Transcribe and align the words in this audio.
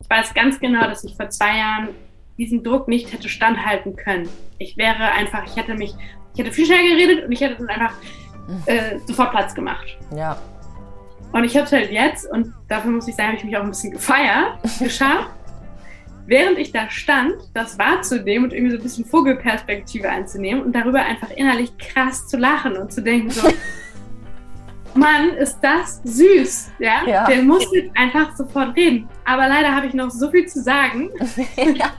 Ich 0.00 0.08
weiß 0.08 0.32
ganz 0.32 0.60
genau, 0.60 0.82
dass 0.82 1.02
ich 1.02 1.16
vor 1.16 1.28
zwei 1.28 1.58
Jahren 1.58 1.88
diesen 2.38 2.62
Druck 2.62 2.86
nicht 2.86 3.12
hätte 3.12 3.28
standhalten 3.28 3.96
können. 3.96 4.28
Ich 4.58 4.76
wäre 4.76 5.10
einfach, 5.10 5.44
ich 5.44 5.56
hätte 5.56 5.74
mich, 5.74 5.92
ich 6.34 6.40
hätte 6.40 6.52
viel 6.52 6.66
schneller 6.66 6.96
geredet 6.96 7.24
und 7.24 7.32
ich 7.32 7.40
hätte 7.40 7.56
dann 7.56 7.68
einfach 7.68 7.94
äh, 8.66 8.98
sofort 9.06 9.32
Platz 9.32 9.54
gemacht. 9.54 9.98
Ja. 10.14 10.40
Und 11.32 11.42
ich 11.42 11.56
habe 11.56 11.66
es 11.66 11.72
halt 11.72 11.90
jetzt, 11.90 12.30
und 12.30 12.54
dafür 12.68 12.92
muss 12.92 13.08
ich 13.08 13.16
sagen, 13.16 13.28
habe 13.28 13.38
ich 13.38 13.44
mich 13.44 13.56
auch 13.56 13.62
ein 13.62 13.70
bisschen 13.70 13.90
gefeiert, 13.90 14.58
geschafft, 14.78 15.30
während 16.26 16.58
ich 16.58 16.70
da 16.70 16.88
stand, 16.88 17.34
das 17.52 17.76
wahrzunehmen 17.76 18.44
und 18.44 18.52
irgendwie 18.52 18.70
so 18.70 18.76
ein 18.76 18.82
bisschen 18.82 19.04
Vogelperspektive 19.04 20.08
einzunehmen 20.08 20.62
und 20.62 20.72
darüber 20.74 21.00
einfach 21.00 21.30
innerlich 21.30 21.76
krass 21.76 22.28
zu 22.28 22.36
lachen 22.36 22.76
und 22.76 22.92
zu 22.92 23.02
denken 23.02 23.30
so, 23.30 23.48
Mann, 24.98 25.30
ist 25.30 25.58
das 25.60 26.00
süß, 26.04 26.72
ja? 26.78 27.06
ja. 27.06 27.26
Der 27.26 27.42
muss 27.42 27.66
jetzt 27.72 27.96
einfach 27.96 28.34
sofort 28.36 28.76
reden. 28.76 29.08
Aber 29.24 29.48
leider 29.48 29.74
habe 29.74 29.86
ich 29.86 29.94
noch 29.94 30.10
so 30.10 30.30
viel 30.30 30.46
zu 30.46 30.60
sagen. 30.60 31.10
Ja. 31.56 31.92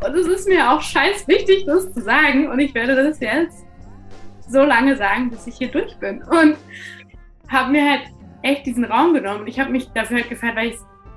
und 0.06 0.14
es 0.14 0.26
ist 0.26 0.48
mir 0.48 0.70
auch 0.70 0.80
scheiß 0.80 1.26
wichtig, 1.28 1.64
das 1.66 1.92
zu 1.92 2.00
sagen. 2.00 2.48
Und 2.48 2.58
ich 2.58 2.74
werde 2.74 2.94
das 2.94 3.20
jetzt 3.20 3.64
so 4.48 4.62
lange 4.64 4.96
sagen, 4.96 5.30
bis 5.30 5.46
ich 5.46 5.56
hier 5.56 5.68
durch 5.68 5.96
bin. 5.96 6.22
Und 6.22 6.56
habe 7.48 7.72
mir 7.72 7.90
halt 7.90 8.02
echt 8.42 8.66
diesen 8.66 8.84
Raum 8.84 9.14
genommen. 9.14 9.40
Und 9.42 9.46
ich 9.46 9.60
habe 9.60 9.70
mich 9.70 9.88
dafür 9.92 10.18
halt 10.18 10.28
gefeiert, 10.28 10.56
weil 10.56 10.70
ich, 10.70 10.76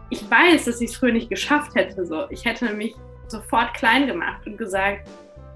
ich 0.10 0.30
weiß, 0.30 0.66
dass 0.66 0.82
ich 0.82 0.92
es 0.92 0.98
früher 0.98 1.14
nicht 1.14 1.30
geschafft 1.30 1.76
hätte. 1.76 2.06
So. 2.06 2.30
Ich 2.30 2.46
hätte 2.46 2.74
mich 2.74 2.96
sofort 3.28 3.74
klein 3.74 4.08
gemacht 4.08 4.46
und 4.46 4.58
gesagt, 4.58 5.08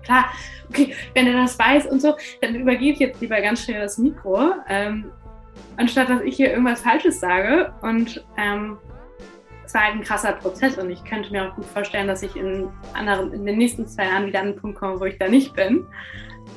klar, 0.08 0.26
okay, 0.70 0.96
wenn 1.14 1.28
er 1.28 1.42
das 1.42 1.60
weiß 1.60 1.88
und 1.88 2.02
so, 2.02 2.16
dann 2.42 2.56
übergebe 2.56 2.94
ich 2.94 3.00
jetzt 3.00 3.22
lieber 3.22 3.40
ganz 3.42 3.64
schnell 3.64 3.82
das 3.82 3.98
Mikro, 3.98 4.54
ähm, 4.68 5.12
anstatt 5.78 6.10
dass 6.10 6.22
ich 6.22 6.36
hier 6.36 6.52
irgendwas 6.52 6.82
Falsches 6.82 7.20
sage. 7.20 7.74
Und 7.82 8.26
ähm, 8.38 8.78
es 9.66 9.74
war 9.74 9.84
halt 9.84 9.96
ein 9.96 10.04
krasser 10.04 10.32
Prozess 10.34 10.78
und 10.78 10.90
ich 10.90 11.04
könnte 11.04 11.32
mir 11.32 11.48
auch 11.50 11.56
gut 11.56 11.66
vorstellen, 11.66 12.08
dass 12.08 12.24
ich 12.24 12.36
in, 12.36 12.70
anderen, 12.94 13.34
in 13.34 13.46
den 13.46 13.58
nächsten 13.58 13.86
zwei 13.86 14.06
Jahren 14.06 14.26
wieder 14.26 14.40
an 14.40 14.48
den 14.48 14.56
Punkt 14.56 14.80
komme, 14.80 15.00
wo 15.00 15.06
ich 15.06 15.18
da 15.18 15.28
nicht 15.28 15.54
bin. 15.54 15.86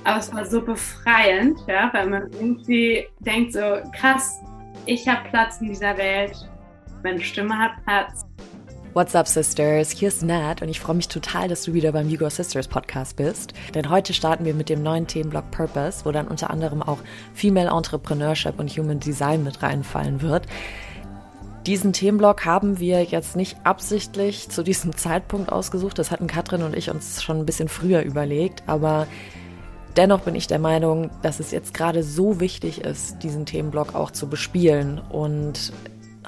Aber 0.05 0.19
es 0.21 0.33
war 0.33 0.45
so 0.45 0.63
befreiend, 0.63 1.59
ja, 1.67 1.91
weil 1.93 2.09
man 2.09 2.31
irgendwie 2.33 3.09
denkt 3.19 3.53
so, 3.53 3.61
krass, 3.99 4.41
ich 4.87 5.07
habe 5.09 5.29
Platz 5.29 5.61
in 5.61 5.69
dieser 5.69 5.97
Welt, 5.99 6.33
meine 7.03 7.21
Stimme 7.21 7.59
hat 7.59 7.73
Platz. 7.85 8.25
What's 8.93 9.15
up, 9.15 9.29
Sisters? 9.29 9.93
Hier 9.93 10.09
ist 10.09 10.25
Nat 10.25 10.63
und 10.63 10.69
ich 10.69 10.81
freue 10.81 10.97
mich 10.97 11.07
total, 11.07 11.47
dass 11.47 11.63
du 11.63 11.75
wieder 11.75 11.93
beim 11.93 12.11
Hugo 12.11 12.29
Sisters 12.29 12.67
Podcast 12.67 13.15
bist. 13.15 13.53
Denn 13.73 13.89
heute 13.89 14.13
starten 14.13 14.45
wir 14.45 14.53
mit 14.53 14.69
dem 14.69 14.83
neuen 14.83 15.07
Themenblock 15.07 15.49
Purpose, 15.53 16.05
wo 16.05 16.11
dann 16.11 16.27
unter 16.27 16.51
anderem 16.51 16.83
auch 16.83 16.99
Female 17.33 17.71
Entrepreneurship 17.71 18.59
und 18.59 18.69
Human 18.69 18.99
Design 18.99 19.45
mit 19.45 19.63
reinfallen 19.63 20.23
wird. 20.23 20.47
Diesen 21.67 21.93
Themenblock 21.93 22.45
haben 22.45 22.81
wir 22.81 23.05
jetzt 23.05 23.37
nicht 23.37 23.59
absichtlich 23.63 24.49
zu 24.51 24.65
diesem 24.65 24.97
Zeitpunkt 24.97 25.53
ausgesucht. 25.53 25.97
Das 25.97 26.11
hatten 26.11 26.27
Katrin 26.27 26.65
und 26.65 26.75
ich 26.75 26.91
uns 26.91 27.23
schon 27.23 27.39
ein 27.39 27.47
bisschen 27.47 27.69
früher 27.69 28.03
überlegt, 28.03 28.65
aber 28.67 29.07
Dennoch 29.97 30.21
bin 30.21 30.37
ich 30.37 30.47
der 30.47 30.61
Meinung, 30.61 31.11
dass 31.21 31.41
es 31.41 31.51
jetzt 31.51 31.75
gerade 31.75 32.05
so 32.05 32.39
wichtig 32.39 32.83
ist, 32.83 33.25
diesen 33.25 33.45
Themenblock 33.45 33.97
auch 33.97 34.13
zu 34.13 34.29
bespielen 34.29 35.01
und 35.11 35.73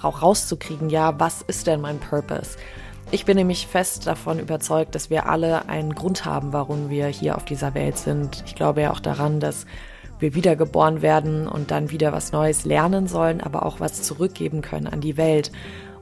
auch 0.05 0.23
rauszukriegen, 0.23 0.91
ja, 0.91 1.19
was 1.19 1.43
ist 1.43 1.67
denn 1.67 1.81
mein 1.81 1.99
Purpose? 1.99 2.57
Ich 3.11 3.25
bin 3.25 3.37
nämlich 3.37 3.67
fest 3.67 4.07
davon 4.07 4.39
überzeugt, 4.39 4.95
dass 4.95 5.11
wir 5.11 5.29
alle 5.29 5.69
einen 5.69 5.95
Grund 5.95 6.25
haben, 6.25 6.53
warum 6.53 6.89
wir 6.89 7.07
hier 7.09 7.37
auf 7.37 7.45
dieser 7.45 7.75
Welt 7.75 7.99
sind. 7.99 8.43
Ich 8.47 8.55
glaube 8.55 8.83
ja 8.83 8.93
auch 8.93 9.01
daran, 9.01 9.39
dass 9.39 9.67
wir 10.19 10.35
wiedergeboren 10.35 11.03
werden 11.03 11.47
und 11.49 11.71
dann 11.71 11.91
wieder 11.91 12.13
was 12.13 12.33
Neues 12.33 12.65
lernen 12.65 13.09
sollen, 13.09 13.41
aber 13.41 13.67
auch 13.67 13.81
was 13.81 14.03
zurückgeben 14.03 14.63
können 14.63 14.87
an 14.87 15.01
die 15.01 15.17
Welt. 15.17 15.53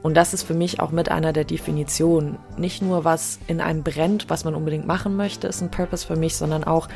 Und 0.03 0.17
das 0.17 0.33
ist 0.33 0.45
für 0.45 0.55
mich 0.55 0.81
auch 0.81 0.92
mit 0.92 1.11
einer 1.11 1.33
der 1.33 1.45
Definitionen. 1.45 2.39
Nicht 2.57 2.81
nur, 2.81 3.05
was 3.05 3.39
in 3.48 3.61
einem 3.61 3.83
brennt, 3.83 4.31
was 4.31 4.45
man 4.45 4.55
unbedingt 4.55 4.87
machen 4.87 5.17
möchte, 5.17 5.48
ist 5.48 5.61
ein 5.62 5.70
Purpose 5.70 6.07
für 6.07 6.17
mich, 6.17 6.37
sondern 6.37 6.64
auch, 6.64 6.89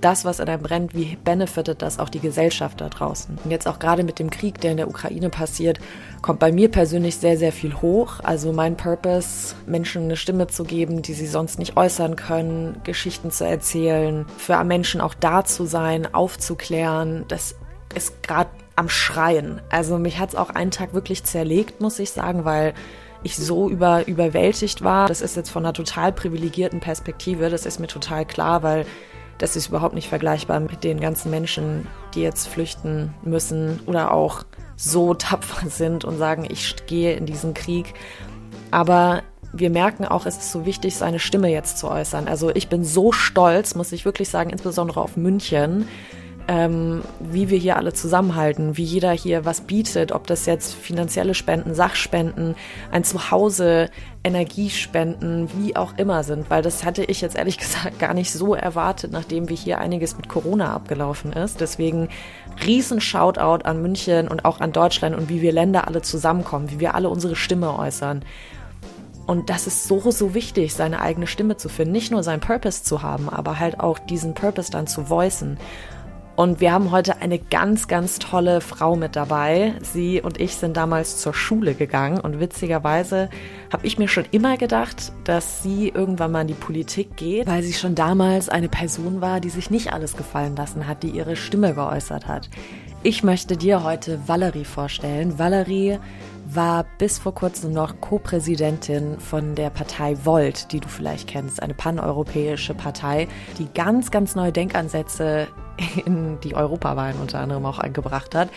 das, 0.00 0.24
was 0.24 0.40
in 0.40 0.48
einem 0.48 0.62
brennt, 0.62 0.94
wie 0.94 1.16
benefitet 1.24 1.82
das 1.82 1.98
auch 1.98 2.08
die 2.08 2.20
Gesellschaft 2.20 2.80
da 2.80 2.88
draußen? 2.88 3.38
Und 3.42 3.50
jetzt 3.50 3.66
auch 3.66 3.78
gerade 3.78 4.02
mit 4.02 4.18
dem 4.18 4.30
Krieg, 4.30 4.60
der 4.60 4.72
in 4.72 4.76
der 4.76 4.88
Ukraine 4.88 5.30
passiert, 5.30 5.78
kommt 6.22 6.38
bei 6.38 6.52
mir 6.52 6.70
persönlich 6.70 7.16
sehr, 7.16 7.36
sehr 7.36 7.52
viel 7.52 7.74
hoch. 7.74 8.20
Also 8.22 8.52
mein 8.52 8.76
Purpose, 8.76 9.54
Menschen 9.66 10.04
eine 10.04 10.16
Stimme 10.16 10.46
zu 10.46 10.64
geben, 10.64 11.02
die 11.02 11.14
sie 11.14 11.26
sonst 11.26 11.58
nicht 11.58 11.76
äußern 11.76 12.16
können, 12.16 12.80
Geschichten 12.84 13.30
zu 13.30 13.44
erzählen, 13.44 14.26
für 14.36 14.62
Menschen 14.64 15.00
auch 15.00 15.14
da 15.14 15.44
zu 15.44 15.66
sein, 15.66 16.12
aufzuklären, 16.12 17.24
das 17.28 17.54
ist 17.94 18.22
gerade 18.22 18.50
am 18.76 18.88
Schreien. 18.88 19.60
Also 19.70 19.98
mich 19.98 20.18
hat 20.18 20.30
es 20.30 20.34
auch 20.34 20.50
einen 20.50 20.70
Tag 20.70 20.94
wirklich 20.94 21.24
zerlegt, 21.24 21.80
muss 21.80 21.98
ich 21.98 22.10
sagen, 22.10 22.44
weil 22.44 22.74
ich 23.22 23.36
so 23.36 23.68
über, 23.68 24.06
überwältigt 24.06 24.84
war. 24.84 25.08
Das 25.08 25.20
ist 25.20 25.36
jetzt 25.36 25.50
von 25.50 25.64
einer 25.64 25.72
total 25.72 26.12
privilegierten 26.12 26.80
Perspektive, 26.80 27.50
das 27.50 27.66
ist 27.66 27.80
mir 27.80 27.88
total 27.88 28.24
klar, 28.24 28.62
weil 28.62 28.86
das 29.38 29.56
ist 29.56 29.68
überhaupt 29.68 29.94
nicht 29.94 30.08
vergleichbar 30.08 30.60
mit 30.60 30.84
den 30.84 31.00
ganzen 31.00 31.30
Menschen, 31.30 31.86
die 32.14 32.22
jetzt 32.22 32.48
flüchten 32.48 33.14
müssen 33.22 33.80
oder 33.86 34.12
auch 34.12 34.44
so 34.76 35.14
tapfer 35.14 35.68
sind 35.70 36.04
und 36.04 36.18
sagen, 36.18 36.46
ich 36.48 36.74
gehe 36.86 37.14
in 37.14 37.26
diesen 37.26 37.54
Krieg. 37.54 37.94
Aber 38.70 39.22
wir 39.52 39.70
merken 39.70 40.04
auch, 40.04 40.26
es 40.26 40.36
ist 40.36 40.52
so 40.52 40.66
wichtig, 40.66 40.96
seine 40.96 41.18
Stimme 41.18 41.48
jetzt 41.48 41.78
zu 41.78 41.88
äußern. 41.88 42.28
Also 42.28 42.50
ich 42.50 42.68
bin 42.68 42.84
so 42.84 43.12
stolz, 43.12 43.74
muss 43.74 43.92
ich 43.92 44.04
wirklich 44.04 44.28
sagen, 44.28 44.50
insbesondere 44.50 45.00
auf 45.00 45.16
München, 45.16 45.88
ähm, 46.48 47.02
wie 47.20 47.50
wir 47.50 47.58
hier 47.58 47.76
alle 47.76 47.92
zusammenhalten, 47.92 48.78
wie 48.78 48.82
jeder 48.82 49.12
hier 49.12 49.44
was 49.44 49.60
bietet, 49.60 50.12
ob 50.12 50.26
das 50.26 50.46
jetzt 50.46 50.74
finanzielle 50.74 51.34
Spenden, 51.34 51.74
Sachspenden, 51.74 52.54
ein 52.90 53.04
Zuhause, 53.04 53.90
Energiespenden, 54.24 55.50
wie 55.58 55.76
auch 55.76 55.98
immer 55.98 56.24
sind, 56.24 56.48
weil 56.48 56.62
das 56.62 56.84
hatte 56.84 57.04
ich 57.04 57.20
jetzt 57.20 57.36
ehrlich 57.36 57.58
gesagt 57.58 57.98
gar 57.98 58.14
nicht 58.14 58.32
so 58.32 58.54
erwartet, 58.54 59.12
nachdem 59.12 59.50
wie 59.50 59.54
hier 59.54 59.78
einiges 59.78 60.16
mit 60.16 60.30
Corona 60.30 60.72
abgelaufen 60.72 61.34
ist. 61.34 61.60
Deswegen 61.60 62.08
riesen 62.66 63.02
Shoutout 63.02 63.64
an 63.64 63.82
München 63.82 64.26
und 64.26 64.46
auch 64.46 64.60
an 64.60 64.72
Deutschland 64.72 65.14
und 65.14 65.28
wie 65.28 65.42
wir 65.42 65.52
Länder 65.52 65.86
alle 65.86 66.00
zusammenkommen, 66.00 66.70
wie 66.70 66.80
wir 66.80 66.94
alle 66.94 67.10
unsere 67.10 67.36
Stimme 67.36 67.78
äußern. 67.78 68.24
Und 69.26 69.50
das 69.50 69.66
ist 69.66 69.86
so, 69.86 70.10
so 70.10 70.32
wichtig, 70.32 70.72
seine 70.72 71.02
eigene 71.02 71.26
Stimme 71.26 71.58
zu 71.58 71.68
finden. 71.68 71.92
Nicht 71.92 72.10
nur 72.10 72.22
seinen 72.22 72.40
Purpose 72.40 72.82
zu 72.82 73.02
haben, 73.02 73.28
aber 73.28 73.58
halt 73.58 73.78
auch 73.78 73.98
diesen 73.98 74.32
Purpose 74.32 74.70
dann 74.70 74.86
zu 74.86 75.10
voicen. 75.10 75.58
Und 76.38 76.60
wir 76.60 76.70
haben 76.70 76.92
heute 76.92 77.20
eine 77.20 77.40
ganz, 77.40 77.88
ganz 77.88 78.20
tolle 78.20 78.60
Frau 78.60 78.94
mit 78.94 79.16
dabei. 79.16 79.74
Sie 79.82 80.22
und 80.22 80.40
ich 80.40 80.54
sind 80.54 80.76
damals 80.76 81.16
zur 81.16 81.34
Schule 81.34 81.74
gegangen 81.74 82.20
und 82.20 82.38
witzigerweise 82.38 83.28
habe 83.72 83.84
ich 83.84 83.98
mir 83.98 84.06
schon 84.06 84.24
immer 84.30 84.56
gedacht, 84.56 85.12
dass 85.24 85.64
sie 85.64 85.88
irgendwann 85.88 86.30
mal 86.30 86.42
in 86.42 86.46
die 86.46 86.54
Politik 86.54 87.16
geht, 87.16 87.48
weil 87.48 87.64
sie 87.64 87.72
schon 87.72 87.96
damals 87.96 88.48
eine 88.48 88.68
Person 88.68 89.20
war, 89.20 89.40
die 89.40 89.50
sich 89.50 89.70
nicht 89.70 89.92
alles 89.92 90.16
gefallen 90.16 90.54
lassen 90.54 90.86
hat, 90.86 91.02
die 91.02 91.10
ihre 91.10 91.34
Stimme 91.34 91.74
geäußert 91.74 92.28
hat. 92.28 92.48
Ich 93.02 93.24
möchte 93.24 93.56
dir 93.56 93.82
heute 93.82 94.20
Valerie 94.28 94.64
vorstellen. 94.64 95.40
Valerie 95.40 95.98
war 96.54 96.86
bis 96.96 97.18
vor 97.18 97.34
kurzem 97.34 97.72
noch 97.72 98.00
Co-Präsidentin 98.00 99.20
von 99.20 99.54
der 99.54 99.70
Partei 99.70 100.16
Volt, 100.24 100.72
die 100.72 100.80
du 100.80 100.88
vielleicht 100.88 101.28
kennst, 101.28 101.62
eine 101.62 101.74
paneuropäische 101.74 102.74
Partei, 102.74 103.28
die 103.58 103.68
ganz, 103.74 104.10
ganz 104.10 104.34
neue 104.34 104.52
Denkansätze 104.52 105.48
in 106.06 106.40
die 106.40 106.54
Europawahlen 106.54 107.20
unter 107.20 107.40
anderem 107.40 107.66
auch 107.66 107.78
eingebracht 107.78 108.34
hat, 108.34 108.48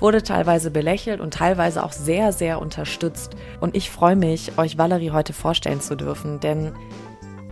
wurde 0.00 0.22
teilweise 0.22 0.70
belächelt 0.70 1.20
und 1.20 1.34
teilweise 1.34 1.82
auch 1.84 1.92
sehr, 1.92 2.32
sehr 2.32 2.60
unterstützt. 2.60 3.36
Und 3.60 3.76
ich 3.76 3.90
freue 3.90 4.16
mich, 4.16 4.58
euch 4.58 4.78
Valerie 4.78 5.10
heute 5.10 5.32
vorstellen 5.32 5.80
zu 5.80 5.96
dürfen, 5.96 6.40
denn 6.40 6.72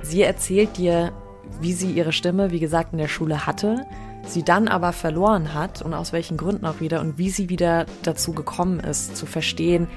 sie 0.03 0.23
erzählt 0.23 0.77
dir, 0.77 1.13
wie 1.61 1.73
sie 1.73 1.93
ihre 1.93 2.13
Stimme, 2.13 2.51
wie 2.51 2.61
gesagt, 2.61 2.93
in 2.93 2.99
der 2.99 3.09
Schule 3.09 3.47
hatte, 3.47 3.87
sie 4.33 4.43
dann 4.43 4.69
aber 4.69 4.93
verloren 4.93 5.55
hat 5.55 5.83
und 5.83 5.95
aus 5.95 6.13
welchen 6.13 6.37
Gründen 6.37 6.67
auch 6.67 6.81
wieder 6.81 7.01
und 7.01 7.19
wie 7.19 7.31
sie 7.31 7.49
wieder 7.49 7.87
dazu 8.03 8.33
gekommen 8.33 8.81
ist, 8.81 9.17
zu 9.17 9.27
verstehen, 9.27 9.89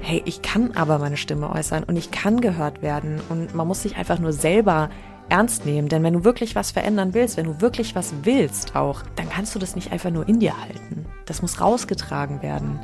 hey, 0.00 0.22
ich 0.24 0.42
kann 0.42 0.72
aber 0.76 0.98
meine 0.98 1.16
Stimme 1.16 1.50
äußern 1.50 1.84
und 1.84 1.96
ich 1.96 2.10
kann 2.10 2.40
gehört 2.40 2.82
werden 2.82 3.20
und 3.28 3.54
man 3.54 3.66
muss 3.66 3.82
sich 3.82 3.96
einfach 3.96 4.18
nur 4.18 4.32
selber 4.32 4.90
ernst 5.28 5.64
nehmen. 5.64 5.88
Denn 5.88 6.02
wenn 6.02 6.14
du 6.14 6.24
wirklich 6.24 6.56
was 6.56 6.70
verändern 6.70 7.14
willst, 7.14 7.36
wenn 7.36 7.46
du 7.46 7.60
wirklich 7.60 7.94
was 7.94 8.12
willst 8.22 8.76
auch, 8.76 9.02
dann 9.16 9.28
kannst 9.28 9.54
du 9.54 9.58
das 9.58 9.76
nicht 9.76 9.92
einfach 9.92 10.10
nur 10.10 10.28
in 10.28 10.40
dir 10.40 10.60
halten. 10.60 11.06
Das 11.26 11.42
muss 11.42 11.60
rausgetragen 11.60 12.42
werden. 12.42 12.80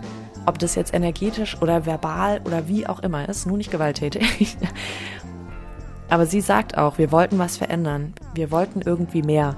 Ob 0.47 0.59
das 0.59 0.77
jetzt 0.77 0.95
energetisch 0.95 1.61
oder 1.61 1.87
verbal 1.87 2.41
oder 2.45 2.69
wie 2.69 2.87
auch 2.87 3.01
immer 3.01 3.29
ist, 3.29 3.47
nur 3.47 3.57
nicht 3.57 3.71
gewalttätig. 3.71 4.57
Aber 6.09 6.27
sie 6.27 6.41
sagt 6.41 6.79
auch, 6.79 6.99
wir 6.99 7.11
wollten 7.11 7.39
was 7.39 7.57
verändern. 7.57 8.15
Wir 8.35 8.53
wollten 8.53 8.81
irgendwie 8.81 9.23
mehr. 9.23 9.57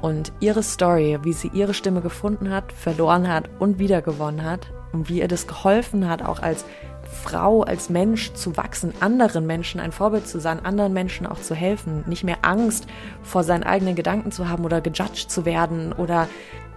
Und 0.00 0.32
ihre 0.40 0.62
Story, 0.62 1.18
wie 1.22 1.32
sie 1.32 1.50
ihre 1.52 1.74
Stimme 1.74 2.00
gefunden 2.00 2.50
hat, 2.50 2.72
verloren 2.72 3.28
hat 3.28 3.50
und 3.58 3.78
wiedergewonnen 3.78 4.44
hat 4.44 4.72
und 4.92 5.08
wie 5.08 5.20
ihr 5.20 5.28
das 5.28 5.46
geholfen 5.46 6.08
hat, 6.08 6.22
auch 6.22 6.40
als 6.40 6.64
Frau, 7.10 7.62
als 7.62 7.90
Mensch 7.90 8.32
zu 8.34 8.56
wachsen, 8.56 8.92
anderen 9.00 9.46
Menschen 9.46 9.80
ein 9.80 9.92
Vorbild 9.92 10.26
zu 10.26 10.40
sein, 10.40 10.64
anderen 10.64 10.92
Menschen 10.92 11.26
auch 11.26 11.40
zu 11.40 11.54
helfen, 11.54 12.04
nicht 12.06 12.24
mehr 12.24 12.38
Angst 12.42 12.86
vor 13.22 13.44
seinen 13.44 13.64
eigenen 13.64 13.96
Gedanken 13.96 14.32
zu 14.32 14.48
haben 14.48 14.64
oder 14.64 14.80
gejudged 14.80 15.30
zu 15.30 15.44
werden 15.44 15.92
oder 15.92 16.28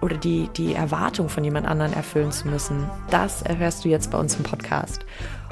oder 0.01 0.17
die, 0.17 0.49
die 0.57 0.73
Erwartung 0.73 1.29
von 1.29 1.43
jemand 1.43 1.67
anderen 1.67 1.93
erfüllen 1.93 2.31
zu 2.31 2.47
müssen. 2.47 2.89
Das 3.09 3.41
erhörst 3.43 3.85
du 3.85 3.89
jetzt 3.89 4.11
bei 4.11 4.17
uns 4.17 4.35
im 4.35 4.43
Podcast. 4.43 5.05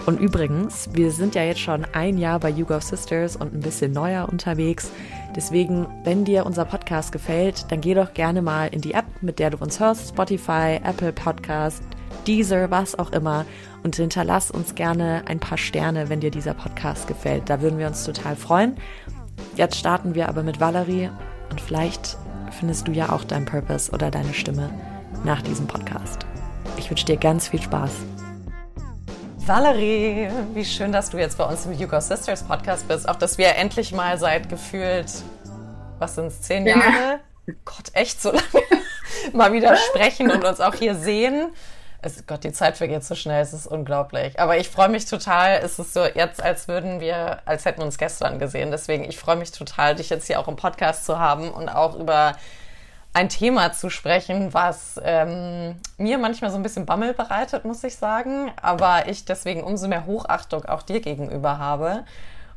Und 0.05 0.19
übrigens, 0.19 0.89
wir 0.93 1.11
sind 1.11 1.35
ja 1.35 1.43
jetzt 1.43 1.59
schon 1.59 1.85
ein 1.93 2.17
Jahr 2.17 2.39
bei 2.39 2.49
YouGo 2.49 2.79
Sisters 2.79 3.35
und 3.35 3.53
ein 3.53 3.59
bisschen 3.59 3.91
neuer 3.91 4.27
unterwegs. 4.27 4.91
Deswegen, 5.35 5.87
wenn 6.03 6.25
dir 6.25 6.45
unser 6.45 6.65
Podcast 6.65 7.11
gefällt, 7.11 7.71
dann 7.71 7.81
geh 7.81 7.93
doch 7.93 8.13
gerne 8.13 8.41
mal 8.41 8.67
in 8.67 8.81
die 8.81 8.93
App, 8.93 9.05
mit 9.21 9.39
der 9.39 9.51
du 9.51 9.57
uns 9.57 9.79
hörst, 9.79 10.09
Spotify, 10.09 10.79
Apple 10.83 11.13
Podcast, 11.13 11.83
Deezer, 12.25 12.71
was 12.71 12.97
auch 12.97 13.11
immer, 13.11 13.45
und 13.83 13.95
hinterlass 13.95 14.51
uns 14.51 14.75
gerne 14.75 15.23
ein 15.27 15.39
paar 15.39 15.57
Sterne, 15.57 16.09
wenn 16.09 16.19
dir 16.19 16.31
dieser 16.31 16.53
Podcast 16.53 17.07
gefällt. 17.07 17.49
Da 17.49 17.61
würden 17.61 17.79
wir 17.79 17.87
uns 17.87 18.03
total 18.03 18.35
freuen. 18.35 18.77
Jetzt 19.55 19.77
starten 19.77 20.15
wir 20.15 20.29
aber 20.29 20.43
mit 20.43 20.59
Valerie 20.59 21.09
und 21.49 21.61
vielleicht 21.61 22.17
findest 22.51 22.87
du 22.87 22.91
ja 22.91 23.09
auch 23.11 23.23
deinen 23.23 23.45
Purpose 23.45 23.91
oder 23.91 24.11
deine 24.11 24.33
Stimme 24.33 24.69
nach 25.23 25.41
diesem 25.41 25.67
Podcast. 25.67 26.25
Ich 26.77 26.89
wünsche 26.89 27.05
dir 27.05 27.17
ganz 27.17 27.47
viel 27.47 27.61
Spaß. 27.61 27.91
Valerie, 29.45 30.29
wie 30.53 30.63
schön, 30.63 30.91
dass 30.91 31.09
du 31.09 31.17
jetzt 31.17 31.37
bei 31.37 31.43
uns 31.43 31.65
im 31.65 31.73
You 31.73 31.87
Go 31.87 31.99
Sisters 31.99 32.43
Podcast 32.43 32.87
bist. 32.87 33.09
Auch, 33.09 33.15
dass 33.15 33.37
wir 33.37 33.55
endlich 33.55 33.91
mal 33.93 34.17
seit 34.19 34.47
gefühlt, 34.47 35.11
was 35.97 36.15
sind 36.15 36.27
es, 36.27 36.41
zehn 36.41 36.67
Jahre? 36.67 37.19
Ja. 37.47 37.53
Gott, 37.65 37.89
echt 37.93 38.21
so 38.21 38.31
lange 38.31 38.43
mal 39.33 39.51
wieder 39.51 39.75
sprechen 39.75 40.29
und 40.29 40.43
uns 40.43 40.59
auch 40.59 40.75
hier 40.75 40.93
sehen. 40.93 41.47
Es, 42.01 42.25
Gott, 42.25 42.43
die 42.45 42.53
Zeit 42.53 42.77
vergeht 42.77 43.03
so 43.03 43.13
schnell, 43.15 43.41
es 43.41 43.53
ist 43.53 43.67
unglaublich. 43.67 44.39
Aber 44.39 44.57
ich 44.57 44.69
freue 44.69 44.89
mich 44.89 45.05
total. 45.05 45.59
Es 45.63 45.79
ist 45.79 45.93
so 45.93 46.05
jetzt, 46.05 46.41
als 46.41 46.67
würden 46.67 47.01
wir, 47.01 47.39
als 47.45 47.65
hätten 47.65 47.79
wir 47.79 47.85
uns 47.85 47.97
gestern 47.97 48.39
gesehen. 48.39 48.71
Deswegen, 48.71 49.03
ich 49.03 49.19
freue 49.19 49.35
mich 49.35 49.51
total, 49.51 49.95
dich 49.95 50.09
jetzt 50.09 50.27
hier 50.27 50.39
auch 50.39 50.47
im 50.47 50.55
Podcast 50.55 51.05
zu 51.05 51.19
haben 51.19 51.51
und 51.51 51.67
auch 51.67 51.95
über 51.95 52.37
ein 53.11 53.27
Thema 53.27 53.73
zu 53.73 53.89
sprechen, 53.89 54.53
was 54.53 54.99
ähm, 55.03 55.75
mir 55.97 56.17
manchmal 56.19 56.51
so 56.51 56.57
ein 56.57 56.63
bisschen 56.63 56.85
Bammel 56.85 57.13
bereitet, 57.13 57.65
muss 57.65 57.83
ich 57.83 57.97
sagen. 57.97 58.51
Aber 58.61 59.09
ich 59.09 59.25
deswegen 59.25 59.63
umso 59.63 59.87
mehr 59.87 60.05
Hochachtung 60.05 60.65
auch 60.65 60.83
dir 60.83 61.01
gegenüber 61.01 61.57
habe. 61.57 62.05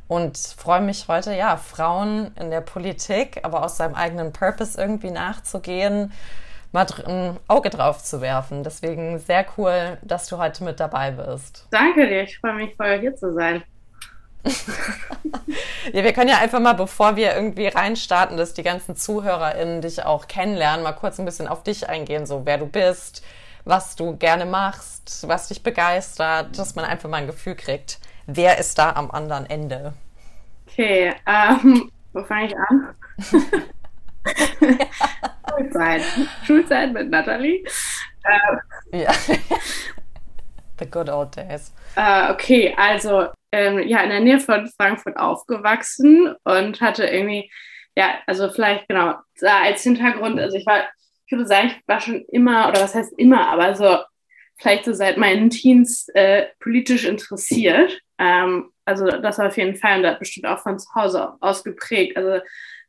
Und 0.07 0.37
freue 0.37 0.81
mich 0.81 1.07
heute, 1.07 1.33
ja, 1.33 1.57
Frauen 1.57 2.31
in 2.39 2.49
der 2.49 2.61
Politik, 2.61 3.39
aber 3.43 3.63
aus 3.63 3.77
seinem 3.77 3.95
eigenen 3.95 4.31
Purpose 4.31 4.79
irgendwie 4.79 5.11
nachzugehen 5.11 6.13
mal 6.73 6.85
ein 7.05 7.37
Auge 7.47 7.69
drauf 7.69 8.03
zu 8.03 8.19
werfen. 8.19 8.63
Deswegen 8.63 9.19
sehr 9.19 9.45
cool, 9.57 9.97
dass 10.01 10.27
du 10.27 10.37
heute 10.37 10.63
mit 10.63 10.79
dabei 10.79 11.11
bist. 11.11 11.67
Danke 11.71 12.07
dir, 12.07 12.23
ich 12.23 12.37
freue 12.39 12.55
mich 12.55 12.75
voll 12.75 12.99
hier 12.99 13.15
zu 13.15 13.33
sein. 13.33 13.63
ja, 15.93 16.03
wir 16.03 16.11
können 16.11 16.29
ja 16.29 16.39
einfach 16.39 16.59
mal, 16.59 16.73
bevor 16.73 17.15
wir 17.15 17.33
irgendwie 17.33 17.67
reinstarten, 17.67 18.35
dass 18.35 18.53
die 18.53 18.63
ganzen 18.63 18.97
ZuhörerInnen 18.97 19.81
dich 19.81 20.03
auch 20.03 20.27
kennenlernen, 20.27 20.83
mal 20.83 20.91
kurz 20.91 21.17
ein 21.17 21.25
bisschen 21.25 21.47
auf 21.47 21.63
dich 21.63 21.87
eingehen, 21.87 22.25
so 22.25 22.45
wer 22.45 22.57
du 22.57 22.65
bist, 22.65 23.23
was 23.63 23.95
du 23.95 24.17
gerne 24.17 24.45
machst, 24.45 25.25
was 25.29 25.47
dich 25.47 25.63
begeistert, 25.63 26.57
dass 26.59 26.75
man 26.75 26.83
einfach 26.83 27.07
mal 27.07 27.17
ein 27.17 27.27
Gefühl 27.27 27.55
kriegt, 27.55 27.99
wer 28.25 28.57
ist 28.57 28.77
da 28.77 28.91
am 28.91 29.11
anderen 29.11 29.49
Ende. 29.49 29.93
Okay, 30.67 31.13
ähm, 31.25 31.89
wo 32.11 32.23
fange 32.23 32.47
ich 32.47 32.57
an? 32.57 32.95
Schulzeit. 35.49 36.01
Schulzeit 36.45 36.93
mit 36.93 37.09
Natalie. 37.09 37.63
Ja. 38.91 39.11
The 40.79 40.85
good 40.89 41.09
old 41.09 41.35
days. 41.35 41.71
Äh, 41.95 42.31
okay, 42.31 42.73
also 42.75 43.27
ähm, 43.51 43.87
ja, 43.87 44.01
in 44.01 44.09
der 44.09 44.19
Nähe 44.19 44.39
von 44.39 44.67
Frankfurt 44.75 45.17
aufgewachsen 45.17 46.35
und 46.43 46.81
hatte 46.81 47.05
irgendwie, 47.05 47.51
ja, 47.95 48.15
also 48.25 48.49
vielleicht 48.49 48.87
genau, 48.87 49.15
da 49.39 49.61
als 49.61 49.83
Hintergrund, 49.83 50.39
also 50.39 50.57
ich 50.57 50.65
war, 50.65 50.85
ich 51.27 51.31
würde 51.31 51.45
sagen, 51.45 51.67
ich 51.67 51.87
war 51.87 52.01
schon 52.01 52.25
immer, 52.31 52.69
oder 52.69 52.81
was 52.81 52.95
heißt 52.95 53.13
immer, 53.17 53.47
aber 53.49 53.75
so 53.75 53.99
vielleicht 54.57 54.85
so 54.85 54.93
seit 54.93 55.17
meinen 55.17 55.49
Teens 55.49 56.07
äh, 56.13 56.47
politisch 56.59 57.05
interessiert. 57.05 57.99
Ähm, 58.17 58.71
also 58.85 59.05
das 59.05 59.39
auf 59.39 59.57
jeden 59.57 59.75
Fall 59.75 59.97
und 59.97 60.03
das 60.03 60.19
bestimmt 60.19 60.47
auch 60.47 60.59
von 60.59 60.79
zu 60.79 60.87
Hause 60.95 61.33
aus 61.39 61.63
geprägt. 61.63 62.17
Also 62.17 62.43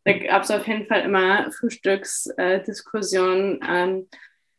da 0.04 0.12
gab 0.12 0.42
es 0.42 0.50
auf 0.50 0.66
jeden 0.66 0.86
Fall 0.86 1.02
immer 1.02 1.50
Frühstücksdiskussionen 1.52 3.60
ähm, 3.68 4.08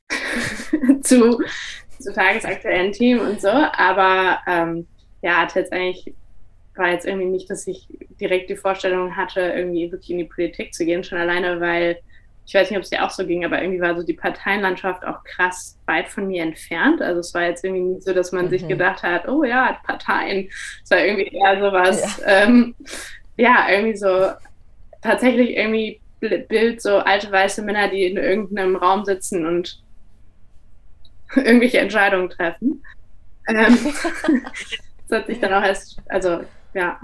zu, 1.02 1.42
zu 2.00 2.14
tagesaktuellen 2.14 2.92
Themen 2.92 3.22
und 3.22 3.42
so. 3.42 3.50
Aber 3.50 4.40
ähm, 4.48 4.88
ja, 5.22 5.42
hat 5.42 5.56
jetzt 5.56 5.72
eigentlich 5.72 6.14
war 6.76 6.90
jetzt 6.90 7.06
irgendwie 7.06 7.28
nicht, 7.28 7.50
dass 7.50 7.68
ich 7.68 7.88
direkt 8.20 8.50
die 8.50 8.56
Vorstellung 8.56 9.16
hatte, 9.16 9.40
irgendwie 9.40 9.92
wirklich 9.92 10.12
in 10.12 10.18
die 10.18 10.26
Politik 10.26 10.74
zu 10.74 10.86
gehen, 10.86 11.04
schon 11.04 11.18
alleine, 11.18 11.60
weil 11.62 12.00
ich 12.46 12.54
weiß 12.54 12.70
nicht, 12.70 12.78
ob 12.78 12.84
es 12.84 12.92
dir 12.92 13.04
auch 13.04 13.10
so 13.10 13.26
ging, 13.26 13.44
aber 13.44 13.62
irgendwie 13.62 13.82
war 13.82 13.96
so 13.96 14.06
die 14.06 14.14
Parteienlandschaft 14.14 15.04
auch 15.04 15.24
krass 15.24 15.80
weit 15.88 16.10
von 16.10 16.28
mir 16.28 16.44
entfernt. 16.44 17.02
Also 17.02 17.22
es 17.22 17.34
war 17.34 17.44
jetzt 17.44 17.64
irgendwie 17.64 17.84
nicht 17.84 18.04
so, 18.04 18.14
dass 18.14 18.32
man 18.32 18.46
mhm. 18.46 18.50
sich 18.50 18.68
gedacht 18.68 19.02
hat, 19.02 19.28
oh 19.28 19.44
ja, 19.44 19.80
Parteien. 19.84 20.50
Es 20.84 20.92
war 20.92 21.04
irgendwie 21.04 21.36
eher 21.36 21.60
sowas, 21.60 22.20
ja, 22.20 22.44
ähm, 22.44 22.76
ja 23.38 23.66
irgendwie 23.70 23.98
so 23.98 24.32
tatsächlich 25.06 25.56
irgendwie 25.56 26.02
Bild 26.20 26.82
so 26.82 26.98
alte 26.98 27.32
weiße 27.32 27.62
Männer, 27.62 27.88
die 27.88 28.06
in 28.06 28.18
irgendeinem 28.18 28.76
Raum 28.76 29.06
sitzen 29.06 29.46
und 29.46 29.82
irgendwelche 31.36 31.80
Entscheidungen 31.80 32.30
treffen. 32.30 32.84
Ähm, 33.48 33.78
das 35.08 35.20
hat 35.20 35.28
sich 35.28 35.40
dann 35.40 35.54
auch 35.54 35.64
erst, 35.64 36.02
also 36.10 36.42
ja, 36.74 37.00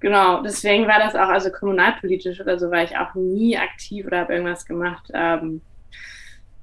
genau, 0.00 0.42
deswegen 0.42 0.86
war 0.86 0.98
das 0.98 1.14
auch, 1.14 1.28
also 1.28 1.50
kommunalpolitisch 1.50 2.40
oder 2.40 2.58
so 2.58 2.70
war 2.70 2.82
ich 2.82 2.96
auch 2.96 3.14
nie 3.14 3.56
aktiv 3.56 4.06
oder 4.06 4.20
habe 4.20 4.32
irgendwas 4.32 4.64
gemacht. 4.64 5.10
Ähm, 5.12 5.60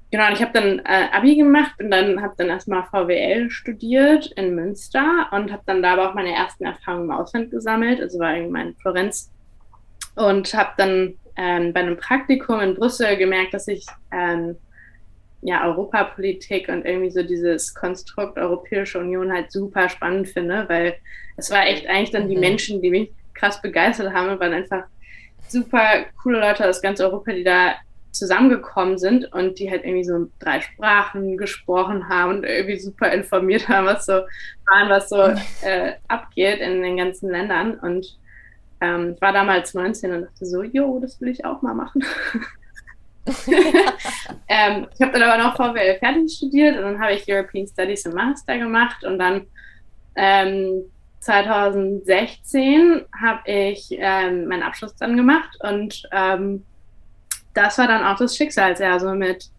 genau, 0.10 0.28
und 0.28 0.34
ich 0.34 0.42
habe 0.42 0.54
dann 0.54 0.80
äh, 0.80 1.08
Abi 1.12 1.36
gemacht 1.36 1.74
und 1.80 1.92
dann 1.92 2.22
habe 2.22 2.34
dann 2.38 2.50
erstmal 2.50 2.84
VWL 2.84 3.50
studiert 3.52 4.32
in 4.36 4.56
Münster 4.56 5.28
und 5.32 5.52
habe 5.52 5.64
dann 5.66 5.84
da 5.84 5.94
aber 5.94 6.10
auch 6.10 6.16
meine 6.16 6.34
ersten 6.34 6.66
Erfahrungen 6.66 7.06
im 7.06 7.12
Ausland 7.12 7.52
gesammelt. 7.52 8.02
Also 8.02 8.20
war 8.20 8.34
irgendwie 8.34 8.54
mein 8.54 8.76
Florenz 8.76 9.32
und 10.16 10.54
habe 10.54 10.72
dann 10.78 11.14
ähm, 11.38 11.74
bei 11.74 11.80
einem 11.82 11.98
Praktikum 11.98 12.60
in 12.60 12.76
Brüssel 12.76 13.18
gemerkt, 13.18 13.54
dass 13.54 13.68
ich 13.68 13.86
ähm, 14.12 14.58
ja 15.42 15.66
Europapolitik 15.66 16.70
und 16.70 16.86
irgendwie 16.86 17.12
so 17.12 17.24
dieses 17.24 17.74
Konstrukt 17.74 18.38
Europäische 18.38 19.00
Union 19.00 19.32
halt 19.32 19.52
super 19.52 19.90
spannend 19.90 20.30
finde, 20.30 20.66
weil 20.70 20.96
es 21.38 21.50
war 21.50 21.66
echt 21.66 21.88
eigentlich 21.88 22.12
dann 22.12 22.30
die 22.30 22.36
mhm. 22.36 22.42
Menschen, 22.42 22.82
die 22.82 22.92
mich 22.92 23.12
krass 23.34 23.62
begeistert 23.62 24.14
haben, 24.14 24.40
waren 24.40 24.54
einfach 24.54 24.84
super 25.48 26.06
coole 26.22 26.40
Leute 26.40 26.68
aus 26.68 26.82
ganz 26.82 27.00
Europa, 27.02 27.32
die 27.32 27.44
da 27.44 27.76
zusammengekommen 28.12 28.98
sind 28.98 29.32
und 29.34 29.58
die 29.58 29.72
halt 29.72 29.84
irgendwie 29.86 30.04
so 30.04 30.28
drei 30.40 30.60
Sprachen 30.62 31.38
gesprochen 31.38 32.10
haben 32.10 32.38
und 32.38 32.44
irgendwie 32.44 32.78
super 32.78 33.12
informiert 33.12 33.70
haben, 33.70 33.88
was 33.88 34.06
so 34.06 34.14
waren, 34.66 34.90
was 34.90 35.10
so 35.10 35.22
äh, 35.62 35.94
abgeht 36.08 36.60
in 36.60 36.82
den 36.82 36.98
ganzen 36.98 37.30
Ländern 37.30 37.76
und 37.80 38.18
ähm, 38.82 39.14
ich 39.16 39.22
war 39.22 39.32
damals 39.32 39.74
19 39.74 40.12
und 40.12 40.22
dachte 40.24 40.46
so, 40.46 40.64
jo, 40.64 41.00
das 41.00 41.22
will 41.22 41.30
ich 41.30 41.46
auch 41.46 41.62
mal 41.62 41.74
machen. 41.74 42.04
ähm, 44.48 44.88
ich 44.94 45.02
habe 45.02 45.12
dann 45.12 45.24
aber 45.24 45.44
noch 45.44 45.56
VWL 45.56 46.00
fertig 46.00 46.34
studiert 46.34 46.76
und 46.78 46.84
dann 46.84 47.00
habe 47.00 47.14
ich 47.14 47.32
European 47.32 47.68
Studies 47.68 48.06
im 48.06 48.14
Master 48.14 48.58
gemacht 48.58 49.04
und 49.04 49.20
dann 49.20 49.46
ähm, 50.16 50.84
2016 51.20 53.06
habe 53.22 53.42
ich 53.46 53.90
ähm, 53.92 54.48
meinen 54.48 54.64
Abschluss 54.64 54.96
dann 54.96 55.16
gemacht 55.16 55.56
und 55.62 56.02
ähm, 56.12 56.66
das 57.54 57.78
war 57.78 57.88
dann 57.88 58.04
auch 58.04 58.18
das 58.18 58.36
Schicksalsjahr, 58.36 59.00
so 59.00 59.14
mit 59.14 59.50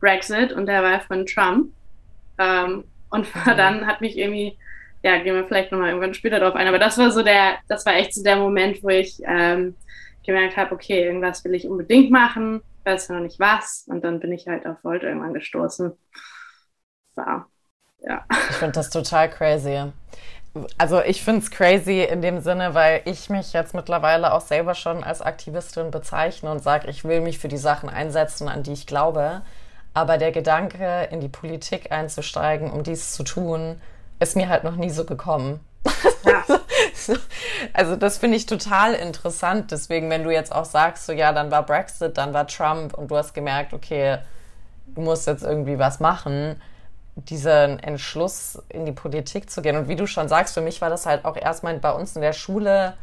Brexit 0.00 0.52
und 0.52 0.66
der 0.66 0.82
Wahl 0.82 1.00
von 1.00 1.24
Trump. 1.24 1.72
Ähm, 2.38 2.84
und 3.10 3.46
war 3.46 3.54
dann 3.56 3.86
hat 3.86 4.00
mich 4.00 4.18
irgendwie 4.18 4.58
ja, 5.06 5.18
gehen 5.18 5.36
wir 5.36 5.44
vielleicht 5.44 5.70
nochmal 5.70 5.90
irgendwann 5.90 6.14
später 6.14 6.40
drauf 6.40 6.56
ein. 6.56 6.66
Aber 6.66 6.80
das 6.80 6.98
war 6.98 7.12
so 7.12 7.22
der, 7.22 7.58
das 7.68 7.86
war 7.86 7.94
echt 7.94 8.12
so 8.12 8.24
der 8.24 8.36
Moment, 8.36 8.82
wo 8.82 8.88
ich 8.88 9.20
ähm, 9.24 9.76
gemerkt 10.24 10.56
habe, 10.56 10.74
okay, 10.74 11.04
irgendwas 11.04 11.44
will 11.44 11.54
ich 11.54 11.68
unbedingt 11.68 12.10
machen, 12.10 12.60
weiß 12.84 13.10
noch 13.10 13.20
nicht 13.20 13.38
was. 13.38 13.86
Und 13.88 14.02
dann 14.02 14.18
bin 14.18 14.32
ich 14.32 14.48
halt 14.48 14.66
auf 14.66 14.82
Volt 14.82 15.04
irgendwann 15.04 15.32
gestoßen. 15.32 15.92
War, 17.14 17.48
ja. 18.00 18.24
Ich 18.50 18.56
finde 18.56 18.72
das 18.72 18.90
total 18.90 19.30
crazy. 19.30 19.92
Also 20.76 21.00
ich 21.02 21.22
finde 21.22 21.42
es 21.42 21.52
crazy 21.52 22.02
in 22.02 22.20
dem 22.20 22.40
Sinne, 22.40 22.74
weil 22.74 23.02
ich 23.04 23.30
mich 23.30 23.52
jetzt 23.52 23.74
mittlerweile 23.74 24.32
auch 24.32 24.40
selber 24.40 24.74
schon 24.74 25.04
als 25.04 25.22
Aktivistin 25.22 25.92
bezeichne 25.92 26.50
und 26.50 26.64
sage, 26.64 26.90
ich 26.90 27.04
will 27.04 27.20
mich 27.20 27.38
für 27.38 27.48
die 27.48 27.58
Sachen 27.58 27.88
einsetzen, 27.88 28.48
an 28.48 28.64
die 28.64 28.72
ich 28.72 28.88
glaube. 28.88 29.42
Aber 29.94 30.18
der 30.18 30.32
Gedanke, 30.32 31.08
in 31.12 31.20
die 31.20 31.28
Politik 31.28 31.92
einzusteigen, 31.92 32.72
um 32.72 32.82
dies 32.82 33.12
zu 33.12 33.22
tun, 33.22 33.80
ist 34.18 34.36
mir 34.36 34.48
halt 34.48 34.64
noch 34.64 34.76
nie 34.76 34.90
so 34.90 35.04
gekommen. 35.04 35.60
Ja. 36.24 36.44
also 37.72 37.96
das 37.96 38.18
finde 38.18 38.36
ich 38.36 38.46
total 38.46 38.94
interessant. 38.94 39.70
Deswegen, 39.70 40.10
wenn 40.10 40.24
du 40.24 40.30
jetzt 40.30 40.52
auch 40.54 40.64
sagst, 40.64 41.06
so 41.06 41.12
ja, 41.12 41.32
dann 41.32 41.50
war 41.50 41.64
Brexit, 41.64 42.18
dann 42.18 42.34
war 42.34 42.46
Trump 42.46 42.94
und 42.94 43.10
du 43.10 43.16
hast 43.16 43.34
gemerkt, 43.34 43.72
okay, 43.72 44.18
du 44.94 45.00
musst 45.02 45.26
jetzt 45.26 45.42
irgendwie 45.42 45.78
was 45.78 46.00
machen. 46.00 46.60
diesen 47.16 47.78
Entschluss 47.78 48.62
in 48.68 48.84
die 48.84 48.92
Politik 48.92 49.50
zu 49.50 49.62
gehen. 49.62 49.76
Und 49.76 49.88
wie 49.88 49.96
du 49.96 50.06
schon 50.06 50.28
sagst, 50.28 50.52
für 50.52 50.60
mich 50.60 50.80
war 50.82 50.90
das 50.90 51.06
halt 51.06 51.24
auch 51.24 51.36
erstmal 51.36 51.78
bei 51.78 51.92
uns 51.92 52.14
in 52.14 52.22
der 52.22 52.34
Schule. 52.34 52.94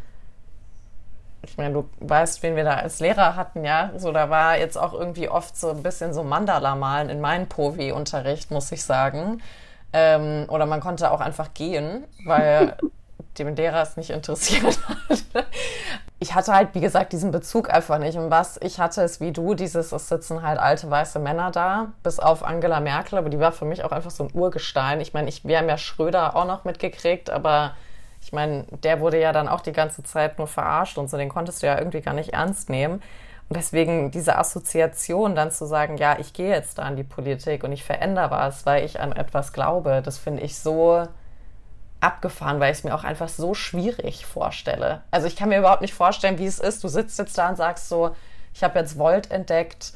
Ich 1.45 1.57
meine, 1.57 1.73
du 1.73 1.89
weißt, 1.99 2.43
wen 2.43 2.55
wir 2.55 2.63
da 2.63 2.75
als 2.75 2.99
Lehrer 2.99 3.35
hatten, 3.35 3.65
ja. 3.65 3.91
So, 3.97 4.11
da 4.11 4.29
war 4.29 4.57
jetzt 4.57 4.77
auch 4.77 4.93
irgendwie 4.93 5.29
oft 5.29 5.57
so 5.57 5.71
ein 5.71 5.83
bisschen 5.83 6.13
so 6.13 6.23
Mandala-Malen 6.23 7.09
in 7.09 7.21
meinem 7.21 7.47
Povi-Unterricht, 7.47 8.51
muss 8.51 8.71
ich 8.71 8.83
sagen. 8.85 9.41
Ähm, 9.93 10.45
oder 10.49 10.65
man 10.65 10.79
konnte 10.79 11.11
auch 11.11 11.21
einfach 11.21 11.53
gehen, 11.53 12.03
weil 12.25 12.75
dem 13.37 13.55
Lehrer 13.55 13.81
es 13.81 13.95
nicht 13.97 14.09
interessiert 14.09 14.79
hat. 14.87 15.45
Ich 16.19 16.33
hatte 16.35 16.53
halt, 16.53 16.69
wie 16.73 16.79
gesagt, 16.79 17.11
diesen 17.11 17.31
Bezug 17.31 17.69
einfach 17.69 17.97
nicht. 17.97 18.17
Und 18.17 18.31
was 18.31 18.57
ich 18.61 18.79
hatte, 18.79 19.01
ist 19.01 19.19
wie 19.19 19.31
du, 19.31 19.55
dieses, 19.55 19.91
es 19.91 20.07
sitzen 20.07 20.41
halt 20.41 20.57
alte 20.57 20.89
weiße 20.89 21.19
Männer 21.19 21.51
da, 21.51 21.91
bis 22.01 22.19
auf 22.19 22.43
Angela 22.43 22.79
Merkel, 22.79 23.17
aber 23.17 23.29
die 23.29 23.39
war 23.39 23.51
für 23.51 23.65
mich 23.65 23.83
auch 23.83 23.91
einfach 23.91 24.11
so 24.11 24.23
ein 24.23 24.29
Urgestein. 24.33 25.01
Ich 25.01 25.13
meine, 25.13 25.27
ich, 25.27 25.45
wir 25.45 25.57
haben 25.57 25.67
ja 25.67 25.77
Schröder 25.77 26.35
auch 26.35 26.45
noch 26.45 26.63
mitgekriegt, 26.63 27.29
aber 27.29 27.75
ich 28.21 28.31
meine, 28.31 28.65
der 28.83 29.01
wurde 29.01 29.19
ja 29.19 29.33
dann 29.33 29.49
auch 29.49 29.59
die 29.59 29.73
ganze 29.73 30.01
Zeit 30.03 30.37
nur 30.37 30.47
verarscht 30.47 30.97
und 30.97 31.09
so, 31.09 31.17
den 31.17 31.29
konntest 31.29 31.61
du 31.61 31.67
ja 31.67 31.77
irgendwie 31.77 32.01
gar 32.01 32.13
nicht 32.13 32.29
ernst 32.33 32.69
nehmen. 32.69 33.01
Und 33.49 33.57
deswegen 33.57 34.11
diese 34.11 34.37
Assoziation 34.37 35.35
dann 35.35 35.51
zu 35.51 35.65
sagen, 35.65 35.97
ja, 35.97 36.17
ich 36.19 36.33
gehe 36.33 36.49
jetzt 36.49 36.77
da 36.77 36.87
in 36.87 36.95
die 36.95 37.03
Politik 37.03 37.63
und 37.63 37.71
ich 37.71 37.83
verändere 37.83 38.31
was, 38.31 38.65
weil 38.65 38.85
ich 38.85 38.99
an 38.99 39.11
etwas 39.11 39.53
glaube, 39.53 40.01
das 40.03 40.17
finde 40.17 40.41
ich 40.41 40.57
so, 40.57 41.07
abgefahren, 42.03 42.59
weil 42.59 42.71
ich 42.71 42.79
es 42.79 42.83
mir 42.83 42.93
auch 42.93 43.05
einfach 43.05 43.29
so 43.29 43.53
schwierig 43.53 44.25
vorstelle. 44.25 45.01
Also 45.09 45.25
ich 45.25 45.35
kann 45.35 45.49
mir 45.49 45.59
überhaupt 45.59 45.81
nicht 45.81 45.93
vorstellen, 45.93 46.37
wie 46.37 46.45
es 46.45 46.59
ist. 46.59 46.83
Du 46.83 46.89
sitzt 46.89 47.17
jetzt 47.17 47.37
da 47.37 47.49
und 47.49 47.55
sagst 47.55 47.87
so, 47.87 48.15
ich 48.53 48.63
habe 48.63 48.77
jetzt 48.77 48.99
Volt 48.99 49.31
entdeckt, 49.31 49.93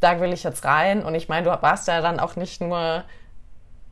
da 0.00 0.20
will 0.20 0.32
ich 0.32 0.42
jetzt 0.42 0.64
rein. 0.64 1.04
Und 1.04 1.14
ich 1.14 1.28
meine, 1.28 1.48
du 1.48 1.62
warst 1.62 1.88
ja 1.88 2.00
dann 2.00 2.18
auch 2.18 2.36
nicht 2.36 2.60
nur 2.60 3.04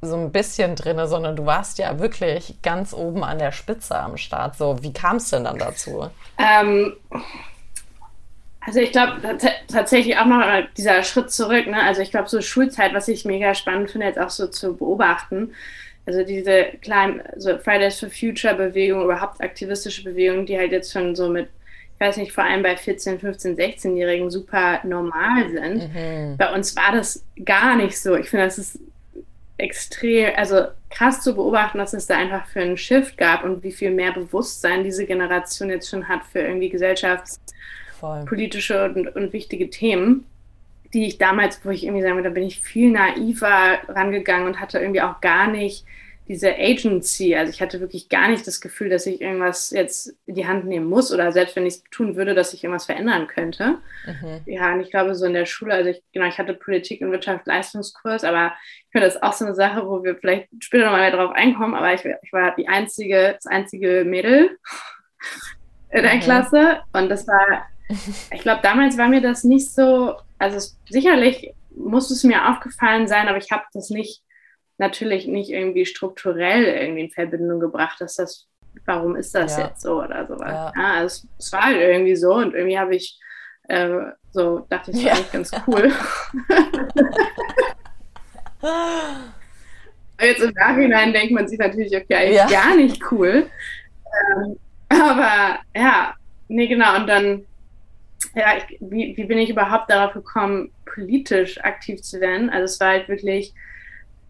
so 0.00 0.16
ein 0.16 0.32
bisschen 0.32 0.74
drinne, 0.74 1.06
sondern 1.06 1.36
du 1.36 1.46
warst 1.46 1.78
ja 1.78 2.00
wirklich 2.00 2.60
ganz 2.60 2.92
oben 2.92 3.22
an 3.22 3.38
der 3.38 3.52
Spitze 3.52 3.96
am 3.96 4.16
Start. 4.16 4.56
So, 4.56 4.82
wie 4.82 4.92
kam 4.92 5.16
es 5.16 5.30
denn 5.30 5.44
dann 5.44 5.58
dazu? 5.58 6.10
Ähm, 6.38 6.96
also 8.64 8.80
ich 8.80 8.92
glaube 8.92 9.20
tatsächlich 9.68 10.18
auch 10.18 10.26
noch 10.26 10.42
dieser 10.76 11.02
Schritt 11.02 11.30
zurück. 11.30 11.66
Ne? 11.66 11.82
Also 11.82 12.02
ich 12.02 12.10
glaube 12.10 12.28
so 12.28 12.40
Schulzeit, 12.40 12.94
was 12.94 13.08
ich 13.08 13.24
mega 13.24 13.54
spannend 13.54 13.90
finde, 13.90 14.06
jetzt 14.06 14.18
auch 14.18 14.30
so 14.30 14.46
zu 14.46 14.76
beobachten 14.76 15.52
also 16.06 16.24
diese 16.24 16.64
kleinen, 16.80 17.20
also 17.20 17.58
Fridays 17.58 18.00
for 18.00 18.10
Future 18.10 18.54
Bewegung, 18.54 19.04
überhaupt 19.04 19.40
aktivistische 19.40 20.02
Bewegung, 20.02 20.46
die 20.46 20.58
halt 20.58 20.72
jetzt 20.72 20.92
schon 20.92 21.14
so 21.14 21.28
mit, 21.28 21.48
ich 21.94 22.00
weiß 22.00 22.16
nicht, 22.16 22.32
vor 22.32 22.44
allem 22.44 22.62
bei 22.62 22.76
14, 22.76 23.20
15, 23.20 23.56
16-Jährigen 23.56 24.30
super 24.30 24.80
normal 24.84 25.48
sind. 25.50 25.94
Mhm. 25.94 26.36
Bei 26.36 26.52
uns 26.52 26.74
war 26.74 26.92
das 26.92 27.24
gar 27.44 27.76
nicht 27.76 27.98
so. 27.98 28.16
Ich 28.16 28.30
finde, 28.30 28.46
das 28.46 28.58
ist 28.58 28.80
extrem, 29.58 30.32
also 30.36 30.64
krass 30.90 31.20
zu 31.20 31.36
beobachten, 31.36 31.78
dass 31.78 31.92
es 31.92 32.08
da 32.08 32.16
einfach 32.16 32.46
für 32.46 32.60
einen 32.60 32.76
Shift 32.76 33.16
gab 33.16 33.44
und 33.44 33.62
wie 33.62 33.70
viel 33.70 33.92
mehr 33.92 34.10
Bewusstsein 34.10 34.82
diese 34.82 35.06
Generation 35.06 35.70
jetzt 35.70 35.88
schon 35.88 36.08
hat 36.08 36.24
für 36.24 36.40
irgendwie 36.40 36.68
gesellschaftspolitische 38.02 38.84
und, 38.84 39.16
und 39.16 39.32
wichtige 39.32 39.70
Themen 39.70 40.26
die 40.92 41.06
ich 41.06 41.18
damals, 41.18 41.64
wo 41.64 41.70
ich 41.70 41.84
irgendwie 41.84 42.02
sagen 42.02 42.16
würde, 42.16 42.28
da 42.28 42.34
bin 42.34 42.42
ich 42.42 42.60
viel 42.60 42.90
naiver 42.90 43.78
rangegangen 43.88 44.46
und 44.46 44.60
hatte 44.60 44.78
irgendwie 44.78 45.00
auch 45.00 45.20
gar 45.20 45.50
nicht 45.50 45.86
diese 46.28 46.54
Agency. 46.54 47.34
Also 47.34 47.50
ich 47.50 47.60
hatte 47.60 47.80
wirklich 47.80 48.08
gar 48.08 48.28
nicht 48.28 48.46
das 48.46 48.60
Gefühl, 48.60 48.90
dass 48.90 49.06
ich 49.06 49.20
irgendwas 49.20 49.70
jetzt 49.70 50.14
in 50.26 50.34
die 50.34 50.46
Hand 50.46 50.66
nehmen 50.66 50.86
muss 50.86 51.12
oder 51.12 51.32
selbst 51.32 51.56
wenn 51.56 51.66
ich 51.66 51.74
es 51.74 51.84
tun 51.90 52.14
würde, 52.14 52.34
dass 52.34 52.54
ich 52.54 52.62
irgendwas 52.62 52.86
verändern 52.86 53.26
könnte. 53.26 53.78
Mhm. 54.06 54.40
Ja, 54.46 54.72
und 54.72 54.80
ich 54.80 54.90
glaube, 54.90 55.14
so 55.14 55.24
in 55.26 55.32
der 55.32 55.46
Schule, 55.46 55.74
also 55.74 55.90
ich, 55.90 56.02
genau, 56.12 56.26
ich 56.26 56.38
hatte 56.38 56.54
Politik 56.54 57.00
und 57.00 57.10
Wirtschaft 57.10 57.46
Leistungskurs, 57.46 58.22
aber 58.22 58.52
ich 58.84 58.92
finde 58.92 59.06
das 59.06 59.16
ist 59.16 59.22
auch 59.22 59.32
so 59.32 59.46
eine 59.46 59.54
Sache, 59.54 59.86
wo 59.86 60.04
wir 60.04 60.16
vielleicht 60.16 60.48
später 60.60 60.84
nochmal 60.84 61.00
mehr 61.00 61.16
drauf 61.16 61.32
einkommen, 61.32 61.74
aber 61.74 61.92
ich, 61.92 62.04
ich 62.04 62.32
war 62.32 62.54
die 62.54 62.68
einzige, 62.68 63.32
das 63.34 63.46
einzige 63.46 64.04
Mädel 64.04 64.58
in 65.90 66.02
der 66.02 66.14
mhm. 66.14 66.20
Klasse 66.20 66.82
und 66.92 67.08
das 67.08 67.26
war, 67.26 67.66
ich 68.32 68.40
glaube, 68.40 68.60
damals 68.62 68.98
war 68.98 69.08
mir 69.08 69.20
das 69.20 69.44
nicht 69.44 69.70
so 69.70 70.16
also 70.42 70.56
es, 70.56 70.76
sicherlich 70.90 71.54
muss 71.70 72.10
es 72.10 72.24
mir 72.24 72.50
aufgefallen 72.50 73.06
sein, 73.06 73.28
aber 73.28 73.38
ich 73.38 73.52
habe 73.52 73.62
das 73.72 73.90
nicht, 73.90 74.24
natürlich 74.76 75.28
nicht 75.28 75.50
irgendwie 75.50 75.86
strukturell 75.86 76.64
irgendwie 76.64 77.02
in 77.02 77.10
Verbindung 77.10 77.60
gebracht, 77.60 78.00
dass 78.00 78.16
das, 78.16 78.48
warum 78.84 79.14
ist 79.14 79.36
das 79.36 79.56
ja. 79.56 79.68
jetzt 79.68 79.82
so 79.82 80.02
oder 80.02 80.26
sowas. 80.26 80.50
Ja. 80.50 80.72
ja 80.76 80.94
also 80.94 81.06
es, 81.06 81.28
es, 81.38 81.52
war 81.52 81.62
halt 81.66 81.76
irgendwie 81.80 82.16
so 82.16 82.34
und 82.34 82.54
irgendwie 82.54 82.78
habe 82.78 82.96
ich 82.96 83.20
äh, 83.68 84.00
so, 84.32 84.66
dachte 84.68 84.90
ich, 84.90 84.96
das 84.96 85.04
ja. 85.04 85.12
eigentlich 85.12 85.32
ganz 85.32 85.52
cool. 85.68 85.92
Jetzt 90.20 90.42
im 90.42 90.52
Nachhinein 90.52 91.12
denkt 91.12 91.32
man 91.32 91.48
sich 91.48 91.58
natürlich, 91.58 91.96
okay, 91.96 92.34
ja. 92.34 92.48
gar 92.48 92.76
nicht 92.76 93.00
cool. 93.10 93.48
Ähm, 94.36 94.58
aber 94.88 95.58
ja, 95.74 96.14
nee, 96.48 96.66
genau. 96.68 96.96
Und 96.96 97.06
dann 97.08 97.44
ja, 98.34 98.56
ich, 98.56 98.78
wie, 98.80 99.16
wie 99.16 99.24
bin 99.24 99.38
ich 99.38 99.50
überhaupt 99.50 99.90
darauf 99.90 100.12
gekommen, 100.12 100.70
politisch 100.84 101.62
aktiv 101.62 102.02
zu 102.02 102.20
werden? 102.20 102.50
Also 102.50 102.64
es 102.64 102.80
war 102.80 102.88
halt 102.88 103.08
wirklich, 103.08 103.52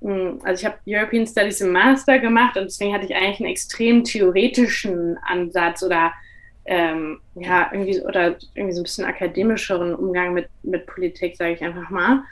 hm, 0.00 0.40
also 0.44 0.60
ich 0.60 0.64
habe 0.64 0.78
European 0.86 1.26
Studies 1.26 1.60
im 1.60 1.72
Master 1.72 2.18
gemacht 2.18 2.56
und 2.56 2.64
deswegen 2.64 2.94
hatte 2.94 3.06
ich 3.06 3.14
eigentlich 3.14 3.40
einen 3.40 3.50
extrem 3.50 4.04
theoretischen 4.04 5.18
Ansatz 5.18 5.82
oder 5.82 6.12
ähm, 6.64 7.20
ja, 7.34 7.70
irgendwie 7.72 8.00
oder 8.02 8.36
irgendwie 8.54 8.74
so 8.74 8.80
ein 8.80 8.84
bisschen 8.84 9.04
akademischeren 9.04 9.94
Umgang 9.94 10.32
mit, 10.32 10.48
mit 10.62 10.86
Politik, 10.86 11.36
sage 11.36 11.54
ich 11.54 11.62
einfach 11.62 11.90
mal. 11.90 12.22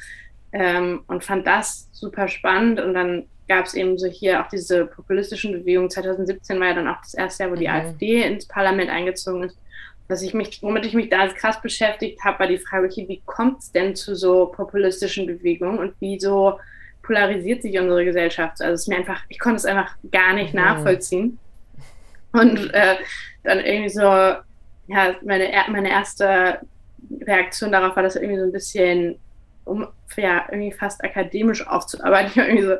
Ähm, 0.53 1.03
und 1.07 1.25
fand 1.25 1.47
das 1.47 1.89
super 1.93 2.29
spannend 2.29 2.81
und 2.81 2.95
dann 2.95 3.27
gab 3.49 3.67
es 3.67 3.75
eben 3.75 3.99
so 3.99 4.07
hier 4.07 4.41
auch 4.41 4.49
diese 4.49 4.87
populistischen 4.87 5.53
Bewegungen. 5.53 5.91
2017 5.91 6.61
war 6.61 6.69
ja 6.69 6.75
dann 6.75 6.89
auch 6.89 7.01
das 7.03 7.15
erste 7.15 7.43
Jahr, 7.43 7.53
wo 7.53 7.57
die 7.57 7.67
mhm. 7.67 7.75
AfD 7.75 8.23
ins 8.23 8.47
Parlament 8.47 8.91
eingezogen 8.91 9.45
ist 9.45 9.59
was 10.11 10.23
ich 10.23 10.35
mich, 10.35 10.63
womit 10.63 10.85
ich 10.87 10.95
mich 10.95 11.09
da 11.09 11.29
krass 11.29 11.61
beschäftigt 11.63 12.23
habe, 12.25 12.41
war 12.41 12.47
die 12.49 12.59
Frage, 12.59 12.87
okay, 12.87 13.07
wie 13.09 13.23
kommt 13.25 13.61
es 13.61 13.73
denn 13.73 13.95
zu 13.95 14.17
so 14.17 14.47
populistischen 14.47 15.27
Bewegungen 15.27 15.79
und 15.79 15.95
wieso 16.01 16.59
polarisiert 17.03 17.63
sich 17.63 17.79
unsere 17.79 18.05
Gesellschaft? 18.05 18.61
Also 18.61 18.75
es 18.75 18.87
mir 18.89 18.97
einfach, 18.97 19.23
ich 19.29 19.39
konnte 19.39 19.57
es 19.57 19.65
einfach 19.65 19.95
gar 20.11 20.35
nicht 20.35 20.53
mhm. 20.53 20.61
nachvollziehen. 20.61 21.39
Und 22.33 22.73
äh, 22.75 22.97
dann 23.45 23.61
irgendwie 23.61 23.89
so, 23.89 24.03
ja, 24.03 25.15
meine, 25.23 25.49
meine 25.69 25.91
erste 25.91 26.61
Reaktion 27.23 27.73
darauf 27.73 27.97
war, 27.97 28.03
das 28.03 28.17
irgendwie 28.17 28.39
so 28.39 28.45
ein 28.45 28.53
bisschen, 28.53 29.19
um 29.65 29.87
ja, 30.17 30.47
irgendwie 30.51 30.73
fast 30.73 31.03
akademisch 31.05 31.67
aufzuarbeiten. 31.67 32.31
Ich 32.35 32.39
habe 32.39 32.49
irgendwie 32.49 32.67
so 32.67 32.77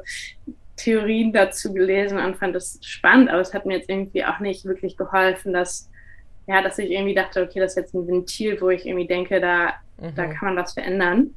Theorien 0.77 1.33
dazu 1.33 1.73
gelesen 1.73 2.19
und 2.19 2.37
fand 2.37 2.55
das 2.55 2.79
spannend, 2.83 3.29
aber 3.29 3.41
es 3.41 3.55
hat 3.55 3.67
mir 3.67 3.77
jetzt 3.77 3.89
irgendwie 3.89 4.25
auch 4.25 4.41
nicht 4.41 4.65
wirklich 4.65 4.97
geholfen, 4.97 5.53
dass 5.53 5.90
ja, 6.51 6.63
dass 6.63 6.79
ich 6.79 6.91
irgendwie 6.91 7.15
dachte, 7.15 7.43
okay, 7.43 7.61
das 7.61 7.73
ist 7.73 7.77
jetzt 7.77 7.95
ein 7.95 8.09
Ventil, 8.09 8.61
wo 8.61 8.71
ich 8.71 8.85
irgendwie 8.85 9.07
denke, 9.07 9.41
da, 9.41 9.75
mhm. 9.99 10.17
da 10.17 10.27
kann 10.27 10.55
man 10.55 10.57
was 10.57 10.73
verändern. 10.73 11.37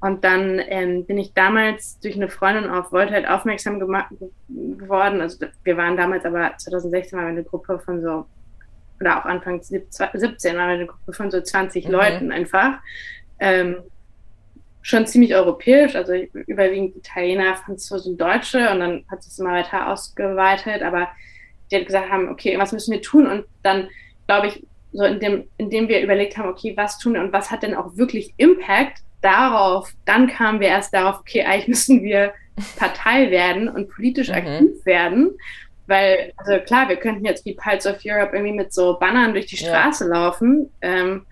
Und 0.00 0.22
dann 0.22 0.62
ähm, 0.68 1.04
bin 1.04 1.18
ich 1.18 1.34
damals 1.34 1.98
durch 1.98 2.14
eine 2.14 2.28
Freundin 2.28 2.70
auf 2.70 2.92
Volt 2.92 3.10
halt 3.10 3.28
aufmerksam 3.28 3.80
geworden. 3.80 5.20
Also 5.20 5.46
wir 5.64 5.76
waren 5.76 5.96
damals 5.96 6.24
aber 6.24 6.56
2016 6.56 7.18
waren 7.18 7.26
wir 7.26 7.32
eine 7.32 7.44
Gruppe 7.44 7.80
von 7.80 8.00
so, 8.00 8.24
oder 9.00 9.18
auch 9.18 9.24
Anfang 9.24 9.60
17 9.62 9.98
waren 9.98 10.20
wir 10.20 10.62
eine 10.62 10.86
Gruppe 10.86 11.12
von 11.12 11.30
so 11.32 11.40
20 11.40 11.86
mhm. 11.86 11.90
Leuten 11.90 12.30
einfach. 12.30 12.78
Ähm, 13.40 13.78
schon 14.80 15.08
ziemlich 15.08 15.34
europäisch, 15.34 15.96
also 15.96 16.14
überwiegend 16.14 16.96
Italiener, 16.96 17.56
Franzosen, 17.56 18.16
Deutsche 18.16 18.70
und 18.70 18.78
dann 18.78 19.04
hat 19.10 19.24
sich 19.24 19.32
es 19.32 19.38
immer 19.40 19.52
weiter 19.52 19.88
ausgeweitet, 19.88 20.82
aber 20.82 21.08
die 21.70 21.76
hat 21.76 21.86
gesagt 21.86 22.10
haben, 22.10 22.28
okay, 22.28 22.56
was 22.58 22.72
müssen 22.72 22.92
wir 22.92 23.02
tun? 23.02 23.26
Und 23.26 23.44
dann 23.62 23.88
glaube 24.30 24.46
ich, 24.46 24.64
so 24.92 25.02
in 25.02 25.18
dem, 25.18 25.48
indem 25.56 25.88
wir 25.88 26.00
überlegt 26.00 26.36
haben, 26.36 26.48
okay, 26.48 26.76
was 26.76 26.98
tun 26.98 27.14
wir 27.14 27.20
und 27.20 27.32
was 27.32 27.50
hat 27.50 27.64
denn 27.64 27.74
auch 27.74 27.96
wirklich 27.96 28.32
Impact 28.36 28.98
darauf, 29.22 29.92
dann 30.04 30.28
kamen 30.28 30.60
wir 30.60 30.68
erst 30.68 30.94
darauf, 30.94 31.18
okay, 31.18 31.42
eigentlich 31.42 31.66
müssen 31.68 32.02
wir 32.04 32.32
Partei 32.76 33.32
werden 33.32 33.68
und 33.68 33.90
politisch 33.90 34.28
mhm. 34.28 34.34
aktiv 34.34 34.86
werden. 34.86 35.30
Weil, 35.88 36.32
also 36.36 36.60
klar, 36.60 36.88
wir 36.88 36.94
könnten 36.94 37.24
jetzt 37.24 37.44
wie 37.44 37.56
Pulse 37.56 37.90
of 37.90 38.02
Europe 38.04 38.36
irgendwie 38.36 38.54
mit 38.54 38.72
so 38.72 38.96
Bannern 39.00 39.32
durch 39.32 39.46
die 39.46 39.56
Straße 39.56 40.04
ja. 40.04 40.10
laufen, 40.10 40.70
ähm, 40.80 41.26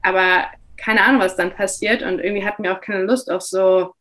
aber 0.00 0.46
keine 0.78 1.04
Ahnung, 1.04 1.20
was 1.20 1.36
dann 1.36 1.52
passiert 1.52 2.02
und 2.02 2.18
irgendwie 2.18 2.46
hatten 2.46 2.62
wir 2.62 2.72
auch 2.72 2.80
keine 2.80 3.02
Lust 3.02 3.30
auf 3.30 3.42
so 3.42 3.92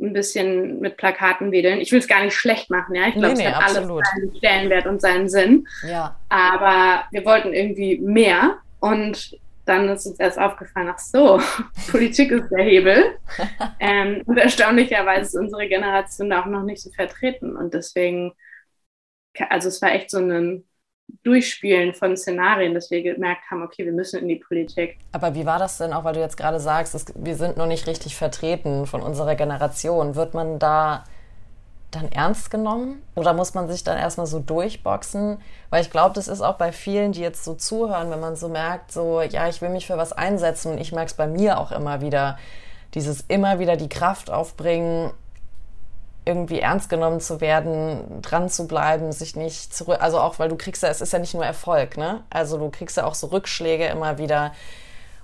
ein 0.00 0.12
bisschen 0.12 0.80
mit 0.80 0.96
Plakaten 0.96 1.52
wedeln. 1.52 1.80
Ich 1.80 1.92
will 1.92 1.98
es 1.98 2.08
gar 2.08 2.24
nicht 2.24 2.34
schlecht 2.34 2.70
machen, 2.70 2.94
ja. 2.94 3.08
Ich 3.08 3.14
glaube, 3.14 3.34
nee, 3.34 3.44
nee, 3.44 3.48
es 3.48 3.54
hat 3.54 3.62
absolut. 3.62 3.90
alles 3.90 4.08
seinen 4.10 4.36
Stellenwert 4.36 4.86
und 4.86 5.00
seinen 5.00 5.28
Sinn. 5.28 5.68
Ja. 5.86 6.16
Aber 6.28 7.04
wir 7.10 7.24
wollten 7.24 7.52
irgendwie 7.52 7.98
mehr 7.98 8.58
und 8.80 9.38
dann 9.64 9.88
ist 9.88 10.06
uns 10.06 10.18
erst 10.18 10.38
aufgefallen, 10.38 10.90
ach 10.92 10.98
so, 10.98 11.40
Politik 11.90 12.32
ist 12.32 12.48
der 12.50 12.64
Hebel. 12.64 13.18
ähm, 13.80 14.22
und 14.26 14.38
erstaunlicherweise 14.38 15.22
ist 15.22 15.34
unsere 15.36 15.68
Generation 15.68 16.30
da 16.30 16.42
auch 16.42 16.46
noch 16.46 16.64
nicht 16.64 16.82
so 16.82 16.90
vertreten. 16.90 17.56
Und 17.56 17.74
deswegen, 17.74 18.32
also 19.48 19.68
es 19.68 19.80
war 19.80 19.92
echt 19.92 20.10
so 20.10 20.18
ein 20.18 20.64
Durchspielen 21.24 21.94
von 21.94 22.16
Szenarien, 22.16 22.74
dass 22.74 22.90
wir 22.90 23.02
gemerkt 23.02 23.50
haben, 23.50 23.62
okay, 23.62 23.84
wir 23.84 23.92
müssen 23.92 24.20
in 24.20 24.28
die 24.28 24.36
Politik. 24.36 24.98
Aber 25.12 25.34
wie 25.34 25.46
war 25.46 25.58
das 25.58 25.78
denn 25.78 25.92
auch, 25.92 26.04
weil 26.04 26.14
du 26.14 26.20
jetzt 26.20 26.36
gerade 26.36 26.58
sagst, 26.58 26.94
es, 26.94 27.06
wir 27.14 27.36
sind 27.36 27.56
noch 27.56 27.66
nicht 27.66 27.86
richtig 27.86 28.16
vertreten 28.16 28.86
von 28.86 29.02
unserer 29.02 29.34
Generation. 29.36 30.16
Wird 30.16 30.34
man 30.34 30.58
da 30.58 31.04
dann 31.92 32.10
ernst 32.10 32.50
genommen? 32.50 33.02
Oder 33.14 33.34
muss 33.34 33.54
man 33.54 33.68
sich 33.68 33.84
dann 33.84 33.98
erstmal 33.98 34.26
so 34.26 34.40
durchboxen? 34.40 35.38
Weil 35.70 35.82
ich 35.82 35.90
glaube, 35.90 36.14
das 36.14 36.26
ist 36.26 36.40
auch 36.40 36.56
bei 36.56 36.72
vielen, 36.72 37.12
die 37.12 37.20
jetzt 37.20 37.44
so 37.44 37.54
zuhören, 37.54 38.10
wenn 38.10 38.20
man 38.20 38.34
so 38.34 38.48
merkt, 38.48 38.90
so, 38.90 39.22
ja, 39.22 39.48
ich 39.48 39.60
will 39.62 39.68
mich 39.68 39.86
für 39.86 39.96
was 39.96 40.12
einsetzen 40.12 40.72
und 40.72 40.78
ich 40.78 40.92
merke 40.92 41.10
es 41.10 41.14
bei 41.14 41.26
mir 41.26 41.58
auch 41.58 41.70
immer 41.70 42.00
wieder, 42.00 42.38
dieses 42.94 43.22
immer 43.28 43.58
wieder 43.58 43.76
die 43.76 43.88
Kraft 43.88 44.30
aufbringen, 44.30 45.12
irgendwie 46.24 46.60
ernst 46.60 46.88
genommen 46.88 47.20
zu 47.20 47.40
werden, 47.40 48.22
dran 48.22 48.48
zu 48.48 48.68
bleiben, 48.68 49.12
sich 49.12 49.34
nicht 49.34 49.74
zurück, 49.74 49.98
also 50.00 50.20
auch, 50.20 50.38
weil 50.38 50.48
du 50.48 50.56
kriegst 50.56 50.82
ja, 50.82 50.88
es 50.88 51.00
ist 51.00 51.12
ja 51.12 51.18
nicht 51.18 51.34
nur 51.34 51.44
Erfolg, 51.44 51.96
ne? 51.96 52.22
Also 52.30 52.58
du 52.58 52.70
kriegst 52.70 52.96
ja 52.96 53.04
auch 53.04 53.14
so 53.14 53.28
Rückschläge 53.28 53.86
immer 53.86 54.18
wieder. 54.18 54.52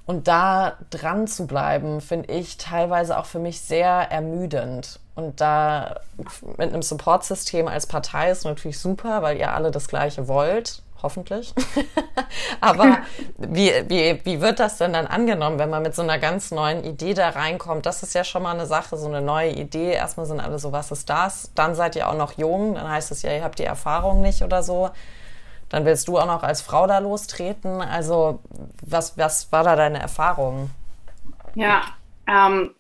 Und 0.07 0.27
da 0.27 0.79
dran 0.91 1.27
zu 1.27 1.47
bleiben, 1.47 2.01
finde 2.01 2.33
ich 2.33 2.57
teilweise 2.57 3.19
auch 3.19 3.27
für 3.27 3.39
mich 3.39 3.61
sehr 3.61 3.91
ermüdend. 3.91 5.01
Und 5.15 5.41
da 5.41 6.01
mit 6.57 6.73
einem 6.73 6.83
Supportsystem 6.83 7.69
als 7.69 7.87
Partei 7.87 8.31
ist 8.31 8.45
natürlich 8.45 8.79
super, 8.79 9.23
weil 9.23 9.37
ihr 9.37 9.53
alle 9.53 9.71
das 9.71 9.89
Gleiche 9.89 10.27
wollt 10.27 10.83
hoffentlich. 11.03 11.55
Aber 12.61 12.99
wie, 13.37 13.73
wie, 13.89 14.21
wie 14.25 14.41
wird 14.41 14.61
das 14.61 14.79
denn 14.79 14.93
dann 14.93 15.07
angenommen, 15.07 15.59
wenn 15.59 15.71
man 15.71 15.83
mit 15.83 15.95
so 15.95 16.03
einer 16.03 16.19
ganz 16.19 16.51
neuen 16.51 16.85
Idee 16.85 17.15
da 17.15 17.31
reinkommt? 17.31 17.87
Das 17.87 18.03
ist 18.03 18.15
ja 18.15 18.25
schon 18.25 18.43
mal 18.43 18.55
eine 18.55 18.67
Sache, 18.67 18.97
so 18.97 19.07
eine 19.07 19.21
neue 19.21 19.51
Idee. 19.51 19.93
Erstmal 19.93 20.27
sind 20.27 20.41
alle 20.41 20.59
so, 20.59 20.73
was 20.73 20.91
ist 20.91 21.09
das? 21.09 21.53
Dann 21.55 21.75
seid 21.75 21.97
ihr 21.97 22.09
auch 22.09 22.17
noch 22.17 22.39
jung, 22.39 22.75
dann 22.75 22.89
heißt 22.89 23.11
es 23.11 23.23
ja, 23.23 23.33
ihr 23.33 23.45
habt 23.45 23.59
die 23.59 23.65
Erfahrung 23.65 24.21
nicht 24.21 24.43
oder 24.43 24.63
so. 24.63 24.91
Dann 25.69 25.85
willst 25.85 26.09
du 26.09 26.19
auch 26.19 26.27
noch 26.27 26.43
als 26.43 26.63
Frau 26.63 26.87
da 26.87 26.99
lostreten. 26.99 27.83
Also, 27.83 28.41
was, 28.83 29.19
was 29.19 29.53
war 29.53 29.65
da 29.65 29.77
deine 29.77 30.01
Erfahrung? 30.01 30.71
Ja, 31.55 31.83
ähm, 32.27 32.71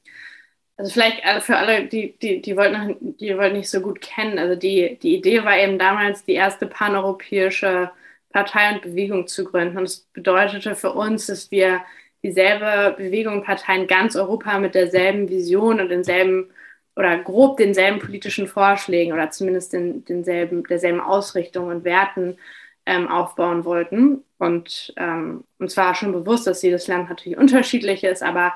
also 0.78 0.92
vielleicht 0.92 1.22
äh, 1.24 1.40
für 1.40 1.56
alle, 1.56 1.86
die, 1.86 2.16
die, 2.18 2.40
die 2.40 2.56
wollten 2.56 3.16
die 3.18 3.36
wollten 3.36 3.56
nicht 3.56 3.68
so 3.68 3.80
gut 3.80 4.00
kennen. 4.00 4.38
Also 4.38 4.54
die, 4.54 4.98
die 5.02 5.16
Idee 5.16 5.44
war 5.44 5.58
eben 5.58 5.78
damals 5.78 6.24
die 6.24 6.34
erste 6.34 6.66
paneuropäische 6.66 7.90
Partei 8.32 8.74
und 8.74 8.82
Bewegung 8.82 9.26
zu 9.26 9.44
gründen. 9.44 9.78
Und 9.78 9.84
das 9.84 10.00
bedeutete 10.12 10.74
für 10.74 10.92
uns, 10.92 11.26
dass 11.26 11.50
wir 11.50 11.82
dieselbe 12.22 12.94
Bewegung, 12.96 13.42
Partei 13.44 13.76
in 13.76 13.86
ganz 13.86 14.16
Europa 14.16 14.58
mit 14.58 14.74
derselben 14.74 15.28
Vision 15.28 15.80
und 15.80 15.88
denselben 15.88 16.50
oder 16.96 17.16
grob 17.18 17.58
denselben 17.58 18.00
politischen 18.00 18.48
Vorschlägen 18.48 19.12
oder 19.12 19.30
zumindest 19.30 19.72
den, 19.72 20.04
denselben, 20.04 20.64
derselben 20.64 21.00
Ausrichtung 21.00 21.68
und 21.68 21.84
Werten 21.84 22.38
ähm, 22.86 23.08
aufbauen 23.08 23.64
wollten. 23.64 24.24
Und 24.38 24.92
ähm, 24.96 25.44
uns 25.58 25.76
war 25.76 25.94
schon 25.94 26.12
bewusst, 26.12 26.46
dass 26.46 26.62
jedes 26.62 26.88
Land 26.88 27.08
natürlich 27.08 27.38
unterschiedlich 27.38 28.02
ist, 28.04 28.22
aber 28.22 28.54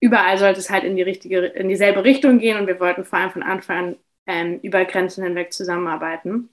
überall 0.00 0.38
sollte 0.38 0.60
es 0.60 0.70
halt 0.70 0.84
in 0.84 0.96
die 0.96 1.02
richtige, 1.02 1.46
in 1.46 1.68
dieselbe 1.68 2.04
Richtung 2.04 2.38
gehen 2.38 2.58
und 2.58 2.66
wir 2.66 2.80
wollten 2.80 3.04
vor 3.04 3.18
allem 3.18 3.30
von 3.30 3.42
Anfang 3.42 3.78
an 3.78 3.96
ähm, 4.26 4.60
über 4.62 4.84
Grenzen 4.84 5.24
hinweg 5.24 5.52
zusammenarbeiten. 5.52 6.48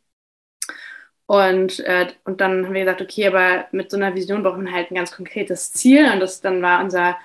Und, 1.29 1.81
äh, 1.81 2.07
und 2.25 2.41
dann 2.41 2.65
haben 2.65 2.73
wir 2.73 2.85
gesagt, 2.85 3.03
okay, 3.03 3.27
aber 3.27 3.65
mit 3.71 3.91
so 3.91 3.97
einer 3.97 4.15
Vision 4.15 4.41
brauchen 4.41 4.65
wir 4.65 4.71
halt 4.71 4.89
ein 4.89 4.95
ganz 4.95 5.11
konkretes 5.11 5.71
Ziel. 5.71 6.11
Und 6.11 6.21
das 6.21 6.41
dann 6.41 6.59
war 6.63 6.83
unser, 6.83 7.17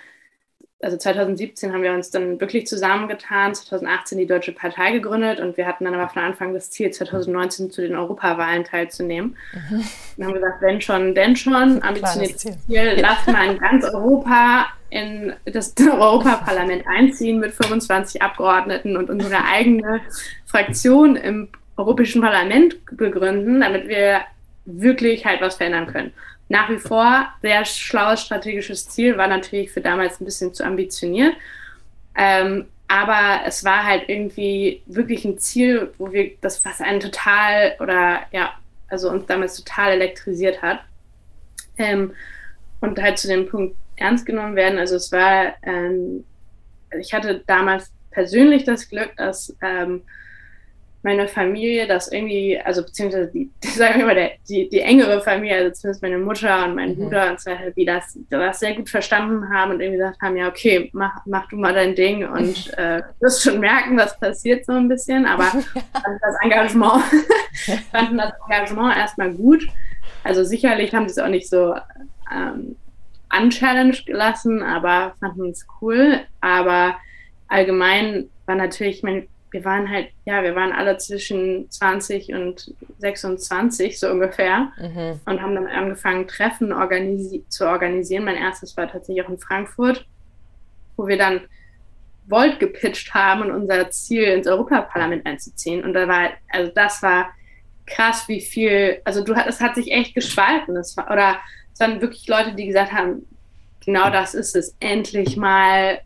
also 0.83 0.99
2017 0.99 1.73
haben 1.73 1.83
wir 1.83 1.95
uns 1.95 2.11
dann 2.11 2.39
wirklich 2.39 2.67
zusammengetan, 2.67 3.55
2018 3.55 4.19
die 4.19 4.27
Deutsche 4.27 4.53
Partei 4.53 4.93
gegründet 4.93 5.41
und 5.41 5.57
wir 5.57 5.67
hatten 5.67 5.87
dann 5.87 5.95
aber 5.95 6.11
von 6.11 6.21
Anfang 6.21 6.53
das 6.53 6.71
Ziel, 6.71 6.91
2019 6.91 7.71
zu 7.71 7.81
den 7.81 7.97
Europawahlen 7.97 8.65
teilzunehmen. 8.65 9.39
Mhm. 9.55 9.85
Und 10.19 10.25
haben 10.27 10.35
gesagt, 10.35 10.61
wenn 10.61 10.83
schon, 10.83 11.15
denn 11.15 11.35
schon, 11.35 11.83
ambitioniertes 11.83 12.37
Ziel, 12.37 12.59
Ziel 12.67 12.99
lass 13.01 13.27
mal 13.27 13.53
in 13.53 13.59
ganz 13.59 13.87
Europa 13.87 14.67
in 14.91 15.33
das 15.47 15.73
Europaparlament 15.81 16.85
einziehen 16.87 17.39
mit 17.39 17.55
25 17.55 18.21
Abgeordneten 18.21 18.99
und 18.99 19.09
unsere 19.09 19.43
eigene 19.47 20.03
Fraktion 20.45 21.17
im 21.17 21.49
Europäischen 21.77 22.23
Parlament 22.23 22.77
begründen, 22.97 23.61
damit 23.61 23.89
wir 23.89 24.23
wirklich 24.65 25.25
halt 25.27 25.41
was 25.41 25.57
verändern 25.57 25.87
können. 25.87 26.13
Nach 26.49 26.69
wie 26.71 26.79
vor 26.79 27.27
sehr 27.43 27.65
schlaues 27.65 28.23
strategisches 28.23 28.89
Ziel, 28.89 29.17
war 29.17 29.27
natürlich 29.27 29.71
für 29.71 29.81
damals 29.81 30.21
ein 30.21 30.25
bisschen 30.25 30.53
zu 30.55 30.65
ambitioniert. 30.65 31.35
Ähm, 32.17 32.67
aber 32.87 33.41
es 33.47 33.65
war 33.65 33.85
halt 33.85 34.09
irgendwie 34.09 34.83
wirklich 34.87 35.25
ein 35.25 35.39
Ziel, 35.39 35.93
wo 35.99 36.13
wir 36.13 36.33
das, 36.41 36.65
was 36.65 36.81
einen 36.81 37.01
total 37.01 37.77
oder 37.81 38.21
ja, 38.31 38.53
also 38.89 39.11
uns 39.11 39.27
damals 39.27 39.57
total 39.57 39.93
elektrisiert 39.93 40.63
hat. 40.63 40.81
Ähm, 41.79 42.13
und 42.81 43.01
halt 43.01 43.19
zu 43.19 43.29
dem 43.29 43.49
Punkt 43.49 43.77
ernst 43.97 44.27
genommen 44.27 44.57
werden. 44.57 44.79
Also 44.79 44.97
es 44.97 45.11
war, 45.11 45.55
ähm, 45.63 46.25
ich 47.01 47.15
hatte 47.15 47.43
damals 47.47 47.91
persönlich 48.11 48.65
das 48.65 48.89
Glück, 48.89 49.17
dass 49.17 49.57
ähm, 49.63 50.03
meine 51.05 51.29
Familie 51.29 51.87
das 51.87 52.11
irgendwie, 52.11 52.59
also 52.59 52.83
beziehungsweise 52.83 53.31
die, 53.31 53.51
sagen 53.63 53.99
wir 53.99 54.07
mal, 54.07 54.15
der, 54.15 54.33
die, 54.49 54.69
die 54.69 54.81
engere 54.81 55.21
Familie, 55.21 55.57
also 55.57 55.71
zumindest 55.71 56.03
meine 56.03 56.19
Mutter 56.19 56.65
und 56.65 56.75
mein 56.75 56.91
mhm. 56.91 56.97
Bruder 56.97 57.31
und 57.31 57.41
so 57.41 57.51
weiter, 57.51 57.71
die 57.71 57.85
das, 57.85 58.19
das 58.31 58.59
sehr 58.59 58.75
gut 58.75 58.89
verstanden 58.89 59.49
haben 59.51 59.73
und 59.73 59.81
irgendwie 59.81 59.99
gesagt 59.99 60.21
haben, 60.23 60.37
ja, 60.37 60.49
okay, 60.49 60.91
mach, 60.93 61.25
mach 61.27 61.47
du 61.49 61.57
mal 61.57 61.75
dein 61.75 61.95
Ding 61.95 62.27
und 62.27 62.73
äh, 62.79 63.03
wirst 63.21 63.43
schon 63.43 63.61
merken, 63.61 63.99
was 63.99 64.19
passiert 64.19 64.65
so 64.65 64.73
ein 64.73 64.89
bisschen, 64.89 65.27
aber 65.27 65.45
das 65.93 66.37
Engagement, 66.43 67.05
fanden 67.93 68.19
das 68.19 68.33
Engagement 68.49 68.97
erstmal 68.97 69.33
gut. 69.33 69.69
Also 70.25 70.43
sicherlich 70.43 70.95
haben 70.95 71.07
sie 71.07 71.13
es 71.13 71.19
auch 71.19 71.29
nicht 71.29 71.51
so 71.51 71.75
ähm, 72.33 72.77
unchallenged 73.39 74.07
gelassen, 74.07 74.63
aber 74.63 75.15
fanden 75.21 75.51
es 75.51 75.67
cool. 75.83 76.21
Aber 76.41 76.97
allgemein 77.49 78.31
war 78.47 78.55
natürlich, 78.55 78.99
ich 78.99 79.03
meine, 79.03 79.27
wir 79.55 79.65
waren 79.65 79.89
halt, 79.89 80.09
ja, 80.25 80.43
wir 80.43 80.57
waren 80.57 80.73
alle 80.73 80.99
zwischen 80.99 81.71
20 81.71 82.35
und 82.35 82.75
26 82.99 84.01
so 84.01 84.11
ungefähr 84.11 84.73
mhm. 84.77 85.21
und 85.25 85.41
haben 85.41 85.55
dann 85.55 85.69
angefangen, 85.69 86.27
Treffen 86.27 86.73
organisi 86.73 87.45
zu 87.49 87.65
organisieren. 87.69 88.25
Mein 88.25 88.35
erstes 88.35 88.77
war 88.77 88.91
tatsächlich 88.91 89.25
auch 89.25 89.31
in 89.31 89.39
Frankfurt, 89.39 90.05
wo 90.97 91.07
wir 91.07 91.17
dann 91.17 91.43
Volt 92.27 92.59
gepitcht 92.59 93.15
haben 93.15 93.43
und 93.43 93.53
unser 93.53 93.89
Ziel 93.93 94.25
ins 94.25 94.49
Europaparlament 94.49 95.25
einzuziehen. 95.25 95.85
Und 95.85 95.95
da 95.95 96.09
war, 96.09 96.31
also 96.51 96.73
das 96.75 97.01
war 97.01 97.31
krass, 97.87 98.27
wie 98.27 98.41
viel, 98.41 99.01
also 99.05 99.23
du, 99.23 99.35
es 99.35 99.61
hat 99.61 99.77
sich 99.77 99.93
echt 99.93 100.17
gespalten. 100.17 100.77
Es 100.77 100.97
war, 100.97 101.13
oder 101.13 101.37
es 101.73 101.79
waren 101.79 102.01
wirklich 102.01 102.27
Leute, 102.27 102.55
die 102.55 102.67
gesagt 102.67 102.91
haben, 102.91 103.25
genau 103.85 104.11
das 104.11 104.35
ist 104.35 104.57
es, 104.57 104.75
endlich 104.81 105.37
mal 105.37 106.01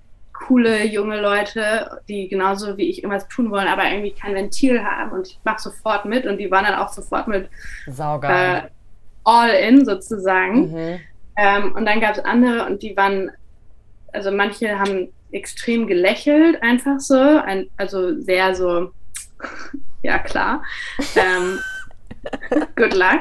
coole 0.47 0.87
junge 0.87 1.21
Leute, 1.21 2.01
die 2.09 2.29
genauso 2.29 2.77
wie 2.77 2.89
ich 2.89 3.03
irgendwas 3.03 3.29
tun 3.29 3.51
wollen, 3.51 3.69
aber 3.69 3.85
irgendwie 3.85 4.13
kein 4.13 4.35
Ventil 4.35 4.83
haben 4.85 5.13
und 5.13 5.29
ich 5.29 5.41
mache 5.45 5.61
sofort 5.61 6.05
mit 6.05 6.27
und 6.27 6.39
die 6.39 6.51
waren 6.51 6.65
dann 6.65 6.77
auch 6.77 6.93
sofort 6.93 7.29
mit 7.29 7.49
äh, 7.87 8.63
all 9.25 9.51
in 9.51 9.85
sozusagen. 9.85 10.73
Mhm. 10.73 11.01
Ähm, 11.37 11.75
und 11.75 11.87
dann 11.87 12.01
gab 12.01 12.17
es 12.17 12.25
andere 12.25 12.67
und 12.67 12.83
die 12.83 12.97
waren, 12.97 13.31
also 14.13 14.31
manche 14.31 14.79
haben 14.79 15.09
extrem 15.33 15.87
gelächelt, 15.87 16.63
einfach 16.63 16.99
so, 16.99 17.19
ein, 17.19 17.69
also 17.77 18.21
sehr 18.21 18.55
so, 18.55 18.93
ja 20.03 20.19
klar, 20.19 20.63
ähm, 21.17 21.59
good 22.77 22.95
luck. 22.95 23.21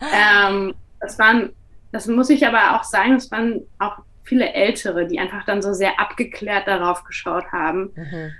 Ähm, 0.00 0.74
das 1.00 1.18
waren, 1.18 1.52
das 1.92 2.06
muss 2.06 2.30
ich 2.30 2.46
aber 2.46 2.76
auch 2.76 2.84
sagen, 2.84 3.14
es 3.14 3.30
waren 3.30 3.62
auch 3.78 3.98
viele 4.24 4.52
Ältere, 4.52 5.06
die 5.06 5.18
einfach 5.18 5.44
dann 5.44 5.62
so 5.62 5.72
sehr 5.72 6.00
abgeklärt 6.00 6.66
darauf 6.66 7.04
geschaut 7.04 7.52
haben. 7.52 7.92
Mhm. 7.94 8.32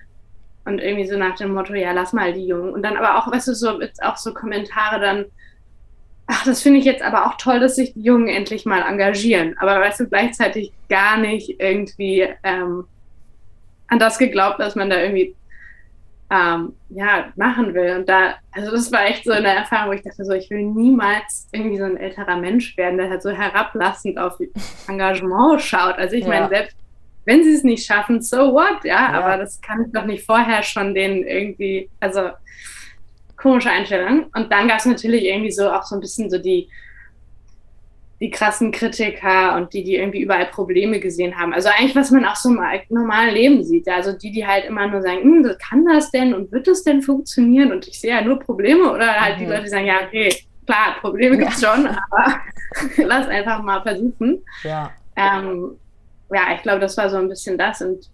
Und 0.64 0.79
irgendwie 0.81 1.07
so 1.07 1.18
nach 1.18 1.37
dem 1.37 1.53
Motto, 1.53 1.75
ja, 1.75 1.92
lass 1.92 2.14
mal 2.14 2.33
die 2.33 2.47
Jungen. 2.47 2.73
Und 2.73 2.83
dann 2.83 2.97
aber 2.97 3.18
auch, 3.18 3.31
weißt 3.31 3.49
du, 3.49 3.55
so 3.55 3.81
auch 4.01 4.16
so 4.16 4.33
Kommentare 4.33 4.99
dann, 4.99 5.27
ach, 6.27 6.44
das 6.44 6.62
finde 6.62 6.81
ich 6.81 6.87
jetzt 6.87 7.03
aber 7.03 7.27
auch 7.27 7.37
toll, 7.37 7.61
dass 7.61 7.77
sich 7.77 7.92
die 7.92 8.03
Jungen 8.03 8.29
endlich 8.29 8.64
mal 8.64 8.83
engagieren. 8.83 9.57
Aber 9.59 9.79
weißt 9.79 10.01
du, 10.01 10.09
gleichzeitig 10.09 10.73
gar 10.88 11.18
nicht 11.18 11.61
irgendwie 11.61 12.27
ähm, 12.42 12.85
an 13.88 13.99
das 13.99 14.16
geglaubt, 14.16 14.59
dass 14.59 14.75
man 14.75 14.88
da 14.88 15.03
irgendwie 15.03 15.35
ähm, 16.30 16.74
ja, 16.88 17.32
machen 17.37 17.74
will. 17.74 17.96
Und 17.96 18.08
da, 18.08 18.34
also 18.52 18.70
das 18.70 18.90
war 18.90 19.04
echt 19.06 19.24
so 19.24 19.32
eine 19.32 19.48
Erfahrung, 19.48 19.90
wo 19.90 19.92
ich 19.92 20.02
dachte, 20.02 20.24
so, 20.24 20.32
ich 20.32 20.50
will 20.50 20.62
niemals 20.62 21.48
irgendwie 21.52 21.78
so 21.78 21.84
ein 21.84 21.96
älterer 21.96 22.37
Mensch 22.37 22.76
werden, 22.76 22.98
der 22.98 23.10
halt 23.10 23.22
so 23.22 23.30
herablassend 23.30 24.18
auf 24.18 24.38
Engagement 24.88 25.60
schaut. 25.60 25.98
Also 25.98 26.16
ich 26.16 26.24
ja. 26.24 26.28
meine, 26.28 26.48
selbst 26.48 26.76
wenn 27.26 27.42
sie 27.42 27.54
es 27.54 27.64
nicht 27.64 27.87
schaffen, 27.87 28.20
so 28.20 28.52
what, 28.52 28.84
ja, 28.84 29.12
ja, 29.12 29.12
aber 29.12 29.38
das 29.38 29.60
kann 29.60 29.84
ich 29.84 29.92
doch 29.92 30.04
nicht 30.04 30.24
vorher 30.26 30.62
schon 30.62 30.94
denen 30.94 31.24
irgendwie, 31.24 31.88
also 32.00 32.30
komische 33.37 33.70
Einstellung. 33.70 34.26
Und 34.34 34.50
dann 34.52 34.68
gab 34.68 34.78
es 34.78 34.87
natürlich 34.87 35.24
irgendwie 35.24 35.52
so 35.52 35.70
auch 35.70 35.82
so 35.82 35.94
ein 35.94 36.00
bisschen 36.00 36.30
so 36.30 36.38
die 36.38 36.68
die 38.24 38.30
krassen 38.30 38.72
Kritiker 38.72 39.54
und 39.54 39.74
die, 39.74 39.84
die 39.84 39.96
irgendwie 39.96 40.22
überall 40.22 40.46
Probleme 40.46 40.98
gesehen 40.98 41.37
haben. 41.37 41.52
Also 41.52 41.68
eigentlich, 41.68 41.94
was 41.94 42.10
man 42.10 42.24
auch 42.24 42.37
so 42.37 42.48
im 42.48 42.58
normalen 42.88 43.34
Leben 43.34 43.62
sieht. 43.62 43.87
Also 43.87 44.12
die, 44.12 44.32
die 44.32 44.46
halt 44.46 44.64
immer 44.64 44.87
nur 44.87 45.02
sagen, 45.02 45.20
hm, 45.20 45.54
kann 45.58 45.84
das 45.84 46.10
denn 46.10 46.32
und 46.32 46.50
wird 46.50 46.66
das 46.66 46.82
denn 46.82 47.02
funktionieren? 47.02 47.70
Und 47.70 47.87
ich 47.87 48.00
sehe 48.00 48.12
ja 48.12 48.22
nur 48.22 48.38
Probleme 48.38 48.90
oder 48.90 49.20
halt 49.20 49.37
mhm. 49.37 49.40
die 49.40 49.46
Leute, 49.50 49.64
die 49.64 49.68
sagen, 49.68 49.84
ja, 49.84 50.06
okay, 50.06 50.34
klar, 50.64 50.96
Probleme 51.02 51.37
gibt 51.37 51.52
es 51.52 51.60
ja. 51.60 51.74
schon, 51.74 51.87
aber 51.87 52.40
lass 52.96 53.28
einfach 53.28 53.62
mal 53.62 53.82
versuchen. 53.82 54.42
Ja. 54.62 54.90
Ähm, 55.16 55.72
ja, 56.32 56.54
ich 56.54 56.62
glaube, 56.62 56.80
das 56.80 56.96
war 56.96 57.10
so 57.10 57.18
ein 57.18 57.28
bisschen 57.28 57.58
das 57.58 57.82
und 57.82 58.08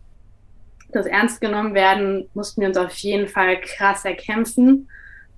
das 0.90 1.06
ernst 1.06 1.40
genommen 1.40 1.74
werden 1.74 2.28
mussten 2.34 2.62
wir 2.62 2.66
uns 2.66 2.76
auf 2.76 2.92
jeden 2.96 3.28
Fall 3.28 3.60
krass 3.60 4.04
erkämpfen 4.04 4.88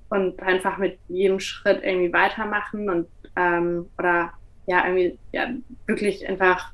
und 0.08 0.42
einfach 0.42 0.78
mit 0.78 0.98
jedem 1.08 1.40
Schritt 1.40 1.82
irgendwie 1.82 2.10
weitermachen 2.14 2.88
und 2.88 3.06
ähm, 3.36 3.90
oder 3.98 4.32
ja 4.66 4.84
irgendwie 4.84 5.18
ja 5.32 5.48
wirklich 5.86 6.28
einfach 6.28 6.72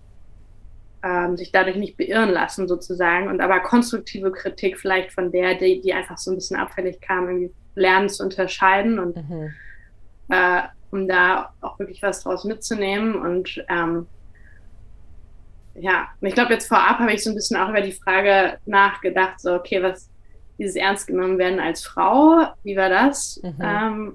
ähm, 1.03 1.37
sich 1.37 1.53
dadurch 1.53 1.77
nicht 1.77 1.97
beirren 1.97 2.31
lassen 2.31 2.67
sozusagen 2.69 3.29
und 3.29 3.41
aber 3.41 3.61
konstruktive 3.61 4.33
Kritik 4.33 4.79
vielleicht 4.79 5.13
von 5.13 5.31
der, 5.31 5.55
die, 5.55 5.81
die 5.81 5.93
einfach 5.93 6.19
so 6.19 6.33
ein 6.33 6.37
bisschen 6.37 6.57
abfällig 6.57 7.01
kam, 7.01 7.29
irgendwie 7.29 7.53
lernen 7.75 8.09
zu 8.09 8.25
unterscheiden 8.25 8.99
und 8.99 9.17
mhm. 9.17 9.53
äh, 10.29 10.63
um 10.91 11.07
da 11.07 11.53
auch 11.61 11.79
wirklich 11.79 12.03
was 12.03 12.23
draus 12.23 12.45
mitzunehmen 12.45 13.15
und 13.15 13.65
ähm, 13.69 14.07
ja, 15.81 16.09
ich 16.21 16.35
glaube, 16.35 16.53
jetzt 16.53 16.67
vorab 16.67 16.99
habe 16.99 17.13
ich 17.13 17.23
so 17.23 17.31
ein 17.31 17.37
bisschen 17.37 17.57
auch 17.57 17.69
über 17.69 17.81
die 17.81 17.93
Frage 17.93 18.59
nachgedacht, 18.67 19.41
so, 19.41 19.55
okay, 19.55 19.83
was 19.83 20.11
dieses 20.59 20.77
ernst 20.77 21.07
genommen 21.07 21.39
werden 21.39 21.61
als 21.61 21.85
Frau, 21.85 22.49
wie 22.65 22.77
war 22.77 22.89
das 22.89 23.41
mhm. 23.43 23.55
ähm, 23.61 24.13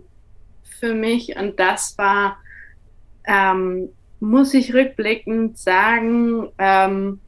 für 0.63 0.93
mich? 0.93 1.35
Und 1.37 1.59
das 1.59 1.97
war, 1.97 2.37
ähm, 3.27 3.89
muss 4.19 4.53
ich 4.53 4.73
rückblickend 4.73 5.57
sagen, 5.57 6.49
ähm, 6.57 7.19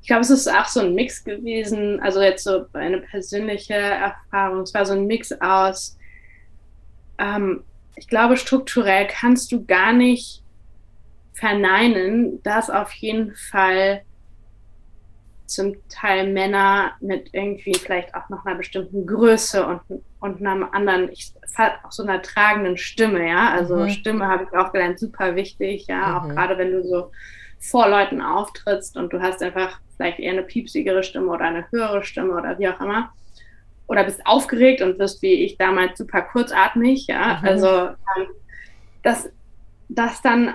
ich 0.00 0.08
glaube, 0.08 0.22
es 0.22 0.30
ist 0.30 0.48
auch 0.48 0.66
so 0.66 0.80
ein 0.80 0.94
Mix 0.94 1.24
gewesen, 1.24 2.00
also 2.00 2.22
jetzt 2.22 2.44
so 2.44 2.66
eine 2.72 2.98
persönliche 2.98 3.74
Erfahrung, 3.74 4.60
es 4.60 4.72
war 4.72 4.86
so 4.86 4.94
ein 4.94 5.06
Mix 5.06 5.32
aus, 5.40 5.98
ähm, 7.18 7.64
ich 7.96 8.08
glaube, 8.08 8.36
strukturell 8.36 9.08
kannst 9.10 9.50
du 9.52 9.64
gar 9.64 9.92
nicht 9.92 10.42
verneinen, 11.32 12.42
dass 12.42 12.70
auf 12.70 12.92
jeden 12.92 13.34
Fall 13.34 14.02
zum 15.46 15.76
Teil 15.88 16.32
Männer 16.32 16.92
mit 17.00 17.30
irgendwie 17.32 17.74
vielleicht 17.74 18.14
auch 18.14 18.28
noch 18.28 18.44
einer 18.44 18.56
bestimmten 18.56 19.06
Größe 19.06 19.66
und, 19.66 19.80
und 20.20 20.40
einem 20.40 20.64
anderen, 20.64 21.10
ich 21.10 21.32
auch 21.84 21.92
so 21.92 22.02
einer 22.02 22.22
tragenden 22.22 22.76
Stimme, 22.76 23.28
ja. 23.28 23.50
Also 23.50 23.76
mhm. 23.76 23.90
Stimme 23.90 24.26
habe 24.26 24.44
ich 24.44 24.58
auch 24.58 24.72
gelernt, 24.72 24.98
super 24.98 25.34
wichtig, 25.36 25.86
ja, 25.86 26.08
mhm. 26.08 26.14
auch 26.16 26.28
gerade 26.34 26.58
wenn 26.58 26.72
du 26.72 26.84
so 26.84 27.10
vor 27.58 27.88
Leuten 27.88 28.20
auftrittst 28.20 28.96
und 28.96 29.12
du 29.12 29.20
hast 29.20 29.42
einfach 29.42 29.80
vielleicht 29.96 30.18
eher 30.18 30.32
eine 30.32 30.42
piepsigere 30.42 31.02
Stimme 31.02 31.28
oder 31.28 31.46
eine 31.46 31.70
höhere 31.70 32.04
Stimme 32.04 32.32
oder 32.32 32.58
wie 32.58 32.68
auch 32.68 32.80
immer. 32.80 33.12
Oder 33.88 34.04
bist 34.04 34.20
aufgeregt 34.26 34.82
und 34.82 34.98
wirst 34.98 35.22
wie 35.22 35.44
ich 35.44 35.58
damals 35.58 35.96
super 35.96 36.22
kurzatmig, 36.22 37.06
ja. 37.06 37.38
Mhm. 37.40 37.48
Also 37.48 37.68
ähm, 37.68 38.26
dass 39.02 39.30
das 39.88 40.20
dann 40.20 40.54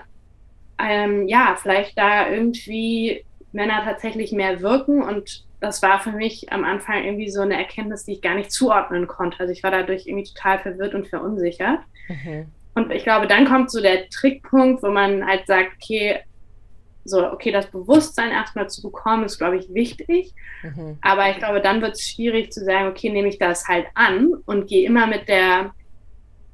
ähm, 0.78 1.28
ja, 1.28 1.56
vielleicht 1.62 1.98
da 1.98 2.28
irgendwie 2.30 3.24
Männer 3.52 3.84
tatsächlich 3.84 4.32
mehr 4.32 4.62
wirken 4.62 5.02
und 5.02 5.46
das 5.60 5.82
war 5.84 6.00
für 6.00 6.12
mich 6.12 6.52
am 6.52 6.64
Anfang 6.64 7.04
irgendwie 7.04 7.30
so 7.30 7.42
eine 7.42 7.56
Erkenntnis, 7.58 8.06
die 8.06 8.14
ich 8.14 8.22
gar 8.22 8.36
nicht 8.36 8.52
zuordnen 8.52 9.08
konnte. 9.08 9.40
Also 9.40 9.54
ich 9.54 9.62
war 9.64 9.72
dadurch 9.72 10.08
irgendwie 10.08 10.26
total 10.26 10.60
verwirrt 10.60 10.96
und 10.96 11.08
verunsichert. 11.08 11.80
Mhm. 12.08 12.48
Und 12.74 12.92
ich 12.92 13.04
glaube, 13.04 13.28
dann 13.28 13.46
kommt 13.46 13.70
so 13.70 13.82
der 13.82 14.10
Trickpunkt, 14.10 14.82
wo 14.82 14.90
man 14.90 15.26
halt 15.26 15.46
sagt, 15.46 15.74
okay, 15.76 16.20
so, 17.04 17.32
okay, 17.32 17.52
das 17.52 17.68
Bewusstsein 17.68 18.32
erstmal 18.32 18.70
zu 18.70 18.82
bekommen, 18.82 19.26
ist, 19.26 19.38
glaube 19.38 19.58
ich, 19.58 19.74
wichtig. 19.74 20.34
Mhm. 20.64 20.98
Aber 21.02 21.30
ich 21.30 21.38
glaube, 21.38 21.62
dann 21.62 21.82
wird 21.82 21.94
es 21.94 22.08
schwierig 22.08 22.52
zu 22.52 22.64
sagen, 22.64 22.88
okay, 22.88 23.10
nehme 23.10 23.28
ich 23.28 23.40
das 23.40 23.68
halt 23.68 23.88
an 23.94 24.34
und 24.46 24.68
gehe 24.68 24.86
immer 24.86 25.08
mit 25.08 25.28
der 25.28 25.72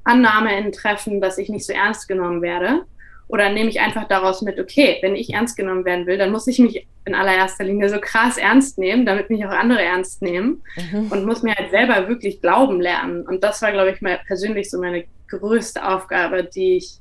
Annahme 0.03 0.57
in 0.57 0.71
Treffen, 0.71 1.21
dass 1.21 1.37
ich 1.37 1.49
nicht 1.49 1.65
so 1.65 1.73
ernst 1.73 2.07
genommen 2.07 2.41
werde. 2.41 2.85
Oder 3.29 3.49
nehme 3.49 3.69
ich 3.69 3.81
einfach 3.81 4.07
daraus 4.07 4.41
mit, 4.41 4.59
okay, 4.59 4.97
wenn 5.01 5.15
ich 5.15 5.33
ernst 5.33 5.57
genommen 5.57 5.83
werden 5.83 6.05
will, 6.05 6.17
dann 6.17 6.31
muss 6.31 6.47
ich 6.47 6.59
mich 6.59 6.87
in 7.05 7.15
allererster 7.15 7.63
Linie 7.63 7.89
so 7.89 7.99
krass 7.99 8.37
ernst 8.37 8.77
nehmen, 8.77 9.05
damit 9.05 9.29
mich 9.29 9.45
auch 9.45 9.51
andere 9.51 9.81
ernst 9.81 10.21
nehmen 10.21 10.63
mhm. 10.91 11.11
und 11.11 11.25
muss 11.25 11.43
mir 11.43 11.55
halt 11.55 11.71
selber 11.71 12.07
wirklich 12.07 12.41
glauben 12.41 12.79
lernen. 12.79 13.27
Und 13.27 13.43
das 13.43 13.61
war, 13.61 13.71
glaube 13.71 13.91
ich, 13.91 14.01
mal 14.01 14.19
persönlich 14.27 14.69
so 14.69 14.79
meine 14.79 15.05
größte 15.27 15.85
Aufgabe, 15.85 16.43
die 16.43 16.77
ich 16.77 16.99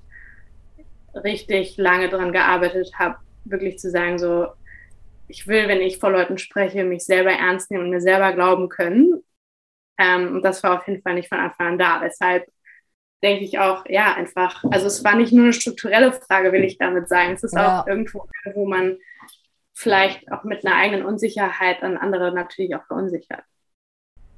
richtig 1.14 1.76
lange 1.76 2.08
daran 2.08 2.32
gearbeitet 2.32 2.92
habe, 2.98 3.16
wirklich 3.44 3.78
zu 3.78 3.90
sagen, 3.90 4.18
so, 4.18 4.48
ich 5.28 5.46
will, 5.46 5.68
wenn 5.68 5.80
ich 5.80 5.98
vor 5.98 6.10
Leuten 6.10 6.38
spreche, 6.38 6.84
mich 6.84 7.04
selber 7.04 7.32
ernst 7.32 7.70
nehmen 7.70 7.84
und 7.84 7.90
mir 7.90 8.00
selber 8.00 8.32
glauben 8.32 8.68
können. 8.68 9.22
Ähm, 9.98 10.36
und 10.36 10.42
das 10.44 10.62
war 10.62 10.78
auf 10.78 10.86
jeden 10.86 11.02
Fall 11.02 11.14
nicht 11.14 11.28
von 11.28 11.38
Anfang 11.38 11.68
an 11.68 11.78
da, 11.78 12.00
weshalb 12.02 12.46
denke 13.22 13.44
ich 13.44 13.58
auch, 13.58 13.84
ja, 13.88 14.14
einfach, 14.14 14.62
also 14.70 14.86
es 14.86 15.04
war 15.04 15.14
nicht 15.14 15.32
nur 15.32 15.44
eine 15.44 15.52
strukturelle 15.52 16.12
Frage, 16.12 16.52
will 16.52 16.64
ich 16.64 16.78
damit 16.78 17.08
sagen. 17.08 17.32
Es 17.32 17.42
ist 17.42 17.54
ja. 17.54 17.82
auch 17.82 17.86
irgendwo, 17.86 18.26
wo 18.54 18.66
man 18.66 18.98
vielleicht 19.72 20.30
auch 20.32 20.44
mit 20.44 20.66
einer 20.66 20.76
eigenen 20.76 21.04
Unsicherheit 21.04 21.82
an 21.82 21.96
andere 21.96 22.32
natürlich 22.32 22.74
auch 22.76 22.84
verunsichert. 22.86 23.42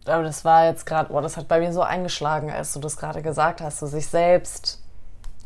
Aber 0.07 0.23
das 0.23 0.45
war 0.45 0.67
jetzt 0.67 0.87
gerade, 0.87 1.13
oh, 1.13 1.21
das 1.21 1.37
hat 1.37 1.49
bei 1.49 1.61
mir 1.61 1.73
so 1.73 1.83
eingeschlagen, 1.83 2.51
als 2.51 2.73
du 2.73 2.81
das 2.81 2.97
gerade 2.97 3.23
gesagt 3.23 3.61
hast, 3.61 3.81
so 3.81 3.87
sich 3.87 4.07
selbst 4.07 4.83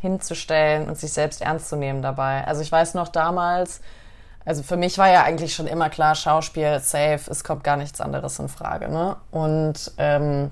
hinzustellen 0.00 0.88
und 0.88 0.98
sich 0.98 1.12
selbst 1.12 1.42
ernst 1.42 1.68
zu 1.68 1.76
nehmen 1.76 2.02
dabei. 2.02 2.44
Also 2.46 2.62
ich 2.62 2.70
weiß 2.70 2.94
noch 2.94 3.08
damals, 3.08 3.80
also 4.44 4.62
für 4.62 4.76
mich 4.76 4.98
war 4.98 5.08
ja 5.08 5.22
eigentlich 5.22 5.54
schon 5.54 5.66
immer 5.66 5.90
klar, 5.90 6.14
Schauspiel, 6.14 6.80
safe, 6.80 7.30
es 7.30 7.44
kommt 7.44 7.64
gar 7.64 7.76
nichts 7.76 8.00
anderes 8.00 8.38
in 8.38 8.48
Frage. 8.48 8.88
Ne? 8.88 9.16
Und 9.30 9.92
ähm, 9.98 10.50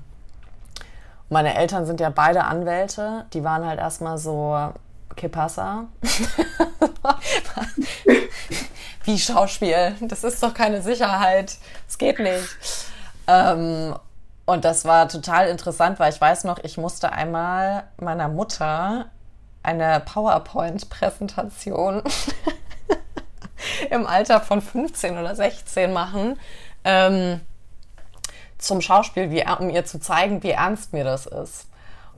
meine 1.31 1.55
Eltern 1.55 1.85
sind 1.85 2.01
ja 2.01 2.09
beide 2.09 2.43
Anwälte. 2.43 3.25
Die 3.33 3.43
waren 3.43 3.65
halt 3.65 3.79
erstmal 3.79 4.17
so, 4.17 4.73
que 5.15 5.29
pasa? 5.29 5.85
Wie 9.05 9.17
Schauspiel? 9.17 9.95
Das 10.01 10.25
ist 10.25 10.43
doch 10.43 10.53
keine 10.53 10.81
Sicherheit. 10.81 11.55
Es 11.87 11.97
geht 11.97 12.19
nicht. 12.19 12.57
Ähm, 13.27 13.95
und 14.45 14.65
das 14.65 14.83
war 14.83 15.07
total 15.07 15.47
interessant, 15.47 15.99
weil 15.99 16.11
ich 16.11 16.19
weiß 16.19 16.43
noch, 16.43 16.59
ich 16.63 16.77
musste 16.77 17.13
einmal 17.13 17.85
meiner 17.97 18.27
Mutter 18.27 19.05
eine 19.63 20.01
PowerPoint-Präsentation 20.01 22.03
im 23.89 24.05
Alter 24.05 24.41
von 24.41 24.61
15 24.61 25.17
oder 25.17 25.33
16 25.33 25.93
machen. 25.93 26.37
Ähm, 26.83 27.39
zum 28.61 28.81
Schauspiel, 28.81 29.31
wie, 29.31 29.43
um 29.59 29.69
ihr 29.69 29.85
zu 29.85 29.99
zeigen, 29.99 30.43
wie 30.43 30.51
ernst 30.51 30.93
mir 30.93 31.03
das 31.03 31.25
ist. 31.25 31.67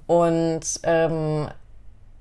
Und, 0.06 0.62
ähm, 0.84 1.50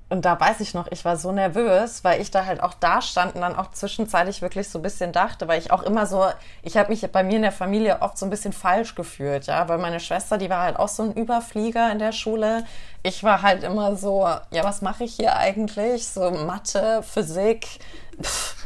und 0.08 0.24
da 0.26 0.38
weiß 0.38 0.60
ich 0.60 0.74
noch, 0.74 0.88
ich 0.90 1.04
war 1.04 1.16
so 1.16 1.32
nervös, 1.32 2.04
weil 2.04 2.20
ich 2.20 2.30
da 2.30 2.44
halt 2.44 2.62
auch 2.62 2.74
da 2.74 3.00
stand 3.00 3.34
und 3.34 3.40
dann 3.40 3.56
auch 3.56 3.70
zwischenzeitlich 3.70 4.42
wirklich 4.42 4.68
so 4.68 4.78
ein 4.78 4.82
bisschen 4.82 5.10
dachte, 5.10 5.48
weil 5.48 5.58
ich 5.58 5.70
auch 5.70 5.82
immer 5.82 6.06
so, 6.06 6.26
ich 6.62 6.76
habe 6.76 6.90
mich 6.90 7.10
bei 7.10 7.24
mir 7.24 7.36
in 7.36 7.42
der 7.42 7.50
Familie 7.50 8.02
oft 8.02 8.18
so 8.18 8.26
ein 8.26 8.30
bisschen 8.30 8.52
falsch 8.52 8.94
gefühlt, 8.94 9.46
ja, 9.46 9.68
weil 9.68 9.78
meine 9.78 10.00
Schwester, 10.00 10.36
die 10.36 10.50
war 10.50 10.62
halt 10.62 10.76
auch 10.78 10.88
so 10.88 11.02
ein 11.02 11.14
Überflieger 11.14 11.90
in 11.90 11.98
der 11.98 12.12
Schule. 12.12 12.64
Ich 13.02 13.24
war 13.24 13.42
halt 13.42 13.64
immer 13.64 13.96
so, 13.96 14.28
ja, 14.50 14.64
was 14.64 14.82
mache 14.82 15.04
ich 15.04 15.14
hier 15.14 15.34
eigentlich? 15.34 16.06
So 16.06 16.30
Mathe, 16.30 17.02
Physik, 17.02 17.80
pff, 18.22 18.56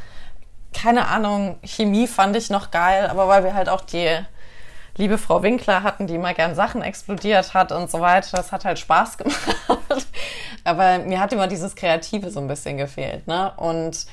keine 0.75 1.07
Ahnung, 1.07 1.59
Chemie 1.63 2.09
fand 2.09 2.37
ich 2.37 2.51
noch 2.51 2.71
geil, 2.73 3.07
aber 3.07 3.29
weil 3.29 3.45
wir 3.45 3.55
halt 3.55 3.69
auch 3.69 3.83
die 3.83 4.19
liebe 4.97 5.19
Frau 5.19 5.43
Winkler 5.43 5.83
hatten, 5.83 6.07
die 6.07 6.15
immer 6.15 6.35
gern 6.35 6.55
Sachen 6.55 6.83
explodiert 6.83 7.55
hat 7.55 7.73
und 7.73 7.91
so 7.91 8.01
weiter. 8.01 8.37
Das 8.37 8.53
hat 8.53 8.65
halt 8.65 8.79
Spaß 8.79 9.19
gemacht. 9.19 10.07
Aber 10.65 10.99
mir 10.99 11.21
hat 11.21 11.33
immer 11.33 11.47
dieses 11.47 11.77
Kreative 11.77 12.31
so 12.31 12.41
ein 12.41 12.49
bisschen 12.49 12.77
gefehlt. 12.77 13.27
Ne? 13.27 13.53
Und 13.57 14.07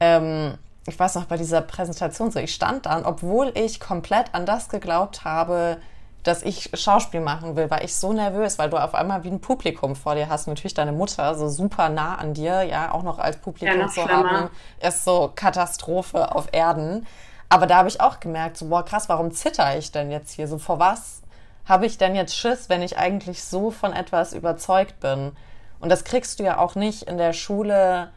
ähm, 0.00 0.54
ich 0.86 0.98
weiß 0.98 1.16
noch 1.16 1.26
bei 1.26 1.36
dieser 1.36 1.60
Präsentation 1.60 2.30
so, 2.30 2.38
ich 2.38 2.54
stand 2.54 2.86
dann, 2.86 3.04
obwohl 3.04 3.52
ich 3.54 3.78
komplett 3.80 4.34
an 4.34 4.46
das 4.46 4.68
geglaubt 4.68 5.24
habe, 5.24 5.78
dass 6.22 6.42
ich 6.42 6.70
Schauspiel 6.74 7.20
machen 7.20 7.56
will, 7.56 7.70
war 7.70 7.82
ich 7.82 7.94
so 7.94 8.12
nervös, 8.12 8.58
weil 8.58 8.70
du 8.70 8.76
auf 8.76 8.94
einmal 8.94 9.24
wie 9.24 9.28
ein 9.28 9.40
Publikum 9.40 9.96
vor 9.96 10.14
dir 10.14 10.28
hast. 10.28 10.46
Natürlich 10.46 10.74
deine 10.74 10.92
Mutter 10.92 11.34
so 11.34 11.48
super 11.48 11.88
nah 11.88 12.16
an 12.16 12.34
dir, 12.34 12.62
ja, 12.62 12.92
auch 12.92 13.02
noch 13.02 13.18
als 13.18 13.36
Publikum 13.36 13.80
ja, 13.80 13.88
zu 13.88 14.06
haben, 14.08 14.50
ist 14.80 15.04
so 15.04 15.30
Katastrophe 15.34 16.34
auf 16.34 16.48
Erden. 16.52 17.06
Aber 17.48 17.66
da 17.66 17.76
habe 17.76 17.88
ich 17.88 18.00
auch 18.00 18.20
gemerkt, 18.20 18.56
so, 18.56 18.68
boah, 18.68 18.84
krass, 18.84 19.08
warum 19.08 19.30
zitter 19.32 19.76
ich 19.78 19.90
denn 19.90 20.10
jetzt 20.10 20.32
hier? 20.32 20.48
So, 20.48 20.58
vor 20.58 20.78
was 20.78 21.22
habe 21.64 21.86
ich 21.86 21.98
denn 21.98 22.14
jetzt 22.14 22.36
Schiss, 22.36 22.68
wenn 22.68 22.82
ich 22.82 22.98
eigentlich 22.98 23.44
so 23.44 23.70
von 23.70 23.92
etwas 23.92 24.32
überzeugt 24.32 25.00
bin? 25.00 25.32
Und 25.80 25.90
das 25.90 26.04
kriegst 26.04 26.38
du 26.38 26.44
ja 26.44 26.58
auch 26.58 26.74
nicht 26.74 27.04
in 27.04 27.18
der 27.18 27.32
Schule, 27.32 28.10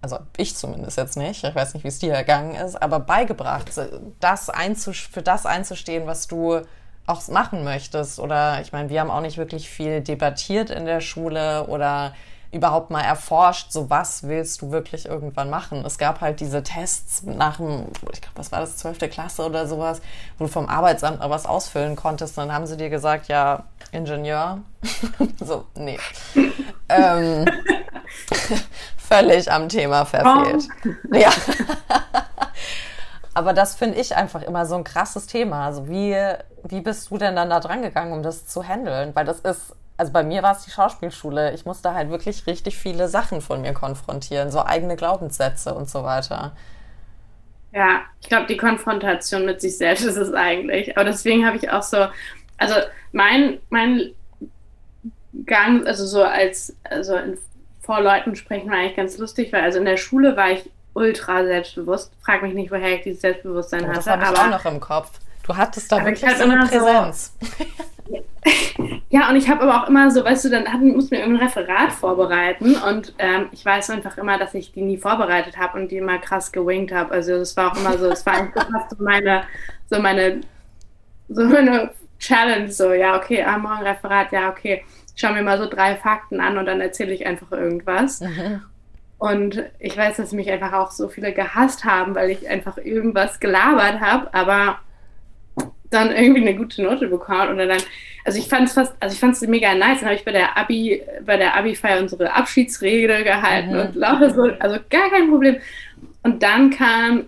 also 0.00 0.18
ich 0.36 0.56
zumindest 0.56 0.96
jetzt 0.96 1.16
nicht, 1.16 1.44
ich 1.44 1.54
weiß 1.54 1.74
nicht, 1.74 1.84
wie 1.84 1.88
es 1.88 1.98
dir 1.98 2.14
ergangen 2.14 2.54
ist, 2.54 2.80
aber 2.80 3.00
beigebracht, 3.00 3.70
das 4.20 4.50
für 4.84 5.22
das 5.22 5.46
einzustehen, 5.46 6.06
was 6.06 6.26
du 6.26 6.62
auch 7.06 7.28
machen 7.28 7.64
möchtest. 7.64 8.18
Oder 8.18 8.60
ich 8.60 8.72
meine, 8.72 8.88
wir 8.88 9.00
haben 9.00 9.10
auch 9.10 9.20
nicht 9.20 9.38
wirklich 9.38 9.68
viel 9.68 10.00
debattiert 10.00 10.70
in 10.70 10.86
der 10.86 11.00
Schule 11.00 11.66
oder 11.66 12.14
überhaupt 12.52 12.90
mal 12.90 13.00
erforscht, 13.00 13.72
so 13.72 13.88
was 13.88 14.24
willst 14.24 14.60
du 14.60 14.70
wirklich 14.70 15.06
irgendwann 15.06 15.48
machen. 15.48 15.84
Es 15.86 15.96
gab 15.96 16.20
halt 16.20 16.38
diese 16.38 16.62
Tests 16.62 17.22
nach 17.22 17.56
dem, 17.56 17.86
ich 18.12 18.20
glaube, 18.20 18.36
was 18.36 18.52
war 18.52 18.60
das, 18.60 18.76
12. 18.76 19.10
Klasse 19.10 19.44
oder 19.46 19.66
sowas, 19.66 20.02
wo 20.36 20.44
du 20.44 20.50
vom 20.50 20.68
Arbeitsamt 20.68 21.20
mal 21.20 21.30
was 21.30 21.46
ausfüllen 21.46 21.96
konntest. 21.96 22.36
dann 22.36 22.52
haben 22.52 22.66
sie 22.66 22.76
dir 22.76 22.90
gesagt, 22.90 23.28
ja, 23.28 23.64
Ingenieur. 23.90 24.58
so, 25.40 25.64
nee. 25.74 25.98
ähm, 26.90 27.46
völlig 28.98 29.50
am 29.50 29.70
Thema 29.70 30.04
verfehlt. 30.04 30.68
Oh. 30.84 31.16
Ja. 31.16 31.30
Aber 33.34 33.54
das 33.54 33.76
finde 33.76 33.98
ich 33.98 34.14
einfach 34.14 34.42
immer 34.42 34.66
so 34.66 34.74
ein 34.74 34.84
krasses 34.84 35.26
Thema. 35.26 35.64
Also 35.64 35.88
wie, 35.88 36.14
wie 36.64 36.82
bist 36.82 37.10
du 37.10 37.16
denn 37.16 37.34
dann 37.34 37.48
da 37.48 37.60
dran 37.60 37.80
gegangen, 37.80 38.12
um 38.12 38.22
das 38.22 38.46
zu 38.46 38.62
handeln? 38.62 39.14
Weil 39.14 39.24
das 39.24 39.40
ist 39.40 39.74
also 40.02 40.12
bei 40.12 40.24
mir 40.24 40.42
war 40.42 40.56
es 40.56 40.64
die 40.64 40.72
Schauspielschule. 40.72 41.54
Ich 41.54 41.64
musste 41.64 41.94
halt 41.94 42.10
wirklich 42.10 42.48
richtig 42.48 42.76
viele 42.76 43.06
Sachen 43.06 43.40
von 43.40 43.60
mir 43.60 43.72
konfrontieren, 43.72 44.50
so 44.50 44.64
eigene 44.64 44.96
Glaubenssätze 44.96 45.72
und 45.74 45.88
so 45.88 46.02
weiter. 46.02 46.56
Ja, 47.70 48.00
ich 48.20 48.28
glaube, 48.28 48.46
die 48.48 48.56
Konfrontation 48.56 49.46
mit 49.46 49.60
sich 49.60 49.78
selbst 49.78 50.04
ist 50.04 50.16
es 50.16 50.34
eigentlich. 50.34 50.96
Aber 50.98 51.04
deswegen 51.04 51.46
habe 51.46 51.56
ich 51.56 51.70
auch 51.70 51.84
so, 51.84 52.08
also 52.58 52.74
mein, 53.12 53.60
mein 53.70 54.10
Gang, 55.46 55.86
also 55.86 56.04
so 56.04 56.24
als, 56.24 56.74
also 56.82 57.14
in, 57.14 57.38
vor 57.80 58.00
Leuten 58.00 58.34
sprechen 58.34 58.72
war 58.72 58.78
eigentlich 58.78 58.96
ganz 58.96 59.18
lustig, 59.18 59.52
weil 59.52 59.62
also 59.62 59.78
in 59.78 59.84
der 59.84 59.98
Schule 59.98 60.36
war 60.36 60.50
ich 60.50 60.68
ultra 60.94 61.44
selbstbewusst. 61.44 62.10
Frag 62.24 62.42
mich 62.42 62.54
nicht, 62.54 62.72
woher 62.72 62.96
ich 62.96 63.02
dieses 63.02 63.20
Selbstbewusstsein 63.20 63.84
oh, 63.84 63.86
hatte. 63.86 63.98
Das 63.98 64.06
habe 64.08 64.22
ich 64.24 64.28
aber, 64.30 64.40
auch 64.40 64.50
noch 64.50 64.64
im 64.64 64.80
Kopf. 64.80 65.20
Du 65.44 65.56
hattest 65.56 65.92
da 65.92 66.04
wirklich 66.04 66.28
so 66.36 66.42
eine 66.42 66.66
Präsenz. 66.66 67.34
So, 67.40 67.64
Ja, 69.10 69.28
und 69.28 69.36
ich 69.36 69.48
habe 69.50 69.62
aber 69.62 69.82
auch 69.82 69.88
immer 69.88 70.10
so, 70.10 70.24
weißt 70.24 70.46
du, 70.46 70.48
dann 70.48 70.72
hatten, 70.72 70.92
mussten 70.92 71.12
wir 71.12 71.22
ein 71.22 71.36
Referat 71.36 71.92
vorbereiten 71.92 72.76
und 72.76 73.14
ähm, 73.18 73.48
ich 73.52 73.64
weiß 73.64 73.90
einfach 73.90 74.16
immer, 74.16 74.38
dass 74.38 74.54
ich 74.54 74.72
die 74.72 74.80
nie 74.80 74.96
vorbereitet 74.96 75.58
habe 75.58 75.78
und 75.78 75.90
die 75.90 75.98
immer 75.98 76.18
krass 76.18 76.50
gewinkt 76.50 76.92
habe. 76.92 77.12
Also 77.12 77.38
das 77.38 77.56
war 77.56 77.72
auch 77.72 77.76
immer 77.76 77.98
so, 77.98 78.06
es 78.06 78.24
war 78.24 78.34
einfach 78.34 78.66
so 78.88 78.96
meine, 79.02 79.42
so 79.90 80.00
meine, 80.00 80.40
so 81.28 81.44
meine 81.44 81.90
Challenge, 82.18 82.70
so, 82.70 82.92
ja, 82.92 83.16
okay, 83.16 83.42
ah, 83.42 83.58
morgen 83.58 83.82
Referat, 83.82 84.32
ja, 84.32 84.48
okay, 84.48 84.84
schau 85.14 85.32
mir 85.32 85.42
mal 85.42 85.58
so 85.58 85.68
drei 85.68 85.96
Fakten 85.96 86.40
an 86.40 86.56
und 86.56 86.66
dann 86.66 86.80
erzähle 86.80 87.12
ich 87.12 87.26
einfach 87.26 87.52
irgendwas. 87.52 88.20
Mhm. 88.20 88.62
Und 89.18 89.62
ich 89.78 89.96
weiß, 89.96 90.16
dass 90.16 90.32
mich 90.32 90.50
einfach 90.50 90.72
auch 90.72 90.90
so 90.90 91.08
viele 91.08 91.32
gehasst 91.32 91.84
haben, 91.84 92.14
weil 92.14 92.30
ich 92.30 92.48
einfach 92.48 92.78
irgendwas 92.78 93.40
gelabert 93.40 94.00
habe, 94.00 94.32
aber 94.34 94.78
dann 95.92 96.10
irgendwie 96.10 96.40
eine 96.40 96.56
gute 96.56 96.82
Note 96.82 97.08
bekommen 97.08 97.54
oder 97.54 97.66
dann, 97.66 97.82
also 98.24 98.38
ich 98.38 98.48
fand 98.48 98.68
es 98.68 98.74
fast, 98.74 98.94
also 99.00 99.14
ich 99.14 99.20
fand 99.20 99.34
es 99.34 99.40
mega 99.42 99.74
nice. 99.74 100.00
Dann 100.00 100.08
habe 100.08 100.14
ich 100.16 100.24
bei 100.24 100.32
der 100.32 100.56
Abi, 100.56 101.02
bei 101.24 101.36
der 101.36 101.56
Abi-Feier 101.56 102.00
unsere 102.00 102.32
Abschiedsrede 102.32 103.24
gehalten 103.24 103.72
mhm. 103.72 103.80
und 103.80 103.94
lauter 103.94 104.30
so, 104.30 104.42
also 104.58 104.78
gar 104.90 105.10
kein 105.10 105.28
Problem. 105.28 105.56
Und 106.22 106.42
dann 106.42 106.70
kam, 106.70 107.24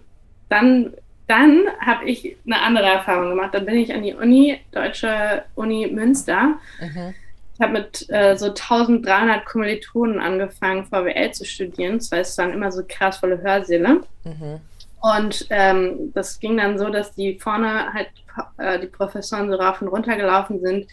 dann, 0.48 0.92
dann 1.26 1.64
habe 1.80 2.04
ich 2.08 2.36
eine 2.46 2.60
andere 2.60 2.86
Erfahrung 2.86 3.30
gemacht. 3.30 3.54
Dann 3.54 3.66
bin 3.66 3.76
ich 3.76 3.92
an 3.92 4.02
die 4.02 4.14
Uni, 4.14 4.58
Deutsche 4.72 5.44
Uni 5.54 5.88
Münster. 5.88 6.54
Mhm. 6.80 7.14
Ich 7.54 7.60
habe 7.60 7.72
mit 7.72 8.06
äh, 8.08 8.36
so 8.36 8.46
1300 8.46 9.44
Kommilitonen 9.44 10.18
angefangen, 10.18 10.86
VWL 10.86 11.30
zu 11.32 11.44
studieren. 11.44 11.98
Das 11.98 12.10
es 12.10 12.38
waren 12.38 12.52
immer 12.52 12.72
so 12.72 12.82
krass 12.86 13.18
volle 13.18 13.40
Hörsäle. 13.42 14.00
Mhm. 14.24 14.60
Und 15.04 15.46
ähm, 15.50 16.12
das 16.14 16.40
ging 16.40 16.56
dann 16.56 16.78
so, 16.78 16.88
dass 16.88 17.14
die 17.14 17.38
vorne 17.38 17.92
halt 17.92 18.08
äh, 18.56 18.80
die 18.80 18.86
Professoren 18.86 19.50
so 19.50 19.56
rauf 19.56 19.82
und 19.82 19.88
runter 19.88 20.16
gelaufen 20.16 20.60
sind. 20.60 20.86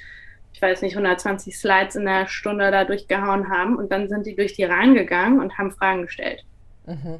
Ich 0.52 0.62
weiß 0.62 0.82
nicht, 0.82 0.98
120 0.98 1.58
Slides 1.58 1.96
in 1.96 2.04
der 2.04 2.28
Stunde 2.28 2.72
da 2.72 2.84
durchgehauen 2.84 3.50
haben. 3.50 3.78
Und 3.78 3.90
dann 3.90 4.10
sind 4.10 4.26
die 4.26 4.36
durch 4.36 4.52
die 4.52 4.66
Reihen 4.66 4.96
gegangen 4.96 5.40
und 5.40 5.58
haben 5.58 5.72
Fragen 5.72 6.02
gestellt. 6.02 6.44
Mhm. 6.88 7.20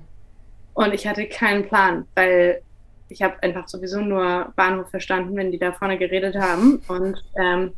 Und 0.74 0.94
ich 0.94 1.08
hatte 1.08 1.28
keinen 1.28 1.66
Plan, 1.66 2.08
weil 2.14 2.62
ich 3.08 3.22
habe 3.22 3.42
einfach 3.42 3.70
sowieso 3.70 4.02
nur 4.02 4.52
Bahnhof 4.58 4.90
verstanden, 4.90 5.38
wenn 5.38 5.54
die 5.54 5.60
da 5.60 5.72
vorne 5.72 5.98
geredet 5.98 6.36
haben. 6.36 6.82
Und, 6.90 7.24
ähm, 7.42 7.72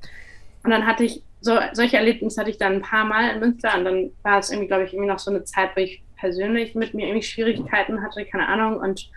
und 0.64 0.72
dann 0.72 0.88
hatte 0.88 1.04
ich 1.04 1.22
so, 1.40 1.60
solche 1.74 1.98
Erlebnisse 1.98 2.42
hatte 2.42 2.50
ich 2.50 2.58
dann 2.58 2.74
ein 2.74 2.82
paar 2.82 3.06
Mal 3.06 3.30
in 3.36 3.42
Münster 3.42 3.78
und 3.78 3.86
dann 3.86 4.12
war 4.24 4.40
es 4.40 4.50
irgendwie, 4.50 4.70
glaube 4.70 4.86
ich, 4.86 4.94
irgendwie 4.94 5.12
noch 5.12 5.20
so 5.20 5.30
eine 5.30 5.44
Zeit, 5.44 5.76
wo 5.76 5.82
ich 5.82 6.02
persönlich 6.24 6.74
mit 6.74 6.94
mir 6.94 7.08
irgendwie 7.08 7.28
Schwierigkeiten 7.28 8.02
hatte, 8.02 8.24
keine 8.24 8.48
Ahnung. 8.48 8.78
Und 8.78 9.10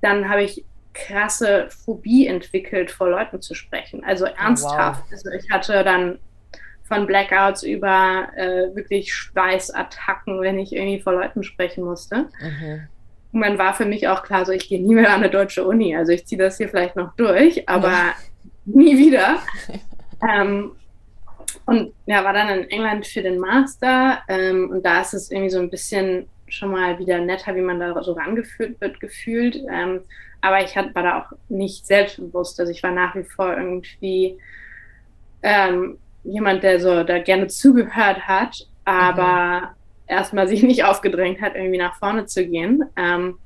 dann 0.00 0.30
habe 0.30 0.42
ich 0.42 0.64
krasse 0.94 1.68
Phobie 1.68 2.26
entwickelt, 2.26 2.90
vor 2.90 3.10
Leuten 3.10 3.42
zu 3.42 3.54
sprechen. 3.54 4.02
Also 4.02 4.24
oh, 4.24 4.30
ernsthaft. 4.34 5.02
wow. 5.02 5.12
Also 5.12 5.30
ich 5.30 5.50
hatte 5.50 5.84
dann 5.84 6.18
von 6.84 7.06
Blackouts 7.06 7.64
über 7.64 8.28
äh, 8.34 8.74
wirklich 8.74 9.12
Schweißattacken, 9.12 10.40
wenn 10.40 10.58
ich 10.58 10.72
irgendwie 10.72 11.02
vor 11.02 11.12
Leuten 11.12 11.42
sprechen 11.42 11.84
musste. 11.84 12.30
Mhm. 12.40 12.88
Und 13.32 13.40
dann 13.42 13.58
war 13.58 13.74
für 13.74 13.84
mich 13.84 14.08
auch 14.08 14.22
klar, 14.22 14.46
so 14.46 14.52
ich 14.52 14.70
gehe 14.70 14.82
nie 14.82 14.94
mehr 14.94 15.10
an 15.10 15.16
eine 15.16 15.28
deutsche 15.28 15.66
Uni. 15.66 15.94
Also 15.94 16.12
ich 16.12 16.24
ziehe 16.26 16.42
das 16.42 16.56
hier 16.56 16.70
vielleicht 16.70 16.96
noch 16.96 17.14
durch, 17.16 17.68
aber 17.68 17.90
ja. 17.90 18.14
nie 18.64 18.96
wieder. 18.96 19.40
ähm, 20.26 20.72
und 21.66 21.92
ja, 22.06 22.24
war 22.24 22.32
dann 22.32 22.48
in 22.48 22.70
England 22.70 23.06
für 23.06 23.20
den 23.20 23.38
Master. 23.38 24.20
Ähm, 24.28 24.70
und 24.70 24.82
da 24.82 25.02
ist 25.02 25.12
es 25.12 25.30
irgendwie 25.30 25.50
so 25.50 25.58
ein 25.58 25.68
bisschen 25.68 26.26
schon 26.50 26.70
mal 26.70 26.98
wieder 26.98 27.18
netter, 27.18 27.54
wie 27.54 27.60
man 27.60 27.80
da 27.80 28.02
so 28.02 28.12
rangeführt 28.12 28.80
wird, 28.80 29.00
gefühlt. 29.00 29.56
Ähm, 29.70 30.00
aber 30.40 30.62
ich 30.62 30.76
hat, 30.76 30.94
war 30.94 31.02
da 31.02 31.18
auch 31.20 31.32
nicht 31.48 31.86
selbstbewusst. 31.86 32.58
Also 32.60 32.72
ich 32.72 32.82
war 32.82 32.92
nach 32.92 33.14
wie 33.14 33.24
vor 33.24 33.56
irgendwie 33.56 34.38
ähm, 35.42 35.98
jemand, 36.24 36.62
der 36.62 36.80
so 36.80 37.02
da 37.04 37.18
gerne 37.18 37.48
zugehört 37.48 38.26
hat, 38.26 38.68
aber 38.84 39.60
mhm. 39.60 39.66
erstmal 40.06 40.48
sich 40.48 40.62
nicht 40.62 40.84
aufgedrängt 40.84 41.40
hat, 41.40 41.54
irgendwie 41.54 41.78
nach 41.78 41.96
vorne 41.96 42.26
zu 42.26 42.46
gehen. 42.46 42.84
Ähm, 42.96 43.38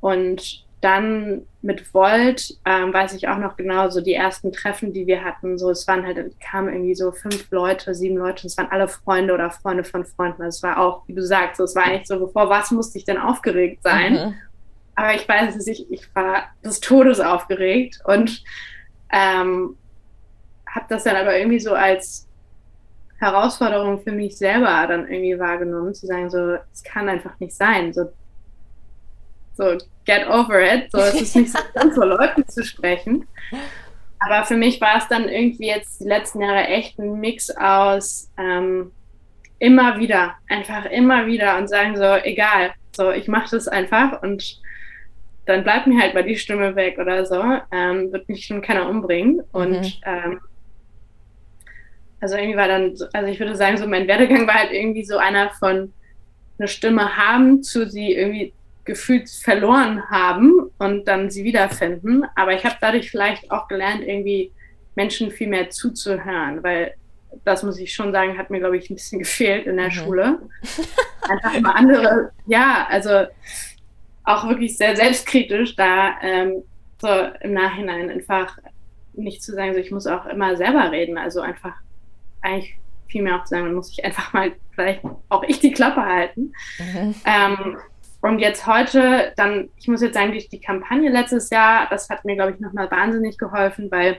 und 0.00 0.67
dann 0.80 1.42
mit 1.60 1.92
Volt 1.92 2.56
ähm, 2.64 2.92
weiß 2.92 3.14
ich 3.14 3.28
auch 3.28 3.38
noch 3.38 3.56
genau, 3.56 3.88
so 3.88 4.00
die 4.00 4.14
ersten 4.14 4.52
Treffen, 4.52 4.92
die 4.92 5.06
wir 5.06 5.24
hatten, 5.24 5.58
so 5.58 5.70
es 5.70 5.88
waren 5.88 6.06
halt, 6.06 6.18
kamen 6.40 6.72
irgendwie 6.72 6.94
so 6.94 7.10
fünf 7.10 7.50
Leute, 7.50 7.94
sieben 7.94 8.16
Leute, 8.16 8.46
es 8.46 8.56
waren 8.56 8.70
alle 8.70 8.86
Freunde 8.86 9.34
oder 9.34 9.50
Freunde 9.50 9.82
von 9.82 10.04
Freunden. 10.04 10.42
Es 10.42 10.62
war 10.62 10.78
auch, 10.78 11.02
wie 11.06 11.14
du 11.14 11.22
sagst, 11.22 11.56
so, 11.56 11.64
es 11.64 11.74
war 11.74 11.84
eigentlich 11.84 12.06
so, 12.06 12.18
bevor 12.18 12.48
was 12.48 12.70
musste 12.70 12.98
ich 12.98 13.04
denn 13.04 13.18
aufgeregt 13.18 13.82
sein? 13.82 14.12
Mhm. 14.12 14.34
Aber 14.94 15.14
ich 15.14 15.28
weiß 15.28 15.56
es 15.56 15.66
nicht, 15.66 15.86
ich 15.90 16.14
war 16.14 16.44
des 16.64 16.80
Todes 16.80 17.20
aufgeregt 17.20 18.00
und 18.04 18.42
ähm, 19.12 19.76
habe 20.68 20.86
das 20.88 21.04
dann 21.04 21.16
aber 21.16 21.36
irgendwie 21.38 21.60
so 21.60 21.72
als 21.72 22.28
Herausforderung 23.18 24.00
für 24.00 24.12
mich 24.12 24.36
selber 24.36 24.86
dann 24.86 25.08
irgendwie 25.08 25.38
wahrgenommen, 25.38 25.94
zu 25.94 26.06
sagen, 26.06 26.30
so, 26.30 26.56
es 26.72 26.82
kann 26.84 27.08
einfach 27.08 27.38
nicht 27.40 27.54
sein. 27.54 27.92
So, 27.92 28.12
so 29.56 29.76
get 30.08 30.26
over 30.26 30.60
it. 30.60 30.90
So, 30.90 30.98
es 30.98 31.20
ist 31.20 31.36
nicht 31.36 31.52
so, 31.52 31.90
vor 31.94 32.06
Leuten 32.06 32.48
zu 32.48 32.64
sprechen. 32.64 33.28
Aber 34.20 34.44
für 34.44 34.56
mich 34.56 34.80
war 34.80 34.96
es 34.96 35.06
dann 35.06 35.28
irgendwie 35.28 35.66
jetzt 35.66 36.00
die 36.00 36.08
letzten 36.08 36.40
Jahre 36.40 36.66
echt 36.66 36.98
ein 36.98 37.20
Mix 37.20 37.50
aus 37.50 38.30
ähm, 38.36 38.90
immer 39.60 39.98
wieder, 39.98 40.34
einfach 40.48 40.86
immer 40.86 41.26
wieder 41.26 41.58
und 41.58 41.68
sagen 41.68 41.96
so, 41.96 42.16
egal, 42.24 42.72
so, 42.96 43.12
ich 43.12 43.28
mache 43.28 43.50
das 43.50 43.68
einfach 43.68 44.22
und 44.22 44.60
dann 45.46 45.62
bleibt 45.62 45.86
mir 45.86 46.00
halt 46.00 46.14
mal 46.14 46.24
die 46.24 46.36
Stimme 46.36 46.74
weg 46.74 46.98
oder 46.98 47.24
so, 47.24 47.42
ähm, 47.72 48.12
wird 48.12 48.28
mich 48.28 48.44
schon 48.44 48.60
keiner 48.60 48.88
umbringen. 48.88 49.40
Und 49.52 49.80
mhm. 49.80 49.92
ähm, 50.04 50.40
also 52.20 52.36
irgendwie 52.36 52.56
war 52.56 52.68
dann, 52.68 52.94
also 53.12 53.30
ich 53.30 53.38
würde 53.38 53.56
sagen, 53.56 53.76
so 53.76 53.86
mein 53.86 54.08
Werdegang 54.08 54.46
war 54.46 54.54
halt 54.54 54.72
irgendwie 54.72 55.04
so 55.04 55.16
einer 55.16 55.50
von 55.50 55.92
eine 56.58 56.68
Stimme 56.68 57.16
haben 57.16 57.62
zu 57.62 57.88
sie 57.88 58.12
irgendwie 58.12 58.52
gefühlt 58.88 59.28
verloren 59.30 60.10
haben 60.10 60.70
und 60.78 61.06
dann 61.06 61.30
sie 61.30 61.44
wiederfinden. 61.44 62.24
Aber 62.34 62.54
ich 62.54 62.64
habe 62.64 62.76
dadurch 62.80 63.10
vielleicht 63.10 63.50
auch 63.52 63.68
gelernt, 63.68 64.02
irgendwie 64.02 64.50
Menschen 64.96 65.30
viel 65.30 65.46
mehr 65.46 65.70
zuzuhören, 65.70 66.62
weil 66.64 66.94
das 67.44 67.62
muss 67.62 67.78
ich 67.78 67.92
schon 67.92 68.10
sagen, 68.10 68.38
hat 68.38 68.50
mir, 68.50 68.58
glaube 68.58 68.78
ich, 68.78 68.90
ein 68.90 68.94
bisschen 68.94 69.18
gefehlt 69.18 69.66
in 69.66 69.76
der 69.76 69.86
mhm. 69.86 69.92
Schule. 69.92 70.38
Einfach 71.28 71.60
mal 71.60 71.72
andere, 71.72 72.32
ja, 72.46 72.86
also 72.90 73.26
auch 74.24 74.48
wirklich 74.48 74.76
sehr 74.76 74.96
selbstkritisch 74.96 75.76
da 75.76 76.14
ähm, 76.22 76.62
so 77.00 77.08
im 77.40 77.52
Nachhinein 77.52 78.10
einfach 78.10 78.58
nicht 79.12 79.42
zu 79.42 79.52
sagen, 79.52 79.74
so 79.74 79.80
ich 79.80 79.90
muss 79.90 80.06
auch 80.06 80.26
immer 80.26 80.56
selber 80.56 80.90
reden, 80.90 81.18
also 81.18 81.40
einfach 81.40 81.74
eigentlich 82.40 82.74
viel 83.08 83.22
mehr 83.22 83.36
auch 83.36 83.44
zu 83.44 83.50
sagen, 83.50 83.66
dann 83.66 83.74
muss 83.74 83.92
ich 83.92 84.04
einfach 84.04 84.32
mal 84.32 84.52
vielleicht 84.74 85.02
auch 85.28 85.42
ich 85.44 85.60
die 85.60 85.72
Klappe 85.72 86.04
halten. 86.04 86.52
Mhm. 86.78 87.14
Ähm, 87.24 87.76
und 88.20 88.40
jetzt 88.40 88.66
heute, 88.66 89.32
dann, 89.36 89.68
ich 89.76 89.86
muss 89.86 90.02
jetzt 90.02 90.14
sagen, 90.14 90.32
durch 90.32 90.48
die 90.48 90.60
Kampagne 90.60 91.10
letztes 91.10 91.50
Jahr, 91.50 91.86
das 91.88 92.10
hat 92.10 92.24
mir, 92.24 92.34
glaube 92.34 92.52
ich, 92.52 92.60
nochmal 92.60 92.90
wahnsinnig 92.90 93.38
geholfen, 93.38 93.90
weil 93.90 94.18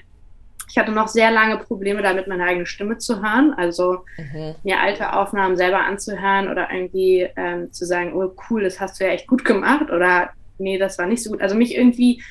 ich 0.70 0.78
hatte 0.78 0.92
noch 0.92 1.08
sehr 1.08 1.32
lange 1.32 1.58
Probleme 1.58 2.02
damit, 2.02 2.28
meine 2.28 2.44
eigene 2.44 2.66
Stimme 2.66 2.98
zu 3.00 3.22
hören. 3.22 3.54
Also 3.58 4.06
mhm. 4.18 4.56
mir 4.64 4.80
alte 4.80 5.14
Aufnahmen 5.14 5.58
selber 5.58 5.84
anzuhören 5.84 6.48
oder 6.48 6.72
irgendwie 6.72 7.28
ähm, 7.36 7.74
zu 7.74 7.86
sagen, 7.86 8.14
oh 8.14 8.32
cool, 8.50 8.64
das 8.64 8.80
hast 8.80 9.00
du 9.00 9.06
ja 9.06 9.12
echt 9.12 9.28
gut 9.28 9.44
gemacht 9.44 9.90
oder 9.90 10.30
nee, 10.60 10.78
das 10.78 10.98
war 10.98 11.08
nicht 11.08 11.24
so 11.24 11.32
gut. 11.32 11.42
Also 11.42 11.56
mich 11.56 11.76
irgendwie, 11.76 12.22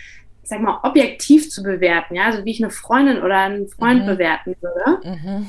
ich 0.43 0.49
sag 0.49 0.61
mal, 0.61 0.79
objektiv 0.85 1.51
zu 1.51 1.63
bewerten, 1.63 2.15
ja, 2.15 2.27
also 2.27 2.45
wie 2.45 2.53
ich 2.53 2.63
eine 2.63 2.71
Freundin 2.71 3.23
oder 3.23 3.39
einen 3.41 3.69
Freund 3.69 4.05
mhm. 4.05 4.07
bewerten 4.07 4.57
würde. 4.61 5.01
Mhm. 5.05 5.47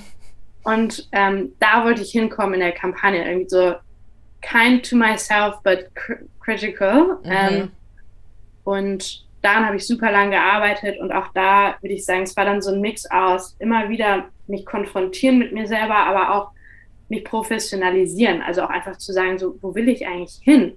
Und 0.63 1.07
ähm, 1.11 1.53
da 1.59 1.85
wollte 1.85 2.01
ich 2.01 2.11
hinkommen 2.11 2.55
in 2.55 2.59
der 2.59 2.71
Kampagne. 2.71 3.25
Irgendwie 3.25 3.49
so 3.49 3.75
kind 4.41 4.87
to 4.89 4.95
myself, 4.95 5.55
but 5.63 5.89
critical. 6.39 7.19
Mhm. 7.23 7.31
Ähm, 7.31 7.71
und 8.63 9.25
daran 9.41 9.65
habe 9.65 9.77
ich 9.77 9.87
super 9.87 10.11
lange 10.11 10.31
gearbeitet 10.31 10.99
und 10.99 11.11
auch 11.11 11.27
da 11.33 11.75
würde 11.81 11.93
ich 11.95 12.05
sagen, 12.05 12.23
es 12.23 12.35
war 12.35 12.45
dann 12.45 12.61
so 12.61 12.71
ein 12.71 12.81
Mix 12.81 13.09
aus 13.09 13.55
immer 13.59 13.89
wieder 13.89 14.25
mich 14.47 14.65
konfrontieren 14.65 15.39
mit 15.39 15.53
mir 15.53 15.67
selber, 15.67 15.95
aber 15.95 16.35
auch 16.35 16.51
mich 17.07 17.23
professionalisieren. 17.23 18.41
Also 18.41 18.63
auch 18.63 18.69
einfach 18.69 18.97
zu 18.97 19.13
sagen, 19.13 19.37
so, 19.39 19.57
wo 19.61 19.75
will 19.75 19.89
ich 19.89 20.05
eigentlich 20.07 20.39
hin? 20.41 20.75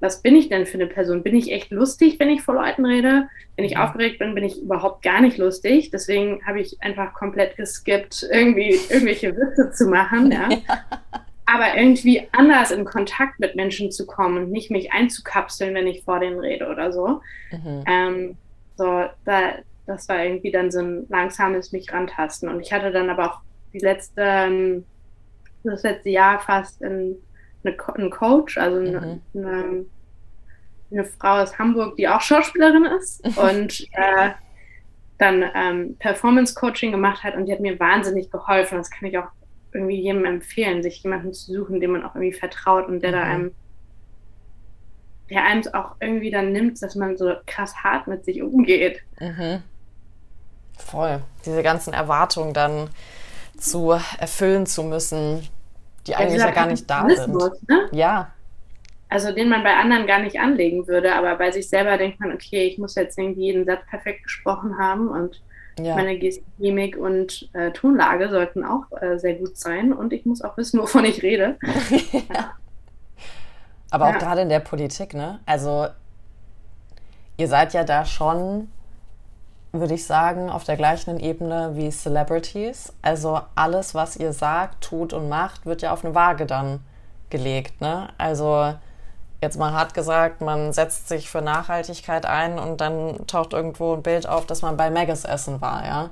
Was 0.00 0.20
bin 0.20 0.34
ich 0.34 0.48
denn 0.48 0.66
für 0.66 0.74
eine 0.74 0.88
Person? 0.88 1.22
Bin 1.22 1.36
ich 1.36 1.52
echt 1.52 1.70
lustig, 1.70 2.18
wenn 2.18 2.30
ich 2.30 2.42
vor 2.42 2.54
Leuten 2.54 2.84
rede? 2.84 3.28
Wenn 3.56 3.64
ich 3.64 3.76
mhm. 3.76 3.82
aufgeregt 3.82 4.18
bin, 4.18 4.34
bin 4.34 4.42
ich 4.42 4.60
überhaupt 4.60 5.02
gar 5.02 5.20
nicht 5.20 5.38
lustig. 5.38 5.90
Deswegen 5.90 6.44
habe 6.44 6.60
ich 6.60 6.82
einfach 6.82 7.14
komplett 7.14 7.56
geskippt, 7.56 8.26
irgendwie 8.32 8.80
irgendwelche 8.88 9.36
Witze 9.36 9.70
zu 9.70 9.86
machen. 9.86 10.32
Ja. 10.32 10.48
aber 11.52 11.76
irgendwie 11.76 12.28
anders 12.32 12.70
in 12.70 12.84
Kontakt 12.84 13.38
mit 13.38 13.56
Menschen 13.56 13.90
zu 13.90 14.06
kommen 14.06 14.38
und 14.38 14.50
nicht 14.50 14.70
mich 14.70 14.92
einzukapseln, 14.92 15.74
wenn 15.74 15.86
ich 15.86 16.02
vor 16.02 16.18
denen 16.18 16.40
rede 16.40 16.66
oder 16.68 16.92
so. 16.92 17.20
Mhm. 17.50 17.84
Ähm, 17.86 18.36
so, 18.76 19.04
da, 19.26 19.52
das 19.86 20.08
war 20.08 20.24
irgendwie 20.24 20.50
dann 20.50 20.70
so 20.70 20.80
ein 20.80 21.06
langsames 21.10 21.72
mich 21.72 21.92
rantasten. 21.92 22.48
Und 22.48 22.60
ich 22.60 22.72
hatte 22.72 22.90
dann 22.90 23.10
aber 23.10 23.30
auch 23.30 23.40
die 23.74 23.80
letzte, 23.80 24.22
ähm, 24.22 24.84
das 25.62 25.82
letzte 25.82 26.08
Jahr 26.08 26.40
fast 26.40 26.80
in, 26.80 27.16
eine, 27.64 27.76
einen 27.94 28.10
Coach, 28.10 28.56
also 28.56 28.78
eine, 28.78 29.20
mhm. 29.34 29.44
eine, 29.44 29.84
eine, 30.90 31.04
Frau 31.04 31.42
aus 31.42 31.58
Hamburg, 31.58 31.96
die 31.96 32.08
auch 32.08 32.22
Schauspielerin 32.22 32.84
ist 32.84 33.24
und 33.36 33.88
äh, 33.92 34.30
dann 35.18 35.44
ähm, 35.54 35.96
Performance 35.98 36.54
Coaching 36.54 36.92
gemacht 36.92 37.22
hat 37.22 37.36
und 37.36 37.44
die 37.44 37.52
hat 37.52 37.60
mir 37.60 37.78
wahnsinnig 37.78 38.30
geholfen. 38.30 38.78
Das 38.78 38.90
kann 38.90 39.08
ich 39.08 39.18
auch 39.18 39.28
irgendwie 39.72 40.00
jedem 40.00 40.24
empfehlen, 40.24 40.82
sich 40.82 41.02
jemanden 41.02 41.32
zu 41.32 41.52
suchen, 41.52 41.80
dem 41.80 41.92
man 41.92 42.04
auch 42.04 42.14
irgendwie 42.14 42.32
vertraut 42.32 42.88
und 42.88 43.00
der 43.00 43.10
mhm. 43.10 43.14
da 43.14 43.22
einem, 43.22 43.54
der 45.30 45.44
einem 45.44 45.62
auch 45.74 45.96
irgendwie 46.00 46.30
dann 46.30 46.52
nimmt, 46.52 46.82
dass 46.82 46.94
man 46.94 47.16
so 47.16 47.34
krass 47.46 47.76
hart 47.76 48.06
mit 48.06 48.24
sich 48.24 48.42
umgeht. 48.42 49.00
Mhm. 49.20 49.62
Voll. 50.78 51.22
Diese 51.44 51.62
ganzen 51.62 51.92
Erwartungen 51.92 52.54
dann 52.54 52.90
zu 53.56 53.92
erfüllen 54.18 54.66
zu 54.66 54.82
müssen, 54.82 55.48
die 56.06 56.16
eigentlich 56.16 56.40
ja 56.40 56.50
gar 56.50 56.66
nicht 56.66 56.88
da 56.88 57.08
sind. 57.08 57.34
Ne? 57.68 57.88
Ja. 57.92 58.32
Also 59.08 59.30
den 59.32 59.50
man 59.50 59.62
bei 59.62 59.76
anderen 59.76 60.06
gar 60.06 60.20
nicht 60.20 60.40
anlegen 60.40 60.86
würde, 60.88 61.14
aber 61.14 61.36
bei 61.36 61.50
sich 61.50 61.68
selber 61.68 61.98
denkt 61.98 62.18
man, 62.18 62.32
okay, 62.32 62.66
ich 62.66 62.78
muss 62.78 62.94
jetzt 62.94 63.18
irgendwie 63.18 63.42
jeden 63.42 63.66
Satz 63.66 63.80
perfekt 63.88 64.24
gesprochen 64.24 64.78
haben 64.78 65.08
und 65.08 65.42
ja. 65.78 65.94
Meine 65.94 66.18
Gestik, 66.18 66.96
und 66.96 67.48
äh, 67.54 67.70
Tonlage 67.72 68.28
sollten 68.28 68.64
auch 68.64 68.84
äh, 69.00 69.18
sehr 69.18 69.34
gut 69.34 69.56
sein 69.56 69.92
und 69.92 70.12
ich 70.12 70.26
muss 70.26 70.42
auch 70.42 70.56
wissen, 70.56 70.78
wovon 70.82 71.04
ich 71.04 71.22
rede. 71.22 71.56
ja. 72.12 72.52
Aber 73.90 74.06
auch 74.06 74.12
ja. 74.12 74.18
gerade 74.18 74.42
in 74.42 74.48
der 74.48 74.60
Politik, 74.60 75.14
ne? 75.14 75.40
Also 75.44 75.86
ihr 77.36 77.48
seid 77.48 77.74
ja 77.74 77.84
da 77.84 78.04
schon, 78.04 78.68
würde 79.72 79.94
ich 79.94 80.06
sagen, 80.06 80.50
auf 80.50 80.64
der 80.64 80.76
gleichen 80.76 81.18
Ebene 81.20 81.72
wie 81.74 81.90
Celebrities. 81.90 82.92
Also 83.02 83.40
alles, 83.54 83.94
was 83.94 84.16
ihr 84.16 84.32
sagt, 84.32 84.82
tut 84.82 85.12
und 85.12 85.28
macht, 85.28 85.66
wird 85.66 85.82
ja 85.82 85.92
auf 85.92 86.04
eine 86.04 86.14
Waage 86.14 86.46
dann 86.46 86.80
gelegt, 87.30 87.80
ne? 87.80 88.08
Also 88.18 88.74
jetzt 89.42 89.58
mal 89.58 89.72
hart 89.72 89.92
gesagt, 89.92 90.40
man 90.40 90.72
setzt 90.72 91.08
sich 91.08 91.28
für 91.28 91.42
Nachhaltigkeit 91.42 92.24
ein 92.24 92.58
und 92.58 92.80
dann 92.80 93.26
taucht 93.26 93.52
irgendwo 93.52 93.92
ein 93.92 94.02
Bild 94.02 94.26
auf, 94.26 94.46
dass 94.46 94.62
man 94.62 94.76
bei 94.76 94.90
Maggis 94.90 95.24
essen 95.24 95.60
war, 95.60 95.84
ja. 95.84 96.10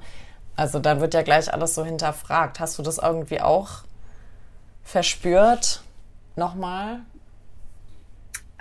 Also 0.56 0.78
dann 0.78 1.00
wird 1.00 1.14
ja 1.14 1.22
gleich 1.22 1.52
alles 1.52 1.74
so 1.74 1.84
hinterfragt. 1.84 2.60
Hast 2.60 2.78
du 2.78 2.82
das 2.82 2.98
irgendwie 2.98 3.40
auch 3.40 3.84
verspürt? 4.82 5.82
Nochmal? 6.36 7.00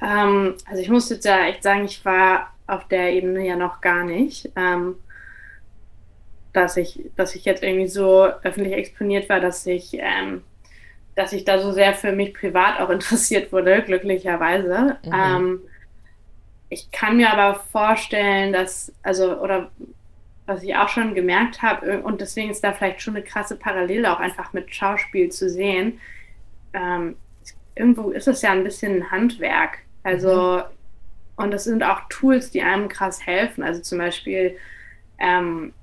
Ähm, 0.01 0.55
also 0.65 0.81
ich 0.81 0.89
muss 0.89 1.09
jetzt 1.09 1.25
ja 1.25 1.47
echt 1.47 1.63
sagen, 1.63 1.85
ich 1.85 2.05
war 2.05 2.53
auf 2.67 2.87
der 2.87 3.11
Ebene 3.11 3.45
ja 3.45 3.57
noch 3.57 3.81
gar 3.81 4.05
nicht. 4.05 4.49
Ähm, 4.55 4.95
dass 6.53 6.77
ich, 6.77 7.01
dass 7.15 7.35
ich 7.35 7.45
jetzt 7.45 7.63
irgendwie 7.63 7.87
so 7.87 8.25
öffentlich 8.43 8.73
exponiert 8.73 9.29
war, 9.29 9.39
dass 9.39 9.65
ich 9.65 9.93
ähm, 9.93 10.43
dass 11.19 11.33
ich 11.33 11.43
da 11.43 11.59
so 11.59 11.73
sehr 11.73 11.93
für 11.93 12.13
mich 12.13 12.33
privat 12.33 12.79
auch 12.79 12.89
interessiert 12.97 13.51
wurde, 13.51 13.83
glücklicherweise. 13.83 14.97
Mhm. 15.03 15.13
Ähm, 15.13 15.59
ich 16.69 16.91
kann 16.91 17.17
mir 17.17 17.33
aber 17.33 17.59
vorstellen, 17.59 18.53
dass, 18.53 18.93
also, 19.03 19.37
oder 19.41 19.69
was 20.45 20.63
ich 20.63 20.73
auch 20.77 20.87
schon 20.87 21.15
gemerkt 21.15 21.61
habe, 21.61 22.01
und 22.01 22.21
deswegen 22.21 22.51
ist 22.51 22.63
da 22.63 22.71
vielleicht 22.71 23.01
schon 23.01 23.17
eine 23.17 23.25
krasse 23.25 23.57
Parallele 23.57 24.11
auch 24.13 24.19
einfach 24.21 24.53
mit 24.53 24.73
Schauspiel 24.73 25.29
zu 25.29 25.49
sehen. 25.49 25.99
Ähm, 26.73 27.17
irgendwo 27.75 28.11
ist 28.11 28.29
es 28.29 28.41
ja 28.41 28.51
ein 28.51 28.63
bisschen 28.63 28.95
ein 28.95 29.11
Handwerk. 29.11 29.79
Also, 30.03 30.57
mhm. 30.57 31.43
und 31.43 31.51
das 31.51 31.65
sind 31.65 31.83
auch 31.83 31.99
Tools, 32.07 32.51
die 32.51 32.61
einem 32.61 32.87
krass 32.87 33.25
helfen. 33.25 33.61
Also 33.61 33.81
zum 33.81 33.97
Beispiel 33.97 34.55
ähm, 35.19 35.73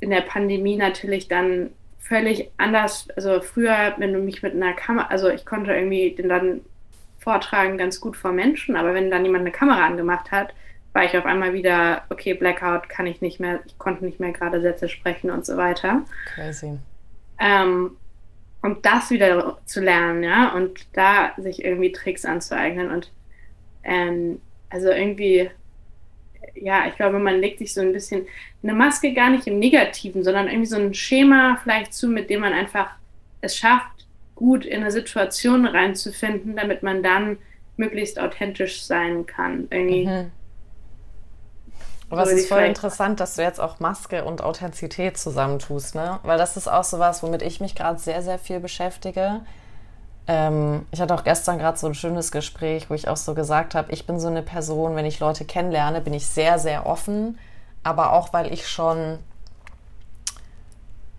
in 0.00 0.10
der 0.10 0.20
Pandemie 0.20 0.76
natürlich 0.76 1.28
dann 1.28 1.70
völlig 2.04 2.50
anders. 2.58 3.08
Also 3.16 3.40
früher, 3.40 3.94
wenn 3.98 4.12
du 4.12 4.20
mich 4.20 4.42
mit 4.42 4.54
einer 4.54 4.74
Kamera, 4.74 5.06
also 5.08 5.28
ich 5.28 5.44
konnte 5.44 5.72
irgendwie 5.72 6.14
den 6.14 6.28
dann 6.28 6.60
vortragen 7.18 7.78
ganz 7.78 8.00
gut 8.00 8.16
vor 8.16 8.32
Menschen, 8.32 8.76
aber 8.76 8.94
wenn 8.94 9.10
dann 9.10 9.24
jemand 9.24 9.42
eine 9.42 9.52
Kamera 9.52 9.86
angemacht 9.86 10.30
hat, 10.30 10.54
war 10.92 11.04
ich 11.04 11.16
auf 11.16 11.24
einmal 11.24 11.54
wieder, 11.54 12.04
okay, 12.10 12.34
Blackout 12.34 12.88
kann 12.88 13.06
ich 13.06 13.20
nicht 13.20 13.40
mehr, 13.40 13.60
ich 13.66 13.78
konnte 13.78 14.04
nicht 14.04 14.20
mehr 14.20 14.32
gerade 14.32 14.60
Sätze 14.60 14.88
sprechen 14.88 15.30
und 15.30 15.44
so 15.44 15.56
weiter. 15.56 16.02
Crazy. 16.34 16.78
Ähm, 17.40 17.96
und 18.62 18.86
das 18.86 19.10
wieder 19.10 19.58
zu 19.64 19.80
lernen, 19.80 20.22
ja, 20.22 20.54
und 20.54 20.86
da 20.92 21.32
sich 21.36 21.64
irgendwie 21.64 21.92
Tricks 21.92 22.24
anzueignen 22.24 22.90
und 22.90 23.10
ähm, 23.82 24.40
also 24.70 24.88
irgendwie 24.88 25.50
ja, 26.54 26.86
ich 26.88 26.96
glaube, 26.96 27.18
man 27.18 27.40
legt 27.40 27.58
sich 27.58 27.74
so 27.74 27.80
ein 27.80 27.92
bisschen 27.92 28.26
eine 28.62 28.74
Maske 28.74 29.12
gar 29.12 29.30
nicht 29.30 29.46
im 29.46 29.58
Negativen, 29.58 30.22
sondern 30.22 30.48
irgendwie 30.48 30.66
so 30.66 30.76
ein 30.76 30.94
Schema 30.94 31.58
vielleicht 31.62 31.94
zu, 31.94 32.08
mit 32.08 32.30
dem 32.30 32.40
man 32.40 32.52
einfach 32.52 32.90
es 33.40 33.56
schafft, 33.56 34.06
gut 34.34 34.64
in 34.64 34.80
eine 34.80 34.90
Situation 34.90 35.66
reinzufinden, 35.66 36.56
damit 36.56 36.82
man 36.82 37.02
dann 37.02 37.38
möglichst 37.76 38.18
authentisch 38.18 38.82
sein 38.82 39.26
kann. 39.26 39.68
Irgendwie. 39.70 40.06
Mhm. 40.06 40.30
Aber 42.10 42.22
es 42.22 42.32
ist 42.32 42.48
voll 42.48 42.62
interessant, 42.62 43.18
dass 43.18 43.36
du 43.36 43.42
jetzt 43.42 43.60
auch 43.60 43.80
Maske 43.80 44.24
und 44.24 44.42
Authentizität 44.42 45.16
zusammentust, 45.16 45.94
ne? 45.94 46.20
Weil 46.22 46.38
das 46.38 46.56
ist 46.56 46.68
auch 46.68 46.84
sowas, 46.84 47.22
womit 47.22 47.42
ich 47.42 47.60
mich 47.60 47.74
gerade 47.74 47.98
sehr, 47.98 48.22
sehr 48.22 48.38
viel 48.38 48.60
beschäftige 48.60 49.40
ähm, 50.26 50.86
ich 50.90 51.00
hatte 51.00 51.14
auch 51.14 51.24
gestern 51.24 51.58
gerade 51.58 51.78
so 51.78 51.86
ein 51.86 51.94
schönes 51.94 52.32
Gespräch, 52.32 52.88
wo 52.88 52.94
ich 52.94 53.08
auch 53.08 53.16
so 53.16 53.34
gesagt 53.34 53.74
habe, 53.74 53.92
ich 53.92 54.06
bin 54.06 54.18
so 54.18 54.28
eine 54.28 54.42
Person, 54.42 54.96
wenn 54.96 55.04
ich 55.04 55.20
Leute 55.20 55.44
kennenlerne, 55.44 56.00
bin 56.00 56.14
ich 56.14 56.26
sehr, 56.26 56.58
sehr 56.58 56.86
offen, 56.86 57.38
aber 57.82 58.12
auch 58.12 58.32
weil 58.32 58.52
ich 58.52 58.66
schon, 58.66 59.18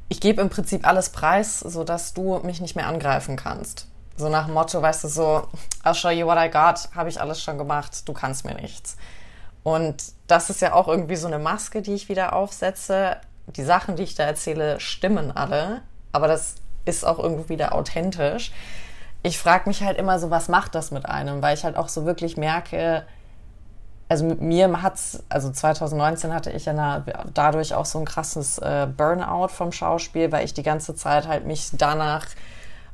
ich 0.09 0.19
gebe 0.19 0.41
im 0.41 0.49
Prinzip 0.49 0.87
alles 0.87 1.09
preis, 1.09 1.59
sodass 1.59 2.13
du 2.13 2.39
mich 2.39 2.61
nicht 2.61 2.75
mehr 2.75 2.87
angreifen 2.87 3.35
kannst. 3.35 3.87
So 4.17 4.29
nach 4.29 4.45
dem 4.45 4.53
Motto, 4.55 4.81
weißt 4.81 5.03
du, 5.03 5.07
so, 5.07 5.47
I'll 5.83 5.93
show 5.93 6.09
you 6.09 6.25
what 6.25 6.37
I 6.39 6.49
got, 6.49 6.89
habe 6.95 7.09
ich 7.09 7.21
alles 7.21 7.41
schon 7.41 7.57
gemacht, 7.57 8.07
du 8.07 8.13
kannst 8.13 8.45
mir 8.45 8.55
nichts. 8.55 8.97
Und 9.61 10.03
das 10.27 10.49
ist 10.49 10.61
ja 10.61 10.73
auch 10.73 10.87
irgendwie 10.87 11.15
so 11.15 11.27
eine 11.27 11.39
Maske, 11.39 11.81
die 11.81 11.93
ich 11.93 12.07
wieder 12.07 12.33
aufsetze. 12.33 13.17
Die 13.47 13.63
Sachen, 13.63 13.95
die 13.95 14.03
ich 14.03 14.15
da 14.15 14.23
erzähle, 14.23 14.79
stimmen 14.79 15.35
alle, 15.35 15.81
aber 16.11 16.27
das 16.27 16.55
ist 16.85 17.05
auch 17.05 17.19
irgendwie 17.19 17.49
wieder 17.49 17.75
authentisch 17.75 18.51
ich 19.25 19.39
frage 19.39 19.67
mich 19.67 19.81
halt 19.81 19.97
immer 19.97 20.19
so, 20.19 20.29
was 20.29 20.49
macht 20.49 20.75
das 20.75 20.91
mit 20.91 21.07
einem? 21.07 21.41
Weil 21.41 21.55
ich 21.57 21.63
halt 21.63 21.77
auch 21.77 21.89
so 21.89 22.05
wirklich 22.05 22.37
merke, 22.37 23.03
also 24.07 24.23
mit 24.23 24.39
mir 24.39 24.83
hat's, 24.83 25.23
also 25.29 25.51
2019 25.51 26.31
hatte 26.31 26.51
ich 26.51 26.65
ja 26.65 26.73
eine, 26.73 27.03
dadurch 27.33 27.73
auch 27.73 27.85
so 27.85 27.97
ein 27.97 28.05
krasses 28.05 28.59
äh, 28.59 28.87
Burnout 28.95 29.47
vom 29.47 29.71
Schauspiel, 29.71 30.31
weil 30.31 30.45
ich 30.45 30.53
die 30.53 30.61
ganze 30.61 30.95
Zeit 30.95 31.27
halt 31.27 31.47
mich 31.47 31.71
danach 31.73 32.27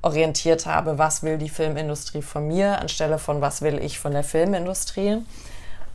orientiert 0.02 0.66
habe, 0.66 0.98
was 0.98 1.22
will 1.22 1.38
die 1.38 1.50
Filmindustrie 1.50 2.22
von 2.22 2.48
mir, 2.48 2.80
anstelle 2.80 3.20
von 3.20 3.42
was 3.42 3.62
will 3.62 3.78
ich 3.84 4.00
von 4.00 4.14
der 4.14 4.24
Filmindustrie. 4.24 5.18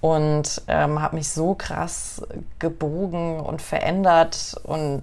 Und 0.03 0.61
ähm, 0.69 1.01
habe 1.01 1.17
mich 1.17 1.31
so 1.31 1.55
krass 1.55 2.21
gebogen 2.59 3.41
und 3.41 3.63
verändert 3.63 4.55
und 4.65 5.03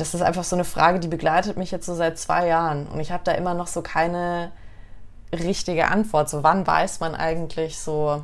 das 0.00 0.14
ist 0.14 0.22
einfach 0.22 0.44
so 0.44 0.56
eine 0.56 0.64
Frage, 0.64 1.00
die 1.00 1.08
begleitet 1.08 1.56
mich 1.56 1.70
jetzt 1.70 1.86
so 1.86 1.94
seit 1.94 2.18
zwei 2.18 2.46
Jahren. 2.46 2.86
Und 2.86 3.00
ich 3.00 3.12
habe 3.12 3.24
da 3.24 3.32
immer 3.32 3.54
noch 3.54 3.66
so 3.66 3.82
keine 3.82 4.52
richtige 5.32 5.88
Antwort. 5.88 6.28
So, 6.28 6.42
wann 6.42 6.66
weiß 6.66 7.00
man 7.00 7.14
eigentlich 7.14 7.78
so, 7.78 8.22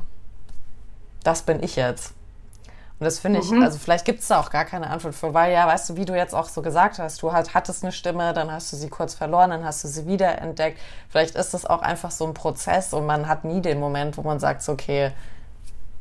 das 1.23 1.41
bin 1.43 1.63
ich 1.63 1.75
jetzt? 1.75 2.13
Und 2.99 3.05
das 3.05 3.19
finde 3.19 3.39
ich, 3.39 3.49
mhm. 3.49 3.63
also 3.63 3.79
vielleicht 3.79 4.05
gibt 4.05 4.21
es 4.21 4.27
da 4.27 4.39
auch 4.39 4.49
gar 4.49 4.65
keine 4.65 4.89
Antwort 4.89 5.15
für, 5.15 5.33
weil 5.33 5.51
ja, 5.51 5.67
weißt 5.67 5.89
du, 5.89 5.95
wie 5.97 6.05
du 6.05 6.15
jetzt 6.15 6.33
auch 6.33 6.47
so 6.47 6.61
gesagt 6.61 6.99
hast, 6.99 7.21
du 7.21 7.33
halt 7.33 7.53
hattest 7.53 7.83
eine 7.83 7.91
Stimme, 7.91 8.33
dann 8.33 8.51
hast 8.51 8.71
du 8.71 8.77
sie 8.77 8.87
kurz 8.87 9.13
verloren, 9.13 9.49
dann 9.49 9.65
hast 9.65 9.83
du 9.83 9.87
sie 9.87 10.05
wiederentdeckt. 10.05 10.79
Vielleicht 11.09 11.35
ist 11.35 11.53
das 11.53 11.65
auch 11.65 11.81
einfach 11.81 12.11
so 12.11 12.25
ein 12.25 12.33
Prozess 12.33 12.93
und 12.93 13.05
man 13.05 13.27
hat 13.27 13.43
nie 13.45 13.61
den 13.61 13.79
Moment, 13.79 14.15
wo 14.17 14.21
man 14.21 14.39
sagt, 14.39 14.61
so, 14.61 14.73
okay, 14.73 15.11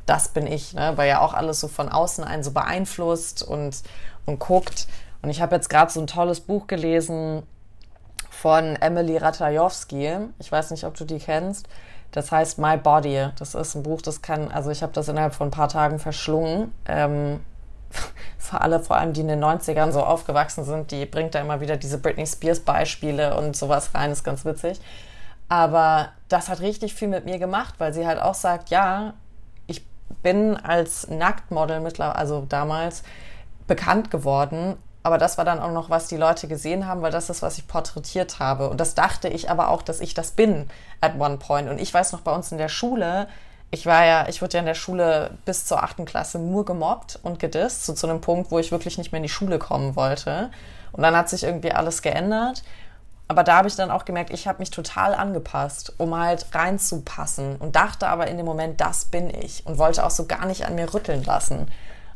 das 0.07 0.29
bin 0.29 0.47
ich, 0.47 0.75
ne? 0.75 0.93
weil 0.97 1.09
ja 1.09 1.21
auch 1.21 1.35
alles 1.35 1.61
so 1.61 1.69
von 1.69 1.89
außen 1.89 2.25
einen 2.25 2.43
so 2.43 2.51
beeinflusst 2.51 3.43
und, 3.43 3.83
und 4.27 4.39
guckt. 4.39 4.87
Und 5.23 5.31
ich 5.31 5.41
habe 5.41 5.55
jetzt 5.55 5.71
gerade 5.71 5.91
so 5.91 6.01
ein 6.01 6.07
tolles 6.07 6.41
Buch 6.41 6.67
gelesen 6.67 7.45
von 8.31 8.77
Emily 8.77 9.17
Ratajowski. 9.17 10.19
Ich 10.39 10.51
weiß 10.51 10.73
nicht, 10.73 10.85
ob 10.85 10.97
du 10.97 11.05
die 11.05 11.19
kennst. 11.19 11.69
Das 12.11 12.31
heißt 12.31 12.59
My 12.59 12.77
Body. 12.77 13.29
Das 13.39 13.55
ist 13.55 13.75
ein 13.75 13.83
Buch, 13.83 14.03
das 14.03 14.21
kann, 14.21 14.51
also 14.51 14.71
ich 14.71 14.83
habe 14.83 14.93
das 14.93 15.09
innerhalb 15.09 15.35
von 15.35 15.49
ein 15.49 15.53
paar 15.53 15.69
Tagen 15.69 15.99
verschlungen. 15.99 16.73
Ähm, 16.87 17.41
für 18.39 18.61
alle, 18.61 18.81
vor 18.81 18.97
allem 18.97 19.13
die 19.13 19.21
in 19.21 19.29
den 19.29 19.43
90ern 19.43 19.93
so 19.93 20.03
aufgewachsen 20.03 20.65
sind, 20.65 20.91
die 20.91 21.07
bringt 21.07 21.35
da 21.35 21.41
immer 21.41 21.61
wieder 21.61 21.77
diese 21.77 21.99
Britney 21.99 22.27
Spears 22.27 22.61
Beispiele 22.61 23.37
und 23.37 23.57
sowas 23.57 23.95
rein, 23.95 24.11
ist 24.11 24.25
ganz 24.25 24.45
witzig. 24.45 24.81
Aber 25.49 26.09
das 26.29 26.49
hat 26.49 26.61
richtig 26.61 26.95
viel 26.95 27.09
mit 27.09 27.27
mir 27.27 27.39
gemacht, 27.39 27.75
weil 27.79 27.93
sie 27.93 28.07
halt 28.07 28.21
auch 28.21 28.35
sagt, 28.35 28.71
ja, 28.71 29.15
ich 29.67 29.87
bin 30.23 30.57
als 30.57 31.09
Nacktmodel 31.09 31.81
mittlerweile, 31.81 32.17
also 32.17 32.47
damals 32.49 33.03
bekannt 33.67 34.11
geworden, 34.11 34.77
aber 35.03 35.19
das 35.19 35.37
war 35.39 35.45
dann 35.45 35.61
auch 35.61 35.73
noch, 35.73 35.91
was 35.91 36.07
die 36.07 36.17
Leute 36.17 36.47
gesehen 36.47 36.87
haben, 36.87 37.03
weil 37.03 37.11
das 37.11 37.29
ist, 37.29 37.43
was 37.43 37.59
ich 37.59 37.67
porträtiert 37.67 38.39
habe. 38.39 38.69
Und 38.71 38.81
das 38.81 38.95
dachte 38.95 39.29
ich 39.29 39.51
aber 39.51 39.69
auch, 39.69 39.83
dass 39.83 40.01
ich 40.01 40.15
das 40.15 40.33
bin 40.33 40.69
at 41.01 41.19
one 41.19 41.39
point. 41.39 41.69
Und 41.69 41.81
ich 41.81 41.93
weiß 41.93 42.13
noch 42.13 42.21
bei 42.21 42.33
uns 42.33 42.53
in 42.53 42.59
der 42.59 42.69
Schule, 42.69 43.27
ich 43.73 43.87
war 43.87 44.05
ja, 44.05 44.29
ich 44.29 44.43
wurde 44.43 44.55
ja 44.55 44.61
in 44.61 44.67
der 44.67 44.75
Schule 44.75 45.31
bis 45.45 45.65
zur 45.65 45.83
achten 45.83 46.05
Klasse 46.05 46.39
nur 46.39 46.65
gemobbt 46.65 47.19
und 47.23 47.39
gedisst, 47.39 47.87
so 47.87 47.95
zu 47.95 48.07
einem 48.07 48.21
Punkt, 48.21 48.51
wo 48.51 48.59
ich 48.59 48.71
wirklich 48.71 48.99
nicht 48.99 49.13
mehr 49.13 49.17
in 49.17 49.25
die 49.25 49.29
Schule 49.29 49.59
kommen 49.59 49.97
wollte. 49.97 50.51
Und 50.93 51.03
dann 51.03 51.17
hat 51.17 51.31
sich 51.31 51.43
irgendwie 51.43 51.73
alles 51.73 52.03
geändert. 52.03 52.63
Aber 53.29 53.45
da 53.45 53.57
habe 53.57 53.69
ich 53.69 53.77
dann 53.77 53.91
auch 53.91 54.05
gemerkt, 54.05 54.31
ich 54.31 54.47
habe 54.47 54.59
mich 54.59 54.71
total 54.71 55.15
angepasst, 55.15 55.95
um 55.97 56.15
halt 56.15 56.47
reinzupassen 56.55 57.57
und 57.57 57.77
dachte 57.77 58.09
aber 58.09 58.27
in 58.27 58.37
dem 58.37 58.45
Moment, 58.45 58.79
das 58.81 59.07
bin 59.07 59.31
ich 59.31 59.65
und 59.65 59.79
wollte 59.79 60.05
auch 60.05 60.11
so 60.11 60.27
gar 60.27 60.45
nicht 60.45 60.67
an 60.67 60.75
mir 60.75 60.93
rütteln 60.93 61.25
lassen. 61.25 61.69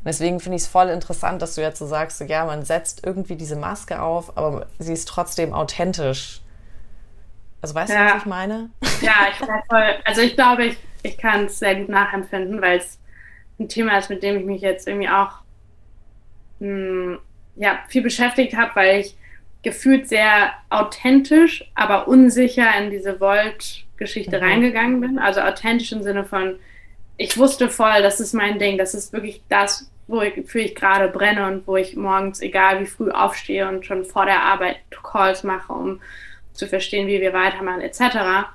Und 0.07 0.11
deswegen 0.11 0.39
finde 0.39 0.55
ich 0.55 0.63
es 0.63 0.69
voll 0.69 0.89
interessant, 0.89 1.43
dass 1.43 1.57
du 1.57 1.63
jetzt 1.63 1.81
so 1.81 1.87
sagst, 1.87 2.19
so, 2.19 2.25
ja, 2.25 2.45
man 2.45 2.65
setzt 2.65 3.05
irgendwie 3.05 3.35
diese 3.35 3.57
Maske 3.57 4.01
auf, 4.01 4.39
aber 4.39 4.69
sie 4.79 4.93
ist 4.93 5.09
trotzdem 5.09 5.53
authentisch. 5.53 6.43
Also 7.61 7.75
weißt 7.75 7.93
ja. 7.93 8.07
du, 8.07 8.15
was 8.15 8.23
ich 8.23 8.27
meine? 8.27 8.71
Ja, 9.03 9.27
ich 9.31 9.37
voll. 9.69 9.95
Also 10.05 10.21
ich 10.21 10.37
glaube, 10.37 10.67
ich 10.67 10.79
ich 11.07 11.17
kann 11.17 11.47
es 11.47 11.59
sehr 11.59 11.77
gut 11.77 11.89
nachempfinden, 11.89 12.61
weil 12.61 12.79
es 12.79 12.99
ein 13.59 13.69
Thema 13.69 13.99
ist, 13.99 14.11
mit 14.11 14.23
dem 14.23 14.37
ich 14.37 14.45
mich 14.45 14.61
jetzt 14.61 14.87
irgendwie 14.87 15.09
auch 15.09 15.33
mh, 16.59 16.69
hm, 16.69 17.19
ja, 17.57 17.79
viel 17.89 18.03
beschäftigt 18.03 18.57
habe, 18.57 18.73
weil 18.75 19.01
ich 19.01 19.17
gefühlt 19.63 20.09
sehr 20.09 20.53
authentisch, 20.69 21.69
aber 21.75 22.07
unsicher 22.07 22.69
in 22.79 22.91
diese 22.91 23.19
Volt-Geschichte 23.19 24.39
mhm. 24.39 24.45
reingegangen 24.45 25.01
bin. 25.01 25.19
Also 25.19 25.41
authentisch 25.41 25.93
im 25.93 26.03
Sinne 26.03 26.25
von, 26.25 26.59
ich 27.17 27.39
wusste 27.39 27.71
voll, 27.71 28.03
das 28.03 28.21
ist 28.21 28.35
mein 28.35 28.59
Ding, 28.59 28.77
das 28.77 28.95
ist 28.95 29.13
wirklich 29.13 29.43
das, 29.49 29.91
wofür 30.09 30.61
ich 30.61 30.75
gerade 30.75 31.09
brenne 31.09 31.47
und 31.47 31.67
wo 31.67 31.77
ich 31.77 31.97
morgens, 31.97 32.41
egal 32.41 32.81
wie 32.81 32.87
früh 32.87 33.11
aufstehe 33.11 33.69
und 33.69 33.85
schon 33.85 34.05
vor 34.05 34.27
der 34.27 34.43
Arbeit 34.43 34.77
Calls 35.03 35.43
mache, 35.43 35.73
um 35.73 36.01
zu 36.53 36.67
verstehen, 36.67 37.07
wie 37.09 37.21
wir 37.21 37.33
weitermachen, 37.33 37.81
etc 37.81 38.47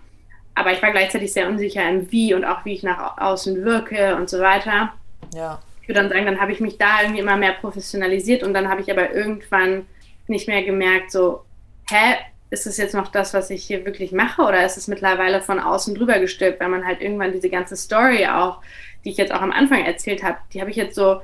aber 0.56 0.74
ich 0.74 0.82
war 0.82 0.92
gleichzeitig 0.92 1.34
sehr 1.34 1.48
unsicher 1.48 1.88
im 1.90 2.12
Wie 2.12 2.34
und 2.34 2.46
auch 2.46 2.66
wie 2.66 2.74
ich 2.74 2.84
nach 2.84 3.18
außen 3.18 3.64
wirke 3.64 4.16
und 4.16 4.30
so 4.30 4.40
weiter. 4.40 4.94
Ja. 5.34 5.62
Ich 5.82 5.88
würde 5.88 6.02
dann 6.02 6.10
sagen, 6.10 6.26
dann 6.26 6.40
habe 6.40 6.52
ich 6.52 6.60
mich 6.60 6.78
da 6.78 7.02
irgendwie 7.02 7.22
immer 7.22 7.38
mehr 7.38 7.54
professionalisiert 7.54 8.44
und 8.44 8.54
dann 8.54 8.70
habe 8.70 8.82
ich 8.82 8.92
aber 8.92 9.14
irgendwann 9.14 9.86
nicht 10.28 10.48
mehr 10.48 10.64
gemerkt, 10.64 11.12
so, 11.12 11.44
hä, 11.90 12.16
ist 12.50 12.68
es 12.68 12.78
jetzt 12.78 12.94
noch 12.94 13.08
das, 13.08 13.34
was 13.34 13.50
ich 13.50 13.64
hier 13.64 13.86
wirklich 13.86 14.12
mache 14.12 14.42
oder 14.42 14.66
ist 14.66 14.78
es 14.78 14.88
mittlerweile 14.88 15.42
von 15.42 15.60
außen 15.60 15.96
drüber 15.96 16.20
gestülpt, 16.20 16.60
weil 16.60 16.70
man 16.70 16.86
halt 16.86 17.02
irgendwann 17.02 17.32
diese 17.32 17.50
ganze 17.50 17.76
Story 17.76 18.28
auch, 18.28 18.62
die 19.04 19.10
ich 19.10 19.18
jetzt 19.18 19.34
auch 19.34 19.42
am 19.42 19.52
Anfang 19.52 19.84
erzählt 19.84 20.22
habe, 20.22 20.38
die 20.54 20.60
habe 20.60 20.70
ich 20.70 20.76
jetzt 20.76 20.96
so 20.96 21.22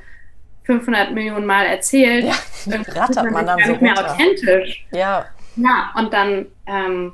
500 0.67 1.13
Millionen 1.13 1.45
Mal 1.45 1.65
erzählt. 1.65 2.25
Ja, 2.25 2.81
rattert 2.89 3.31
man 3.31 3.45
dann 3.45 3.59
so 3.63 3.71
nicht 3.71 3.81
mehr 3.81 3.93
authentisch. 3.93 4.85
Ja. 4.91 5.25
Ja, 5.55 5.91
und 5.95 6.13
dann 6.13 6.45
ähm, 6.67 7.13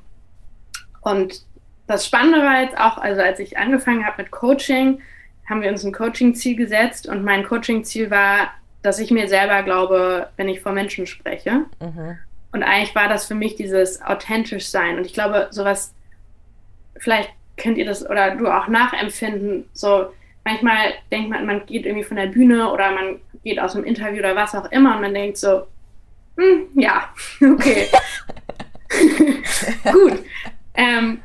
und 1.01 1.43
das 1.87 2.05
Spannende 2.05 2.39
war 2.39 2.61
jetzt 2.61 2.77
auch, 2.77 2.97
also 2.97 3.21
als 3.21 3.39
ich 3.39 3.57
angefangen 3.57 4.05
habe 4.05 4.23
mit 4.23 4.31
Coaching, 4.31 5.01
haben 5.47 5.61
wir 5.61 5.69
uns 5.69 5.83
ein 5.83 5.93
Coaching-Ziel 5.93 6.55
gesetzt 6.55 7.07
und 7.07 7.23
mein 7.23 7.43
Coaching-Ziel 7.43 8.09
war, 8.09 8.51
dass 8.81 8.99
ich 8.99 9.11
mir 9.11 9.27
selber 9.27 9.61
glaube, 9.63 10.29
wenn 10.37 10.49
ich 10.49 10.61
vor 10.61 10.71
Menschen 10.71 11.05
spreche. 11.05 11.65
Mhm. 11.79 12.17
Und 12.51 12.63
eigentlich 12.63 12.95
war 12.95 13.07
das 13.07 13.25
für 13.25 13.35
mich 13.35 13.55
dieses 13.55 14.01
authentisch 14.01 14.67
sein. 14.67 14.97
Und 14.97 15.05
ich 15.05 15.13
glaube, 15.13 15.47
sowas, 15.51 15.93
vielleicht 16.97 17.29
könnt 17.57 17.77
ihr 17.77 17.85
das 17.85 18.07
oder 18.09 18.35
du 18.35 18.47
auch 18.47 18.67
nachempfinden, 18.67 19.69
so 19.73 20.11
manchmal 20.43 20.93
denkt 21.11 21.29
man, 21.29 21.45
man 21.45 21.65
geht 21.65 21.85
irgendwie 21.85 22.03
von 22.03 22.17
der 22.17 22.27
Bühne 22.27 22.71
oder 22.71 22.91
man 22.91 23.19
geht 23.43 23.59
aus 23.59 23.75
einem 23.75 23.85
Interview 23.85 24.19
oder 24.19 24.35
was 24.35 24.55
auch 24.55 24.71
immer 24.71 24.95
und 24.95 25.01
man 25.01 25.13
denkt 25.13 25.37
so, 25.37 25.67
hm, 26.37 26.67
ja, 26.75 27.09
okay. 27.41 27.87
Gut. 29.91 30.23
Ähm, 30.75 31.19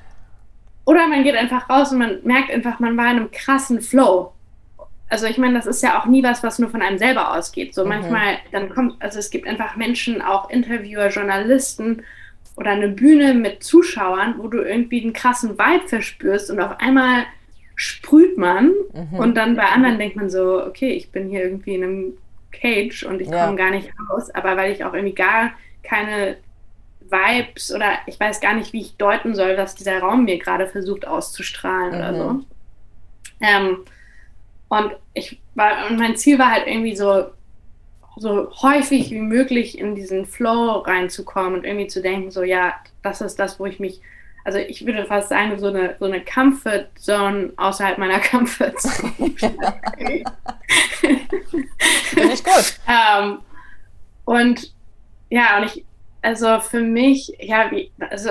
oder 0.85 1.07
man 1.07 1.23
geht 1.23 1.37
einfach 1.37 1.69
raus 1.69 1.93
und 1.93 1.99
man 1.99 2.19
merkt 2.23 2.51
einfach, 2.51 2.81
man 2.81 2.97
war 2.97 3.11
in 3.11 3.19
einem 3.19 3.31
krassen 3.31 3.81
Flow. 3.81 4.33
Also 5.11 5.27
ich 5.27 5.39
meine, 5.39 5.55
das 5.55 5.67
ist 5.67 5.83
ja 5.83 5.99
auch 5.99 6.07
nie 6.07 6.23
was, 6.23 6.43
was 6.43 6.59
nur 6.59 6.71
von 6.71 6.83
einem 6.83 6.99
selber 6.99 7.35
ausgeht. 7.35 7.75
So 7.75 7.83
mhm. 7.83 7.91
manchmal, 7.91 8.39
dann 8.53 8.71
kommt, 8.71 9.01
also 9.01 9.19
es 9.19 9.31
gibt 9.31 9.47
einfach 9.47 9.77
Menschen, 9.77 10.21
auch 10.23 10.51
Interviewer, 10.51 11.09
Journalisten 11.09 12.05
oder 12.57 12.73
eine 12.73 12.89
Bühne 12.89 13.35
mit 13.35 13.63
Zuschauern, 13.63 14.35
wo 14.39 14.49
du 14.49 14.63
irgendwie 14.63 15.03
einen 15.03 15.13
krassen 15.13 15.59
Vibe 15.59 15.89
verspürst 15.89 16.51
und 16.51 16.61
auf 16.61 16.81
einmal 16.81 17.25
sprüht 17.81 18.37
man 18.37 18.73
mhm. 18.93 19.19
und 19.21 19.37
dann 19.37 19.55
bei 19.55 19.63
anderen 19.63 19.99
denkt 19.99 20.17
man 20.17 20.29
so, 20.29 20.65
okay, 20.65 20.91
ich 20.91 21.13
bin 21.13 21.29
hier 21.29 21.45
irgendwie 21.45 21.77
in 21.77 21.85
einem 21.85 22.13
Cage 22.51 23.05
und 23.05 23.21
ich 23.21 23.29
ja. 23.29 23.45
komme 23.45 23.57
gar 23.57 23.71
nicht 23.71 23.89
raus, 24.11 24.31
aber 24.35 24.57
weil 24.57 24.73
ich 24.73 24.85
auch 24.85 24.95
irgendwie 24.95 25.15
gar 25.15 25.53
keine 25.85 26.39
Vibes 27.01 27.73
oder 27.73 27.93
ich 28.07 28.19
weiß 28.19 28.41
gar 28.41 28.55
nicht, 28.55 28.73
wie 28.73 28.81
ich 28.81 28.97
deuten 28.97 29.37
soll, 29.37 29.57
was 29.57 29.77
dieser 29.77 30.01
Raum 30.01 30.25
mir 30.25 30.39
gerade 30.39 30.67
versucht 30.67 31.07
auszustrahlen 31.07 31.93
mhm. 31.93 31.99
oder 31.99 32.15
so. 32.17 32.31
Mhm. 32.31 32.47
Ähm, 33.41 33.77
und 34.67 34.97
ich 35.15 35.41
war, 35.55 35.89
und 35.89 36.01
mein 36.01 36.17
Ziel 36.17 36.41
war 36.41 36.51
halt 36.51 36.67
irgendwie 36.67 36.97
so, 36.97 37.27
so 38.17 38.51
häufig 38.61 39.13
wie 39.13 39.21
möglich 39.21 39.79
in 39.79 39.95
diesen 39.95 40.27
Flow 40.27 40.79
reinzukommen 40.81 41.55
und 41.55 41.65
irgendwie 41.65 41.87
zu 41.87 42.03
denken, 42.03 42.33
so 42.33 42.43
ja, 42.43 42.75
das 43.05 43.21
ist 43.21 43.39
das, 43.39 43.61
wo 43.61 43.67
ich 43.67 43.79
mich, 43.79 44.01
also 44.49 44.61
ich 44.61 44.87
würde 44.87 45.05
fast 45.05 45.29
sagen, 45.29 45.59
so 45.59 45.67
eine, 45.67 45.95
so 45.99 46.07
eine 46.07 46.25
Comfort 46.25 46.87
Zone 46.99 47.53
außerhalb 47.59 47.99
meiner 47.99 48.19
Comfort 48.31 48.73
Zone. 48.79 49.35
Finde 52.07 52.33
ich 52.33 52.43
gut. 52.43 52.81
ähm, 52.89 53.41
und 54.25 54.73
ja, 55.29 55.59
und 55.59 55.65
ich, 55.65 55.85
also 56.23 56.61
für 56.61 56.81
mich, 56.81 57.31
ja, 57.39 57.71
wie, 57.71 57.93
also 58.09 58.31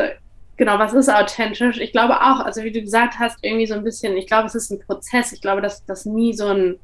genau, 0.57 0.80
was 0.80 0.95
ist 0.95 1.07
authentisch? 1.07 1.78
Ich 1.78 1.91
glaube 1.91 2.15
auch, 2.15 2.39
also 2.39 2.63
wie 2.63 2.72
du 2.72 2.82
gesagt 2.82 3.20
hast, 3.20 3.38
irgendwie 3.43 3.68
so 3.68 3.76
ein 3.76 3.84
bisschen, 3.84 4.18
ich 4.18 4.26
glaube, 4.26 4.47
es 4.47 4.55
ist 4.55 4.72
ein 4.72 4.80
Prozess. 4.80 5.34
Ich 5.34 5.41
glaube, 5.41 5.61
dass 5.61 5.86
das 5.86 6.07
nie 6.07 6.34
so 6.34 6.47
ein, 6.47 6.80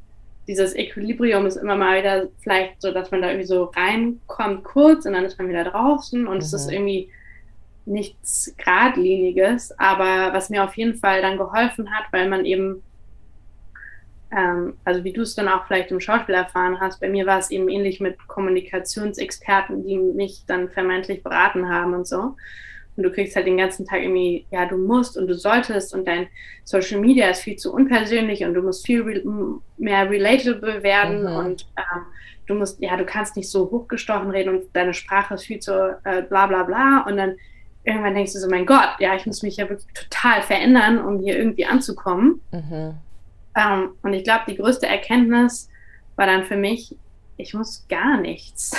dieses 0.47 0.75
Equilibrium 0.75 1.47
ist 1.47 1.55
immer 1.55 1.75
mal 1.75 1.97
wieder 1.97 2.27
vielleicht 2.43 2.79
so, 2.84 2.91
dass 2.91 3.09
man 3.09 3.23
da 3.23 3.29
irgendwie 3.29 3.47
so 3.47 3.63
reinkommt 3.63 4.63
kurz 4.63 5.07
und 5.07 5.13
dann 5.13 5.25
ist 5.25 5.39
man 5.39 5.49
wieder 5.49 5.63
draußen 5.63 6.27
und 6.27 6.36
mhm. 6.36 6.39
es 6.39 6.53
ist 6.53 6.67
mhm. 6.67 6.73
irgendwie 6.73 7.09
nichts 7.86 8.55
Gradliniges, 8.57 9.77
aber 9.77 10.34
was 10.34 10.49
mir 10.49 10.63
auf 10.63 10.75
jeden 10.75 10.95
Fall 10.95 11.21
dann 11.21 11.38
geholfen 11.38 11.91
hat, 11.91 12.05
weil 12.11 12.29
man 12.29 12.45
eben 12.45 12.81
ähm, 14.36 14.77
also 14.84 15.03
wie 15.03 15.13
du 15.13 15.21
es 15.21 15.36
dann 15.36 15.47
auch 15.47 15.65
vielleicht 15.67 15.91
im 15.91 15.99
Schauspiel 15.99 16.36
erfahren 16.36 16.79
hast, 16.79 16.99
bei 16.99 17.09
mir 17.09 17.25
war 17.25 17.39
es 17.39 17.51
eben 17.51 17.69
ähnlich 17.69 17.99
mit 17.99 18.27
Kommunikationsexperten, 18.27 19.86
die 19.86 19.97
mich 19.97 20.43
dann 20.47 20.69
vermeintlich 20.69 21.23
beraten 21.23 21.69
haben 21.69 21.93
und 21.93 22.07
so. 22.07 22.36
Und 22.95 23.03
du 23.03 23.11
kriegst 23.11 23.36
halt 23.36 23.47
den 23.47 23.57
ganzen 23.57 23.86
Tag 23.86 24.03
irgendwie, 24.03 24.45
ja, 24.51 24.65
du 24.67 24.77
musst 24.77 25.17
und 25.17 25.27
du 25.27 25.36
solltest 25.36 25.93
und 25.95 26.07
dein 26.07 26.27
Social 26.63 26.99
Media 26.99 27.29
ist 27.29 27.41
viel 27.41 27.55
zu 27.55 27.73
unpersönlich 27.73 28.43
und 28.43 28.53
du 28.53 28.61
musst 28.61 28.86
viel 28.86 29.01
re 29.01 29.21
mehr 29.77 30.09
relatable 30.09 30.84
werden 30.84 31.21
mhm. 31.21 31.38
und 31.38 31.67
ähm, 31.77 32.03
du 32.45 32.55
musst, 32.55 32.79
ja, 32.81 32.95
du 32.95 33.05
kannst 33.05 33.36
nicht 33.36 33.49
so 33.49 33.69
hochgestochen 33.71 34.29
reden 34.29 34.55
und 34.55 34.63
deine 34.73 34.93
Sprache 34.93 35.34
ist 35.34 35.45
viel 35.45 35.59
zu 35.59 35.99
äh, 36.03 36.21
bla 36.21 36.45
bla 36.45 36.63
bla 36.63 37.05
und 37.07 37.17
dann 37.17 37.36
irgendwann 37.84 38.15
denkst 38.15 38.34
du 38.34 38.39
so, 38.39 38.49
mein 38.49 38.65
Gott, 38.65 38.95
ja, 38.99 39.15
ich 39.15 39.25
muss 39.25 39.43
mich 39.43 39.57
ja 39.57 39.69
wirklich 39.69 39.91
total 39.93 40.41
verändern, 40.41 41.03
um 41.03 41.19
hier 41.19 41.38
irgendwie 41.38 41.65
anzukommen. 41.65 42.41
Mhm. 42.51 42.95
Ähm, 43.55 43.89
und 44.01 44.13
ich 44.13 44.23
glaube, 44.23 44.43
die 44.47 44.55
größte 44.55 44.88
Erkenntnis 44.88 45.69
war 46.15 46.25
dann 46.25 46.43
für 46.43 46.55
mich, 46.55 46.95
ich 47.38 47.53
muss 47.53 47.86
gar 47.89 48.19
nichts. 48.19 48.75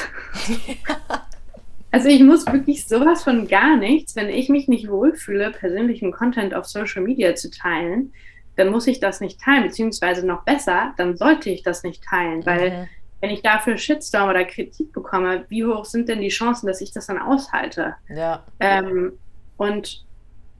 also 1.90 2.08
ich 2.08 2.22
muss 2.22 2.46
wirklich 2.46 2.86
sowas 2.86 3.24
von 3.24 3.46
gar 3.46 3.76
nichts. 3.76 4.16
Wenn 4.16 4.28
ich 4.28 4.48
mich 4.48 4.68
nicht 4.68 4.88
wohlfühle, 4.88 5.50
persönlichen 5.50 6.12
Content 6.12 6.54
auf 6.54 6.64
Social 6.64 7.02
Media 7.02 7.34
zu 7.34 7.50
teilen, 7.50 8.12
dann 8.56 8.70
muss 8.70 8.86
ich 8.86 9.00
das 9.00 9.20
nicht 9.20 9.40
teilen, 9.40 9.64
beziehungsweise 9.64 10.26
noch 10.26 10.44
besser, 10.44 10.94
dann 10.96 11.16
sollte 11.16 11.50
ich 11.50 11.62
das 11.62 11.82
nicht 11.82 12.04
teilen, 12.04 12.46
weil 12.46 12.70
mhm. 12.70 12.88
Wenn 13.24 13.30
ich 13.30 13.40
dafür 13.40 13.78
Shitstorm 13.78 14.28
oder 14.28 14.44
Kritik 14.44 14.92
bekomme, 14.92 15.46
wie 15.48 15.64
hoch 15.64 15.86
sind 15.86 16.10
denn 16.10 16.20
die 16.20 16.28
Chancen, 16.28 16.66
dass 16.66 16.82
ich 16.82 16.92
das 16.92 17.06
dann 17.06 17.16
aushalte? 17.16 17.94
Ja. 18.14 18.44
Ähm, 18.60 19.14
und 19.56 20.04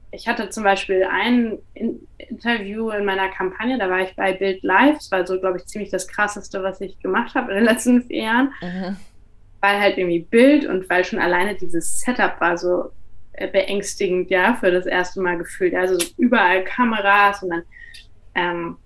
ich 0.09 0.27
hatte 0.27 0.49
zum 0.49 0.63
Beispiel 0.63 1.03
ein 1.03 1.59
Interview 2.17 2.89
in 2.89 3.05
meiner 3.05 3.29
Kampagne, 3.29 3.77
da 3.77 3.87
war 3.87 3.99
ich 3.99 4.15
bei 4.15 4.33
Bild 4.33 4.63
Live, 4.63 4.95
das 4.95 5.11
war 5.11 5.27
so, 5.27 5.39
glaube 5.39 5.59
ich, 5.59 5.67
ziemlich 5.67 5.91
das 5.91 6.07
krasseste, 6.07 6.63
was 6.63 6.81
ich 6.81 6.97
gemacht 7.01 7.35
habe 7.35 7.51
in 7.51 7.57
den 7.57 7.65
letzten 7.65 8.01
vier 8.01 8.23
Jahren. 8.23 8.53
Mhm. 8.63 8.97
weil 9.61 9.79
halt 9.79 9.99
irgendwie 9.99 10.21
Bild 10.21 10.65
und 10.65 10.89
weil 10.89 11.05
schon 11.05 11.19
alleine 11.19 11.53
dieses 11.53 11.99
Setup 11.99 12.41
war 12.41 12.57
so 12.57 12.89
äh, 13.33 13.47
beängstigend, 13.47 14.31
ja, 14.31 14.55
für 14.55 14.71
das 14.71 14.87
erste 14.87 15.21
Mal 15.21 15.37
gefühlt. 15.37 15.75
Also 15.75 16.03
überall 16.17 16.63
Kameras 16.63 17.43
und 17.43 17.51
dann 17.51 17.63
ähm, 18.33 18.77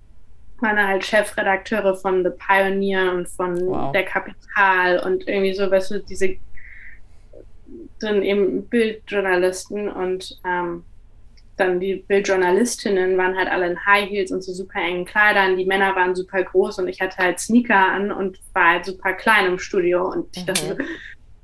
waren 0.62 0.88
halt 0.88 1.06
Chefredakteure 1.06 1.96
von 1.96 2.24
The 2.24 2.32
Pioneer 2.32 3.14
und 3.14 3.28
von 3.28 3.60
wow. 3.68 3.92
der 3.92 4.04
Kapital 4.04 5.00
und 5.00 5.28
irgendwie 5.28 5.54
so, 5.54 5.70
weißt 5.70 5.92
du, 5.92 6.00
diese 6.00 6.38
dann 8.00 8.24
eben 8.24 8.68
Bildjournalisten 8.68 9.90
und 9.90 10.40
ähm, 10.46 10.84
dann 11.60 11.80
die 11.80 11.96
Bildjournalistinnen 11.96 13.18
waren 13.18 13.38
halt 13.38 13.50
alle 13.50 13.68
in 13.68 13.86
High 13.86 14.10
Heels 14.10 14.32
und 14.32 14.44
so 14.44 14.54
super 14.54 14.80
engen 14.80 15.06
Kleidern. 15.06 15.58
Die 15.58 15.66
Männer 15.66 15.96
waren 15.96 16.16
super 16.16 16.42
groß 16.42 16.80
und 16.80 16.88
ich 16.88 17.02
hatte 17.02 17.18
halt 17.18 17.40
Sneaker 17.40 17.76
an 17.76 18.12
und 18.12 18.40
war 18.54 18.72
halt 18.72 18.86
super 18.86 19.14
klein 19.14 19.46
im 19.46 19.60
Studio. 19.60 20.08
Und 20.10 20.36
ich 20.36 20.46
dachte, 20.46 20.76
mhm. 20.76 20.86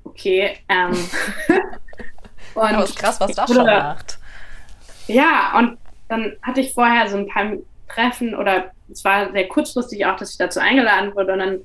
okay. 0.06 0.58
Ähm, 0.70 0.92
und 2.56 2.64
Aber 2.64 2.84
ist 2.86 2.98
krass, 2.98 3.20
was 3.20 3.34
das 3.34 3.54
schon 3.54 3.66
macht. 3.66 4.18
Ja, 5.08 5.58
und 5.58 5.78
dann 6.08 6.38
hatte 6.42 6.62
ich 6.62 6.74
vorher 6.74 7.10
so 7.10 7.18
ein 7.18 7.28
paar 7.28 7.52
Treffen 7.90 8.36
oder 8.36 8.72
es 8.92 9.04
war 9.04 9.32
sehr 9.32 9.48
kurzfristig 9.48 10.06
auch, 10.06 10.18
dass 10.18 10.32
ich 10.32 10.38
dazu 10.38 10.60
eingeladen 10.60 11.16
wurde 11.16 11.34
und 11.34 11.40
dann 11.40 11.62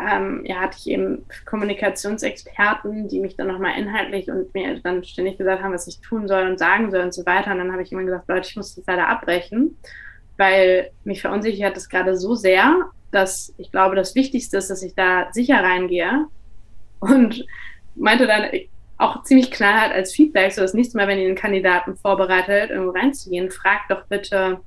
ähm, 0.00 0.44
ja, 0.46 0.60
hatte 0.60 0.78
ich 0.78 0.88
eben 0.88 1.26
Kommunikationsexperten, 1.44 3.08
die 3.08 3.20
mich 3.20 3.36
dann 3.36 3.48
nochmal 3.48 3.78
inhaltlich 3.78 4.30
und 4.30 4.54
mir 4.54 4.78
dann 4.80 5.02
ständig 5.04 5.38
gesagt 5.38 5.62
haben, 5.62 5.72
was 5.72 5.88
ich 5.88 6.00
tun 6.00 6.28
soll 6.28 6.46
und 6.46 6.58
sagen 6.58 6.90
soll 6.90 7.00
und 7.00 7.12
so 7.12 7.26
weiter. 7.26 7.50
Und 7.50 7.58
dann 7.58 7.72
habe 7.72 7.82
ich 7.82 7.90
immer 7.90 8.04
gesagt, 8.04 8.28
Leute, 8.28 8.48
ich 8.48 8.56
muss 8.56 8.76
das 8.76 8.86
leider 8.86 9.08
abbrechen, 9.08 9.76
weil 10.36 10.90
mich 11.04 11.20
verunsichert 11.20 11.76
das 11.76 11.88
gerade 11.88 12.16
so 12.16 12.34
sehr, 12.34 12.90
dass 13.10 13.52
ich 13.58 13.72
glaube, 13.72 13.96
das 13.96 14.14
Wichtigste 14.14 14.58
ist, 14.58 14.70
dass 14.70 14.82
ich 14.82 14.94
da 14.94 15.32
sicher 15.32 15.62
reingehe. 15.62 16.26
Und 17.00 17.44
meinte 17.94 18.26
dann 18.26 18.44
auch 18.98 19.22
ziemlich 19.22 19.50
knallhart 19.50 19.92
als 19.92 20.12
Feedback, 20.12 20.52
so 20.52 20.60
das 20.60 20.74
nächste 20.74 20.96
Mal, 20.96 21.06
wenn 21.06 21.18
ihr 21.18 21.26
einen 21.26 21.36
Kandidaten 21.36 21.96
vorbereitet, 21.96 22.70
irgendwo 22.70 22.90
reinzugehen, 22.90 23.50
fragt 23.50 23.90
doch 23.90 24.04
bitte, 24.06 24.60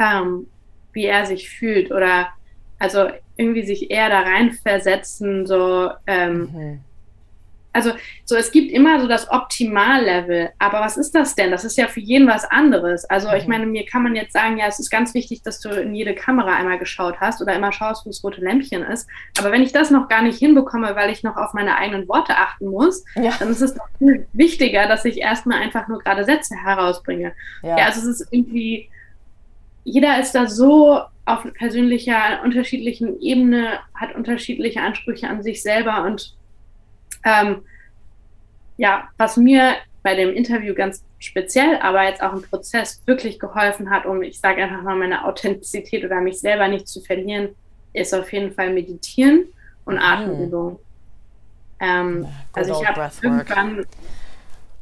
ähm, 0.00 0.46
wie 0.92 1.04
er 1.04 1.26
sich 1.26 1.48
fühlt 1.48 1.92
oder 1.92 2.28
also 2.80 3.08
irgendwie 3.36 3.64
sich 3.64 3.90
eher 3.90 4.08
da 4.08 4.20
reinversetzen, 4.20 5.46
so, 5.46 5.90
ähm, 6.06 6.50
mhm. 6.52 6.80
also 7.72 7.92
so, 8.24 8.36
es 8.36 8.52
gibt 8.52 8.72
immer 8.72 9.00
so 9.00 9.06
das 9.06 9.30
Optimallevel, 9.30 10.50
aber 10.58 10.80
was 10.80 10.96
ist 10.96 11.14
das 11.14 11.34
denn? 11.34 11.50
Das 11.50 11.64
ist 11.64 11.76
ja 11.76 11.88
für 11.88 12.00
jeden 12.00 12.26
was 12.26 12.44
anderes. 12.44 13.04
Also 13.04 13.28
mhm. 13.28 13.34
ich 13.34 13.46
meine, 13.46 13.66
mir 13.66 13.84
kann 13.84 14.02
man 14.02 14.16
jetzt 14.16 14.32
sagen, 14.32 14.56
ja, 14.56 14.66
es 14.66 14.80
ist 14.80 14.90
ganz 14.90 15.12
wichtig, 15.12 15.42
dass 15.42 15.60
du 15.60 15.68
in 15.68 15.94
jede 15.94 16.14
Kamera 16.14 16.56
einmal 16.56 16.78
geschaut 16.78 17.20
hast 17.20 17.42
oder 17.42 17.54
immer 17.54 17.72
schaust, 17.72 18.06
wo 18.06 18.10
das 18.10 18.24
rote 18.24 18.40
Lämpchen 18.40 18.82
ist. 18.82 19.06
Aber 19.38 19.52
wenn 19.52 19.62
ich 19.62 19.72
das 19.72 19.90
noch 19.90 20.08
gar 20.08 20.22
nicht 20.22 20.38
hinbekomme, 20.38 20.96
weil 20.96 21.10
ich 21.10 21.22
noch 21.22 21.36
auf 21.36 21.52
meine 21.52 21.76
eigenen 21.76 22.08
Worte 22.08 22.36
achten 22.36 22.66
muss, 22.66 23.04
ja. 23.14 23.32
dann 23.38 23.50
ist 23.50 23.60
es 23.60 23.74
doch 23.74 23.88
viel 23.98 24.26
wichtiger, 24.32 24.88
dass 24.88 25.04
ich 25.04 25.18
erstmal 25.18 25.60
einfach 25.60 25.86
nur 25.88 25.98
gerade 25.98 26.24
Sätze 26.24 26.56
herausbringe. 26.56 27.32
Ja, 27.62 27.78
ja 27.78 27.84
also 27.86 28.00
es 28.00 28.20
ist 28.20 28.28
irgendwie, 28.30 28.88
jeder 29.90 30.20
ist 30.20 30.32
da 30.32 30.46
so 30.46 31.00
auf 31.24 31.46
persönlicher, 31.54 32.42
unterschiedlichen 32.44 33.20
Ebene, 33.20 33.78
hat 33.94 34.14
unterschiedliche 34.14 34.80
Ansprüche 34.80 35.28
an 35.28 35.42
sich 35.42 35.62
selber. 35.62 36.04
Und 36.04 36.34
ähm, 37.24 37.62
ja, 38.76 39.08
was 39.18 39.36
mir 39.36 39.74
bei 40.02 40.14
dem 40.14 40.32
Interview 40.32 40.74
ganz 40.74 41.04
speziell, 41.18 41.76
aber 41.82 42.04
jetzt 42.04 42.22
auch 42.22 42.32
im 42.32 42.42
Prozess 42.42 43.02
wirklich 43.04 43.38
geholfen 43.38 43.90
hat, 43.90 44.06
um, 44.06 44.22
ich 44.22 44.40
sage 44.40 44.62
einfach 44.62 44.82
mal, 44.82 44.96
meine 44.96 45.24
Authentizität 45.24 46.04
oder 46.04 46.20
mich 46.20 46.40
selber 46.40 46.68
nicht 46.68 46.88
zu 46.88 47.00
verlieren, 47.00 47.50
ist 47.92 48.14
auf 48.14 48.32
jeden 48.32 48.52
Fall 48.52 48.72
Meditieren 48.72 49.44
und 49.84 49.96
mhm. 49.96 50.02
Atemübungen. 50.02 50.78
Ähm, 51.80 52.26
also 52.52 52.80
ich 52.80 52.88
habe 52.88 53.10
irgendwann 53.22 53.84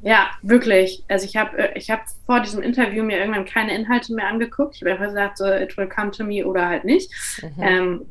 ja, 0.01 0.31
wirklich. 0.43 1.05
Also 1.09 1.25
ich 1.27 1.37
habe 1.37 1.59
äh, 1.59 1.79
ich 1.79 1.91
hab 1.91 2.03
vor 2.27 2.41
diesem 2.41 2.63
Interview 2.63 3.03
mir 3.03 3.19
irgendwann 3.19 3.45
keine 3.45 3.75
Inhalte 3.75 4.15
mehr 4.15 4.29
angeguckt. 4.29 4.77
Ich 4.77 4.83
habe 4.83 4.93
einfach 4.93 5.07
gesagt, 5.07 5.39
so, 5.39 5.47
it 5.47 5.77
will 5.77 5.89
come 5.89 6.11
to 6.11 6.25
me 6.25 6.47
oder 6.47 6.69
halt 6.69 6.85
nicht. 6.85 7.11
Mhm. 7.43 7.63
Ähm, 7.63 8.07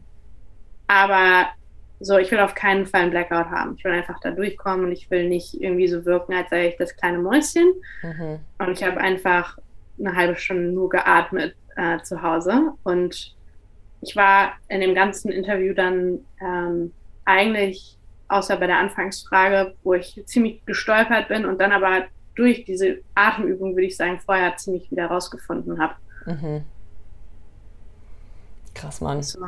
aber 0.88 1.48
so, 2.00 2.18
ich 2.18 2.30
will 2.32 2.40
auf 2.40 2.56
keinen 2.56 2.86
Fall 2.86 3.02
einen 3.02 3.12
Blackout 3.12 3.50
haben. 3.50 3.76
Ich 3.78 3.84
will 3.84 3.92
einfach 3.92 4.20
da 4.22 4.32
durchkommen 4.32 4.86
und 4.86 4.92
ich 4.92 5.10
will 5.10 5.28
nicht 5.28 5.60
irgendwie 5.60 5.88
so 5.88 6.06
wirken, 6.06 6.34
als 6.34 6.50
sei 6.50 6.70
ich 6.70 6.78
das 6.78 6.96
kleine 6.96 7.20
Mäuschen. 7.20 7.74
Mhm. 8.04 8.40
Und 8.60 8.72
ich 8.72 8.84
habe 8.84 8.98
einfach 8.98 9.58
eine 10.00 10.16
halbe 10.16 10.36
Stunde 10.36 10.72
nur 10.72 10.90
geatmet 10.90 11.56
äh, 11.76 12.00
zu 12.04 12.22
Hause. 12.22 12.74
Und 12.84 13.36
ich 14.02 14.16
war 14.16 14.54
in 14.68 14.82
dem 14.82 14.94
ganzen 14.94 15.32
Interview 15.32 15.74
dann 15.74 16.20
ähm, 16.40 16.94
eigentlich 17.26 17.97
außer 18.28 18.58
bei 18.58 18.68
der 18.68 18.80
Anfangsfrage, 18.80 19.74
wo 19.84 19.94
ich 19.94 20.22
ziemlich 20.26 20.66
gestolpert 20.66 21.28
bin 21.28 21.46
und 21.46 21.60
dann 21.60 21.72
aber 21.72 22.06
durch 22.36 22.66
diese 22.66 23.00
Atemübung, 23.16 23.76
würde 23.76 23.88
ich 23.88 23.98
sagen, 23.98 24.20
vorher 24.20 24.56
ziemlich 24.58 24.92
wieder 24.92 25.08
rausgefunden 25.08 25.80
habe. 25.80 25.96
Mhm. 26.26 26.64
Krass, 28.74 29.02
Mann. 29.02 29.24
So, 29.24 29.40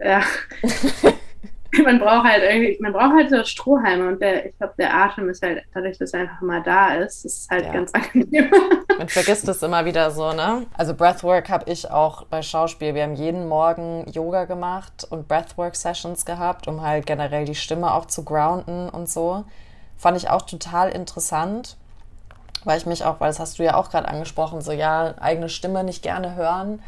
ja. 0.00 0.22
man 1.84 1.98
braucht 1.98 2.24
halt 2.24 2.42
irgendwie, 2.42 2.78
man 2.80 2.92
braucht 2.92 3.12
halt 3.14 3.30
so 3.30 3.44
Strohhalme 3.44 4.08
und 4.08 4.20
der, 4.20 4.46
ich 4.46 4.58
glaube, 4.58 4.74
der 4.78 4.94
Atem 4.94 5.28
ist 5.28 5.42
halt, 5.42 5.62
dadurch, 5.74 5.98
dass 5.98 6.12
er 6.12 6.20
einfach 6.20 6.40
mal 6.40 6.62
da 6.62 6.94
ist, 6.94 7.24
ist 7.24 7.50
halt 7.50 7.66
ja. 7.66 7.72
ganz 7.72 7.92
angenehm. 7.92 8.50
Man 8.98 9.08
vergisst 9.08 9.46
es 9.48 9.62
immer 9.62 9.84
wieder 9.84 10.10
so, 10.10 10.32
ne? 10.32 10.66
Also 10.76 10.94
Breathwork 10.94 11.50
habe 11.50 11.70
ich 11.70 11.90
auch 11.90 12.24
bei 12.24 12.40
Schauspiel. 12.40 12.94
Wir 12.94 13.02
haben 13.02 13.14
jeden 13.14 13.46
Morgen 13.46 14.06
Yoga 14.10 14.46
gemacht 14.46 15.06
und 15.10 15.28
Breathwork-Sessions 15.28 16.24
gehabt, 16.24 16.66
um 16.66 16.80
halt 16.80 17.04
generell 17.04 17.44
die 17.44 17.54
Stimme 17.54 17.92
auch 17.92 18.06
zu 18.06 18.24
grounden 18.24 18.88
und 18.88 19.08
so. 19.10 19.44
Fand 19.98 20.16
ich 20.16 20.30
auch 20.30 20.42
total 20.42 20.90
interessant, 20.90 21.76
weil 22.64 22.78
ich 22.78 22.86
mich 22.86 23.04
auch, 23.04 23.20
weil 23.20 23.28
das 23.28 23.38
hast 23.38 23.58
du 23.58 23.64
ja 23.64 23.74
auch 23.76 23.90
gerade 23.90 24.08
angesprochen, 24.08 24.62
so 24.62 24.72
ja, 24.72 25.14
eigene 25.20 25.48
Stimme 25.48 25.84
nicht 25.84 26.02
gerne 26.02 26.34
hören. 26.34 26.82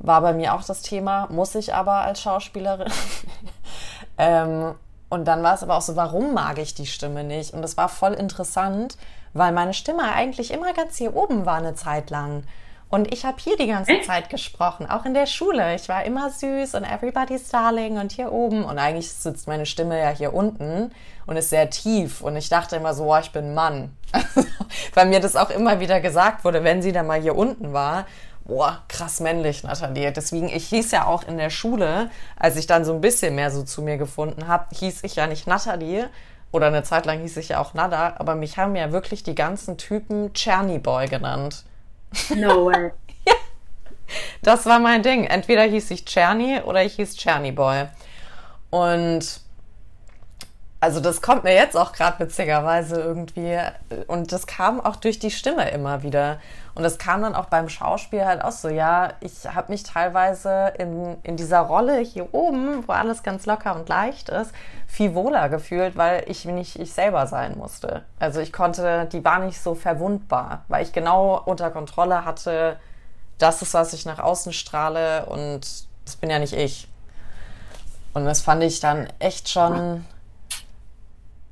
War 0.00 0.20
bei 0.20 0.32
mir 0.32 0.54
auch 0.54 0.64
das 0.64 0.82
Thema, 0.82 1.28
muss 1.30 1.54
ich 1.54 1.72
aber 1.72 2.02
als 2.02 2.20
Schauspielerin. 2.20 2.92
ähm, 4.18 4.74
und 5.08 5.26
dann 5.26 5.42
war 5.42 5.54
es 5.54 5.62
aber 5.62 5.76
auch 5.76 5.82
so, 5.82 5.96
warum 5.96 6.34
mag 6.34 6.58
ich 6.58 6.74
die 6.74 6.86
Stimme 6.86 7.24
nicht? 7.24 7.54
Und 7.54 7.62
das 7.62 7.76
war 7.76 7.88
voll 7.88 8.14
interessant, 8.14 8.96
weil 9.32 9.52
meine 9.52 9.74
Stimme 9.74 10.02
eigentlich 10.12 10.52
immer 10.52 10.72
ganz 10.72 10.96
hier 10.96 11.14
oben 11.14 11.46
war 11.46 11.56
eine 11.56 11.74
Zeit 11.74 12.10
lang. 12.10 12.44
Und 12.88 13.12
ich 13.12 13.24
habe 13.24 13.38
hier 13.40 13.56
die 13.56 13.66
ganze 13.66 14.00
Zeit 14.02 14.30
gesprochen, 14.30 14.88
auch 14.88 15.04
in 15.04 15.14
der 15.14 15.26
Schule. 15.26 15.74
Ich 15.74 15.88
war 15.88 16.04
immer 16.04 16.30
süß 16.30 16.74
und 16.74 16.84
everybody's 16.84 17.48
darling 17.48 17.98
und 17.98 18.12
hier 18.12 18.32
oben. 18.32 18.64
Und 18.64 18.78
eigentlich 18.78 19.10
sitzt 19.10 19.48
meine 19.48 19.66
Stimme 19.66 19.98
ja 19.98 20.10
hier 20.10 20.32
unten 20.32 20.92
und 21.26 21.36
ist 21.36 21.50
sehr 21.50 21.70
tief. 21.70 22.20
Und 22.20 22.36
ich 22.36 22.48
dachte 22.48 22.76
immer 22.76 22.94
so, 22.94 23.12
oh, 23.12 23.18
ich 23.18 23.32
bin 23.32 23.54
Mann. 23.54 23.96
weil 24.94 25.06
mir 25.06 25.20
das 25.20 25.34
auch 25.34 25.50
immer 25.50 25.80
wieder 25.80 26.00
gesagt 26.00 26.44
wurde, 26.44 26.62
wenn 26.62 26.82
sie 26.82 26.92
dann 26.92 27.06
mal 27.06 27.20
hier 27.20 27.36
unten 27.36 27.72
war 27.72 28.06
boah, 28.44 28.82
krass 28.88 29.20
männlich, 29.20 29.62
Nathalie. 29.62 30.12
Deswegen, 30.12 30.48
ich 30.48 30.68
hieß 30.68 30.90
ja 30.90 31.06
auch 31.06 31.24
in 31.26 31.38
der 31.38 31.50
Schule, 31.50 32.10
als 32.36 32.56
ich 32.56 32.66
dann 32.66 32.84
so 32.84 32.92
ein 32.92 33.00
bisschen 33.00 33.34
mehr 33.34 33.50
so 33.50 33.62
zu 33.62 33.82
mir 33.82 33.96
gefunden 33.96 34.48
habe, 34.48 34.66
hieß 34.74 35.04
ich 35.04 35.16
ja 35.16 35.26
nicht 35.26 35.46
Nathalie. 35.46 36.10
Oder 36.52 36.68
eine 36.68 36.84
Zeit 36.84 37.04
lang 37.04 37.20
hieß 37.20 37.36
ich 37.38 37.48
ja 37.48 37.58
auch 37.58 37.74
Nada, 37.74 38.14
aber 38.18 38.36
mich 38.36 38.58
haben 38.58 38.76
ja 38.76 38.92
wirklich 38.92 39.24
die 39.24 39.34
ganzen 39.34 39.76
Typen 39.76 40.32
Czerny 40.34 40.78
Boy 40.78 41.08
genannt. 41.08 41.64
No 42.32 42.66
way. 42.66 42.92
ja. 43.26 43.34
Das 44.42 44.64
war 44.64 44.78
mein 44.78 45.02
Ding. 45.02 45.24
Entweder 45.24 45.62
hieß 45.64 45.90
ich 45.90 46.04
Czerny 46.04 46.60
oder 46.64 46.84
ich 46.84 46.94
hieß 46.94 47.16
Czerny 47.16 47.50
Boy. 47.50 47.86
Und 48.70 49.40
also 50.78 51.00
das 51.00 51.22
kommt 51.22 51.44
mir 51.44 51.54
jetzt 51.54 51.76
auch 51.76 51.92
gerade 51.92 52.20
witzigerweise 52.20 53.00
irgendwie. 53.00 53.58
Und 54.06 54.32
das 54.32 54.46
kam 54.46 54.80
auch 54.80 54.96
durch 54.96 55.18
die 55.18 55.30
Stimme 55.30 55.70
immer 55.70 56.02
wieder. 56.02 56.40
Und 56.74 56.82
das 56.82 56.98
kam 56.98 57.22
dann 57.22 57.36
auch 57.36 57.46
beim 57.46 57.68
Schauspiel 57.68 58.24
halt 58.24 58.42
auch 58.42 58.52
so, 58.52 58.68
ja, 58.68 59.12
ich 59.20 59.46
habe 59.46 59.70
mich 59.70 59.84
teilweise 59.84 60.72
in, 60.78 61.16
in 61.22 61.36
dieser 61.36 61.60
Rolle 61.60 61.98
hier 62.00 62.34
oben, 62.34 62.86
wo 62.88 62.92
alles 62.92 63.22
ganz 63.22 63.46
locker 63.46 63.76
und 63.76 63.88
leicht 63.88 64.28
ist, 64.28 64.52
viel 64.88 65.14
wohler 65.14 65.48
gefühlt, 65.48 65.96
weil 65.96 66.24
ich 66.26 66.44
nicht 66.46 66.78
ich 66.80 66.92
selber 66.92 67.28
sein 67.28 67.56
musste. 67.56 68.02
Also 68.18 68.40
ich 68.40 68.52
konnte, 68.52 69.06
die 69.12 69.24
war 69.24 69.38
nicht 69.38 69.60
so 69.60 69.76
verwundbar, 69.76 70.64
weil 70.66 70.82
ich 70.82 70.92
genau 70.92 71.40
unter 71.44 71.70
Kontrolle 71.70 72.24
hatte, 72.24 72.76
das 73.38 73.62
ist, 73.62 73.74
was 73.74 73.92
ich 73.92 74.04
nach 74.04 74.18
außen 74.18 74.52
strahle 74.52 75.26
und 75.26 75.60
das 76.04 76.16
bin 76.16 76.30
ja 76.30 76.40
nicht 76.40 76.54
ich. 76.54 76.88
Und 78.14 78.24
das 78.24 78.42
fand 78.42 78.62
ich 78.62 78.80
dann 78.80 79.08
echt 79.18 79.48
schon. 79.48 80.04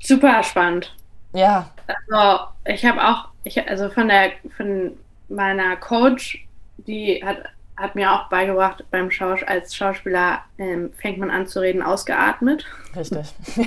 Super 0.00 0.42
spannend. 0.42 0.94
Ja. 1.32 1.70
Also 1.86 2.44
ich 2.64 2.84
habe 2.84 3.02
auch, 3.02 3.28
ich, 3.44 3.68
also 3.68 3.88
von 3.88 4.08
der, 4.08 4.32
von 4.56 4.96
meiner 5.32 5.76
Coach, 5.76 6.46
die 6.78 7.22
hat, 7.24 7.44
hat 7.76 7.94
mir 7.94 8.12
auch 8.12 8.28
beigebracht, 8.28 8.84
beim 8.90 9.10
Schaus 9.10 9.42
als 9.42 9.74
Schauspieler 9.74 10.40
ähm, 10.58 10.92
fängt 10.98 11.18
man 11.18 11.30
an 11.30 11.46
zu 11.46 11.60
reden, 11.60 11.82
ausgeatmet. 11.82 12.64
Richtig. 12.94 13.34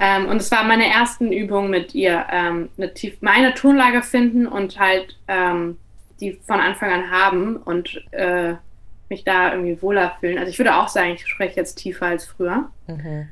ähm, 0.00 0.26
und 0.26 0.36
es 0.36 0.50
war 0.50 0.64
meine 0.64 0.86
ersten 0.86 1.32
Übungen 1.32 1.70
mit 1.70 1.94
ihr, 1.94 2.26
ähm, 2.30 2.70
eine 2.76 2.94
tief, 2.94 3.18
meine 3.20 3.54
Tonlage 3.54 4.02
finden 4.02 4.46
und 4.46 4.78
halt 4.78 5.18
ähm, 5.28 5.78
die 6.20 6.32
von 6.46 6.60
Anfang 6.60 6.92
an 6.92 7.10
haben 7.10 7.56
und 7.56 8.02
äh, 8.12 8.54
mich 9.08 9.24
da 9.24 9.52
irgendwie 9.52 9.80
wohler 9.82 10.16
fühlen. 10.20 10.38
Also 10.38 10.50
ich 10.50 10.58
würde 10.58 10.76
auch 10.76 10.88
sagen, 10.88 11.12
ich 11.12 11.26
spreche 11.26 11.56
jetzt 11.56 11.76
tiefer 11.76 12.06
als 12.06 12.26
früher. 12.26 12.70
Mhm. 12.86 13.28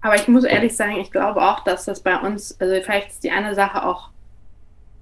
Aber 0.00 0.14
ich 0.14 0.28
muss 0.28 0.44
ehrlich 0.44 0.76
sagen, 0.76 0.96
ich 0.98 1.10
glaube 1.10 1.42
auch, 1.42 1.64
dass 1.64 1.86
das 1.86 2.00
bei 2.00 2.16
uns, 2.16 2.60
also 2.60 2.74
vielleicht 2.82 3.08
ist 3.08 3.24
die 3.24 3.30
eine 3.30 3.54
Sache 3.54 3.84
auch 3.84 4.10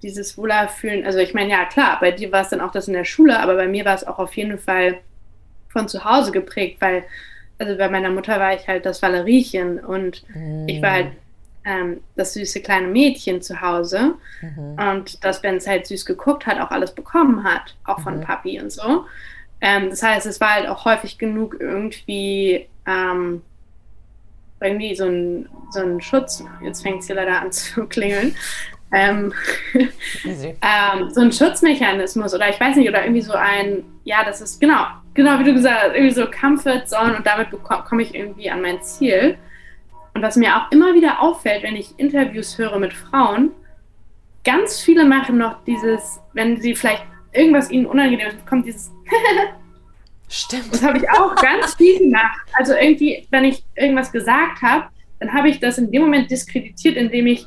dieses 0.07 0.39
Wohlerfühlen, 0.39 1.05
also 1.05 1.19
ich 1.19 1.35
meine, 1.35 1.51
ja 1.51 1.65
klar, 1.65 1.99
bei 2.01 2.13
dir 2.13 2.31
war 2.31 2.43
es 2.43 2.51
dann 2.51 2.61
auch 2.61 2.71
das 2.71 2.87
in 2.87 2.95
der 2.95 3.05
Schule, 3.05 3.41
aber 3.41 3.57
bei 3.57 3.67
mir 3.67 3.85
war 3.85 3.95
es 3.95 4.07
auch 4.07 4.19
auf 4.19 4.35
jeden 4.37 4.59
Fall 4.59 4.99
von 5.69 5.89
zu 5.89 6.05
Hause 6.05 6.31
geprägt, 6.31 6.81
weil, 6.81 7.05
also 7.59 7.77
bei 7.77 7.89
meiner 7.89 8.11
Mutter 8.11 8.39
war 8.39 8.55
ich 8.55 8.69
halt 8.69 8.87
das 8.87 9.03
Valeriechen 9.03 9.81
und 9.81 10.23
mhm. 10.35 10.69
ich 10.69 10.81
war 10.81 10.93
halt 10.93 11.13
ähm, 11.65 12.01
das 12.15 12.35
süße 12.35 12.63
kleine 12.63 12.87
Mädchen 12.87 13.43
zu 13.43 13.61
Hause 13.61 14.15
mhm. 14.41 14.77
und 14.79 15.25
das, 15.25 15.43
wenn 15.43 15.57
es 15.57 15.67
halt 15.67 15.87
süß 15.87 16.07
geguckt 16.07 16.47
hat, 16.47 16.61
auch 16.61 16.71
alles 16.71 16.95
bekommen 16.95 17.43
hat, 17.43 17.75
auch 17.85 18.01
von 18.01 18.19
mhm. 18.19 18.23
Papi 18.23 18.61
und 18.61 18.71
so. 18.71 19.05
Ähm, 19.61 19.91
das 19.91 20.03
heißt, 20.03 20.27
es 20.27 20.41
war 20.41 20.55
halt 20.55 20.69
auch 20.69 20.85
häufig 20.85 21.19
genug 21.19 21.57
irgendwie 21.59 22.69
ähm, 22.87 23.43
irgendwie 24.61 24.95
so 24.95 25.05
ein, 25.05 25.49
so 25.71 25.81
ein 25.81 26.01
Schutz, 26.01 26.43
jetzt 26.63 26.83
fängt 26.83 27.01
es 27.01 27.07
hier 27.07 27.17
leider 27.17 27.41
an 27.43 27.53
zu 27.53 27.87
klingeln, 27.87 28.35
ähm, 28.93 29.33
ähm, 30.25 31.11
so 31.11 31.21
ein 31.21 31.33
Schutzmechanismus 31.33 32.35
oder 32.35 32.49
ich 32.49 32.61
weiß 32.61 32.77
nicht, 32.77 32.89
oder 32.89 33.03
irgendwie 33.03 33.23
so 33.23 33.33
ein, 33.33 33.85
ja, 34.05 34.25
das 34.25 34.41
ist 34.41 34.61
genau, 34.61 34.85
genau 35.15 35.39
wie 35.39 35.45
du 35.45 35.55
gesagt 35.55 35.83
hast, 35.83 35.95
irgendwie 35.95 36.15
so 36.15 36.27
Comfort 36.31 36.87
Zone 36.87 37.17
und 37.17 37.27
damit 37.27 37.49
komme 37.85 38.03
ich 38.03 38.15
irgendwie 38.15 38.51
an 38.51 38.63
mein 38.63 38.83
Ziel. 38.83 39.37
Und 40.15 40.23
was 40.23 40.37
mir 40.37 40.57
auch 40.57 40.71
immer 40.73 40.95
wieder 40.95 41.21
auffällt, 41.21 41.63
wenn 41.63 41.77
ich 41.77 41.99
Interviews 41.99 42.57
höre 42.57 42.79
mit 42.79 42.95
Frauen, 42.95 43.51
ganz 44.45 44.81
viele 44.81 45.05
machen 45.05 45.37
noch 45.37 45.63
dieses, 45.65 46.21
wenn 46.33 46.61
sie 46.61 46.75
vielleicht 46.75 47.05
irgendwas 47.33 47.71
ihnen 47.71 47.87
unangenehm 47.87 48.29
ist, 48.29 48.47
kommt 48.47 48.67
dieses 48.67 48.91
Stimmt. 50.29 50.73
Das 50.73 50.83
habe 50.83 50.99
ich 50.99 51.09
auch 51.11 51.35
ganz 51.37 51.75
viel 51.75 51.99
gemacht. 51.99 52.49
Also 52.55 52.75
irgendwie, 52.75 53.27
wenn 53.31 53.45
ich 53.45 53.63
irgendwas 53.77 54.11
gesagt 54.11 54.63
habe, 54.63 54.87
dann 55.21 55.33
habe 55.33 55.49
ich 55.49 55.61
das 55.61 55.79
in 55.79 55.91
dem 55.91 56.03
Moment 56.03 56.31
diskreditiert, 56.31 56.97
indem 56.97 57.27
ich 57.27 57.47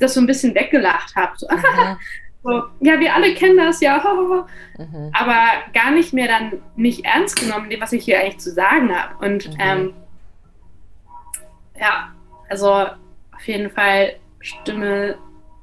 das 0.00 0.14
so 0.14 0.20
ein 0.20 0.26
bisschen 0.26 0.54
weggelacht 0.54 1.14
habe. 1.16 1.32
So, 1.36 1.46
mhm. 1.48 1.96
so, 2.42 2.62
ja, 2.80 2.98
wir 2.98 3.14
alle 3.14 3.34
kennen 3.34 3.56
das, 3.56 3.80
ja. 3.80 4.02
Mhm. 4.78 5.10
Aber 5.12 5.44
gar 5.74 5.90
nicht 5.90 6.14
mehr 6.14 6.26
dann 6.26 6.52
nicht 6.74 7.04
ernst 7.04 7.38
genommen, 7.38 7.70
was 7.80 7.92
ich 7.92 8.02
hier 8.02 8.18
eigentlich 8.18 8.38
zu 8.38 8.50
sagen 8.50 8.90
habe. 8.96 9.14
Und 9.22 9.50
mhm. 9.50 9.56
ähm, 9.58 9.94
ja, 11.78 12.14
also 12.48 12.72
auf 12.72 13.46
jeden 13.46 13.68
Fall 13.68 14.16
Stimme 14.40 15.18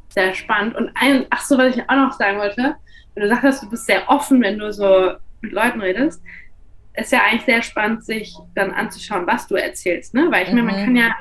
sehr 0.10 0.36
spannend. 0.36 0.76
Und 0.76 0.92
ein, 0.94 1.26
ach 1.32 1.42
so, 1.42 1.58
was 1.58 1.76
ich 1.76 1.90
auch 1.90 1.96
noch 1.96 2.12
sagen 2.12 2.38
wollte, 2.38 2.76
wenn 3.16 3.24
du 3.24 3.30
sagst, 3.30 3.64
du 3.64 3.70
bist 3.72 3.88
sehr 3.88 4.08
offen, 4.08 4.40
wenn 4.44 4.60
du 4.60 4.72
so 4.72 5.14
mit 5.42 5.52
Leuten 5.52 5.82
redest 5.82 6.22
ist 6.98 7.12
ja 7.12 7.22
eigentlich 7.24 7.46
sehr 7.46 7.62
spannend, 7.62 8.04
sich 8.04 8.36
dann 8.56 8.72
anzuschauen, 8.72 9.28
was 9.28 9.48
du 9.48 9.56
erzählst, 9.56 10.14
ne? 10.14 10.28
Weil 10.32 10.44
ich 10.44 10.50
meine, 10.50 10.64
man 10.64 10.80
mhm. 10.80 10.86
kann 10.86 10.96
ja 10.96 11.16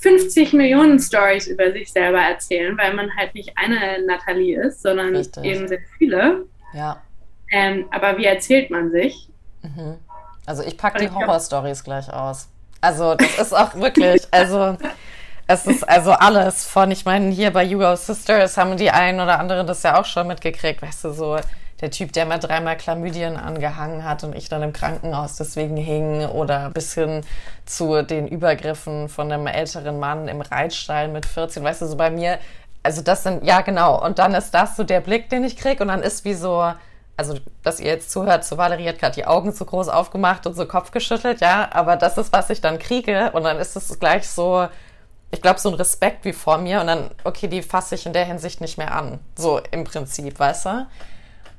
50 0.00 0.54
Millionen 0.54 0.98
Stories 0.98 1.46
über 1.46 1.72
sich 1.72 1.92
selber 1.92 2.20
erzählen, 2.20 2.76
weil 2.78 2.94
man 2.94 3.14
halt 3.16 3.34
nicht 3.34 3.52
eine 3.56 4.04
Nathalie 4.06 4.60
ist, 4.62 4.82
sondern 4.82 5.14
Richtig. 5.14 5.44
eben 5.44 5.68
sehr 5.68 5.80
viele. 5.98 6.46
Ja. 6.72 7.02
Ähm, 7.52 7.86
aber 7.90 8.16
wie 8.16 8.24
erzählt 8.24 8.70
man 8.70 8.90
sich? 8.90 9.28
Mhm. 9.62 9.96
Also 10.46 10.62
ich 10.62 10.76
packe 10.76 11.00
die 11.00 11.10
Horror-Stories 11.10 11.84
gleich 11.84 12.10
aus. 12.12 12.48
Also 12.80 13.14
das 13.14 13.38
ist 13.38 13.52
auch 13.52 13.74
wirklich, 13.74 14.22
also 14.30 14.78
es 15.46 15.66
ist 15.66 15.86
also 15.86 16.12
alles 16.12 16.64
von, 16.64 16.90
ich 16.90 17.04
meine, 17.04 17.30
hier 17.30 17.50
bei 17.50 17.64
You 17.64 17.78
Go 17.78 17.94
Sisters 17.94 18.56
haben 18.56 18.76
die 18.76 18.90
einen 18.90 19.20
oder 19.20 19.38
anderen 19.38 19.66
das 19.66 19.82
ja 19.82 20.00
auch 20.00 20.06
schon 20.06 20.28
mitgekriegt, 20.28 20.80
weißt 20.80 21.04
du, 21.04 21.12
so 21.12 21.38
der 21.80 21.90
Typ, 21.90 22.12
der 22.12 22.26
mir 22.26 22.38
dreimal 22.38 22.76
Chlamydien 22.76 23.36
angehangen 23.36 24.04
hat 24.04 24.22
und 24.24 24.34
ich 24.34 24.48
dann 24.48 24.62
im 24.62 24.72
Krankenhaus 24.72 25.36
deswegen 25.36 25.76
hing 25.76 26.26
oder 26.26 26.70
bis 26.70 26.94
hin 26.94 27.22
zu 27.64 28.02
den 28.02 28.28
Übergriffen 28.28 29.08
von 29.08 29.32
einem 29.32 29.46
älteren 29.46 29.98
Mann 29.98 30.28
im 30.28 30.40
Reitstall 30.40 31.08
mit 31.08 31.26
14, 31.26 31.64
weißt 31.64 31.82
du, 31.82 31.86
so 31.86 31.96
bei 31.96 32.10
mir, 32.10 32.38
also 32.82 33.02
das 33.02 33.22
sind, 33.22 33.44
ja 33.44 33.62
genau, 33.62 34.02
und 34.04 34.18
dann 34.18 34.34
ist 34.34 34.52
das 34.52 34.76
so 34.76 34.84
der 34.84 35.00
Blick, 35.00 35.30
den 35.30 35.44
ich 35.44 35.56
krieg 35.56 35.80
und 35.80 35.88
dann 35.88 36.02
ist 36.02 36.24
wie 36.24 36.34
so, 36.34 36.72
also 37.16 37.36
dass 37.62 37.80
ihr 37.80 37.86
jetzt 37.86 38.10
zuhört, 38.10 38.44
so 38.44 38.58
Valerie 38.58 38.88
hat 38.88 38.98
gerade 38.98 39.14
die 39.14 39.26
Augen 39.26 39.52
so 39.52 39.64
groß 39.64 39.88
aufgemacht 39.88 40.46
und 40.46 40.54
so 40.54 40.66
Kopf 40.66 40.90
geschüttelt, 40.90 41.40
ja, 41.40 41.68
aber 41.72 41.96
das 41.96 42.18
ist, 42.18 42.32
was 42.32 42.50
ich 42.50 42.60
dann 42.60 42.78
kriege 42.78 43.30
und 43.32 43.44
dann 43.44 43.58
ist 43.58 43.76
es 43.76 43.98
gleich 43.98 44.28
so, 44.28 44.68
ich 45.30 45.40
glaube, 45.40 45.60
so 45.60 45.68
ein 45.68 45.74
Respekt 45.76 46.24
wie 46.24 46.32
vor 46.32 46.58
mir 46.58 46.80
und 46.80 46.88
dann, 46.88 47.10
okay, 47.24 47.46
die 47.46 47.62
fasse 47.62 47.94
ich 47.94 48.04
in 48.04 48.12
der 48.12 48.24
Hinsicht 48.24 48.60
nicht 48.60 48.78
mehr 48.78 48.94
an. 48.94 49.20
So 49.36 49.60
im 49.70 49.84
Prinzip, 49.84 50.38
weißt 50.38 50.66
du? 50.66 50.86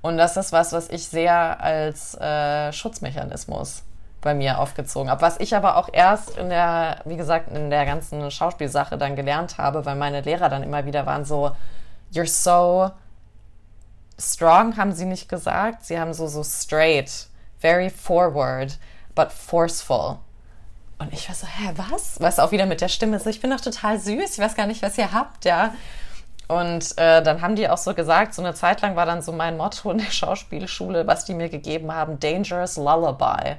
Und 0.01 0.17
das 0.17 0.37
ist 0.37 0.51
was, 0.51 0.73
was 0.73 0.89
ich 0.89 1.07
sehr 1.07 1.61
als 1.61 2.15
äh, 2.15 2.73
Schutzmechanismus 2.73 3.83
bei 4.21 4.33
mir 4.33 4.59
aufgezogen 4.59 5.09
habe. 5.09 5.21
Was 5.21 5.39
ich 5.39 5.55
aber 5.55 5.77
auch 5.77 5.89
erst 5.91 6.37
in 6.37 6.49
der, 6.49 7.01
wie 7.05 7.17
gesagt, 7.17 7.49
in 7.55 7.69
der 7.69 7.85
ganzen 7.85 8.29
Schauspielsache 8.29 8.97
dann 8.97 9.15
gelernt 9.15 9.57
habe, 9.57 9.85
weil 9.85 9.95
meine 9.95 10.21
Lehrer 10.21 10.49
dann 10.49 10.63
immer 10.63 10.85
wieder 10.85 11.05
waren 11.05 11.25
so, 11.25 11.51
you're 12.13 12.27
so 12.27 12.91
strong, 14.19 14.77
haben 14.77 14.93
sie 14.93 15.05
nicht 15.05 15.27
gesagt. 15.27 15.85
Sie 15.85 15.99
haben 15.99 16.13
so, 16.13 16.27
so 16.27 16.43
straight, 16.43 17.27
very 17.59 17.89
forward, 17.89 18.77
but 19.15 19.31
forceful. 19.31 20.19
Und 20.99 21.11
ich 21.13 21.27
war 21.27 21.35
so, 21.35 21.47
hä, 21.47 21.73
was? 21.75 22.19
Weißt 22.19 22.37
du, 22.37 22.43
auch 22.43 22.51
wieder 22.51 22.67
mit 22.67 22.81
der 22.81 22.89
Stimme 22.89 23.19
so, 23.19 23.29
ich 23.29 23.41
bin 23.41 23.49
doch 23.49 23.61
total 23.61 23.99
süß, 23.99 24.33
ich 24.33 24.39
weiß 24.39 24.55
gar 24.55 24.67
nicht, 24.67 24.83
was 24.83 24.97
ihr 24.99 25.11
habt, 25.11 25.45
ja. 25.45 25.73
Und 26.51 26.97
äh, 26.97 27.23
dann 27.23 27.41
haben 27.41 27.55
die 27.55 27.69
auch 27.69 27.77
so 27.77 27.93
gesagt, 27.93 28.33
so 28.33 28.41
eine 28.41 28.53
Zeit 28.53 28.81
lang 28.81 28.97
war 28.97 29.05
dann 29.05 29.21
so 29.21 29.31
mein 29.31 29.55
Motto 29.55 29.89
in 29.89 29.99
der 29.99 30.11
Schauspielschule, 30.11 31.07
was 31.07 31.23
die 31.23 31.33
mir 31.33 31.47
gegeben 31.47 31.93
haben, 31.93 32.19
Dangerous 32.19 32.75
Lullaby. 32.75 33.55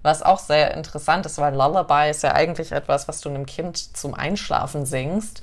Was 0.00 0.22
auch 0.22 0.38
sehr 0.38 0.72
interessant 0.74 1.26
ist, 1.26 1.36
weil 1.36 1.54
Lullaby 1.54 2.08
ist 2.08 2.22
ja 2.22 2.32
eigentlich 2.32 2.72
etwas, 2.72 3.06
was 3.06 3.20
du 3.20 3.28
einem 3.28 3.44
Kind 3.44 3.94
zum 3.94 4.14
Einschlafen 4.14 4.86
singst. 4.86 5.42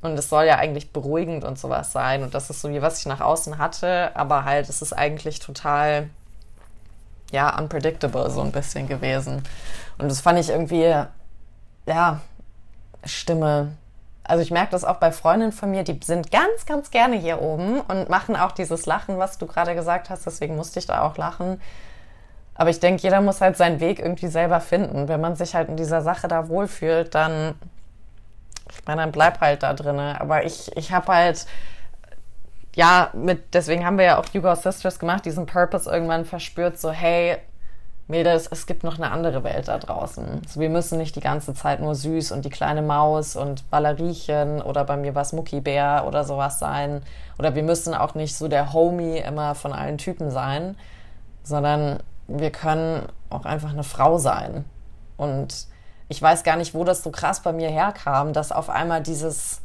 Und 0.00 0.18
es 0.18 0.30
soll 0.30 0.46
ja 0.46 0.56
eigentlich 0.56 0.90
beruhigend 0.90 1.44
und 1.44 1.58
sowas 1.58 1.92
sein. 1.92 2.22
Und 2.22 2.32
das 2.32 2.48
ist 2.48 2.62
so 2.62 2.70
wie 2.70 2.80
was 2.80 3.00
ich 3.00 3.04
nach 3.04 3.20
außen 3.20 3.58
hatte, 3.58 4.16
aber 4.16 4.46
halt 4.46 4.70
es 4.70 4.80
ist 4.80 4.94
eigentlich 4.94 5.38
total, 5.38 6.08
ja, 7.30 7.58
unpredictable 7.58 8.30
so 8.30 8.40
ein 8.40 8.52
bisschen 8.52 8.88
gewesen. 8.88 9.42
Und 9.98 10.10
das 10.10 10.22
fand 10.22 10.38
ich 10.38 10.48
irgendwie, 10.48 10.94
ja, 11.84 12.20
Stimme, 13.04 13.72
also 14.24 14.42
ich 14.42 14.50
merke 14.50 14.70
das 14.70 14.84
auch 14.84 14.96
bei 14.96 15.10
Freundinnen 15.10 15.52
von 15.52 15.70
mir, 15.70 15.82
die 15.82 15.98
sind 16.04 16.30
ganz, 16.30 16.66
ganz 16.66 16.90
gerne 16.90 17.16
hier 17.16 17.42
oben 17.42 17.80
und 17.80 18.08
machen 18.08 18.36
auch 18.36 18.52
dieses 18.52 18.86
Lachen, 18.86 19.18
was 19.18 19.38
du 19.38 19.46
gerade 19.46 19.74
gesagt 19.74 20.10
hast. 20.10 20.26
Deswegen 20.26 20.56
musste 20.56 20.78
ich 20.78 20.86
da 20.86 21.02
auch 21.02 21.16
lachen. 21.16 21.60
Aber 22.54 22.70
ich 22.70 22.80
denke, 22.80 23.02
jeder 23.02 23.20
muss 23.20 23.40
halt 23.40 23.56
seinen 23.56 23.80
Weg 23.80 23.98
irgendwie 23.98 24.28
selber 24.28 24.60
finden. 24.60 25.08
Wenn 25.08 25.20
man 25.20 25.36
sich 25.36 25.54
halt 25.54 25.68
in 25.68 25.76
dieser 25.76 26.02
Sache 26.02 26.28
da 26.28 26.48
wohlfühlt, 26.48 27.14
dann, 27.14 27.54
ich 28.70 28.86
meine, 28.86 29.02
dann 29.02 29.12
bleib 29.12 29.40
halt 29.40 29.62
da 29.64 29.72
drinne. 29.74 30.20
Aber 30.20 30.44
ich, 30.44 30.76
ich 30.76 30.92
habe 30.92 31.12
halt, 31.12 31.46
ja, 32.76 33.10
mit, 33.14 33.54
deswegen 33.54 33.84
haben 33.84 33.98
wir 33.98 34.04
ja 34.04 34.18
auch 34.18 34.26
Hugo 34.32 34.54
Sisters 34.54 34.98
gemacht, 34.98 35.24
diesen 35.24 35.46
Purpose 35.46 35.90
irgendwann 35.90 36.24
verspürt, 36.24 36.78
so, 36.78 36.92
hey, 36.92 37.38
Mädels, 38.08 38.48
es 38.50 38.66
gibt 38.66 38.84
noch 38.84 38.96
eine 38.96 39.10
andere 39.10 39.44
Welt 39.44 39.68
da 39.68 39.78
draußen. 39.78 40.42
Also 40.44 40.60
wir 40.60 40.68
müssen 40.68 40.98
nicht 40.98 41.16
die 41.16 41.20
ganze 41.20 41.54
Zeit 41.54 41.80
nur 41.80 41.94
süß 41.94 42.32
und 42.32 42.44
die 42.44 42.50
kleine 42.50 42.82
Maus 42.82 43.36
und 43.36 43.70
Balleriechen 43.70 44.60
oder 44.60 44.84
bei 44.84 44.96
mir 44.96 45.14
was 45.14 45.32
Muckibär 45.32 46.04
oder 46.06 46.24
sowas 46.24 46.58
sein. 46.58 47.02
Oder 47.38 47.54
wir 47.54 47.62
müssen 47.62 47.94
auch 47.94 48.14
nicht 48.14 48.36
so 48.36 48.48
der 48.48 48.72
Homie 48.72 49.18
immer 49.18 49.54
von 49.54 49.72
allen 49.72 49.98
Typen 49.98 50.30
sein, 50.30 50.76
sondern 51.42 52.00
wir 52.26 52.50
können 52.50 53.06
auch 53.30 53.44
einfach 53.44 53.72
eine 53.72 53.84
Frau 53.84 54.18
sein. 54.18 54.64
Und 55.16 55.66
ich 56.08 56.20
weiß 56.20 56.42
gar 56.42 56.56
nicht, 56.56 56.74
wo 56.74 56.84
das 56.84 57.02
so 57.02 57.10
krass 57.10 57.40
bei 57.40 57.52
mir 57.52 57.70
herkam, 57.70 58.32
dass 58.32 58.52
auf 58.52 58.68
einmal 58.68 59.02
dieses 59.02 59.62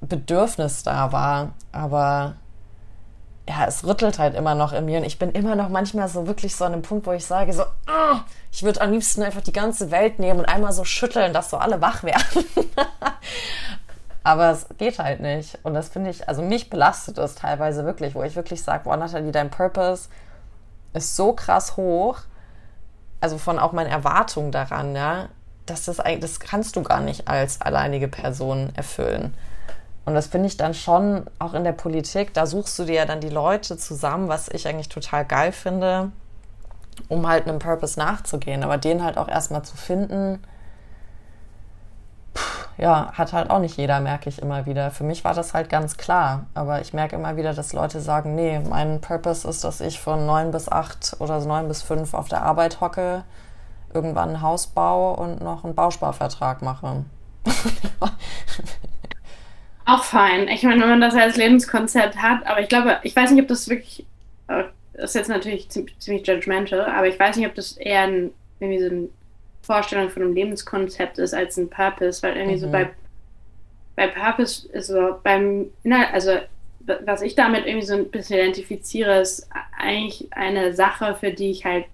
Bedürfnis 0.00 0.82
da 0.82 1.12
war. 1.12 1.52
Aber 1.70 2.34
ja, 3.48 3.66
es 3.66 3.84
rüttelt 3.84 4.18
halt 4.18 4.36
immer 4.36 4.54
noch 4.54 4.72
in 4.72 4.84
mir 4.84 4.98
und 4.98 5.04
ich 5.04 5.18
bin 5.18 5.32
immer 5.32 5.56
noch 5.56 5.68
manchmal 5.68 6.08
so 6.08 6.26
wirklich 6.26 6.54
so 6.54 6.64
an 6.64 6.72
einem 6.72 6.82
Punkt, 6.82 7.06
wo 7.06 7.12
ich 7.12 7.26
sage 7.26 7.52
so, 7.52 7.62
oh, 7.62 8.16
ich 8.52 8.62
würde 8.62 8.80
am 8.80 8.92
liebsten 8.92 9.22
einfach 9.22 9.40
die 9.40 9.52
ganze 9.52 9.90
Welt 9.90 10.18
nehmen 10.18 10.40
und 10.40 10.46
einmal 10.46 10.72
so 10.72 10.84
schütteln, 10.84 11.32
dass 11.32 11.50
so 11.50 11.56
alle 11.56 11.80
wach 11.80 12.04
werden. 12.04 12.44
Aber 14.24 14.50
es 14.50 14.66
geht 14.78 15.00
halt 15.00 15.20
nicht. 15.20 15.58
Und 15.64 15.74
das 15.74 15.88
finde 15.88 16.10
ich, 16.10 16.28
also 16.28 16.42
mich 16.42 16.70
belastet 16.70 17.18
das 17.18 17.34
teilweise 17.34 17.84
wirklich, 17.84 18.14
wo 18.14 18.22
ich 18.22 18.36
wirklich 18.36 18.62
sage, 18.62 18.84
boah, 18.84 18.96
Nathalie, 18.96 19.32
dein 19.32 19.50
Purpose 19.50 20.08
ist 20.92 21.16
so 21.16 21.32
krass 21.32 21.76
hoch, 21.76 22.18
also 23.20 23.38
von 23.38 23.58
auch 23.58 23.72
meinen 23.72 23.90
Erwartungen 23.90 24.52
daran, 24.52 24.94
ja, 24.94 25.28
dass 25.66 25.84
das 25.86 25.98
eigentlich, 25.98 26.20
das 26.20 26.40
kannst 26.40 26.76
du 26.76 26.82
gar 26.82 27.00
nicht 27.00 27.28
als 27.28 27.60
alleinige 27.60 28.08
Person 28.08 28.70
erfüllen. 28.76 29.34
Und 30.04 30.14
das 30.14 30.26
finde 30.26 30.48
ich 30.48 30.56
dann 30.56 30.74
schon 30.74 31.26
auch 31.38 31.54
in 31.54 31.64
der 31.64 31.72
Politik, 31.72 32.34
da 32.34 32.46
suchst 32.46 32.78
du 32.78 32.84
dir 32.84 32.94
ja 32.94 33.04
dann 33.04 33.20
die 33.20 33.28
Leute 33.28 33.76
zusammen, 33.76 34.28
was 34.28 34.48
ich 34.48 34.66
eigentlich 34.66 34.88
total 34.88 35.24
geil 35.24 35.52
finde, 35.52 36.10
um 37.08 37.28
halt 37.28 37.46
einem 37.46 37.60
Purpose 37.60 37.98
nachzugehen. 37.98 38.64
Aber 38.64 38.78
den 38.78 39.04
halt 39.04 39.16
auch 39.16 39.28
erstmal 39.28 39.62
zu 39.62 39.76
finden, 39.76 40.42
ja, 42.78 43.12
hat 43.12 43.32
halt 43.32 43.50
auch 43.50 43.58
nicht 43.60 43.76
jeder, 43.76 44.00
merke 44.00 44.28
ich 44.28 44.40
immer 44.40 44.66
wieder. 44.66 44.90
Für 44.90 45.04
mich 45.04 45.24
war 45.24 45.34
das 45.34 45.54
halt 45.54 45.68
ganz 45.68 45.96
klar. 45.96 46.46
Aber 46.54 46.80
ich 46.80 46.92
merke 46.92 47.16
immer 47.16 47.36
wieder, 47.36 47.54
dass 47.54 47.72
Leute 47.72 48.00
sagen, 48.00 48.34
nee, 48.34 48.58
mein 48.58 49.00
Purpose 49.00 49.46
ist, 49.46 49.62
dass 49.62 49.80
ich 49.80 50.00
von 50.00 50.26
neun 50.26 50.50
bis 50.50 50.68
acht 50.68 51.16
oder 51.20 51.38
neun 51.44 51.68
bis 51.68 51.82
fünf 51.82 52.14
auf 52.14 52.28
der 52.28 52.42
Arbeit 52.42 52.80
hocke, 52.80 53.24
irgendwann 53.94 54.30
ein 54.30 54.42
Haus 54.42 54.66
baue 54.66 55.16
und 55.16 55.42
noch 55.42 55.64
einen 55.64 55.74
Bausparvertrag 55.74 56.62
mache. 56.62 57.04
Auch 59.84 60.04
fein. 60.04 60.48
Ich 60.48 60.62
meine, 60.62 60.80
wenn 60.80 60.88
man 60.88 61.00
das 61.00 61.14
als 61.14 61.36
Lebenskonzept 61.36 62.16
hat, 62.16 62.46
aber 62.46 62.60
ich 62.60 62.68
glaube, 62.68 62.98
ich 63.02 63.14
weiß 63.14 63.30
nicht, 63.30 63.42
ob 63.42 63.48
das 63.48 63.68
wirklich, 63.68 64.04
das 64.46 64.66
ist 65.10 65.14
jetzt 65.14 65.28
natürlich 65.28 65.68
ziemlich 65.68 66.26
judgmental, 66.26 66.84
aber 66.86 67.08
ich 67.08 67.18
weiß 67.18 67.36
nicht, 67.36 67.46
ob 67.46 67.54
das 67.54 67.76
eher 67.76 68.02
ein, 68.02 68.30
irgendwie 68.60 68.80
so 68.80 68.90
eine 68.90 69.08
Vorstellung 69.62 70.10
von 70.10 70.22
einem 70.22 70.34
Lebenskonzept 70.34 71.18
ist 71.18 71.34
als 71.34 71.56
ein 71.56 71.68
Purpose, 71.68 72.22
weil 72.22 72.36
irgendwie 72.36 72.56
mhm. 72.56 72.60
so 72.60 72.70
bei, 72.70 72.90
bei 73.96 74.08
Purpose 74.08 74.68
ist 74.68 74.88
so 74.88 75.16
beim 75.22 75.66
Inhalt, 75.82 76.08
also 76.12 76.38
was 77.04 77.22
ich 77.22 77.34
damit 77.34 77.66
irgendwie 77.66 77.86
so 77.86 77.94
ein 77.94 78.10
bisschen 78.10 78.38
identifiziere, 78.38 79.20
ist 79.20 79.48
eigentlich 79.78 80.28
eine 80.32 80.74
Sache, 80.74 81.16
für 81.18 81.30
die 81.30 81.50
ich 81.50 81.64
halt 81.64 81.86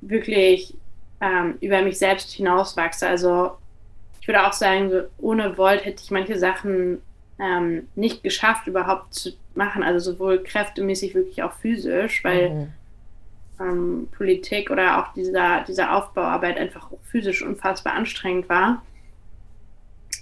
wirklich 0.00 0.74
ähm, 1.20 1.56
über 1.60 1.82
mich 1.82 1.98
selbst 1.98 2.32
hinauswachse. 2.32 3.06
Also 3.06 3.52
ich 4.22 4.28
würde 4.28 4.46
auch 4.46 4.52
sagen, 4.52 4.88
so 4.88 5.02
ohne 5.18 5.58
Volt 5.58 5.84
hätte 5.84 6.00
ich 6.00 6.12
manche 6.12 6.38
Sachen 6.38 7.02
ähm, 7.40 7.88
nicht 7.96 8.22
geschafft, 8.22 8.68
überhaupt 8.68 9.12
zu 9.12 9.32
machen. 9.56 9.82
Also 9.82 10.12
sowohl 10.12 10.44
kräftemäßig, 10.44 11.16
wirklich 11.16 11.42
auch 11.42 11.52
physisch, 11.54 12.22
weil 12.22 12.50
mhm. 12.50 12.72
ähm, 13.60 14.08
Politik 14.16 14.70
oder 14.70 15.00
auch 15.00 15.12
dieser, 15.14 15.64
diese 15.66 15.90
Aufbauarbeit 15.90 16.56
einfach 16.56 16.92
physisch 17.02 17.42
unfassbar 17.42 17.94
anstrengend 17.94 18.48
war. 18.48 18.82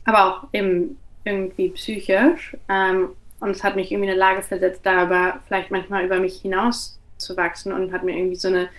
Aber 0.07 0.25
auch 0.25 0.49
eben 0.55 0.97
irgendwie 1.25 1.69
psychisch. 1.69 2.57
Ähm, 2.71 3.11
und 3.41 3.51
es 3.51 3.63
hat 3.63 3.77
mich 3.77 3.93
irgendwie 3.93 4.09
in 4.09 4.13
eine 4.13 4.19
Lage 4.19 4.41
versetzt, 4.41 4.81
da 4.85 5.03
aber 5.03 5.41
vielleicht 5.47 5.71
manchmal 5.71 6.07
über 6.07 6.19
mich 6.21 6.41
hinaus 6.41 6.99
zu 7.19 7.37
wachsen 7.37 7.71
und 7.71 7.93
hat 7.93 8.03
mir 8.03 8.17
irgendwie 8.17 8.37
so 8.37 8.49
eine 8.49 8.71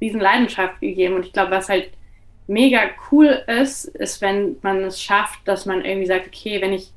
riesen 0.00 0.20
Leidenschaft 0.20 0.78
gegeben. 0.80 1.16
Und 1.16 1.26
ich 1.26 1.32
glaube, 1.32 1.50
was 1.50 1.68
halt 1.68 1.90
mega 2.46 2.80
cool 3.10 3.42
ist, 3.46 3.84
ist, 3.84 4.20
wenn 4.20 4.56
man 4.62 4.84
es 4.84 5.00
schafft, 5.00 5.40
dass 5.46 5.66
man 5.66 5.84
irgendwie 5.84 6.06
sagt, 6.06 6.26
okay, 6.26 6.60
wenn 6.60 6.72
ich, 6.72 6.92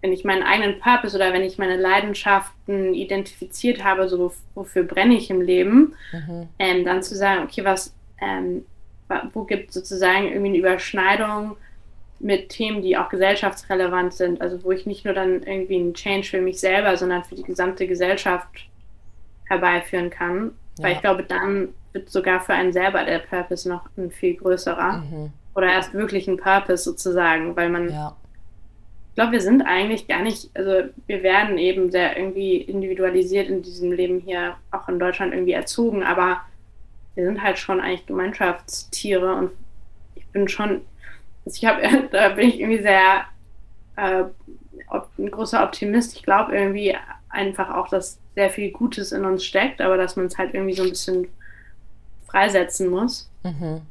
wenn 0.00 0.12
ich 0.12 0.24
meinen 0.24 0.42
eigenen 0.42 0.80
Purpose 0.80 1.16
oder 1.16 1.32
wenn 1.32 1.42
ich 1.42 1.58
meine 1.58 1.76
Leidenschaften 1.76 2.94
identifiziert 2.94 3.82
habe, 3.82 4.08
so 4.08 4.32
wofür 4.54 4.84
brenne 4.84 5.14
ich 5.14 5.30
im 5.30 5.40
Leben, 5.40 5.94
mhm. 6.12 6.48
ähm, 6.58 6.84
dann 6.84 7.02
zu 7.02 7.16
sagen, 7.16 7.44
okay, 7.44 7.64
was, 7.64 7.94
ähm, 8.20 8.64
wo 9.32 9.44
gibt 9.44 9.68
es 9.68 9.74
sozusagen 9.74 10.28
irgendwie 10.28 10.48
eine 10.48 10.58
Überschneidung 10.58 11.56
mit 12.20 12.48
Themen, 12.48 12.80
die 12.80 12.96
auch 12.96 13.08
gesellschaftsrelevant 13.08 14.14
sind, 14.14 14.40
also 14.40 14.62
wo 14.64 14.72
ich 14.72 14.86
nicht 14.86 15.04
nur 15.04 15.14
dann 15.14 15.42
irgendwie 15.42 15.76
einen 15.76 15.94
Change 15.94 16.28
für 16.28 16.40
mich 16.40 16.58
selber, 16.60 16.96
sondern 16.96 17.24
für 17.24 17.34
die 17.34 17.42
gesamte 17.42 17.86
Gesellschaft 17.86 18.68
herbeiführen 19.46 20.10
kann. 20.10 20.52
Ja. 20.78 20.84
Weil 20.84 20.92
ich 20.92 21.00
glaube, 21.00 21.24
dann 21.24 21.74
wird 21.94 22.10
sogar 22.10 22.40
für 22.40 22.52
einen 22.52 22.72
selber 22.72 23.04
der 23.04 23.20
Purpose 23.20 23.68
noch 23.68 23.88
ein 23.96 24.10
viel 24.10 24.34
größerer. 24.34 24.98
Mhm. 24.98 25.30
Oder 25.54 25.68
erst 25.68 25.94
wirklich 25.94 26.28
ein 26.28 26.36
Purpose 26.36 26.82
sozusagen, 26.82 27.56
weil 27.56 27.70
man. 27.70 27.88
Ja. 27.88 28.16
Ich 29.10 29.16
glaube, 29.16 29.30
wir 29.30 29.40
sind 29.40 29.62
eigentlich 29.62 30.08
gar 30.08 30.22
nicht, 30.22 30.50
also 30.54 30.88
wir 31.06 31.22
werden 31.22 31.56
eben 31.56 31.92
sehr 31.92 32.18
irgendwie 32.18 32.56
individualisiert 32.56 33.48
in 33.48 33.62
diesem 33.62 33.92
Leben 33.92 34.18
hier, 34.18 34.56
auch 34.72 34.88
in 34.88 34.98
Deutschland 34.98 35.32
irgendwie 35.32 35.52
erzogen, 35.52 36.02
aber 36.02 36.40
wir 37.14 37.24
sind 37.24 37.40
halt 37.40 37.60
schon 37.60 37.80
eigentlich 37.80 38.06
Gemeinschaftstiere 38.06 39.36
und 39.36 39.52
ich 40.16 40.26
bin 40.32 40.48
schon, 40.48 40.80
also 41.44 41.56
ich 41.56 41.64
habe, 41.64 42.08
da 42.10 42.30
bin 42.30 42.48
ich 42.48 42.58
irgendwie 42.58 42.82
sehr 42.82 43.24
äh, 43.94 44.24
ein 45.18 45.30
großer 45.30 45.62
Optimist. 45.62 46.16
Ich 46.16 46.24
glaube 46.24 46.52
irgendwie 46.56 46.96
einfach 47.28 47.72
auch, 47.72 47.86
dass 47.86 48.18
sehr 48.34 48.50
viel 48.50 48.72
Gutes 48.72 49.12
in 49.12 49.24
uns 49.24 49.44
steckt, 49.44 49.80
aber 49.80 49.96
dass 49.96 50.16
man 50.16 50.26
es 50.26 50.38
halt 50.38 50.54
irgendwie 50.54 50.74
so 50.74 50.82
ein 50.82 50.88
bisschen 50.88 51.28
freisetzen 52.34 52.88
muss. 52.88 53.30
Mhm. 53.44 53.82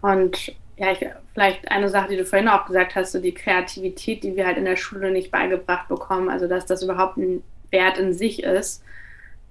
Und 0.00 0.54
ja, 0.76 0.92
ich, 0.92 1.04
vielleicht 1.34 1.68
eine 1.70 1.88
Sache, 1.88 2.10
die 2.10 2.16
du 2.16 2.24
vorhin 2.24 2.48
auch 2.48 2.66
gesagt 2.66 2.94
hast, 2.94 3.10
so 3.10 3.20
die 3.20 3.34
Kreativität, 3.34 4.22
die 4.22 4.36
wir 4.36 4.46
halt 4.46 4.56
in 4.56 4.64
der 4.64 4.76
Schule 4.76 5.10
nicht 5.10 5.32
beigebracht 5.32 5.88
bekommen, 5.88 6.28
also 6.28 6.46
dass 6.46 6.66
das 6.66 6.84
überhaupt 6.84 7.16
ein 7.16 7.42
Wert 7.70 7.98
in 7.98 8.14
sich 8.14 8.44
ist. 8.44 8.84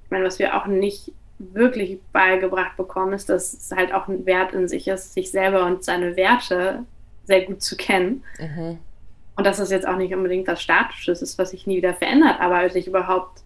Ich 0.05 0.11
meine, 0.11 0.23
was 0.23 0.39
wir 0.39 0.55
auch 0.55 0.65
nicht 0.67 1.11
wirklich 1.39 1.99
beigebracht 2.13 2.77
bekommen, 2.77 3.11
ist, 3.11 3.27
dass 3.27 3.51
es 3.51 3.71
halt 3.71 3.93
auch 3.93 4.07
ein 4.07 4.25
Wert 4.25 4.53
in 4.53 4.69
sich 4.69 4.87
ist, 4.87 5.13
sich 5.13 5.29
selber 5.29 5.65
und 5.65 5.83
seine 5.83 6.15
Werte 6.15 6.85
sehr 7.25 7.45
gut 7.45 7.61
zu 7.61 7.75
kennen. 7.75 8.23
Mhm. 8.39 8.77
Und 9.35 9.45
dass 9.45 9.57
das 9.57 9.69
jetzt 9.69 9.85
auch 9.85 9.97
nicht 9.97 10.15
unbedingt 10.15 10.47
was 10.47 10.61
Statisches 10.61 11.21
ist, 11.21 11.37
was 11.37 11.49
sich 11.49 11.67
nie 11.67 11.77
wieder 11.77 11.93
verändert, 11.93 12.39
aber 12.39 12.69
sich 12.69 12.87
überhaupt 12.87 13.41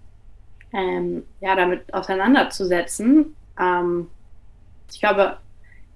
ähm, 0.71 1.23
ja, 1.41 1.55
damit 1.55 1.91
auseinanderzusetzen 1.91 3.35
ähm, 3.61 4.07
ich 4.91 4.99
glaube, 4.99 5.37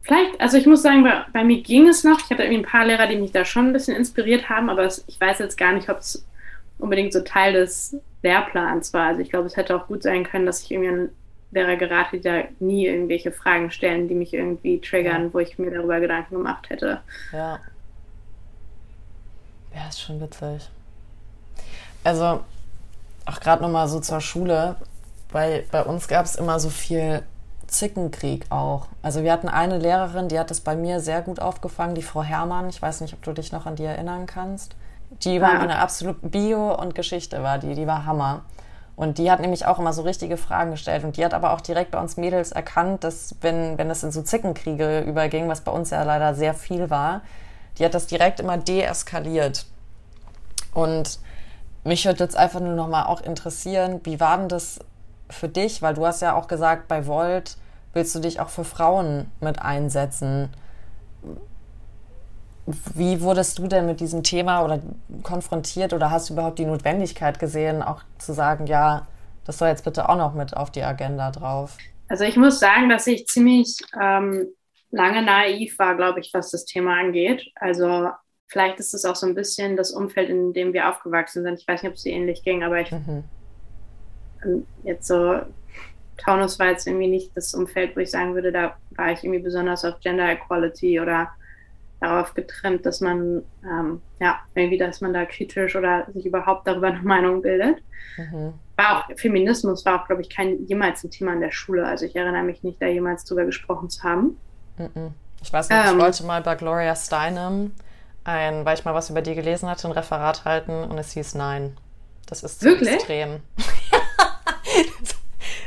vielleicht, 0.01 0.39
also 0.39 0.57
ich 0.57 0.67
muss 0.67 0.81
sagen, 0.81 1.03
bei, 1.03 1.25
bei, 1.33 1.43
mir 1.43 1.61
ging 1.61 1.87
es 1.87 2.03
noch. 2.03 2.19
Ich 2.19 2.29
hatte 2.29 2.43
irgendwie 2.43 2.63
ein 2.63 2.71
paar 2.71 2.85
Lehrer, 2.85 3.07
die 3.07 3.17
mich 3.17 3.31
da 3.31 3.43
schon 3.43 3.67
ein 3.67 3.73
bisschen 3.73 3.95
inspiriert 3.95 4.49
haben, 4.49 4.69
aber 4.69 4.83
es, 4.83 5.03
ich 5.07 5.19
weiß 5.19 5.39
jetzt 5.39 5.57
gar 5.57 5.73
nicht, 5.73 5.89
ob 5.89 5.99
es 5.99 6.25
unbedingt 6.77 7.13
so 7.13 7.21
Teil 7.21 7.53
des 7.53 7.97
Lehrplans 8.21 8.93
war. 8.93 9.07
Also 9.07 9.21
ich 9.21 9.29
glaube, 9.29 9.47
es 9.47 9.57
hätte 9.57 9.75
auch 9.75 9.87
gut 9.87 10.03
sein 10.03 10.23
können, 10.23 10.45
dass 10.45 10.61
ich 10.63 10.71
irgendwie 10.71 10.89
an 10.89 11.09
Lehrer 11.51 11.77
gerate, 11.77 12.17
die 12.17 12.21
da 12.21 12.43
nie 12.59 12.87
irgendwelche 12.87 13.31
Fragen 13.31 13.71
stellen, 13.71 14.07
die 14.07 14.15
mich 14.15 14.33
irgendwie 14.33 14.79
triggern, 14.81 15.25
ja. 15.25 15.33
wo 15.33 15.39
ich 15.39 15.57
mir 15.57 15.71
darüber 15.71 15.99
Gedanken 15.99 16.35
gemacht 16.35 16.69
hätte. 16.69 17.01
Ja. 17.31 17.59
Ja, 19.73 19.89
ist 19.89 20.01
schon 20.01 20.21
witzig. 20.21 20.69
Also, 22.03 22.41
auch 23.25 23.39
gerade 23.39 23.61
nochmal 23.61 23.87
so 23.87 23.99
zur 23.99 24.21
Schule, 24.21 24.75
weil 25.31 25.65
bei 25.71 25.83
uns 25.83 26.07
gab 26.07 26.25
es 26.25 26.35
immer 26.35 26.59
so 26.59 26.69
viel 26.69 27.23
Zickenkrieg 27.67 28.45
auch. 28.49 28.87
Also 29.01 29.23
wir 29.23 29.31
hatten 29.31 29.49
eine 29.49 29.77
Lehrerin, 29.77 30.27
die 30.27 30.39
hat 30.39 30.51
das 30.51 30.61
bei 30.61 30.75
mir 30.75 30.99
sehr 30.99 31.21
gut 31.21 31.39
aufgefangen, 31.39 31.95
die 31.95 32.01
Frau 32.01 32.23
Herrmann. 32.23 32.69
Ich 32.69 32.81
weiß 32.81 33.01
nicht, 33.01 33.13
ob 33.13 33.23
du 33.23 33.33
dich 33.33 33.51
noch 33.51 33.65
an 33.65 33.75
die 33.75 33.83
erinnern 33.83 34.25
kannst. 34.25 34.75
Die 35.23 35.41
war 35.41 35.53
ja. 35.53 35.59
eine 35.59 35.79
absolut 35.79 36.17
Bio 36.21 36.73
und 36.73 36.95
Geschichte 36.95 37.43
war 37.43 37.57
die, 37.57 37.75
die 37.75 37.87
war 37.87 38.05
Hammer. 38.05 38.43
Und 38.95 39.17
die 39.17 39.29
hat 39.29 39.41
nämlich 39.41 39.65
auch 39.65 39.77
immer 39.77 39.91
so 39.91 40.03
richtige 40.03 40.37
Fragen 40.37 40.71
gestellt. 40.71 41.03
Und 41.03 41.17
die 41.17 41.25
hat 41.25 41.33
aber 41.33 41.53
auch 41.53 41.61
direkt 41.61 41.91
bei 41.91 41.99
uns 41.99 42.17
Mädels 42.17 42.51
erkannt, 42.51 43.03
dass 43.03 43.35
wenn, 43.41 43.77
wenn 43.77 43.89
es 43.89 44.03
in 44.03 44.11
so 44.11 44.21
Zickenkriege 44.21 45.01
überging, 45.01 45.49
was 45.49 45.61
bei 45.61 45.71
uns 45.71 45.89
ja 45.89 46.03
leider 46.03 46.33
sehr 46.33 46.53
viel 46.53 46.89
war, 46.89 47.21
die 47.77 47.85
hat 47.85 47.93
das 47.93 48.07
direkt 48.07 48.39
immer 48.39 48.57
deeskaliert. 48.57 49.65
Und 50.73 51.19
mich 51.83 52.05
würde 52.05 52.23
jetzt 52.23 52.37
einfach 52.37 52.61
nur 52.61 52.73
noch 52.73 52.87
mal 52.87 53.05
auch 53.05 53.21
interessieren, 53.21 53.99
wie 54.03 54.19
war 54.19 54.37
denn 54.37 54.49
das 54.49 54.79
für 55.29 55.49
dich? 55.49 55.81
Weil 55.81 55.93
du 55.93 56.05
hast 56.05 56.21
ja 56.21 56.35
auch 56.35 56.47
gesagt, 56.47 56.87
bei 56.87 57.07
Volt 57.07 57.57
willst 57.93 58.13
du 58.13 58.19
dich 58.19 58.39
auch 58.39 58.49
für 58.49 58.63
Frauen 58.63 59.31
mit 59.39 59.61
einsetzen. 59.61 60.49
Wie 62.93 63.21
wurdest 63.21 63.57
du 63.59 63.67
denn 63.67 63.85
mit 63.85 63.99
diesem 63.99 64.23
Thema 64.23 64.63
oder 64.63 64.81
konfrontiert 65.23 65.93
oder 65.93 66.11
hast 66.11 66.29
du 66.29 66.33
überhaupt 66.33 66.59
die 66.59 66.65
Notwendigkeit 66.65 67.39
gesehen, 67.39 67.81
auch 67.81 68.01
zu 68.17 68.33
sagen, 68.33 68.67
ja, 68.67 69.07
das 69.45 69.59
soll 69.59 69.69
jetzt 69.69 69.85
bitte 69.85 70.09
auch 70.09 70.17
noch 70.17 70.33
mit 70.33 70.57
auf 70.57 70.71
die 70.71 70.83
Agenda 70.83 71.31
drauf? 71.31 71.77
Also 72.07 72.23
ich 72.23 72.37
muss 72.37 72.59
sagen, 72.59 72.89
dass 72.89 73.07
ich 73.07 73.27
ziemlich 73.27 73.77
ähm, 73.99 74.47
lange 74.91 75.21
naiv 75.21 75.77
war, 75.79 75.95
glaube 75.95 76.19
ich, 76.19 76.31
was 76.33 76.51
das 76.51 76.65
Thema 76.65 76.99
angeht. 76.99 77.43
Also 77.55 78.09
vielleicht 78.47 78.79
ist 78.79 78.93
es 78.93 79.05
auch 79.05 79.15
so 79.15 79.27
ein 79.27 79.35
bisschen 79.35 79.77
das 79.77 79.91
Umfeld, 79.91 80.29
in 80.29 80.53
dem 80.53 80.73
wir 80.73 80.89
aufgewachsen 80.89 81.43
sind. 81.43 81.59
Ich 81.59 81.67
weiß 81.67 81.83
nicht, 81.83 81.89
ob 81.89 81.95
es 81.95 82.03
dir 82.03 82.13
ähnlich 82.13 82.43
ging, 82.43 82.63
aber 82.63 82.81
ich 82.81 82.91
mhm 82.91 83.23
jetzt 84.83 85.07
so, 85.07 85.41
Taunus 86.17 86.59
war 86.59 86.67
jetzt 86.67 86.87
irgendwie 86.87 87.07
nicht 87.07 87.35
das 87.35 87.53
Umfeld, 87.53 87.95
wo 87.95 87.99
ich 87.99 88.11
sagen 88.11 88.35
würde, 88.35 88.51
da 88.51 88.77
war 88.91 89.11
ich 89.11 89.23
irgendwie 89.23 89.43
besonders 89.43 89.83
auf 89.83 89.99
Gender 89.99 90.29
Equality 90.29 90.99
oder 90.99 91.29
darauf 91.99 92.33
getrimmt, 92.33 92.85
dass 92.85 93.01
man, 93.01 93.43
ähm, 93.63 94.01
ja, 94.19 94.39
irgendwie, 94.53 94.77
dass 94.77 95.01
man 95.01 95.13
da 95.13 95.25
kritisch 95.25 95.75
oder 95.75 96.07
sich 96.13 96.25
überhaupt 96.25 96.67
darüber 96.67 96.87
eine 96.87 97.01
Meinung 97.01 97.41
bildet. 97.41 97.81
Mhm. 98.17 98.53
War 98.77 98.97
auch, 98.97 99.17
Feminismus 99.17 99.85
war 99.85 100.01
auch, 100.01 100.07
glaube 100.07 100.21
ich, 100.21 100.29
kein 100.29 100.65
jemals 100.65 101.03
ein 101.03 101.11
Thema 101.11 101.33
in 101.33 101.41
der 101.41 101.51
Schule. 101.51 101.85
Also 101.85 102.05
ich 102.05 102.15
erinnere 102.15 102.43
mich 102.43 102.63
nicht, 102.63 102.81
da 102.81 102.87
jemals 102.87 103.23
drüber 103.25 103.45
gesprochen 103.45 103.89
zu 103.89 104.03
haben. 104.03 104.37
Mhm. 104.77 105.13
Ich 105.41 105.51
weiß 105.51 105.69
nicht, 105.69 105.77
ähm, 105.77 105.97
ich 105.97 106.03
wollte 106.03 106.23
mal 106.25 106.41
bei 106.41 106.55
Gloria 106.55 106.95
Steinem 106.95 107.71
ein, 108.23 108.65
weil 108.65 108.77
ich 108.77 108.85
mal 108.85 108.93
was 108.93 109.09
über 109.09 109.21
die 109.21 109.35
gelesen 109.35 109.69
hatte, 109.69 109.87
ein 109.87 109.91
Referat 109.91 110.45
halten 110.45 110.83
und 110.83 110.97
es 110.97 111.11
hieß 111.11 111.35
nein. 111.35 111.77
Das 112.25 112.43
ist 112.43 112.59
zu 112.59 112.65
wirklich? 112.65 112.93
extrem. 112.93 113.41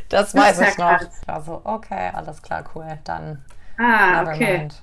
das 0.09 0.35
weiß 0.35 0.59
das 0.59 0.71
ich 0.71 0.79
noch. 0.79 0.99
Krass. 0.99 1.21
Ich 1.21 1.29
war 1.29 1.43
so, 1.43 1.61
okay, 1.65 2.11
alles 2.13 2.43
klar, 2.43 2.65
cool, 2.75 2.99
dann. 3.05 3.45
Ah, 3.79 4.23
okay. 4.23 4.59
Mind. 4.59 4.83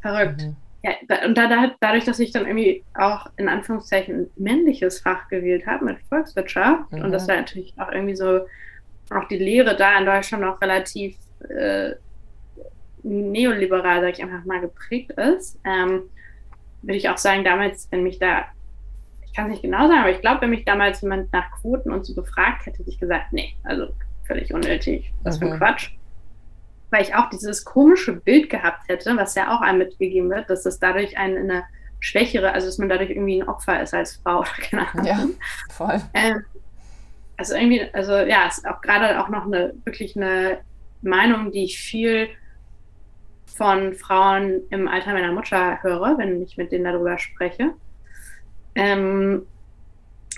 Verrückt. 0.00 0.42
Mhm. 0.42 0.56
Ja, 0.82 0.92
und 1.26 1.36
da, 1.36 1.48
da, 1.48 1.74
dadurch, 1.80 2.04
dass 2.04 2.20
ich 2.20 2.30
dann 2.30 2.46
irgendwie 2.46 2.84
auch 2.94 3.26
in 3.36 3.48
Anführungszeichen 3.48 4.20
ein 4.20 4.30
männliches 4.36 5.00
Fach 5.00 5.28
gewählt 5.28 5.66
habe 5.66 5.84
mit 5.84 5.98
Volkswirtschaft 6.08 6.92
mhm. 6.92 7.02
und 7.02 7.12
das 7.12 7.26
war 7.26 7.36
natürlich 7.36 7.74
auch 7.76 7.90
irgendwie 7.90 8.14
so, 8.14 8.46
auch 9.10 9.26
die 9.28 9.38
Lehre 9.38 9.76
da 9.76 9.98
in 9.98 10.06
Deutschland 10.06 10.44
auch 10.44 10.60
relativ 10.60 11.16
äh, 11.48 11.94
neoliberal, 13.02 14.00
sag 14.00 14.12
ich 14.12 14.22
einfach 14.22 14.44
mal, 14.44 14.60
geprägt 14.60 15.12
ist, 15.12 15.58
ähm, 15.64 16.02
würde 16.82 16.96
ich 16.96 17.08
auch 17.08 17.18
sagen, 17.18 17.44
damals, 17.44 17.88
wenn 17.90 18.02
mich 18.02 18.18
da, 18.18 18.44
ich 19.24 19.32
kann 19.32 19.46
es 19.46 19.52
nicht 19.52 19.62
genau 19.62 19.88
sagen, 19.88 20.00
aber 20.00 20.10
ich 20.10 20.20
glaube, 20.20 20.42
wenn 20.42 20.50
mich 20.50 20.64
damals 20.64 21.00
jemand 21.00 21.32
nach 21.32 21.50
Quoten 21.60 21.90
und 21.90 22.04
so 22.04 22.14
befragt 22.14 22.66
hätte, 22.66 22.78
hätte 22.78 22.90
ich 22.90 23.00
gesagt, 23.00 23.32
nee, 23.32 23.54
also 23.64 23.88
völlig 24.26 24.52
unnötig, 24.52 25.12
was 25.22 25.36
mhm. 25.36 25.40
für 25.40 25.46
ein 25.46 25.52
mhm. 25.54 25.58
Quatsch. 25.58 25.90
Weil 26.90 27.02
ich 27.02 27.14
auch 27.14 27.28
dieses 27.30 27.64
komische 27.64 28.12
Bild 28.12 28.48
gehabt 28.48 28.88
hätte, 28.88 29.16
was 29.16 29.34
ja 29.34 29.54
auch 29.54 29.60
einem 29.60 29.78
mitgegeben 29.78 30.30
wird, 30.30 30.48
dass 30.48 30.62
das 30.62 30.78
dadurch 30.78 31.18
einen 31.18 31.36
in 31.36 31.50
eine 31.50 31.64
schwächere, 32.00 32.52
also 32.52 32.66
dass 32.66 32.78
man 32.78 32.88
dadurch 32.88 33.10
irgendwie 33.10 33.40
ein 33.42 33.48
Opfer 33.48 33.82
ist 33.82 33.94
als 33.94 34.16
Frau 34.16 34.40
oder 34.40 34.48
keine 34.60 34.88
Ahnung. 34.88 35.06
Ja, 35.06 35.26
voll. 35.70 36.00
Ähm, 36.14 36.44
also 37.36 37.54
irgendwie, 37.54 37.82
also 37.92 38.12
ja, 38.12 38.46
ist 38.46 38.66
auch 38.66 38.80
gerade 38.80 39.20
auch 39.20 39.28
noch 39.28 39.46
eine 39.46 39.74
wirklich 39.84 40.16
eine 40.16 40.58
Meinung, 41.02 41.52
die 41.52 41.64
ich 41.64 41.78
viel 41.78 42.28
von 43.46 43.94
Frauen 43.94 44.62
im 44.70 44.88
Alter 44.88 45.12
meiner 45.12 45.32
Mutter 45.32 45.82
höre, 45.82 46.18
wenn 46.18 46.42
ich 46.42 46.56
mit 46.56 46.72
denen 46.72 46.84
darüber 46.84 47.18
spreche. 47.18 47.72
Ähm, 48.74 49.46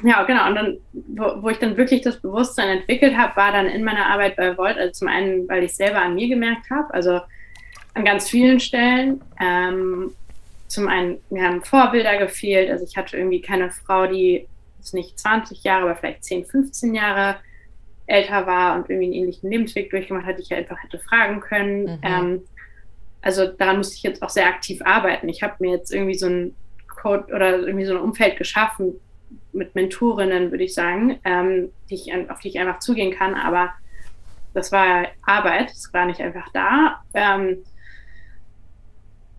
ja, 0.05 0.23
genau. 0.25 0.49
Und 0.49 0.55
dann, 0.55 0.79
wo, 0.93 1.43
wo, 1.43 1.49
ich 1.49 1.59
dann 1.59 1.77
wirklich 1.77 2.03
das 2.03 2.21
Bewusstsein 2.21 2.79
entwickelt 2.79 3.17
habe, 3.17 3.37
war 3.37 3.53
dann 3.53 3.67
in 3.67 3.85
meiner 3.85 4.07
Arbeit 4.07 4.37
bei 4.37 4.57
Volt, 4.57 4.77
also 4.77 4.93
zum 4.93 5.09
einen, 5.09 5.49
weil 5.49 5.65
ich 5.65 5.75
selber 5.75 6.01
an 6.01 6.15
mir 6.15 6.29
gemerkt 6.29 6.71
habe, 6.71 6.93
also 6.95 7.21
an 7.95 8.05
ganz 8.05 8.29
vielen 8.29 8.61
Stellen. 8.61 9.21
Ähm, 9.41 10.13
zum 10.69 10.87
einen, 10.87 11.19
mir 11.31 11.45
haben 11.45 11.65
Vorbilder 11.65 12.19
gefehlt. 12.19 12.71
Also 12.71 12.85
ich 12.85 12.97
hatte 12.97 13.17
irgendwie 13.17 13.41
keine 13.41 13.71
Frau, 13.71 14.07
die 14.07 14.47
jetzt 14.79 14.95
nicht 14.95 15.19
20 15.19 15.65
Jahre, 15.65 15.85
aber 15.85 15.97
vielleicht 15.97 16.25
10, 16.25 16.45
15 16.45 16.95
Jahre 16.95 17.37
älter 18.07 18.47
war 18.47 18.77
und 18.77 18.89
irgendwie 18.89 19.07
einen 19.07 19.15
ähnlichen 19.15 19.51
Lebensweg 19.51 19.91
durchgemacht 19.91 20.27
hat, 20.27 20.39
die 20.39 20.43
ich 20.43 20.55
einfach 20.55 20.83
hätte 20.83 20.99
fragen 20.99 21.41
können. 21.41 21.83
Mhm. 21.83 21.99
Ähm, 22.03 22.43
also 23.21 23.47
daran 23.47 23.79
musste 23.79 23.97
ich 23.97 24.03
jetzt 24.03 24.23
auch 24.23 24.31
sehr 24.31 24.47
aktiv 24.47 24.81
arbeiten. 24.85 25.29
Ich 25.29 25.43
habe 25.43 25.55
mir 25.59 25.73
jetzt 25.73 25.93
irgendwie 25.93 26.15
so 26.15 26.27
ein 26.27 26.55
Code 26.89 27.33
oder 27.35 27.59
irgendwie 27.59 27.85
so 27.85 27.95
ein 27.95 28.01
Umfeld 28.01 28.37
geschaffen 28.37 28.95
mit 29.53 29.75
Mentorinnen, 29.75 30.51
würde 30.51 30.65
ich 30.65 30.75
sagen, 30.75 31.19
ähm, 31.25 31.71
die 31.91 31.95
ich, 31.95 32.31
auf 32.31 32.41
die 32.41 32.49
ich 32.49 32.59
einfach 32.59 32.79
zugehen 32.81 33.15
kann. 33.15 33.35
Aber 33.35 33.71
das 34.55 34.73
war 34.73 35.07
Arbeit, 35.25 35.71
das 35.71 35.93
war 35.93 36.07
nicht 36.07 36.21
einfach 36.21 36.49
da. 36.53 37.03
Ähm, 37.15 37.59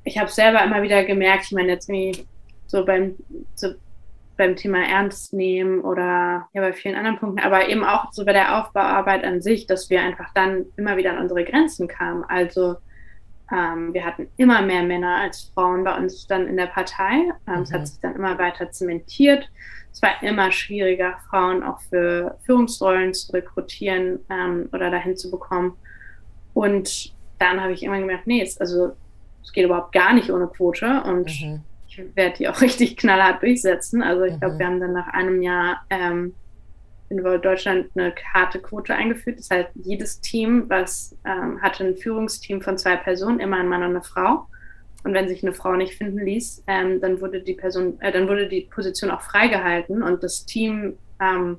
ich 0.04 0.18
habe 0.18 0.30
selber 0.30 0.64
immer 0.64 0.82
wieder 0.82 1.04
gemerkt, 1.04 1.46
ich 1.46 1.52
meine 1.52 1.70
jetzt 1.70 1.90
irgendwie 1.90 2.26
so 2.68 2.86
beim, 2.86 3.16
so 3.56 3.74
beim 4.38 4.56
Thema 4.56 4.80
Ernst 4.80 5.34
nehmen 5.34 5.82
oder 5.82 6.48
ja 6.54 6.62
bei 6.62 6.74
vielen 6.74 6.96
anderen 6.96 7.20
Punkten, 7.20 7.40
aber 7.40 7.68
eben 7.68 7.84
auch 7.84 8.12
so 8.14 8.26
bei 8.26 8.34
der 8.34 8.58
Aufbauarbeit 8.58 9.24
an 9.24 9.42
sich, 9.42 9.68
dass 9.68 9.90
wir 9.90 10.02
einfach 10.02 10.34
dann 10.34 10.66
immer 10.78 10.98
wieder 10.98 11.12
an 11.12 11.20
unsere 11.20 11.44
Grenzen 11.44 11.88
kamen. 11.88 12.24
Also 12.24 12.78
ähm, 13.52 13.94
wir 13.94 14.06
hatten 14.06 14.28
immer 14.38 14.62
mehr 14.62 14.84
Männer 14.84 15.18
als 15.18 15.52
Frauen 15.54 15.84
bei 15.84 15.96
uns 15.96 16.28
dann 16.28 16.48
in 16.48 16.58
der 16.58 16.68
Partei. 16.68 17.32
Ähm, 17.48 17.56
mhm. 17.56 17.62
Es 17.64 17.74
hat 17.74 17.88
sich 17.88 18.00
dann 18.00 18.16
immer 18.16 18.38
weiter 18.38 18.72
zementiert. 18.72 19.50
Es 19.92 20.02
war 20.02 20.22
immer 20.22 20.52
schwieriger, 20.52 21.18
Frauen 21.30 21.64
auch 21.64 21.82
für 21.82 22.38
Führungsrollen 22.46 23.14
zu 23.14 23.32
rekrutieren 23.34 24.20
ähm, 24.30 24.70
oder 24.72 24.92
dahin 24.92 25.18
zu 25.18 25.32
bekommen. 25.32 25.74
Und 26.54 27.14
dann 27.40 27.62
habe 27.62 27.74
ich 27.74 27.84
immer 27.84 28.00
gemerkt, 28.00 28.28
nee, 28.28 28.42
es, 28.42 28.60
also 28.60 28.96
es 29.44 29.52
geht 29.52 29.66
überhaupt 29.66 29.92
gar 29.92 30.14
nicht 30.14 30.30
ohne 30.30 30.48
Quote 30.48 31.04
und 31.04 31.28
mhm. 31.42 31.62
ich 31.88 32.02
werde 32.16 32.38
die 32.38 32.48
auch 32.50 32.62
richtig 32.62 32.98
knallhart 32.98 33.42
durchsetzen. 33.42 34.04
Also 34.04 34.24
ich 34.24 34.34
mhm. 34.34 34.40
glaube, 34.40 34.60
wir 34.60 34.68
haben 34.68 34.80
dann 34.80 34.94
nach 34.94 35.08
einem 35.08 35.42
Jahr 35.42 35.82
ähm, 35.90 36.36
in 37.10 37.24
Deutschland 37.24 37.90
eine 37.96 38.14
harte 38.34 38.60
Quote 38.60 38.94
eingeführt. 38.94 39.40
Das 39.40 39.50
heißt, 39.50 39.70
jedes 39.84 40.22
Team, 40.22 40.66
was 40.68 41.16
ähm, 41.26 41.62
hatte 41.62 41.84
ein 41.84 41.98
Führungsteam 41.98 42.62
von 42.62 42.78
zwei 42.78 42.96
Personen, 42.98 43.40
immer 43.40 43.58
ein 43.58 43.68
Mann 43.68 43.82
und 43.82 43.90
eine 43.90 44.04
Frau. 44.04 44.48
Und 45.04 45.14
wenn 45.14 45.30
sich 45.30 45.44
eine 45.44 45.54
Frau 45.54 45.76
nicht 45.76 45.96
finden 45.96 46.20
ließ, 46.20 46.64
ähm, 46.68 47.00
dann 47.00 47.22
wurde 47.22 47.42
die 47.42 47.54
Person, 47.54 48.00
äh, 48.02 48.12
dann 48.12 48.28
wurde 48.28 48.50
die 48.50 48.62
Position 48.62 49.12
auch 49.12 49.22
freigehalten 49.22 50.04
und 50.04 50.24
das 50.24 50.46
Team, 50.46 50.98
ähm, 51.22 51.58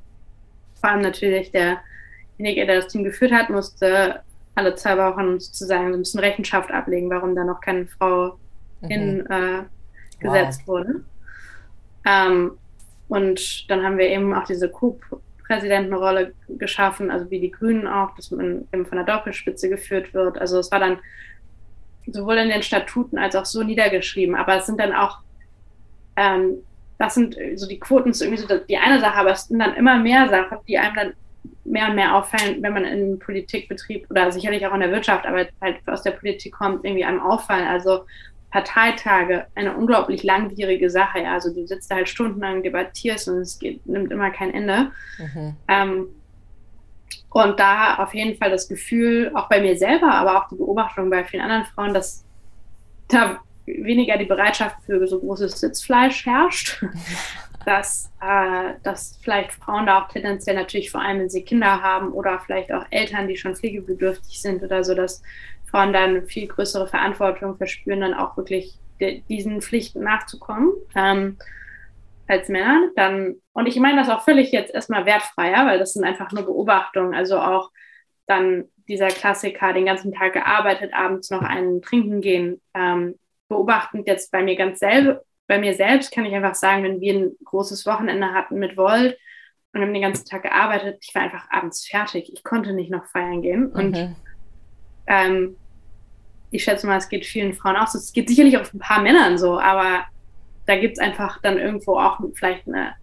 vor 0.74 0.90
allem 0.90 1.02
natürlich 1.02 1.50
derjenige, 1.50 2.66
der 2.66 2.76
das 2.76 2.88
Team 2.88 3.04
geführt 3.04 3.32
hat, 3.32 3.48
musste 3.48 4.22
alle 4.54 4.74
zwei 4.74 4.98
Wochen 4.98 5.40
sozusagen 5.40 5.92
so 5.92 5.98
ein 5.98 6.02
bisschen 6.02 6.20
Rechenschaft 6.20 6.70
ablegen, 6.70 7.08
warum 7.08 7.34
da 7.34 7.44
noch 7.44 7.60
keine 7.60 7.86
Frau 7.86 8.38
mhm. 8.82 8.90
in 8.90 9.26
äh, 9.26 9.62
gesetzt 10.18 10.62
wow. 10.66 10.68
wurde. 10.68 11.04
Ähm, 12.06 12.52
und 13.08 13.70
dann 13.70 13.82
haben 13.82 13.98
wir 13.98 14.08
eben 14.08 14.34
auch 14.34 14.44
diese 14.44 14.68
Co-Präsidentenrolle 14.68 16.32
geschaffen, 16.48 17.10
also 17.10 17.30
wie 17.30 17.40
die 17.40 17.50
Grünen 17.50 17.86
auch, 17.86 18.14
dass 18.14 18.30
man 18.30 18.68
eben 18.72 18.86
von 18.86 18.96
der 18.96 19.06
Doppelspitze 19.06 19.68
geführt 19.68 20.14
wird. 20.14 20.38
Also 20.38 20.58
es 20.58 20.70
war 20.70 20.78
dann 20.78 20.98
sowohl 22.12 22.38
in 22.38 22.48
den 22.48 22.62
Statuten 22.62 23.18
als 23.18 23.36
auch 23.36 23.44
so 23.44 23.62
niedergeschrieben. 23.62 24.34
Aber 24.34 24.56
es 24.56 24.66
sind 24.66 24.80
dann 24.80 24.92
auch, 24.92 25.18
ähm, 26.16 26.58
das 26.98 27.14
sind 27.14 27.36
so 27.54 27.66
die 27.66 27.80
Quoten 27.80 28.10
ist 28.10 28.20
irgendwie 28.20 28.42
so 28.42 28.58
die 28.58 28.76
eine 28.76 29.00
Sache, 29.00 29.16
aber 29.16 29.30
es 29.30 29.46
sind 29.46 29.58
dann 29.58 29.74
immer 29.74 29.98
mehr 29.98 30.28
Sachen, 30.28 30.58
die 30.68 30.78
einem 30.78 30.94
dann 30.94 31.12
mehr 31.64 31.88
und 31.88 31.94
mehr 31.94 32.14
auffallen, 32.14 32.62
wenn 32.62 32.74
man 32.74 32.84
in 32.84 33.18
Politikbetrieb 33.18 34.10
oder 34.10 34.30
sicherlich 34.30 34.66
auch 34.66 34.74
in 34.74 34.80
der 34.80 34.90
Wirtschaft, 34.90 35.26
aber 35.26 35.46
halt 35.60 35.76
aus 35.86 36.02
der 36.02 36.10
Politik 36.12 36.52
kommt, 36.52 36.84
irgendwie 36.84 37.04
einem 37.04 37.20
auffallen. 37.20 37.66
Also 37.66 38.04
Parteitage, 38.50 39.46
eine 39.54 39.76
unglaublich 39.76 40.22
langwierige 40.22 40.90
Sache. 40.90 41.20
Ja. 41.20 41.34
Also 41.34 41.54
du 41.54 41.66
sitzt 41.66 41.90
da 41.90 41.96
halt 41.96 42.08
stundenlang, 42.08 42.62
debattierst 42.62 43.28
und 43.28 43.38
es 43.38 43.58
geht, 43.58 43.86
nimmt 43.86 44.10
immer 44.10 44.30
kein 44.30 44.52
Ende. 44.52 44.90
Mhm. 45.18 45.56
Ähm, 45.68 46.06
und 47.30 47.60
da 47.60 47.96
auf 47.96 48.14
jeden 48.14 48.36
Fall 48.36 48.50
das 48.50 48.68
Gefühl, 48.68 49.30
auch 49.34 49.48
bei 49.48 49.60
mir 49.60 49.76
selber, 49.76 50.12
aber 50.12 50.38
auch 50.38 50.48
die 50.48 50.56
Beobachtung 50.56 51.10
bei 51.10 51.24
vielen 51.24 51.42
anderen 51.42 51.64
Frauen, 51.64 51.94
dass 51.94 52.24
da 53.08 53.38
weniger 53.66 54.18
die 54.18 54.24
Bereitschaft 54.24 54.76
für 54.84 55.06
so 55.06 55.20
großes 55.20 55.60
Sitzfleisch 55.60 56.26
herrscht. 56.26 56.84
dass, 57.64 58.10
äh, 58.20 58.74
dass 58.82 59.18
vielleicht 59.22 59.52
Frauen 59.52 59.86
da 59.86 60.02
auch 60.02 60.08
tendenziell 60.08 60.56
natürlich 60.56 60.90
vor 60.90 61.02
allem, 61.02 61.20
wenn 61.20 61.30
sie 61.30 61.44
Kinder 61.44 61.82
haben 61.82 62.12
oder 62.12 62.40
vielleicht 62.40 62.72
auch 62.72 62.86
Eltern, 62.90 63.28
die 63.28 63.36
schon 63.36 63.54
pflegebedürftig 63.54 64.40
sind 64.40 64.62
oder 64.62 64.82
so, 64.82 64.94
dass 64.94 65.22
Frauen 65.70 65.92
dann 65.92 66.26
viel 66.26 66.48
größere 66.48 66.88
Verantwortung 66.88 67.56
verspüren, 67.56 68.00
dann 68.00 68.14
auch 68.14 68.36
wirklich 68.36 68.78
diesen 69.28 69.62
Pflichten 69.62 70.02
nachzukommen. 70.02 70.72
Ähm, 70.94 71.36
als 72.30 72.48
Männer, 72.48 72.88
dann, 72.96 73.36
und 73.52 73.66
ich 73.66 73.78
meine 73.80 74.00
das 74.00 74.08
auch 74.08 74.22
völlig 74.22 74.52
jetzt 74.52 74.72
erstmal 74.72 75.06
wertfreier, 75.06 75.66
weil 75.66 75.78
das 75.78 75.92
sind 75.92 76.04
einfach 76.04 76.32
nur 76.32 76.44
Beobachtungen, 76.44 77.14
also 77.14 77.38
auch 77.38 77.70
dann 78.26 78.64
dieser 78.88 79.08
Klassiker, 79.08 79.72
den 79.72 79.86
ganzen 79.86 80.12
Tag 80.12 80.32
gearbeitet, 80.32 80.92
abends 80.94 81.30
noch 81.30 81.42
einen 81.42 81.82
trinken 81.82 82.20
gehen, 82.20 82.60
ähm, 82.74 83.18
beobachtend 83.48 84.06
jetzt 84.06 84.30
bei 84.30 84.42
mir 84.42 84.56
ganz 84.56 84.78
selber, 84.78 85.22
bei 85.50 85.58
mir 85.58 85.74
selbst 85.74 86.12
kann 86.12 86.24
ich 86.24 86.32
einfach 86.32 86.54
sagen, 86.54 86.84
wenn 86.84 87.00
wir 87.00 87.12
ein 87.12 87.32
großes 87.44 87.84
Wochenende 87.84 88.32
hatten 88.32 88.60
mit 88.60 88.76
Volt 88.76 89.18
und 89.72 89.80
haben 89.80 89.92
den 89.92 90.02
ganzen 90.02 90.24
Tag 90.24 90.44
gearbeitet, 90.44 90.98
ich 91.00 91.12
war 91.12 91.22
einfach 91.22 91.50
abends 91.50 91.88
fertig. 91.88 92.30
Ich 92.32 92.44
konnte 92.44 92.72
nicht 92.72 92.88
noch 92.88 93.06
feiern 93.06 93.42
gehen. 93.42 93.66
Und 93.66 93.96
mhm. 93.96 94.16
ähm, 95.08 95.56
ich 96.52 96.62
schätze 96.62 96.86
mal, 96.86 96.98
es 96.98 97.08
geht 97.08 97.26
vielen 97.26 97.52
Frauen 97.52 97.74
auch 97.76 97.88
so. 97.88 97.98
Es 97.98 98.12
geht 98.12 98.28
sicherlich 98.28 98.58
auch 98.58 98.72
ein 98.72 98.78
paar 98.78 99.02
Männern 99.02 99.38
so, 99.38 99.58
aber 99.58 100.04
da 100.70 100.78
gibt 100.78 100.98
es 100.98 100.98
einfach 101.00 101.42
dann 101.42 101.58
irgendwo 101.58 101.98
auch 101.98 102.20
vielleicht 102.34 102.66
eine, 102.68 102.94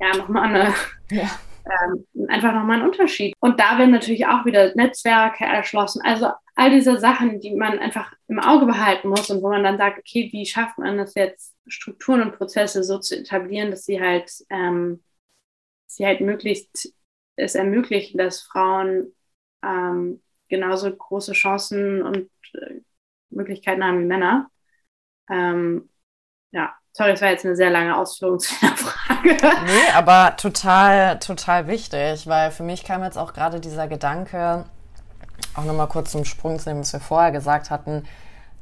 ja, 0.00 0.16
nochmal 0.16 0.48
eine, 0.48 0.74
ja. 1.10 1.30
ähm, 1.64 2.28
einfach 2.28 2.52
nochmal 2.52 2.80
einen 2.80 2.90
Unterschied. 2.90 3.34
Und 3.40 3.60
da 3.60 3.78
werden 3.78 3.92
natürlich 3.92 4.26
auch 4.26 4.44
wieder 4.44 4.74
Netzwerke 4.74 5.44
erschlossen. 5.44 6.02
Also 6.04 6.30
all 6.56 6.70
diese 6.70 6.98
Sachen, 6.98 7.38
die 7.40 7.54
man 7.54 7.78
einfach 7.78 8.12
im 8.26 8.40
Auge 8.40 8.66
behalten 8.66 9.08
muss 9.08 9.30
und 9.30 9.42
wo 9.42 9.50
man 9.50 9.62
dann 9.62 9.78
sagt, 9.78 9.98
okay, 9.98 10.28
wie 10.32 10.44
schafft 10.44 10.78
man 10.78 10.98
das 10.98 11.14
jetzt, 11.14 11.54
Strukturen 11.68 12.22
und 12.22 12.36
Prozesse 12.36 12.82
so 12.82 12.98
zu 12.98 13.18
etablieren, 13.18 13.70
dass 13.70 13.84
sie 13.84 14.00
halt, 14.00 14.30
ähm, 14.50 15.02
sie 15.86 16.06
halt 16.06 16.20
möglichst 16.20 16.92
es 17.36 17.54
ermöglichen, 17.54 18.18
dass 18.18 18.42
Frauen 18.42 19.12
ähm, 19.62 20.22
genauso 20.48 20.94
große 20.94 21.32
Chancen 21.32 22.02
und 22.02 22.30
äh, 22.54 22.80
Möglichkeiten 23.30 23.84
haben 23.84 24.00
wie 24.00 24.06
Männer. 24.06 24.50
Ähm, 25.28 25.90
ja, 26.52 26.74
sorry, 26.96 27.12
das 27.12 27.20
war 27.20 27.30
jetzt 27.30 27.44
eine 27.44 27.56
sehr 27.56 27.70
lange 27.70 27.96
Ausführung 27.96 28.38
zu 28.40 28.54
der 28.60 28.76
Frage. 28.76 29.36
Nee, 29.66 29.92
aber 29.94 30.36
total, 30.36 31.18
total 31.18 31.66
wichtig, 31.66 32.26
weil 32.26 32.50
für 32.50 32.62
mich 32.62 32.84
kam 32.84 33.02
jetzt 33.04 33.18
auch 33.18 33.32
gerade 33.32 33.60
dieser 33.60 33.86
Gedanke, 33.86 34.64
auch 35.54 35.64
nochmal 35.64 35.88
kurz 35.88 36.12
zum 36.12 36.24
Sprung 36.24 36.58
zu 36.58 36.70
dem, 36.70 36.80
was 36.80 36.92
wir 36.92 37.00
vorher 37.00 37.32
gesagt 37.32 37.70
hatten, 37.70 38.04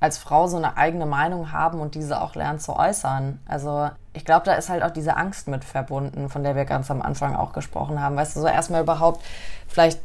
als 0.01 0.19
Frau 0.19 0.49
so 0.49 0.57
eine 0.57 0.77
eigene 0.77 1.07
Meinung 1.07 1.53
haben 1.53 1.81
und 1.81 1.95
diese 1.95 2.21
auch 2.21 2.35
lernen 2.35 2.59
zu 2.59 2.77
äußern. 2.77 3.41
Also 3.49 3.91
ich 4.13 4.25
glaube, 4.25 4.45
da 4.45 4.55
ist 4.55 4.69
halt 4.69 4.83
auch 4.83 4.91
diese 4.91 5.17
Angst 5.17 5.49
mit 5.49 5.65
verbunden, 5.65 6.29
von 6.29 6.43
der 6.43 6.57
wir 6.57 6.65
ganz 6.65 6.91
am 6.91 7.01
Anfang 7.01 7.35
auch 7.35 7.53
gesprochen 7.53 8.03
haben. 8.03 8.17
Weißt 8.17 8.37
du, 8.37 8.41
so 8.41 8.47
erstmal 8.47 8.83
überhaupt 8.83 9.25
vielleicht 9.67 10.01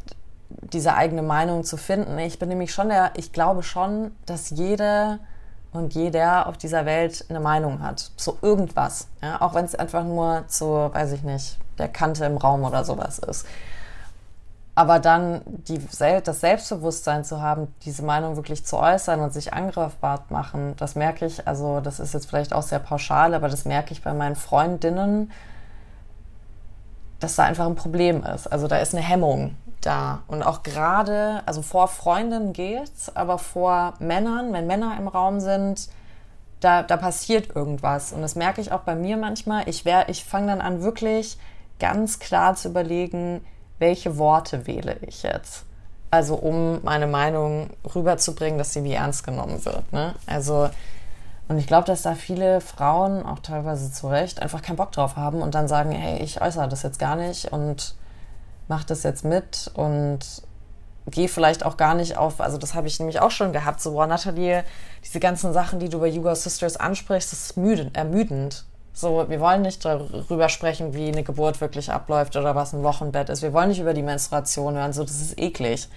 diese 0.49 0.93
eigene 0.93 1.21
Meinung 1.21 1.63
zu 1.63 1.75
finden. 1.75 2.17
Ich 2.19 2.39
bin 2.39 2.49
nämlich 2.49 2.73
schon 2.73 2.89
der, 2.89 3.11
ich 3.15 3.33
glaube 3.33 3.61
schon, 3.61 4.11
dass 4.25 4.51
jede 4.51 5.19
und 5.71 5.93
jeder 5.93 6.47
auf 6.47 6.57
dieser 6.57 6.85
Welt 6.85 7.25
eine 7.29 7.39
Meinung 7.39 7.81
hat. 7.81 8.11
So 8.17 8.37
irgendwas. 8.41 9.07
Ja? 9.21 9.41
Auch 9.41 9.53
wenn 9.53 9.65
es 9.65 9.75
einfach 9.75 10.03
nur 10.03 10.45
zu, 10.47 10.65
weiß 10.65 11.11
ich 11.11 11.23
nicht, 11.23 11.57
der 11.77 11.87
Kante 11.87 12.25
im 12.25 12.37
Raum 12.37 12.63
oder 12.63 12.83
sowas 12.83 13.19
ist. 13.19 13.45
Aber 14.75 14.99
dann 14.99 15.41
die, 15.45 15.81
das 16.23 16.39
Selbstbewusstsein 16.39 17.25
zu 17.25 17.41
haben, 17.41 17.73
diese 17.83 18.01
Meinung 18.01 18.37
wirklich 18.37 18.65
zu 18.65 18.77
äußern 18.77 19.19
und 19.19 19.33
sich 19.33 19.53
angreifbar 19.53 20.23
machen, 20.29 20.73
das 20.77 20.95
merke 20.95 21.25
ich, 21.25 21.45
also 21.47 21.81
das 21.81 21.99
ist 21.99 22.13
jetzt 22.13 22.29
vielleicht 22.29 22.53
auch 22.53 22.61
sehr 22.61 22.79
pauschal, 22.79 23.33
aber 23.33 23.49
das 23.49 23.65
merke 23.65 23.91
ich 23.91 24.01
bei 24.01 24.13
meinen 24.13 24.37
Freundinnen, 24.37 25.31
dass 27.19 27.35
da 27.35 27.43
einfach 27.43 27.65
ein 27.65 27.75
Problem 27.75 28.23
ist. 28.23 28.47
Also 28.47 28.67
da 28.67 28.77
ist 28.77 28.95
eine 28.95 29.03
Hemmung 29.03 29.57
da. 29.81 30.23
Und 30.27 30.43
auch 30.43 30.63
gerade, 30.63 31.41
also 31.45 31.61
vor 31.61 31.87
Freundinnen 31.87 32.53
geht's, 32.53 33.15
aber 33.15 33.37
vor 33.37 33.93
Männern, 33.99 34.53
wenn 34.53 34.67
Männer 34.67 34.95
im 34.97 35.07
Raum 35.07 35.39
sind, 35.39 35.89
da, 36.59 36.83
da 36.83 36.97
passiert 36.97 37.55
irgendwas. 37.55 38.11
Und 38.11 38.21
das 38.21 38.35
merke 38.35 38.61
ich 38.61 38.71
auch 38.71 38.81
bei 38.81 38.95
mir 38.95 39.17
manchmal. 39.17 39.67
Ich, 39.67 39.85
ich 40.07 40.25
fange 40.25 40.47
dann 40.47 40.61
an, 40.61 40.81
wirklich 40.81 41.37
ganz 41.79 42.19
klar 42.19 42.55
zu 42.55 42.69
überlegen, 42.69 43.45
welche 43.77 44.17
Worte 44.17 44.67
wähle 44.67 44.97
ich 45.01 45.23
jetzt. 45.23 45.63
Also 46.11 46.35
um 46.35 46.83
meine 46.83 47.07
Meinung 47.07 47.69
rüberzubringen, 47.95 48.57
dass 48.57 48.73
sie 48.73 48.83
wie 48.83 48.93
ernst 48.93 49.23
genommen 49.23 49.63
wird. 49.63 49.93
Ne? 49.93 50.15
Also 50.25 50.69
und 51.49 51.57
ich 51.57 51.65
glaube, 51.65 51.85
dass 51.85 52.03
da 52.03 52.13
viele 52.13 52.61
Frauen, 52.61 53.25
auch 53.25 53.39
teilweise 53.39 53.91
zu 53.91 54.07
Recht, 54.07 54.39
einfach 54.39 54.61
keinen 54.61 54.75
Bock 54.75 54.91
drauf 54.91 55.15
haben 55.15 55.41
und 55.41 55.55
dann 55.55 55.67
sagen, 55.67 55.91
hey, 55.91 56.21
ich 56.21 56.41
äußere 56.41 56.69
das 56.69 56.83
jetzt 56.83 56.99
gar 56.99 57.15
nicht 57.15 57.51
und 57.51 57.95
mach 58.69 58.85
das 58.85 59.03
jetzt 59.03 59.25
mit 59.25 59.69
und 59.73 60.19
gehe 61.07 61.27
vielleicht 61.27 61.65
auch 61.65 61.75
gar 61.75 61.95
nicht 61.95 62.17
auf, 62.17 62.39
also 62.39 62.57
das 62.57 62.75
habe 62.75 62.87
ich 62.87 62.99
nämlich 62.99 63.19
auch 63.19 63.31
schon 63.31 63.51
gehabt, 63.51 63.81
so, 63.81 63.93
boah, 63.93 64.07
Nathalie, 64.07 64.63
diese 65.03 65.19
ganzen 65.19 65.51
Sachen, 65.53 65.79
die 65.79 65.89
du 65.89 65.99
bei 65.99 66.07
Yuga 66.07 66.35
Sisters 66.35 66.77
ansprichst, 66.77 67.33
das 67.33 67.41
ist 67.47 67.57
müde, 67.57 67.89
ermüdend. 67.93 68.65
So, 68.93 69.27
wir 69.27 69.39
wollen 69.39 69.63
nicht 69.63 69.83
darüber 69.85 70.49
sprechen, 70.49 70.93
wie 70.93 71.07
eine 71.07 71.23
Geburt 71.23 71.61
wirklich 71.61 71.91
abläuft 71.91 72.35
oder 72.35 72.53
was 72.53 72.73
ein 72.73 72.83
Wochenbett 72.83 73.29
ist. 73.29 73.41
Wir 73.41 73.53
wollen 73.53 73.69
nicht 73.69 73.79
über 73.79 73.93
die 73.93 74.03
Menstruation 74.03 74.75
hören, 74.75 74.93
so, 74.93 75.03
das 75.03 75.19
ist 75.19 75.39
eklig. 75.39 75.89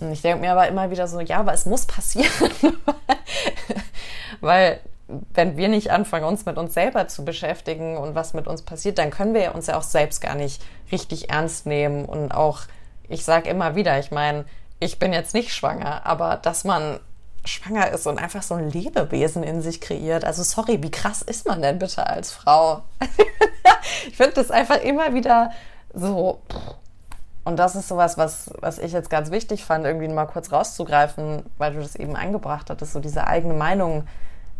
Und 0.00 0.12
ich 0.12 0.20
denke 0.20 0.40
mir 0.40 0.52
aber 0.52 0.68
immer 0.68 0.90
wieder 0.90 1.08
so, 1.08 1.20
ja, 1.20 1.38
aber 1.38 1.54
es 1.54 1.64
muss 1.64 1.86
passieren. 1.86 2.28
Weil 4.40 4.80
wenn 5.06 5.56
wir 5.56 5.68
nicht 5.68 5.90
anfangen, 5.90 6.24
uns 6.24 6.46
mit 6.46 6.56
uns 6.56 6.74
selber 6.74 7.08
zu 7.08 7.24
beschäftigen 7.24 7.96
und 7.96 8.14
was 8.14 8.32
mit 8.32 8.46
uns 8.46 8.62
passiert, 8.62 8.98
dann 8.98 9.10
können 9.10 9.34
wir 9.34 9.54
uns 9.54 9.66
ja 9.66 9.76
auch 9.76 9.82
selbst 9.82 10.20
gar 10.20 10.34
nicht 10.34 10.62
richtig 10.90 11.30
ernst 11.30 11.66
nehmen. 11.66 12.06
Und 12.06 12.32
auch, 12.32 12.60
ich 13.08 13.24
sage 13.24 13.50
immer 13.50 13.74
wieder, 13.74 13.98
ich 13.98 14.10
meine, 14.10 14.46
ich 14.80 14.98
bin 14.98 15.12
jetzt 15.12 15.34
nicht 15.34 15.52
schwanger, 15.52 16.06
aber 16.06 16.36
dass 16.36 16.64
man 16.64 17.00
schwanger 17.44 17.90
ist 17.90 18.06
und 18.06 18.18
einfach 18.18 18.42
so 18.42 18.54
ein 18.54 18.70
Lebewesen 18.70 19.42
in 19.42 19.60
sich 19.60 19.80
kreiert. 19.80 20.24
Also 20.24 20.42
sorry, 20.42 20.82
wie 20.82 20.90
krass 20.90 21.20
ist 21.20 21.46
man 21.46 21.60
denn 21.60 21.78
bitte 21.78 22.06
als 22.06 22.32
Frau? 22.32 22.82
ich 24.08 24.16
finde 24.16 24.32
das 24.34 24.50
einfach 24.50 24.80
immer 24.82 25.12
wieder 25.12 25.50
so. 25.92 26.40
Und 27.44 27.58
das 27.58 27.76
ist 27.76 27.88
sowas, 27.88 28.16
was, 28.16 28.50
was 28.60 28.78
ich 28.78 28.92
jetzt 28.92 29.10
ganz 29.10 29.30
wichtig 29.30 29.66
fand, 29.66 29.84
irgendwie 29.84 30.08
mal 30.08 30.24
kurz 30.24 30.50
rauszugreifen, 30.50 31.42
weil 31.58 31.74
du 31.74 31.80
das 31.80 31.94
eben 31.94 32.16
eingebracht 32.16 32.70
hattest, 32.70 32.94
so 32.94 33.00
diese 33.00 33.26
eigene 33.26 33.52
Meinung 33.52 34.08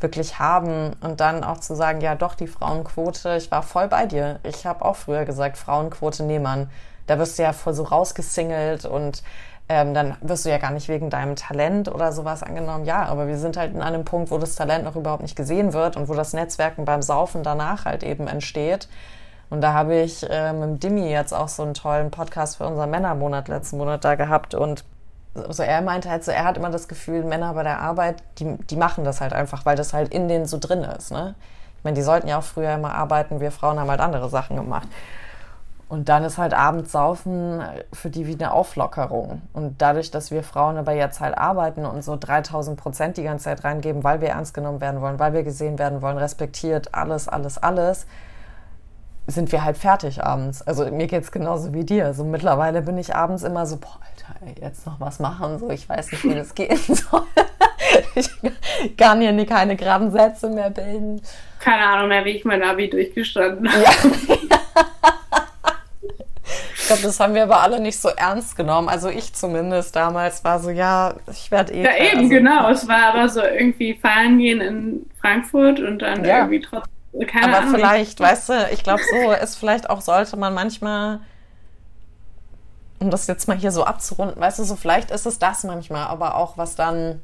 wirklich 0.05 0.39
haben 0.39 0.93
und 1.01 1.21
dann 1.21 1.43
auch 1.43 1.59
zu 1.59 1.75
sagen, 1.75 2.03
ja 2.03 2.15
doch, 2.15 2.35
die 2.35 2.47
Frauenquote, 2.47 3.37
ich 3.37 3.51
war 3.51 3.63
voll 3.63 3.89
bei 3.89 4.05
dir. 4.05 4.39
Ich 4.43 4.67
habe 4.67 4.85
auch 4.85 4.97
früher 4.97 5.25
gesagt, 5.25 5.57
Frauenquote 5.57 6.23
nehmen 6.23 6.45
man. 6.45 6.71
Da 7.07 7.19
wirst 7.19 7.39
du 7.39 7.43
ja 7.43 7.53
voll 7.53 7.73
so 7.73 7.85
rausgesingelt 7.85 8.85
und 8.85 9.23
ähm, 9.69 9.95
dann 9.95 10.17
wirst 10.21 10.45
du 10.45 10.51
ja 10.51 10.59
gar 10.59 10.73
nicht 10.73 10.89
wegen 10.89 11.09
deinem 11.09 11.37
Talent 11.37 11.89
oder 11.89 12.13
sowas 12.13 12.43
angenommen. 12.43 12.85
Ja, 12.85 13.07
aber 13.07 13.27
wir 13.27 13.39
sind 13.39 13.57
halt 13.57 13.75
in 13.75 13.81
einem 13.81 14.05
Punkt, 14.05 14.31
wo 14.31 14.37
das 14.37 14.57
Talent 14.57 14.85
noch 14.85 14.95
überhaupt 14.95 15.23
nicht 15.23 15.37
gesehen 15.37 15.73
wird 15.73 15.97
und 15.97 16.09
wo 16.09 16.15
das 16.15 16.35
Netzwerken 16.35 16.85
beim 16.85 17.01
Saufen 17.01 17.43
danach 17.43 17.87
halt 17.87 18.03
eben 18.03 18.29
entsteht. 18.29 18.89
Und 19.49 19.63
da 19.63 19.73
habe 19.73 19.97
ich 19.97 20.29
äh, 20.29 20.53
mit 20.53 20.83
Dimi 20.83 21.11
jetzt 21.11 21.33
auch 21.33 21.49
so 21.49 21.63
einen 21.63 21.75
tollen 21.75 22.11
Podcast 22.11 22.59
für 22.59 22.67
unseren 22.67 22.91
Männermonat 22.91 23.49
letzten 23.49 23.79
Monat 23.79 24.05
da 24.05 24.17
gehabt 24.17 24.55
und 24.55 24.85
also 25.35 25.63
er 25.63 25.83
meinte 25.83 26.09
halt 26.09 26.25
so, 26.25 26.31
er 26.31 26.45
hat 26.45 26.57
immer 26.57 26.71
das 26.71 26.89
Gefühl, 26.89 27.25
Männer 27.25 27.55
bei 27.55 27.63
der 27.63 27.81
Arbeit, 27.81 28.23
die, 28.39 28.57
die 28.71 28.77
machen 28.77 29.05
das 29.05 29.21
halt 29.21 29.33
einfach, 29.33 29.67
weil 29.67 29.77
das 29.77 29.93
halt 29.93 30.15
in 30.15 30.29
denen 30.29 30.47
so 30.47 30.59
drin 30.59 30.85
ist. 30.85 31.11
Ne? 31.11 31.35
Ich 31.79 31.85
meine, 31.85 31.97
die 31.97 32.03
sollten 32.03 32.29
ja 32.29 32.39
auch 32.39 32.45
früher 32.45 32.75
immer 32.75 32.95
arbeiten, 32.95 33.41
wir 33.41 33.51
Frauen 33.51 33.79
haben 33.79 33.91
halt 33.91 34.01
andere 34.01 34.29
Sachen 34.29 34.57
gemacht. 34.57 34.89
Und 35.89 36.09
dann 36.09 36.25
ist 36.25 36.39
halt 36.39 36.55
abends 36.55 36.93
saufen 36.93 37.63
für 37.93 38.11
die 38.11 38.27
wie 38.27 38.33
eine 38.35 38.53
Auflockerung. 38.53 39.43
Und 39.53 39.83
dadurch, 39.83 40.11
dass 40.11 40.31
wir 40.31 40.43
Frauen 40.43 40.79
aber 40.79 40.93
jetzt 40.93 41.21
halt 41.21 41.37
arbeiten 41.37 41.85
und 41.85 42.03
so 42.03 42.17
3000 42.19 42.79
Prozent 42.81 43.17
die 43.17 43.23
ganze 43.23 43.45
Zeit 43.45 43.65
reingeben, 43.65 44.03
weil 44.03 44.21
wir 44.21 44.31
ernst 44.31 44.55
genommen 44.55 44.81
werden 44.81 45.01
wollen, 45.03 45.19
weil 45.19 45.35
wir 45.35 45.43
gesehen 45.43 45.79
werden 45.79 46.01
wollen, 46.01 46.17
respektiert, 46.17 46.95
alles, 46.95 47.29
alles, 47.29 47.59
alles, 47.59 48.07
sind 49.27 49.53
wir 49.53 49.65
halt 49.65 49.77
fertig 49.77 50.25
abends. 50.25 50.63
Also 50.63 50.85
mir 50.91 51.07
geht's 51.07 51.33
genauso 51.33 51.73
wie 51.73 51.85
dir. 51.85 52.15
So 52.15 52.25
mittlerweile 52.25 52.83
bin 52.83 52.99
ich 52.99 53.15
abends 53.15 53.43
immer 53.43 53.67
so, 53.67 53.77
boah, 53.77 53.99
jetzt 54.61 54.87
noch 54.87 55.01
was 55.01 55.19
machen, 55.21 55.59
so 55.59 55.71
ich 55.71 55.89
weiß 55.89 56.13
nicht, 56.13 56.25
wie 56.25 56.35
das 56.35 56.55
gehen 56.55 56.77
soll. 56.89 57.23
ich 58.15 58.97
kann 58.97 59.21
hier 59.21 59.47
keine 59.47 59.77
geraden 59.77 60.11
Sätze 60.11 60.49
mehr 60.49 60.71
bilden. 60.71 61.23
Keine 61.61 61.85
Ahnung 61.87 62.09
mehr, 62.09 62.25
wie 62.25 62.31
ich 62.31 62.45
mein 62.45 62.63
Abi 62.63 62.91
durchgestanden 62.91 63.71
habe. 63.71 63.83
Ja. 63.83 63.91
ich 66.77 66.87
glaube, 66.87 67.03
das 67.03 67.21
haben 67.21 67.35
wir 67.35 67.45
aber 67.45 67.61
alle 67.61 67.81
nicht 67.81 67.99
so 67.99 68.09
ernst 68.11 68.57
genommen. 68.57 68.89
Also 68.89 69.09
ich 69.09 69.33
zumindest 69.33 69.97
damals 69.97 70.45
war 70.45 70.61
so, 70.61 70.71
ja, 70.71 71.15
ich 71.31 71.51
werde 71.51 71.73
eh. 71.73 71.83
Ja, 71.83 71.97
eben, 71.97 72.19
also, 72.19 72.29
genau. 72.29 72.71
Es 72.71 72.89
war 72.89 73.15
aber 73.15 73.29
so 73.29 73.43
irgendwie 73.43 73.95
feiern 73.95 74.39
gehen 74.39 74.61
in 74.61 75.07
Frankfurt 75.21 75.81
und 75.81 76.01
dann 76.01 76.25
ja. 76.25 76.39
irgendwie 76.39 76.61
trotzdem. 76.61 76.93
Keine 77.29 77.47
aber 77.47 77.59
Ahnung. 77.59 77.75
vielleicht, 77.77 78.19
weißt 78.19 78.49
du, 78.49 78.69
ich 78.73 78.83
glaube, 78.83 79.01
so 79.09 79.33
ist 79.33 79.57
vielleicht 79.57 79.89
auch, 79.89 80.01
sollte 80.01 80.37
man 80.37 80.53
manchmal 80.53 81.21
um 83.01 83.11
das 83.11 83.27
jetzt 83.27 83.49
mal 83.49 83.57
hier 83.57 83.73
so 83.73 83.85
abzurunden, 83.85 84.41
weißt 84.41 84.59
du, 84.59 84.65
so 84.65 84.77
vielleicht 84.77 85.11
ist 85.11 85.27
es 85.27 85.39
das 85.39 85.65
manchmal, 85.65 86.07
aber 86.07 86.37
auch 86.37 86.57
was 86.57 86.77
dann, 86.77 87.21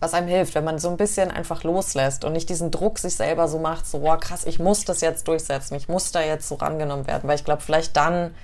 was 0.00 0.14
einem 0.14 0.28
hilft, 0.28 0.54
wenn 0.54 0.64
man 0.64 0.78
so 0.78 0.90
ein 0.90 0.96
bisschen 0.96 1.30
einfach 1.30 1.62
loslässt 1.62 2.24
und 2.24 2.32
nicht 2.32 2.48
diesen 2.48 2.70
Druck 2.70 2.98
sich 2.98 3.14
selber 3.14 3.48
so 3.48 3.58
macht, 3.58 3.86
so, 3.86 3.98
oh, 3.98 4.16
krass, 4.16 4.46
ich 4.46 4.58
muss 4.58 4.84
das 4.84 5.00
jetzt 5.00 5.28
durchsetzen, 5.28 5.76
ich 5.76 5.88
muss 5.88 6.12
da 6.12 6.20
jetzt 6.22 6.48
so 6.48 6.56
rangenommen 6.56 7.06
werden, 7.06 7.28
weil 7.28 7.36
ich 7.36 7.44
glaube, 7.44 7.62
vielleicht 7.62 7.96
dann 7.96 8.34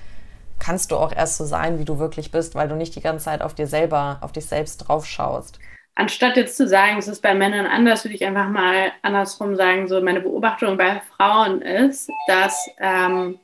kannst 0.59 0.91
du 0.91 0.97
auch 0.97 1.13
erst 1.13 1.37
so 1.37 1.45
sein, 1.45 1.79
wie 1.79 1.85
du 1.85 1.99
wirklich 1.99 2.31
bist, 2.31 2.55
weil 2.55 2.69
du 2.69 2.75
nicht 2.75 2.95
die 2.97 3.01
ganze 3.01 3.27
Zeit 3.27 3.43
auf 3.43 3.55
dir 3.55 3.67
selber, 3.67 4.19
auf 4.21 4.33
dich 4.33 4.47
selbst 4.47 4.79
drauf 4.79 5.07
schaust. 5.07 5.59
Anstatt 5.95 6.37
jetzt 6.37 6.57
zu 6.57 6.69
sagen, 6.69 6.99
es 6.99 7.09
ist 7.09 7.23
bei 7.23 7.35
Männern 7.35 7.67
anders, 7.67 8.05
würde 8.05 8.15
ich 8.15 8.25
einfach 8.25 8.49
mal 8.49 8.93
andersrum 9.03 9.57
sagen, 9.57 9.89
so 9.89 10.01
meine 10.01 10.21
Beobachtung 10.21 10.77
bei 10.77 11.03
Frauen 11.17 11.61
ist, 11.61 12.09
dass 12.29 12.69
ähm, 12.79 13.41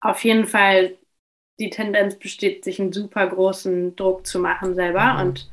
auf 0.00 0.24
jeden 0.24 0.46
Fall 0.46 0.96
die 1.58 1.70
Tendenz 1.70 2.16
besteht, 2.16 2.64
sich 2.64 2.80
einen 2.80 2.92
super 2.92 3.26
großen 3.26 3.96
Druck 3.96 4.26
zu 4.26 4.38
machen 4.38 4.74
selber 4.74 5.14
mhm. 5.14 5.20
und, 5.20 5.50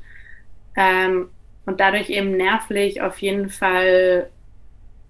ähm, 0.76 1.30
und 1.66 1.80
dadurch 1.80 2.10
eben 2.10 2.36
nervlich 2.36 3.02
auf 3.02 3.20
jeden 3.20 3.50
Fall, 3.50 4.30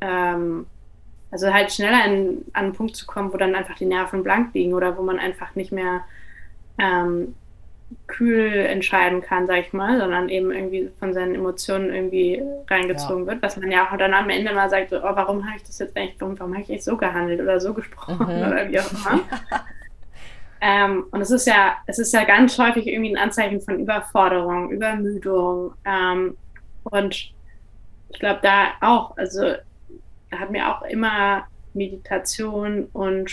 ähm, 0.01 0.67
also 1.31 1.51
halt 1.51 1.71
schneller 1.71 2.05
in, 2.05 2.45
an 2.53 2.65
einen 2.65 2.73
Punkt 2.73 2.95
zu 2.95 3.07
kommen, 3.07 3.33
wo 3.33 3.37
dann 3.37 3.55
einfach 3.55 3.75
die 3.75 3.85
Nerven 3.85 4.23
blank 4.23 4.53
liegen 4.53 4.73
oder 4.73 4.97
wo 4.97 5.01
man 5.01 5.17
einfach 5.17 5.55
nicht 5.55 5.71
mehr 5.71 6.01
ähm, 6.77 7.33
kühl 8.07 8.51
entscheiden 8.51 9.21
kann, 9.21 9.47
sag 9.47 9.59
ich 9.59 9.73
mal, 9.73 9.99
sondern 9.99 10.29
eben 10.29 10.51
irgendwie 10.51 10.91
von 10.99 11.13
seinen 11.13 11.35
Emotionen 11.35 11.93
irgendwie 11.93 12.41
reingezogen 12.69 13.25
ja. 13.25 13.31
wird, 13.31 13.41
was 13.41 13.57
man 13.57 13.71
ja 13.71 13.87
auch 13.87 13.97
dann 13.97 14.13
am 14.13 14.29
Ende 14.29 14.53
mal 14.53 14.69
sagt, 14.69 14.91
so, 14.91 14.97
oh, 14.97 15.15
warum 15.15 15.45
habe 15.45 15.57
ich 15.57 15.63
das 15.63 15.79
jetzt 15.79 15.97
eigentlich, 15.97 16.15
warum, 16.19 16.39
warum 16.39 16.53
habe 16.53 16.63
ich 16.63 16.69
eigentlich 16.69 16.83
so 16.83 16.97
gehandelt 16.97 17.41
oder 17.41 17.59
so 17.59 17.73
gesprochen 17.73 18.17
mhm. 18.27 18.47
oder 18.47 18.69
wie 18.69 18.79
auch 18.79 18.91
immer. 18.91 19.21
Ähm, 20.66 21.07
und 21.11 21.20
es 21.20 21.30
ist 21.30 21.45
ja, 21.45 21.76
es 21.88 21.99
ist 21.99 22.14
ja 22.14 22.24
ganz 22.24 22.57
häufig 22.57 22.88
irgendwie 22.88 23.14
ein 23.14 23.22
Anzeichen 23.22 23.59
von 23.59 23.82
Überforderung, 23.82 24.72
Übermüdung. 24.72 25.74
Ähm, 25.84 26.38
und 26.86 27.34
ich 28.09 28.20
glaube 28.20 28.39
da 28.41 28.68
auch, 28.80 29.18
also 29.18 29.55
hat 30.32 30.51
mir 30.51 30.74
auch 30.74 30.84
immer 30.84 31.43
Meditation 31.74 32.86
und 32.93 33.30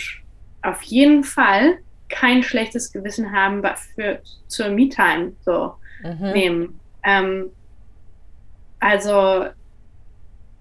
auf 0.61 0.81
jeden 0.81 1.23
Fall 1.23 1.77
kein 2.09 2.43
schlechtes 2.43 2.91
Gewissen 2.91 3.31
haben 3.31 3.63
für 3.95 4.19
zur 4.47 4.67
Me-Time 4.67 5.31
so 5.45 5.75
mhm. 6.03 6.31
nehmen. 6.33 6.79
Ähm, 7.05 7.49
also 8.81 9.45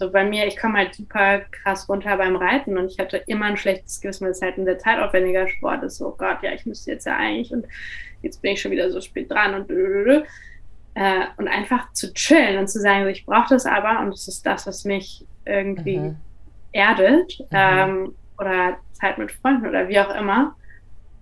so 0.01 0.11
bei 0.11 0.24
mir, 0.24 0.46
ich 0.46 0.57
komme 0.57 0.78
halt 0.78 0.94
super 0.94 1.40
krass 1.51 1.86
runter 1.86 2.16
beim 2.16 2.34
Reiten 2.34 2.78
und 2.78 2.90
ich 2.90 2.98
hatte 2.98 3.18
immer 3.26 3.44
ein 3.44 3.59
schlechtes 3.59 4.01
Gewissen, 4.01 4.24
weil 4.24 4.32
es 4.32 4.40
halt 4.40 4.57
ein 4.57 4.64
sehr 4.64 4.78
zeitaufwendiger 4.78 5.46
Sport 5.46 5.82
ist. 5.82 5.98
So, 5.98 6.09
oh 6.09 6.14
Gott, 6.16 6.38
ja, 6.42 6.53
ich 6.53 6.64
müsste 6.64 6.92
jetzt 6.92 7.05
ja 7.05 7.18
eigentlich 7.18 7.53
und 7.53 7.66
jetzt 8.22 8.40
bin 8.40 8.53
ich 8.53 8.62
schon 8.62 8.70
wieder 8.70 8.90
so 8.90 9.03
spät 9.03 9.30
dran 9.30 9.55
und 9.55 9.70
äh, 9.70 11.20
und 11.36 11.48
einfach 11.48 11.92
zu 11.92 12.14
chillen 12.14 12.59
und 12.59 12.68
zu 12.68 12.80
sagen, 12.80 13.07
ich 13.09 13.26
brauche 13.26 13.51
das 13.51 13.66
aber 13.66 14.01
und 14.01 14.14
es 14.14 14.26
ist 14.26 14.46
das, 14.46 14.66
was 14.66 14.86
mich 14.86 15.26
irgendwie 15.44 15.98
mhm. 15.98 16.16
erdet 16.72 17.38
mhm. 17.38 17.46
Ähm, 17.51 18.14
oder 18.38 18.78
Zeit 18.92 19.18
mit 19.18 19.30
Freunden 19.30 19.68
oder 19.68 19.86
wie 19.88 20.01
auch 20.01 20.14
immer. 20.14 20.57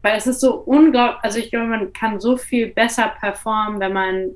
Weil 0.03 0.17
es 0.17 0.29
ist 0.29 0.41
so 0.41 0.55
unglaublich, 0.55 1.25
also 1.25 1.41
ich 1.41 1.51
glaube, 1.51 1.67
man 1.67 1.93
kann 1.93 2.21
so 2.21 2.37
viel 2.37 2.69
besser 2.69 3.13
performen, 3.19 3.81
wenn 3.81 3.93
man 3.93 4.31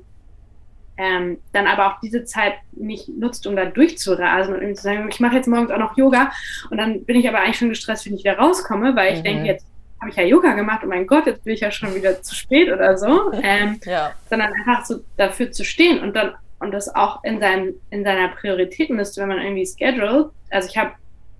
ähm, 0.97 1.39
dann 1.51 1.67
aber 1.67 1.87
auch 1.87 1.99
diese 2.01 2.23
Zeit 2.25 2.53
nicht 2.71 3.09
nutzt, 3.09 3.47
um 3.47 3.55
da 3.55 3.65
durchzurasen 3.65 4.53
und 4.53 4.61
irgendwie 4.61 4.77
zu 4.77 4.83
sagen, 4.83 5.09
ich 5.09 5.19
mache 5.19 5.35
jetzt 5.35 5.47
morgens 5.47 5.71
auch 5.71 5.79
noch 5.79 5.97
Yoga 5.97 6.31
und 6.69 6.77
dann 6.77 7.03
bin 7.05 7.15
ich 7.15 7.27
aber 7.27 7.39
eigentlich 7.39 7.57
schon 7.57 7.69
gestresst, 7.69 8.05
wenn 8.05 8.15
ich 8.15 8.23
wieder 8.23 8.37
rauskomme, 8.37 8.95
weil 8.95 9.13
ich 9.13 9.19
mhm. 9.19 9.23
denke, 9.23 9.45
jetzt 9.45 9.65
habe 9.99 10.11
ich 10.11 10.17
ja 10.17 10.23
Yoga 10.23 10.53
gemacht, 10.53 10.81
oh 10.83 10.87
mein 10.87 11.07
Gott, 11.07 11.25
jetzt 11.25 11.43
bin 11.45 11.53
ich 11.53 11.61
ja 11.61 11.71
schon 11.71 11.95
wieder 11.95 12.21
zu 12.21 12.35
spät 12.35 12.71
oder 12.71 12.97
so. 12.97 13.31
Ähm, 13.43 13.79
ja. 13.85 14.11
Sondern 14.29 14.51
einfach 14.53 14.85
so 14.85 14.99
dafür 15.17 15.51
zu 15.51 15.63
stehen 15.63 15.99
und 15.99 16.15
dann 16.15 16.33
und 16.63 16.71
das 16.71 16.93
auch 16.95 17.23
in, 17.23 17.39
seinem, 17.39 17.73
in 17.89 18.03
seiner 18.03 18.29
Prioritätenliste, 18.29 19.21
wenn 19.21 19.27
man 19.27 19.41
irgendwie 19.41 19.65
scheduled. 19.65 20.27
Also 20.49 20.69
ich 20.69 20.77
habe 20.77 20.91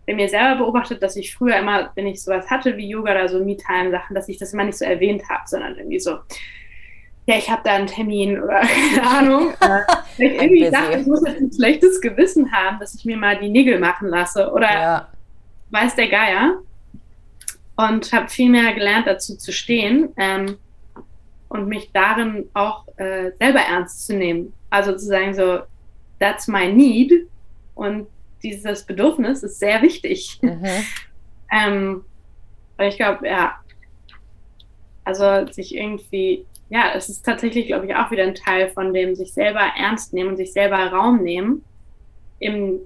bei 0.06 0.14
mir 0.14 0.28
selber 0.28 0.58
beobachtet, 0.58 1.02
dass 1.02 1.16
ich 1.16 1.34
früher 1.34 1.56
immer, 1.56 1.92
wenn 1.96 2.08
ich 2.08 2.22
sowas 2.22 2.50
hatte 2.50 2.76
wie 2.76 2.90
Yoga 2.90 3.12
oder 3.12 3.30
so 3.30 3.44
Me-Time-Sachen, 3.44 4.16
dass 4.16 4.28
ich 4.28 4.38
das 4.38 4.54
immer 4.54 4.66
nicht 4.66 4.78
so 4.78 4.84
erwähnt 4.84 5.24
habe, 5.30 5.44
sondern 5.46 5.78
irgendwie 5.78 6.00
so, 6.00 6.18
ja, 7.26 7.38
ich 7.38 7.50
habe 7.50 7.62
da 7.64 7.76
einen 7.76 7.88
Termin 7.88 8.42
oder 8.42 8.62
keine 8.96 9.08
Ahnung. 9.08 9.54
Äh, 10.20 10.26
ich 10.28 10.42
irgendwie 10.42 10.70
dachte, 10.70 11.00
ich 11.00 11.08
muss 11.08 11.26
jetzt 11.26 11.42
ein 11.42 11.52
schlechtes 11.52 12.00
Gewissen 12.00 12.52
haben, 12.52 12.80
dass 12.80 12.94
ich 12.94 13.04
mir 13.04 13.18
mal 13.18 13.40
die 13.40 13.50
Nägel 13.50 13.80
machen 13.80 14.10
lasse 14.10 14.52
oder 14.52 14.72
ja. 14.72 15.08
weiß 15.72 15.96
der 15.96 16.08
Geier. 16.08 16.60
Und 17.76 18.14
habe 18.14 18.30
viel 18.30 18.52
mehr 18.52 18.76
gelernt, 18.76 19.08
dazu 19.08 19.36
zu 19.36 19.52
stehen 19.52 20.10
ähm, 20.18 20.60
und 21.50 21.68
mich 21.68 21.90
darin 21.92 22.48
auch 22.54 22.88
äh, 22.98 23.32
selber 23.40 23.62
ernst 23.62 24.06
zu 24.06 24.16
nehmen. 24.16 24.54
Also 24.70 24.92
zu 24.92 25.06
sagen 25.06 25.34
so, 25.34 25.62
that's 26.20 26.48
my 26.48 26.72
need 26.72 27.28
und 27.74 28.08
dieses 28.44 28.84
Bedürfnis 28.84 29.42
ist 29.42 29.60
sehr 29.60 29.82
wichtig. 29.82 30.38
Mhm. 30.42 30.68
ähm, 31.52 32.06
ich 32.80 32.98
glaube, 32.98 33.28
ja, 33.28 33.56
also 35.04 35.48
sich 35.52 35.76
irgendwie 35.76 36.46
ja, 36.70 36.94
es 36.96 37.10
ist 37.10 37.26
tatsächlich, 37.26 37.68
glaube 37.68 37.86
ich, 37.86 37.96
auch 37.96 38.12
wieder 38.12 38.24
ein 38.24 38.36
Teil 38.36 38.70
von 38.70 38.94
dem 38.94 39.16
sich 39.16 39.34
selber 39.34 39.62
ernst 39.78 40.14
nehmen 40.14 40.32
und 40.32 40.38
sich 40.38 40.54
selber 40.54 40.78
Raum 40.88 41.22
nehmen 41.22 41.64
im 42.40 42.80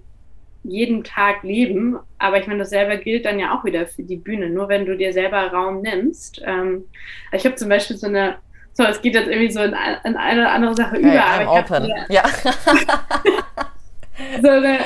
jeden 0.63 1.03
Tag 1.03 1.43
leben. 1.43 1.97
Aber 2.17 2.39
ich 2.39 2.47
meine, 2.47 2.59
dasselbe 2.59 2.97
gilt 2.97 3.25
dann 3.25 3.39
ja 3.39 3.57
auch 3.57 3.63
wieder 3.63 3.87
für 3.87 4.03
die 4.03 4.17
Bühne. 4.17 4.49
Nur 4.49 4.69
wenn 4.69 4.85
du 4.85 4.97
dir 4.97 5.13
selber 5.13 5.51
Raum 5.51 5.81
nimmst. 5.81 6.41
Ähm, 6.45 6.85
ich 7.31 7.45
habe 7.45 7.55
zum 7.55 7.69
Beispiel 7.69 7.97
so 7.97 8.07
eine, 8.07 8.35
so, 8.73 8.83
es 8.83 9.01
geht 9.01 9.15
jetzt 9.15 9.27
irgendwie 9.27 9.51
so 9.51 9.61
in, 9.61 9.75
in 10.03 10.15
eine 10.15 10.49
andere 10.49 10.75
Sache 10.75 10.97
über. 10.97 11.09
Hey, 11.09 11.17
aber 11.17 11.43
ich 11.43 11.49
open. 11.49 11.93
ja. 12.09 12.23
so 14.41 14.49
eine, 14.49 14.79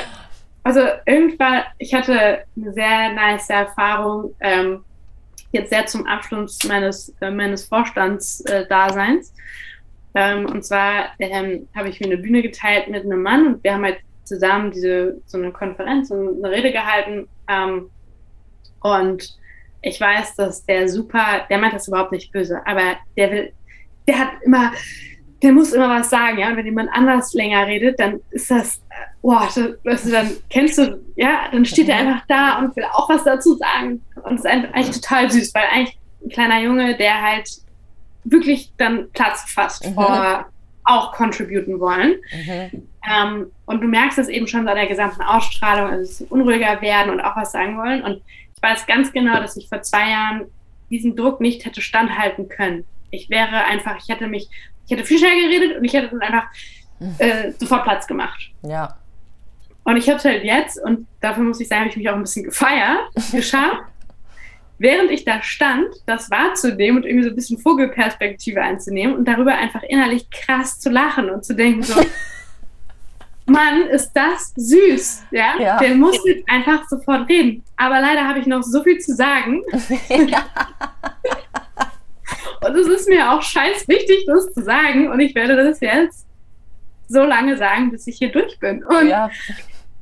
also 0.63 0.81
irgendwann, 1.05 1.63
ich 1.79 1.93
hatte 1.93 2.43
eine 2.55 2.73
sehr 2.73 3.13
nice 3.13 3.49
Erfahrung. 3.49 4.35
Ähm, 4.39 4.83
jetzt 5.51 5.69
sehr 5.69 5.85
zum 5.85 6.05
Abschluss 6.07 6.59
meines, 6.67 7.13
äh, 7.21 7.31
meines 7.31 7.65
Vorstandsdaseins. 7.65 9.33
Äh, 10.13 10.33
ähm, 10.33 10.45
und 10.45 10.63
zwar 10.65 11.11
ähm, 11.19 11.67
habe 11.75 11.89
ich 11.89 11.99
mir 11.99 12.07
eine 12.07 12.17
Bühne 12.17 12.41
geteilt 12.41 12.89
mit 12.89 13.05
einem 13.05 13.21
Mann 13.21 13.47
und 13.47 13.63
wir 13.63 13.73
haben 13.73 13.83
halt 13.83 13.99
zusammen 14.23 14.71
diese 14.71 15.21
so 15.25 15.37
eine 15.37 15.51
Konferenz 15.51 16.11
und 16.11 16.43
eine 16.43 16.53
Rede 16.53 16.71
gehalten. 16.71 17.27
Ähm, 17.47 17.89
und 18.81 19.37
ich 19.81 19.99
weiß, 19.99 20.35
dass 20.35 20.65
der 20.65 20.89
super, 20.89 21.45
der 21.49 21.57
meint 21.57 21.73
das 21.73 21.87
überhaupt 21.87 22.11
nicht 22.11 22.31
böse, 22.31 22.61
aber 22.65 22.97
der 23.17 23.31
will, 23.31 23.53
der 24.07 24.19
hat 24.19 24.29
immer, 24.43 24.71
der 25.41 25.51
muss 25.51 25.73
immer 25.73 25.89
was 25.89 26.09
sagen, 26.09 26.37
ja. 26.37 26.49
Und 26.49 26.57
wenn 26.57 26.65
jemand 26.65 26.89
anders 26.93 27.33
länger 27.33 27.65
redet, 27.65 27.99
dann 27.99 28.19
ist 28.31 28.51
das, 28.51 28.81
boah, 29.21 29.41
weißt 29.83 30.05
du, 30.05 30.11
dann 30.11 30.31
kennst 30.49 30.77
du, 30.77 31.01
ja, 31.15 31.49
dann 31.51 31.65
steht 31.65 31.89
er 31.89 31.97
einfach 31.97 32.25
da 32.27 32.59
und 32.59 32.75
will 32.75 32.85
auch 32.91 33.09
was 33.09 33.23
dazu 33.23 33.55
sagen. 33.55 34.01
Und 34.23 34.35
es 34.35 34.45
ist 34.45 34.45
eigentlich 34.45 34.91
total 35.01 35.31
süß, 35.31 35.53
weil 35.53 35.63
eigentlich 35.71 35.97
ein 36.23 36.29
kleiner 36.29 36.61
Junge, 36.61 36.95
der 36.95 37.21
halt 37.21 37.49
wirklich 38.23 38.71
dann 38.77 39.09
Platz 39.11 39.43
fasst 39.49 39.85
mhm. 39.85 39.95
vor 39.95 40.45
auch 40.83 41.13
contributen 41.13 41.79
wollen. 41.79 42.15
Mhm. 42.33 42.87
Ähm, 43.09 43.51
und 43.65 43.81
du 43.81 43.87
merkst 43.87 44.17
es 44.17 44.27
eben 44.27 44.47
schon 44.47 44.67
an 44.67 44.75
der 44.75 44.87
gesamten 44.87 45.21
Ausstrahlung, 45.21 45.89
also 45.89 46.03
dass 46.03 46.17
sie 46.17 46.25
unruhiger 46.25 46.81
werden 46.81 47.11
und 47.11 47.21
auch 47.21 47.35
was 47.35 47.51
sagen 47.51 47.77
wollen. 47.77 48.03
Und 48.03 48.21
ich 48.55 48.61
weiß 48.61 48.85
ganz 48.85 49.11
genau, 49.11 49.39
dass 49.39 49.57
ich 49.57 49.69
vor 49.69 49.81
zwei 49.81 50.09
Jahren 50.09 50.45
diesen 50.89 51.15
Druck 51.15 51.39
nicht 51.39 51.65
hätte 51.65 51.81
standhalten 51.81 52.49
können. 52.49 52.85
Ich 53.11 53.29
wäre 53.29 53.65
einfach, 53.65 53.97
ich 53.97 54.09
hätte 54.09 54.27
mich 54.27 54.49
ich 54.91 54.97
hätte 54.97 55.07
viel 55.07 55.19
schneller 55.19 55.47
geredet 55.47 55.77
und 55.77 55.85
ich 55.85 55.93
hätte 55.93 56.09
dann 56.09 56.19
einfach 56.19 56.49
äh, 57.17 57.51
sofort 57.57 57.83
Platz 57.83 58.07
gemacht. 58.07 58.51
Ja. 58.63 58.97
Und 59.85 59.95
ich 59.97 60.07
habe 60.09 60.17
es 60.17 60.25
halt 60.25 60.43
jetzt, 60.43 60.83
und 60.83 61.07
dafür 61.21 61.43
muss 61.43 61.59
ich 61.61 61.67
sagen, 61.69 61.81
habe 61.81 61.89
ich 61.89 61.97
mich 61.97 62.09
auch 62.09 62.15
ein 62.15 62.21
bisschen 62.21 62.43
gefeiert, 62.43 62.99
geschafft, 63.31 63.83
während 64.79 65.09
ich 65.11 65.23
da 65.23 65.41
stand, 65.41 65.87
das 66.05 66.29
wahrzunehmen 66.29 66.97
und 66.97 67.05
irgendwie 67.07 67.23
so 67.23 67.29
ein 67.29 67.35
bisschen 67.35 67.57
Vogelperspektive 67.57 68.61
einzunehmen 68.61 69.15
und 69.15 69.25
darüber 69.25 69.53
einfach 69.53 69.83
innerlich 69.83 70.29
krass 70.29 70.79
zu 70.79 70.89
lachen 70.89 71.29
und 71.29 71.45
zu 71.45 71.55
denken 71.55 71.83
so, 71.83 72.01
Mann, 73.45 73.83
ist 73.83 74.11
das 74.13 74.53
süß, 74.55 75.23
ja? 75.31 75.53
ja. 75.59 75.79
Der 75.79 75.95
muss 75.95 76.17
jetzt 76.25 76.47
einfach 76.49 76.87
sofort 76.87 77.29
reden. 77.29 77.63
Aber 77.77 77.99
leider 77.99 78.27
habe 78.27 78.39
ich 78.39 78.45
noch 78.45 78.61
so 78.61 78.83
viel 78.83 78.99
zu 78.99 79.15
sagen. 79.15 79.61
Ja. 80.09 80.45
Und 82.61 82.75
es 82.75 82.87
ist 82.87 83.09
mir 83.09 83.31
auch 83.31 83.41
scheiß 83.41 83.87
wichtig, 83.87 84.25
das 84.27 84.53
zu 84.53 84.63
sagen. 84.63 85.09
Und 85.09 85.19
ich 85.19 85.33
werde 85.33 85.55
das 85.55 85.79
jetzt 85.79 86.27
so 87.07 87.23
lange 87.23 87.57
sagen, 87.57 87.91
bis 87.91 88.07
ich 88.07 88.17
hier 88.17 88.31
durch 88.31 88.59
bin. 88.59 88.83
Und 88.83 89.07
ja. 89.07 89.29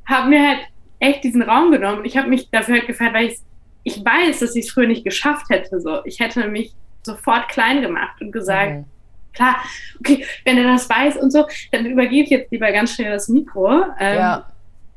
habe 0.06 0.28
mir 0.28 0.46
halt 0.46 0.60
echt 0.98 1.24
diesen 1.24 1.42
Raum 1.42 1.72
genommen. 1.72 2.04
Ich 2.04 2.16
habe 2.16 2.28
mich 2.28 2.50
dafür 2.50 2.76
halt 2.76 2.86
gefeiert, 2.86 3.14
weil 3.14 3.26
ich, 3.26 3.38
ich 3.82 4.04
weiß, 4.04 4.40
dass 4.40 4.54
ich 4.54 4.66
es 4.66 4.70
früher 4.70 4.86
nicht 4.86 5.04
geschafft 5.04 5.48
hätte. 5.48 5.80
So. 5.80 6.04
Ich 6.04 6.20
hätte 6.20 6.46
mich 6.48 6.72
sofort 7.02 7.48
klein 7.48 7.80
gemacht 7.80 8.20
und 8.20 8.30
gesagt, 8.30 8.72
mhm. 8.72 8.84
klar, 9.32 9.56
okay, 9.98 10.26
wenn 10.44 10.58
er 10.58 10.64
das 10.64 10.88
weiß 10.88 11.16
und 11.16 11.30
so, 11.32 11.46
dann 11.72 11.86
übergebe 11.86 12.24
ich 12.24 12.30
jetzt 12.30 12.52
lieber 12.52 12.70
ganz 12.72 12.94
schnell 12.94 13.10
das 13.10 13.28
Mikro. 13.28 13.84
Ähm, 13.98 14.18
ja. 14.18 14.46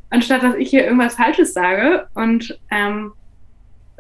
Anstatt 0.10 0.44
dass 0.44 0.56
ich 0.56 0.70
hier 0.70 0.84
irgendwas 0.84 1.16
Falsches 1.16 1.54
sage. 1.54 2.08
Und 2.14 2.60
ähm, 2.70 3.14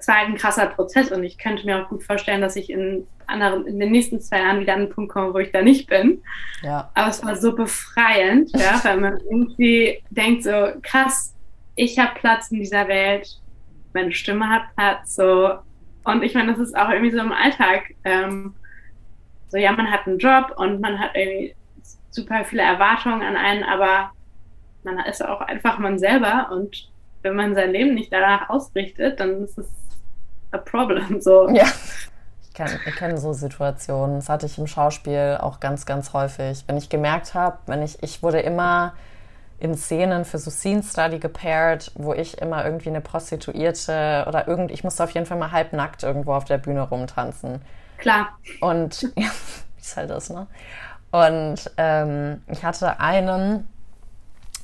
war 0.08 0.18
halt 0.18 0.30
ein 0.30 0.38
krasser 0.38 0.68
Prozess 0.68 1.12
und 1.12 1.24
ich 1.24 1.38
könnte 1.38 1.66
mir 1.66 1.84
auch 1.84 1.89
gut 1.89 2.04
vorstellen, 2.04 2.41
dass 2.41 2.56
ich 2.56 2.70
in 2.70 3.08
anderen, 3.28 3.66
in 3.66 3.80
den 3.80 3.91
nächsten 3.91 4.20
zwei 4.22 4.39
Jahren 4.39 4.60
wieder 4.60 4.74
an 4.74 4.82
den 4.82 4.89
Punkt 4.89 5.12
komme, 5.12 5.34
wo 5.34 5.39
ich 5.39 5.51
da 5.51 5.62
nicht 5.62 5.88
bin. 5.88 6.22
Ja. 6.62 6.91
Aber 6.93 7.10
es 7.10 7.24
war 7.24 7.36
so 7.36 7.56
befreiend, 7.56 8.51
ja, 8.54 8.80
weil 8.84 8.99
man 8.99 9.18
irgendwie 9.30 10.04
denkt 10.10 10.43
so, 10.43 10.74
krass, 10.82 11.36
ich 11.76 11.97
habe 11.99 12.20
Platz 12.20 12.51
in 12.51 12.60
dieser 12.60 12.88
Welt, 12.88 13.39
meine 13.93 14.12
Stimme 14.12 14.49
hat 14.49 14.64
Platz, 14.76 15.16
so. 15.16 15.54
Und 16.04 16.24
ich 16.24 16.34
meine, 16.34 16.51
das 16.51 16.60
ist 16.60 16.76
auch 16.76 16.89
irgendwie 16.89 17.12
so 17.12 17.20
im 17.20 17.32
Alltag. 17.32 17.93
Ähm, 18.04 18.54
so, 19.49 19.58
ja, 19.58 19.72
man 19.72 19.89
hat 19.89 20.08
einen 20.08 20.18
Job 20.18 20.54
und 20.58 20.82
man 20.82 20.99
hat 20.99 21.12
irgendwie 21.16 21.56
super 22.10 22.43
viele 22.43 22.64
Erwartungen 22.64 23.22
an 23.22 23.36
einen, 23.36 23.64
aber 23.64 24.12
man 24.84 24.99
ist 24.99 25.24
auch 25.24 25.41
einfach 25.41 25.80
man 25.80 25.97
selber 25.97 26.49
und 26.51 26.89
wenn 27.22 27.36
man 27.36 27.56
sein 27.56 27.72
Leben 27.72 27.93
nicht 27.93 28.12
danach 28.12 28.49
ausrichtet, 28.49 29.20
dann 29.20 29.43
ist 29.43 29.58
es 29.58 29.68
a 30.54 30.58
problem. 30.58 31.22
So. 31.22 31.49
Ja. 31.49 31.66
Ich 32.43 32.54
kenne 32.54 32.80
ich 32.86 32.95
kenn 32.95 33.18
so 33.18 33.34
Situationen. 33.34 34.18
Das 34.18 34.30
hatte 34.30 34.45
ich 34.45 34.58
im 34.58 34.68
Schauspiel 34.68 35.38
auch 35.41 35.60
ganz, 35.60 35.86
ganz 35.86 36.14
häufig. 36.14 36.64
Wenn 36.68 36.78
ich 36.78 36.89
gemerkt 36.89 37.34
habe, 37.34 37.58
wenn 37.66 37.82
ich, 37.82 38.01
ich 38.04 38.22
wurde 38.22 38.39
immer 38.39 38.93
in 39.60 39.76
Szenen 39.76 40.26
für 40.26 40.38
so 40.38 40.51
Scene 40.51 40.84
Study 40.84 41.20
gepaired, 41.20 41.91
wo 41.95 42.14
ich 42.14 42.39
immer 42.41 42.66
irgendwie 42.66 42.89
eine 42.89 43.01
Prostituierte 43.01 44.26
oder 44.28 44.47
irgend, 44.47 44.72
ich 44.72 44.84
musste 44.84 45.04
auf 45.04 45.12
jeden 45.12 45.26
Fall 45.26 45.38
mal 45.38 45.51
halbnackt 45.51 46.04
irgendwo 46.04 46.34
auf 46.34 46.43
der 46.43 46.58
Bühne 46.58 46.82
rumtanzen. 46.82 47.62
Klar. 47.97 48.38
Und 48.60 49.04
ja, 49.16 49.30
ist 49.80 49.95
halt 49.95 50.10
das, 50.10 50.30
ne? 50.30 50.47
Und 51.12 51.72
ähm, 51.78 52.41
ich 52.47 52.66
hatte 52.66 52.99
einen 52.99 53.68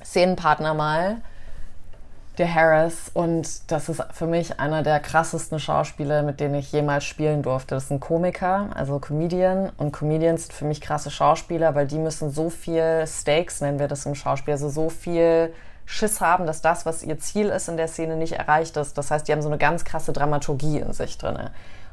Szenenpartner 0.04 0.74
mal, 0.74 1.22
der 2.40 2.54
Harris 2.54 3.12
und 3.14 3.72
das 3.72 3.90
ist 3.90 4.04
für 4.14 4.26
mich 4.26 4.60
einer 4.60 4.82
der 4.82 5.00
krassesten 5.00 5.60
Schauspieler, 5.60 6.24
mit 6.24 6.40
denen 6.40 6.56
ich 6.56 6.72
jemals 6.72 7.04
spielen 7.04 7.44
durfte. 7.44 7.76
Das 7.76 7.86
ist 7.86 7.92
ein 7.92 8.00
Komiker, 8.00 8.70
also 8.74 9.00
Comedian 9.00 9.72
und 9.78 9.92
Comedians 9.92 10.44
sind 10.44 10.54
für 10.54 10.66
mich 10.66 10.82
krasse 10.82 11.12
Schauspieler, 11.12 11.76
weil 11.76 11.86
die 11.86 12.00
müssen 12.00 12.32
so 12.32 12.50
viel 12.50 13.06
Stakes, 13.06 13.62
nennen 13.62 13.80
wir 13.80 13.88
das 13.88 14.06
im 14.06 14.16
Schauspiel, 14.16 14.54
also 14.54 14.70
so 14.70 14.90
viel 14.90 15.54
Schiss 15.86 16.22
haben, 16.22 16.46
dass 16.46 16.62
das, 16.62 16.86
was 16.86 17.04
ihr 17.04 17.20
Ziel 17.20 17.50
ist 17.50 17.68
in 17.68 17.76
der 17.76 17.88
Szene, 17.88 18.16
nicht 18.16 18.34
erreicht 18.34 18.78
ist. 18.78 18.98
Das 18.98 19.12
heißt, 19.12 19.28
die 19.28 19.32
haben 19.32 19.42
so 19.42 19.50
eine 19.50 19.58
ganz 19.58 19.84
krasse 19.84 20.14
Dramaturgie 20.14 20.78
in 20.80 20.94
sich 20.94 21.18
drin. 21.18 21.38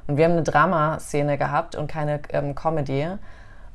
Und 0.06 0.16
wir 0.18 0.26
haben 0.26 0.32
eine 0.32 0.42
Dramaszene 0.42 1.38
gehabt 1.38 1.74
und 1.74 1.88
keine 1.88 2.20
ähm, 2.28 2.54
Comedy. 2.54 3.08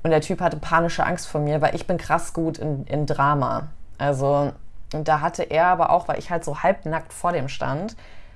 Und 0.04 0.12
der 0.12 0.22
Typ 0.22 0.40
hatte 0.40 0.58
panische 0.58 1.06
Angst 1.06 1.28
vor 1.28 1.42
mir, 1.42 1.60
weil 1.62 1.76
ich 1.76 1.88
bin 1.88 1.98
krass 1.98 2.34
gut 2.34 2.60
in, 2.60 2.86
in 2.86 3.08
Drama. 3.08 3.70
Also 3.98 4.52
und 4.94 5.08
da 5.08 5.22
hatte 5.22 5.44
er 5.44 5.68
aber 5.68 5.90
auch, 5.90 6.08
weil 6.08 6.20
ich 6.20 6.30
halt 6.30 6.44
so 6.44 6.64
halbnackt 6.64 7.14
vor 7.14 7.32
dem 7.32 7.48
stand, 7.48 7.96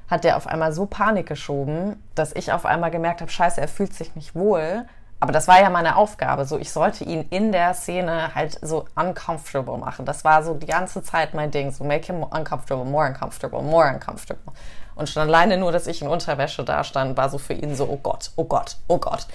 hat 0.09 0.23
der 0.23 0.37
auf 0.37 0.47
einmal 0.47 0.71
so 0.71 0.85
Panik 0.85 1.27
geschoben, 1.27 2.01
dass 2.13 2.33
ich 2.33 2.51
auf 2.51 2.65
einmal 2.65 2.91
gemerkt 2.91 3.21
habe, 3.21 3.31
scheiße, 3.31 3.59
er 3.59 3.67
fühlt 3.67 3.93
sich 3.93 4.15
nicht 4.15 4.35
wohl. 4.35 4.85
Aber 5.19 5.31
das 5.31 5.47
war 5.47 5.59
ja 5.59 5.69
meine 5.69 5.95
Aufgabe. 5.95 6.45
So, 6.45 6.59
ich 6.59 6.71
sollte 6.71 7.03
ihn 7.03 7.25
in 7.29 7.51
der 7.51 7.73
Szene 7.73 8.35
halt 8.35 8.59
so 8.61 8.85
uncomfortable 8.95 9.77
machen. 9.77 10.05
Das 10.05 10.23
war 10.23 10.43
so 10.43 10.53
die 10.53 10.67
ganze 10.67 11.01
Zeit 11.01 11.33
mein 11.33 11.51
Ding. 11.51 11.71
So, 11.71 11.83
make 11.83 12.05
him 12.05 12.21
uncomfortable, 12.21 12.85
more 12.85 13.07
uncomfortable, 13.07 13.61
more 13.61 13.91
uncomfortable. 13.91 14.53
Und 14.93 15.09
schon 15.09 15.23
alleine 15.23 15.57
nur, 15.57 15.71
dass 15.71 15.87
ich 15.87 16.01
in 16.01 16.07
Unterwäsche 16.07 16.63
da 16.63 16.83
stand, 16.83 17.17
war 17.17 17.29
so 17.29 17.37
für 17.37 17.53
ihn 17.53 17.75
so, 17.75 17.85
oh 17.85 17.99
Gott, 18.01 18.31
oh 18.35 18.43
Gott, 18.43 18.77
oh 18.87 18.97
Gott. 18.97 19.25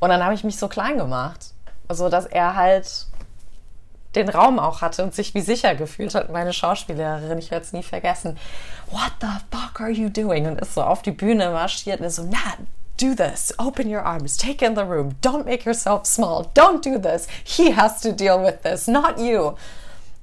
Und 0.00 0.10
dann 0.10 0.22
habe 0.22 0.34
ich 0.34 0.44
mich 0.44 0.58
so 0.58 0.68
klein 0.68 0.98
gemacht. 0.98 1.52
So, 1.88 2.08
dass 2.08 2.26
er 2.26 2.54
halt 2.54 3.06
den 4.14 4.28
Raum 4.28 4.58
auch 4.58 4.80
hatte 4.80 5.02
und 5.02 5.14
sich 5.14 5.34
wie 5.34 5.40
sicher 5.40 5.74
gefühlt 5.74 6.14
hat. 6.14 6.30
Meine 6.30 6.52
Schauspiellehrerin, 6.52 7.38
ich 7.38 7.50
werde 7.50 7.64
es 7.64 7.72
nie 7.72 7.82
vergessen. 7.82 8.38
What 8.90 9.12
the 9.20 9.26
fuck 9.50 9.80
are 9.80 9.90
you 9.90 10.08
doing? 10.08 10.46
Und 10.46 10.60
ist 10.60 10.74
so 10.74 10.82
auf 10.82 11.02
die 11.02 11.10
Bühne 11.10 11.50
marschiert 11.50 12.00
und 12.00 12.06
ist 12.06 12.16
so, 12.16 12.24
na, 12.24 12.54
do 13.00 13.14
this, 13.14 13.54
open 13.58 13.88
your 13.88 14.04
arms, 14.04 14.36
take 14.36 14.64
in 14.64 14.74
the 14.74 14.82
room, 14.82 15.14
don't 15.22 15.44
make 15.44 15.64
yourself 15.64 16.04
small, 16.04 16.50
don't 16.54 16.82
do 16.82 16.98
this. 16.98 17.28
He 17.44 17.74
has 17.74 18.00
to 18.00 18.12
deal 18.12 18.42
with 18.42 18.62
this, 18.62 18.88
not 18.88 19.18
you. 19.18 19.54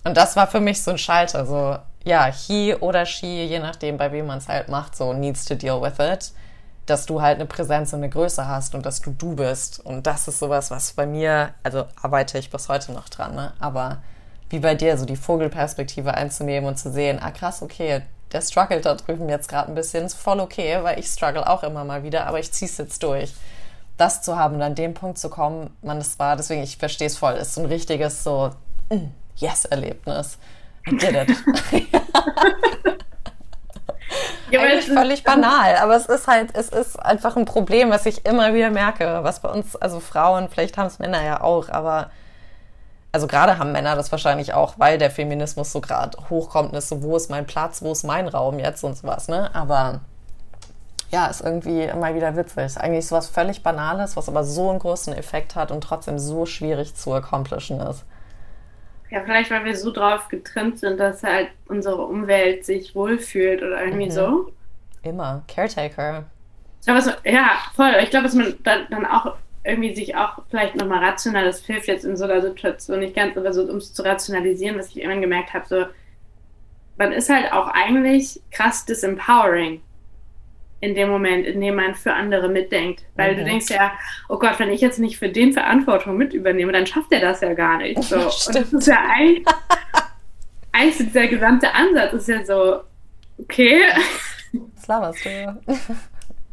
Und 0.04 0.16
das 0.18 0.36
war 0.36 0.48
für 0.48 0.60
mich 0.60 0.84
so 0.84 0.92
ein 0.92 0.98
Schalter, 0.98 1.46
so, 1.46 1.78
ja, 2.04 2.26
he 2.26 2.76
oder 2.76 3.06
she, 3.06 3.46
je 3.46 3.60
nachdem, 3.60 3.98
bei 3.98 4.12
wem 4.12 4.28
man 4.28 4.40
es 4.40 4.48
halt 4.48 4.68
macht, 4.68 4.96
so 4.96 5.14
needs 5.14 5.46
to 5.46 5.56
deal 5.56 5.82
with 5.82 6.00
it. 6.00 6.32
Dass 6.86 7.06
du 7.06 7.22
halt 7.22 7.36
eine 7.36 7.46
Präsenz 7.46 7.94
und 7.94 8.00
eine 8.00 8.10
Größe 8.10 8.48
hast 8.48 8.76
und 8.76 8.86
dass 8.86 9.02
du 9.02 9.12
du 9.12 9.36
bist. 9.36 9.80
Und 9.80 10.06
das 10.06 10.28
ist 10.28 10.40
sowas, 10.40 10.72
was 10.72 10.94
bei 10.94 11.06
mir, 11.06 11.54
also 11.64 11.86
arbeite 12.02 12.38
ich 12.38 12.50
bis 12.50 12.70
heute 12.70 12.92
noch 12.92 13.10
dran, 13.10 13.36
ne? 13.36 13.54
Aber 13.60 14.02
wie 14.50 14.60
bei 14.60 14.76
dir, 14.76 14.98
so 14.98 15.06
die 15.06 15.16
Vogelperspektive 15.16 16.14
einzunehmen 16.14 16.68
und 16.68 16.78
zu 16.78 16.92
sehen, 16.92 17.20
ah 17.22 17.32
krass, 17.32 17.62
okay, 17.62 18.04
der 18.32 18.42
struggelt 18.42 18.86
da 18.86 18.96
drüben 18.96 19.30
jetzt 19.30 19.50
gerade 19.50 19.70
ein 19.70 19.76
bisschen, 19.76 20.06
ist 20.06 20.16
voll 20.16 20.40
okay, 20.40 20.80
weil 20.84 21.00
ich 21.00 21.08
struggle 21.08 21.48
auch 21.48 21.64
immer 21.64 21.84
mal 21.84 22.04
wieder, 22.04 22.28
aber 22.28 22.40
ich 22.40 22.52
zieh's 22.52 22.78
jetzt 22.78 23.02
durch. 23.02 23.34
Das 23.98 24.22
zu 24.22 24.38
haben 24.38 24.56
und 24.56 24.62
an 24.62 24.76
dem 24.76 24.94
Punkt 24.94 25.18
zu 25.18 25.30
kommen, 25.30 25.76
man, 25.82 26.00
das 26.00 26.20
war, 26.20 26.36
deswegen, 26.36 26.62
ich 26.62 26.78
verstehe 26.78 27.08
es 27.08 27.18
voll, 27.18 27.34
ist 27.36 27.56
so 27.56 27.62
ein 27.62 27.68
richtiges 27.68 28.24
so, 28.24 28.52
mm, 28.90 29.08
Yes-Erlebnis. 29.38 30.38
I 30.88 30.98
did 30.98 31.16
it. 31.16 31.96
ja, 34.52 34.62
Eigentlich 34.62 34.86
völlig 34.86 35.24
banal, 35.24 35.76
aber 35.78 35.96
es 35.96 36.06
ist 36.06 36.28
halt, 36.28 36.50
es 36.54 36.70
ist 36.70 37.00
einfach 37.00 37.36
ein 37.36 37.46
Problem, 37.46 37.90
was 37.90 38.06
ich 38.06 38.26
immer 38.26 38.54
wieder 38.54 38.70
merke, 38.70 39.20
was 39.24 39.40
bei 39.40 39.50
uns, 39.50 39.76
also 39.76 40.00
Frauen, 40.00 40.50
vielleicht 40.50 40.78
haben 40.78 40.88
es 40.88 41.00
Männer 41.00 41.24
ja 41.24 41.42
auch, 41.42 41.70
aber 41.70 42.10
also 43.12 43.28
gerade 43.28 43.58
haben 43.58 43.72
Männer 43.72 43.96
das 43.96 44.12
wahrscheinlich 44.12 44.54
auch, 44.54 44.74
weil 44.78 44.98
der 44.98 45.10
Feminismus 45.10 45.72
so 45.72 45.80
gerade 45.80 46.18
hochkommt 46.30 46.72
und 46.72 46.78
ist 46.78 46.90
so, 46.90 47.02
wo 47.02 47.16
ist 47.16 47.30
mein 47.30 47.46
Platz, 47.48 47.82
wo 47.82 47.94
ist 47.94 48.04
mein 48.04 48.28
Raum 48.28 48.60
jetzt 48.60 48.84
und 48.84 48.98
sowas, 48.98 49.30
ne? 49.30 49.56
Aber 49.56 50.02
ja, 51.12 51.28
ist 51.28 51.40
irgendwie 51.40 51.84
immer 51.84 52.14
wieder 52.14 52.36
witzig. 52.36 52.78
Eigentlich 52.78 53.08
so 53.08 53.16
was 53.16 53.28
völlig 53.28 53.64
Banales, 53.64 54.18
was 54.18 54.28
aber 54.28 54.44
so 54.44 54.70
einen 54.70 54.80
großen 54.80 55.14
Effekt 55.14 55.56
hat 55.56 55.72
und 55.72 55.82
trotzdem 55.82 56.20
so 56.20 56.46
schwierig 56.46 56.94
zu 56.94 57.14
accomplishen 57.14 57.80
ist. 57.80 58.04
Ja, 59.12 59.22
vielleicht, 59.24 59.52
weil 59.52 59.66
wir 59.66 59.76
so 59.76 59.92
drauf 59.92 60.28
getrimmt 60.30 60.80
sind, 60.80 61.00
dass 61.00 61.24
halt 61.24 61.50
unsere 61.68 62.06
Umwelt 62.06 62.66
sich 62.66 62.96
wohlfühlt 62.96 63.62
oder 63.62 63.84
irgendwie 63.84 64.08
mhm. 64.08 64.12
so. 64.12 64.52
Immer. 65.04 65.44
Caretaker. 65.48 66.26
Ich 66.82 66.88
glaube, 66.88 67.18
ja, 67.24 67.50
voll. 67.76 67.94
Ich 68.02 68.10
glaube, 68.10 68.26
dass 68.26 68.34
man 68.34 68.56
dann, 68.64 68.88
dann 68.90 69.06
auch 69.06 69.36
irgendwie 69.64 69.96
sich 69.96 70.16
auch 70.16 70.40
vielleicht 70.50 70.76
nochmal 70.76 71.04
rational, 71.04 71.46
das 71.46 71.66
hilft 71.66 71.88
jetzt 71.88 72.06
in 72.06 72.16
so 72.16 72.26
einer 72.26 72.42
Situation 72.42 73.00
nicht 73.00 73.16
ganz, 73.16 73.36
aber 73.36 73.52
so, 73.54 73.64
um 73.64 73.78
es 73.78 73.94
zu 73.94 74.04
rationalisieren, 74.04 74.78
was 74.78 74.90
ich 74.90 74.98
irgendwann 74.98 75.22
gemerkt 75.22 75.54
habe, 75.54 75.66
so, 75.68 75.86
man 76.98 77.12
ist 77.12 77.30
halt 77.30 77.52
auch 77.52 77.68
eigentlich 77.68 78.42
krass 78.52 78.86
disempowering 78.86 79.82
in 80.82 80.96
dem 80.96 81.10
Moment, 81.10 81.46
in 81.46 81.62
dem 81.62 81.76
man 81.76 81.96
für 81.96 82.14
andere 82.14 82.50
mitdenkt. 82.50 83.04
Weil 83.16 83.34
mhm. 83.34 83.38
du 83.38 83.44
denkst 83.46 83.70
ja, 83.70 83.92
oh 84.30 84.38
Gott, 84.38 84.60
wenn 84.60 84.70
ich 84.70 84.82
jetzt 84.82 85.00
nicht 85.00 85.18
für 85.18 85.30
den 85.30 85.54
Verantwortung 85.54 86.18
mit 86.18 86.34
übernehme, 86.34 86.72
dann 86.72 86.86
schafft 86.86 87.12
er 87.12 87.22
das 87.22 87.42
ja 87.42 87.54
gar 87.54 87.78
nicht. 87.78 88.02
So. 88.04 88.16
Und 88.20 88.56
das 88.56 88.74
ist 88.74 88.88
ja 88.88 89.00
eigentlich, 89.16 89.46
eigentlich 90.72 90.98
so 90.98 91.04
dieser 91.06 91.28
gesamte 91.28 91.74
Ansatz 91.74 92.14
ist 92.14 92.28
ja 92.28 92.46
so, 92.46 92.82
okay. 93.40 93.84
Was 94.76 94.88
laberst 94.88 95.26
du? 95.26 95.62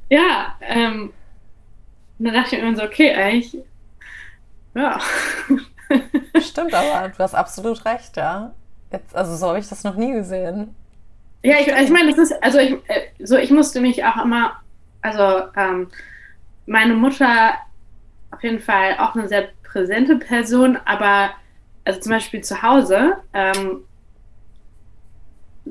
ja, 0.09 0.57
ähm, 0.61 1.13
und 2.19 2.27
dann 2.27 2.35
dachte 2.35 2.57
ich 2.57 2.63
mir 2.63 2.77
so, 2.77 2.85
okay, 2.85 3.13
eigentlich, 3.13 3.59
ja. 4.75 5.01
Stimmt 6.41 6.73
aber, 6.73 7.09
du 7.09 7.19
hast 7.19 7.35
absolut 7.35 7.85
recht, 7.85 8.17
ja. 8.17 8.55
Jetzt, 8.93 9.17
also 9.17 9.37
so 9.37 9.49
habe 9.49 9.59
ich 9.59 9.69
das 9.69 9.85
noch 9.85 9.97
nie 9.97 10.13
gesehen. 10.13 10.75
Ja, 11.43 11.57
ich, 11.59 11.67
ich 11.67 11.91
meine, 11.91 12.11
das 12.11 12.19
ist, 12.19 12.43
also 12.43 12.59
ich, 12.59 12.73
äh, 12.89 13.09
so 13.19 13.37
ich 13.37 13.51
musste 13.51 13.81
mich 13.81 14.05
auch 14.05 14.25
immer, 14.25 14.61
also 15.01 15.49
ähm, 15.57 15.89
meine 16.67 16.95
Mutter 16.95 17.55
auf 18.31 18.43
jeden 18.43 18.61
Fall 18.61 18.97
auch 18.99 19.15
eine 19.15 19.29
sehr 19.29 19.49
präsente 19.63 20.17
Person, 20.17 20.79
aber 20.85 21.31
also 21.85 22.01
zum 22.01 22.13
Beispiel 22.13 22.43
zu 22.43 22.63
Hause, 22.63 23.17
ähm, 23.33 23.83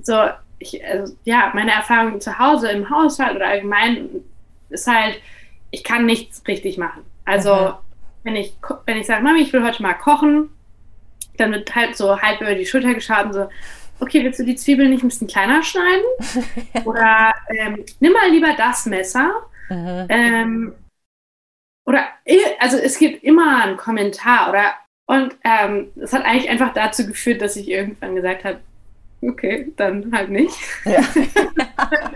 so, 0.02 0.18
ich, 0.60 0.84
also, 0.86 1.16
ja, 1.24 1.52
meine 1.54 1.72
Erfahrung 1.72 2.20
zu 2.22 2.38
Hause 2.38 2.70
im 2.70 2.90
Haushalt 2.90 3.36
oder 3.36 3.48
allgemein 3.48 4.10
ist 4.70 4.88
halt, 4.88 5.20
ich 5.72 5.84
kann 5.84 6.06
nichts 6.06 6.44
richtig 6.48 6.78
machen. 6.78 7.04
Also, 7.26 7.54
mhm. 7.56 7.74
wenn 8.24 8.36
ich, 8.36 8.54
wenn 8.86 8.98
ich 8.98 9.08
sage, 9.08 9.24
Mami, 9.24 9.42
ich 9.42 9.54
will 9.54 9.64
heute 9.64 9.82
mal 9.82 9.94
kochen, 9.94 10.50
dann 11.38 11.52
wird 11.52 11.74
halt 11.76 11.96
so 11.96 12.22
halb 12.22 12.42
über 12.42 12.56
die 12.56 12.66
Schulter 12.66 12.94
geschaut 12.94 13.26
und 13.26 13.34
so, 13.34 13.50
okay, 14.02 14.24
willst 14.24 14.40
du 14.40 14.44
die 14.44 14.56
Zwiebeln 14.56 14.90
nicht 14.90 15.04
ein 15.04 15.10
bisschen 15.10 15.28
kleiner 15.28 15.64
schneiden? 15.64 16.06
oder 16.86 17.34
ähm, 17.58 17.86
nimm 18.00 18.14
mal 18.14 18.30
lieber 18.30 18.54
das 18.58 18.86
Messer. 18.86 19.32
Mhm. 19.70 20.06
Ähm, 20.10 20.74
oder, 21.86 22.08
also 22.60 22.78
es 22.78 22.98
gibt 22.98 23.24
immer 23.24 23.64
einen 23.64 23.78
Kommentar 23.78 24.50
oder, 24.50 24.74
und 25.06 25.36
ähm, 25.44 25.92
es 26.02 26.14
hat 26.14 26.26
eigentlich 26.26 26.50
einfach 26.50 26.74
dazu 26.74 27.06
geführt, 27.06 27.42
dass 27.42 27.56
ich 27.56 27.70
irgendwann 27.70 28.16
gesagt 28.16 28.44
habe, 28.44 28.60
okay, 29.22 29.72
dann 29.78 30.12
halt 30.14 30.30
nicht. 30.30 30.56
Ja. 30.86 31.02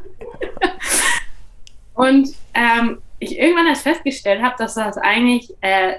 und 1.93 2.29
ähm, 2.53 3.01
ich 3.19 3.37
irgendwann 3.37 3.67
erst 3.67 3.83
festgestellt 3.83 4.41
habe, 4.41 4.55
dass 4.57 4.75
das 4.75 4.97
eigentlich 4.97 5.53
äh, 5.61 5.95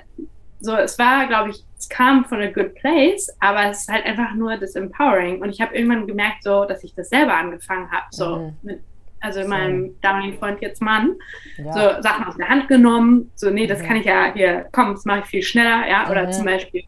so, 0.60 0.74
es 0.76 0.98
war, 0.98 1.26
glaube 1.26 1.50
ich, 1.50 1.64
es 1.78 1.88
kam 1.88 2.24
von 2.24 2.40
a 2.40 2.46
good 2.46 2.74
place, 2.74 3.28
aber 3.40 3.70
es 3.70 3.80
ist 3.80 3.88
halt 3.88 4.06
einfach 4.06 4.34
nur 4.34 4.56
das 4.56 4.74
Empowering. 4.74 5.42
Und 5.42 5.50
ich 5.50 5.60
habe 5.60 5.74
irgendwann 5.74 6.06
gemerkt, 6.06 6.42
so, 6.42 6.64
dass 6.64 6.82
ich 6.84 6.94
das 6.94 7.10
selber 7.10 7.34
angefangen 7.34 7.90
habe, 7.90 8.06
so 8.10 8.36
mhm. 8.36 8.56
mit, 8.62 8.80
also 9.20 9.42
so. 9.42 9.48
meinem 9.48 10.00
damaligen 10.00 10.38
Freund 10.38 10.60
jetzt 10.60 10.80
Mann, 10.80 11.16
ja. 11.58 11.72
so 11.72 12.02
Sachen 12.02 12.26
aus 12.26 12.36
der 12.36 12.48
Hand 12.48 12.68
genommen, 12.68 13.30
so, 13.34 13.50
nee, 13.50 13.66
das 13.66 13.82
mhm. 13.82 13.86
kann 13.86 13.96
ich 13.96 14.06
ja 14.06 14.32
hier, 14.32 14.66
komm, 14.72 14.94
das 14.94 15.04
mache 15.04 15.20
ich 15.20 15.26
viel 15.26 15.42
schneller, 15.42 15.88
ja, 15.88 16.10
oder 16.10 16.26
mhm. 16.26 16.32
zum 16.32 16.44
Beispiel. 16.46 16.84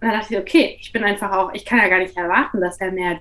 Und 0.00 0.10
dann 0.10 0.20
dachte 0.20 0.34
ich, 0.34 0.40
okay, 0.40 0.76
ich 0.80 0.92
bin 0.92 1.02
einfach 1.02 1.32
auch, 1.32 1.52
ich 1.54 1.64
kann 1.64 1.78
ja 1.78 1.88
gar 1.88 1.98
nicht 1.98 2.16
erwarten, 2.16 2.60
dass 2.60 2.80
er 2.80 2.92
mehr 2.92 3.18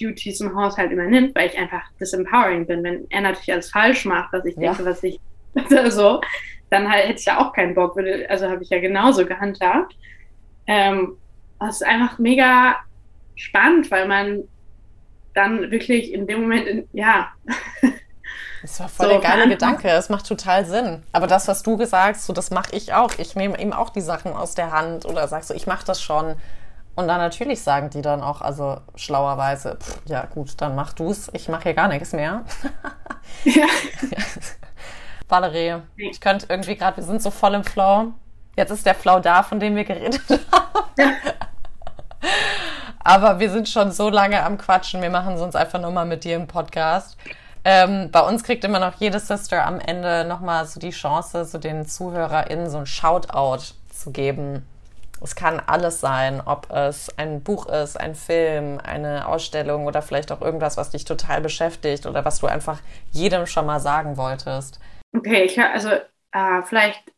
Duties 0.00 0.40
im 0.40 0.56
Haushalt 0.56 0.90
übernimmt, 0.90 1.34
weil 1.34 1.48
ich 1.48 1.58
einfach 1.58 1.82
disempowering 2.00 2.66
bin. 2.66 2.82
Wenn 2.82 3.06
er 3.10 3.20
natürlich 3.20 3.52
alles 3.52 3.70
falsch 3.70 4.04
macht, 4.04 4.32
was 4.32 4.44
ich 4.44 4.54
denke, 4.54 4.82
ja. 4.82 4.88
was 4.88 5.02
ich 5.02 5.20
so, 5.88 6.20
dann 6.74 6.90
halt, 6.90 7.04
hätte 7.06 7.20
ich 7.20 7.26
ja 7.26 7.38
auch 7.38 7.52
keinen 7.52 7.74
Bock. 7.74 7.96
Also 8.28 8.48
habe 8.48 8.62
ich 8.62 8.70
ja 8.70 8.80
genauso 8.80 9.24
gehandhabt. 9.24 9.96
Ähm, 10.66 11.16
das 11.60 11.76
ist 11.76 11.86
einfach 11.86 12.18
mega 12.18 12.76
spannend, 13.36 13.90
weil 13.90 14.06
man 14.06 14.44
dann 15.34 15.70
wirklich 15.70 16.12
in 16.12 16.26
dem 16.26 16.42
Moment, 16.42 16.66
in, 16.66 16.88
ja. 16.92 17.28
Das 18.62 18.80
war 18.80 18.88
voll 18.88 19.06
so, 19.06 19.12
der 19.12 19.20
geile 19.20 19.46
Gedanke. 19.46 19.90
Es 19.90 20.08
macht 20.08 20.26
total 20.26 20.64
Sinn. 20.64 21.02
Aber 21.12 21.26
das, 21.26 21.48
was 21.48 21.62
du 21.62 21.76
gesagt 21.76 22.16
hast, 22.16 22.24
so, 22.24 22.32
das 22.32 22.50
mache 22.50 22.74
ich 22.74 22.94
auch. 22.94 23.12
Ich 23.18 23.36
nehme 23.36 23.60
ihm 23.60 23.74
auch 23.74 23.90
die 23.90 24.00
Sachen 24.00 24.32
aus 24.32 24.54
der 24.54 24.72
Hand 24.72 25.04
oder 25.04 25.28
sagst 25.28 25.48
so, 25.48 25.54
ich 25.54 25.66
mache 25.66 25.84
das 25.84 26.00
schon. 26.00 26.36
Und 26.94 27.06
dann 27.06 27.18
natürlich 27.18 27.60
sagen 27.60 27.90
die 27.90 28.00
dann 28.00 28.22
auch, 28.22 28.40
also 28.40 28.78
schlauerweise, 28.96 29.76
pff, 29.78 30.00
ja 30.06 30.24
gut, 30.24 30.62
dann 30.62 30.74
mach 30.74 30.94
du's, 30.94 31.28
ich 31.34 31.48
mache 31.50 31.64
hier 31.64 31.74
gar 31.74 31.88
nichts 31.88 32.12
mehr. 32.12 32.44
Ja. 33.44 33.66
Valerie, 35.28 35.76
ich 35.96 36.20
könnte 36.20 36.46
irgendwie 36.48 36.76
gerade, 36.76 36.98
wir 36.98 37.04
sind 37.04 37.22
so 37.22 37.30
voll 37.30 37.54
im 37.54 37.64
Flow. 37.64 38.12
Jetzt 38.56 38.70
ist 38.70 38.86
der 38.86 38.94
Flow 38.94 39.20
da, 39.20 39.42
von 39.42 39.58
dem 39.58 39.74
wir 39.74 39.84
geredet 39.84 40.22
haben. 40.52 41.16
Aber 43.02 43.38
wir 43.40 43.50
sind 43.50 43.68
schon 43.68 43.90
so 43.92 44.08
lange 44.08 44.42
am 44.42 44.56
Quatschen, 44.56 45.02
wir 45.02 45.10
machen 45.10 45.36
uns 45.36 45.54
einfach 45.54 45.80
nur 45.80 45.90
mal 45.90 46.06
mit 46.06 46.24
dir 46.24 46.36
im 46.36 46.46
Podcast. 46.46 47.16
Ähm, 47.64 48.10
bei 48.10 48.20
uns 48.20 48.44
kriegt 48.44 48.64
immer 48.64 48.78
noch 48.78 48.94
jede 49.00 49.18
Sister 49.18 49.66
am 49.66 49.80
Ende 49.80 50.24
nochmal 50.24 50.66
so 50.66 50.78
die 50.78 50.90
Chance, 50.90 51.44
so 51.44 51.58
den 51.58 51.86
ZuhörerInnen 51.86 52.70
so 52.70 52.78
ein 52.78 52.86
Shoutout 52.86 53.74
zu 53.90 54.10
geben 54.10 54.64
es 55.24 55.34
kann 55.34 55.58
alles 55.66 56.00
sein, 56.00 56.42
ob 56.44 56.70
es 56.70 57.08
ein 57.16 57.42
Buch 57.42 57.66
ist, 57.66 57.98
ein 57.98 58.14
Film, 58.14 58.78
eine 58.78 59.26
Ausstellung 59.26 59.86
oder 59.86 60.02
vielleicht 60.02 60.30
auch 60.30 60.42
irgendwas, 60.42 60.76
was 60.76 60.90
dich 60.90 61.06
total 61.06 61.40
beschäftigt 61.40 62.04
oder 62.04 62.26
was 62.26 62.40
du 62.40 62.46
einfach 62.46 62.80
jedem 63.10 63.46
schon 63.46 63.64
mal 63.64 63.80
sagen 63.80 64.18
wolltest. 64.18 64.78
Okay, 65.14 65.44
ich 65.44 65.58
habe 65.58 65.70
also 65.72 65.90
äh, 66.32 66.62
vielleicht 66.64 67.12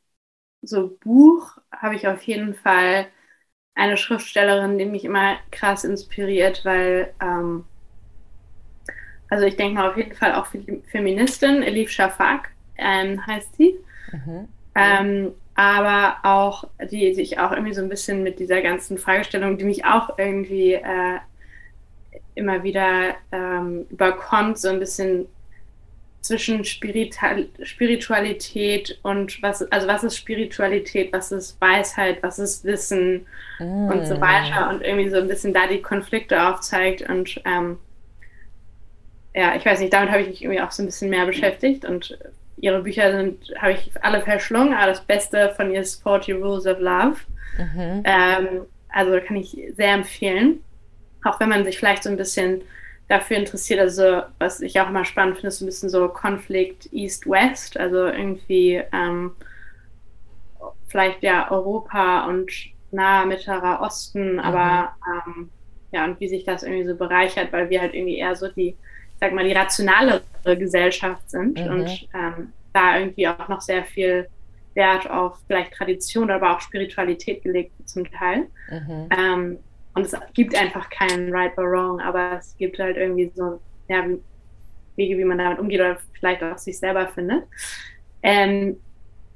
so 0.63 0.99
Buch 1.01 1.59
habe 1.73 1.97
ich 1.97 2.09
auf 2.09 2.23
jeden 2.23 2.55
Fall 2.55 3.07
eine 3.75 3.97
Schriftstellerin, 3.97 4.79
die 4.79 4.87
mich 4.87 5.05
immer 5.05 5.37
krass 5.51 5.85
inspiriert, 5.85 6.65
weil 6.65 7.15
ähm, 7.21 7.65
also 9.29 9.45
ich 9.45 9.57
denke 9.57 9.75
mal 9.75 9.91
auf 9.91 9.97
jeden 9.97 10.15
Fall 10.15 10.35
auch 10.35 10.47
Feministin, 10.91 11.63
Elif 11.63 11.91
Shafak 11.91 12.51
ähm, 12.79 13.27
heißt 13.27 13.57
sie. 13.57 13.77
Mhm. 14.13 14.49
Ähm, 14.75 15.33
aber 15.55 16.19
auch, 16.23 16.65
die 16.91 17.15
sich 17.15 17.39
auch 17.39 17.51
irgendwie 17.51 17.75
so 17.75 17.81
ein 17.83 17.89
bisschen 17.89 18.23
mit 18.23 18.39
dieser 18.39 18.61
ganzen 18.61 18.99
Fragestellung, 18.99 19.57
die 19.59 19.65
mich 19.65 19.85
auch 19.87 20.19
irgendwie 20.19 20.75
äh, 20.75 21.19
immer 22.35 22.63
wieder 22.63 23.15
ähm, 23.33 23.87
überkommt, 23.91 24.59
so 24.59 24.69
ein 24.69 24.79
bisschen 24.79 25.27
zwischen 26.27 26.65
Spiritual 26.65 27.47
Spiritualität 27.63 28.99
und 29.03 29.43
was, 29.43 29.63
also 29.71 29.87
was 29.87 30.05
ist 30.05 30.17
Spiritualität, 30.17 31.13
was 31.13 31.33
ist 31.33 31.61
Weisheit, 31.61 32.23
was 32.23 32.39
ist 32.39 32.65
Wissen 32.65 33.27
mm. 33.59 33.89
und 33.89 34.07
so 34.07 34.21
weiter 34.21 34.71
und 34.71 34.83
irgendwie 34.83 35.09
so 35.09 35.17
ein 35.17 35.29
bisschen 35.29 35.55
da 35.55 35.67
die 35.67 35.83
Konflikte 35.83 36.49
aufzeigt 36.49 37.03
und 37.09 37.41
ähm, 37.45 37.79
ja, 39.35 39.55
ich 39.55 39.67
weiß 39.67 39.81
nicht, 39.81 39.93
damit 39.93 40.11
habe 40.11 40.23
ich 40.23 40.29
mich 40.29 40.43
irgendwie 40.43 40.63
auch 40.63 40.73
so 40.73 40.83
ein 40.83 40.87
bisschen 40.87 41.11
mehr 41.11 41.27
beschäftigt 41.27 41.85
und 41.85 42.19
ihre 42.57 42.83
Bücher 42.83 43.13
sind, 43.13 43.53
habe 43.59 43.73
ich 43.73 43.91
alle 44.03 44.23
verschlungen, 44.23 44.73
aber 44.73 44.87
das 44.87 45.03
Beste 45.03 45.53
von 45.57 45.71
ihr 45.71 45.83
ist 45.83 46.03
40 46.03 46.35
Rules 46.37 46.67
of 46.67 46.79
Love. 46.81 47.17
Mhm. 47.59 48.03
Ähm, 48.05 48.49
also 48.89 49.21
kann 49.21 49.37
ich 49.37 49.57
sehr 49.77 49.93
empfehlen. 49.93 50.61
Auch 51.25 51.39
wenn 51.39 51.51
man 51.51 51.65
sich 51.65 51.79
vielleicht 51.79 52.03
so 52.03 52.09
ein 52.09 52.17
bisschen 52.17 52.63
dafür 53.09 53.37
interessiert, 53.37 53.81
also 53.81 54.23
was 54.39 54.61
ich 54.61 54.81
auch 54.81 54.91
mal 54.91 55.05
spannend 55.05 55.37
finde, 55.37 55.49
ist 55.49 55.61
ein 55.61 55.67
bisschen 55.67 55.89
so 55.89 56.09
Konflikt 56.09 56.93
East-West, 56.93 57.79
also 57.79 58.07
irgendwie 58.07 58.83
ähm, 58.93 59.33
vielleicht 60.89 61.23
ja 61.23 61.51
Europa 61.51 62.27
und 62.27 62.51
nahe 62.91 63.27
Mittlerer 63.27 63.81
Osten, 63.81 64.35
mhm. 64.35 64.41
aber 64.41 64.95
ähm, 65.07 65.51
ja, 65.93 66.05
und 66.05 66.19
wie 66.21 66.29
sich 66.29 66.45
das 66.45 66.63
irgendwie 66.63 66.87
so 66.87 66.97
bereichert, 66.97 67.53
weil 67.53 67.71
wir 67.71 67.81
halt 67.81 67.95
irgendwie 67.95 68.19
eher 68.19 68.35
so 68.35 68.49
die, 68.49 68.77
sag 69.21 69.33
mal, 69.33 69.45
die 69.45 69.53
rationalere 69.53 70.23
Gesellschaft 70.45 71.31
sind 71.31 71.61
mhm. 71.61 71.71
und 71.71 72.09
ähm, 72.13 72.53
da 72.73 72.99
irgendwie 72.99 73.29
auch 73.29 73.49
noch 73.49 73.61
sehr 73.61 73.85
viel 73.85 74.29
Wert 74.75 75.09
auf 75.09 75.39
vielleicht 75.47 75.73
Tradition, 75.73 76.31
aber 76.31 76.55
auch 76.55 76.61
Spiritualität 76.61 77.43
gelegt 77.43 77.73
zum 77.89 78.11
Teil. 78.11 78.47
Mhm. 78.71 79.09
Und 79.97 80.05
es 80.05 80.15
gibt 80.35 80.55
einfach 80.55 80.91
keinen 80.91 81.35
Right 81.35 81.57
or 81.57 81.65
Wrong, 81.65 82.01
aber 82.01 82.33
es 82.39 82.55
gibt 82.59 82.79
halt 82.79 82.99
irgendwie 82.99 83.33
so 83.35 83.61
ja, 83.89 84.05
Wege, 84.97 85.17
wie 85.17 85.25
man 85.25 85.39
damit 85.39 85.59
umgeht 85.59 85.81
oder 85.81 85.97
vielleicht 86.13 86.43
auch 86.43 86.59
sich 86.59 86.79
selber 86.79 87.09
findet. 87.09 87.45
Ähm, 88.23 88.77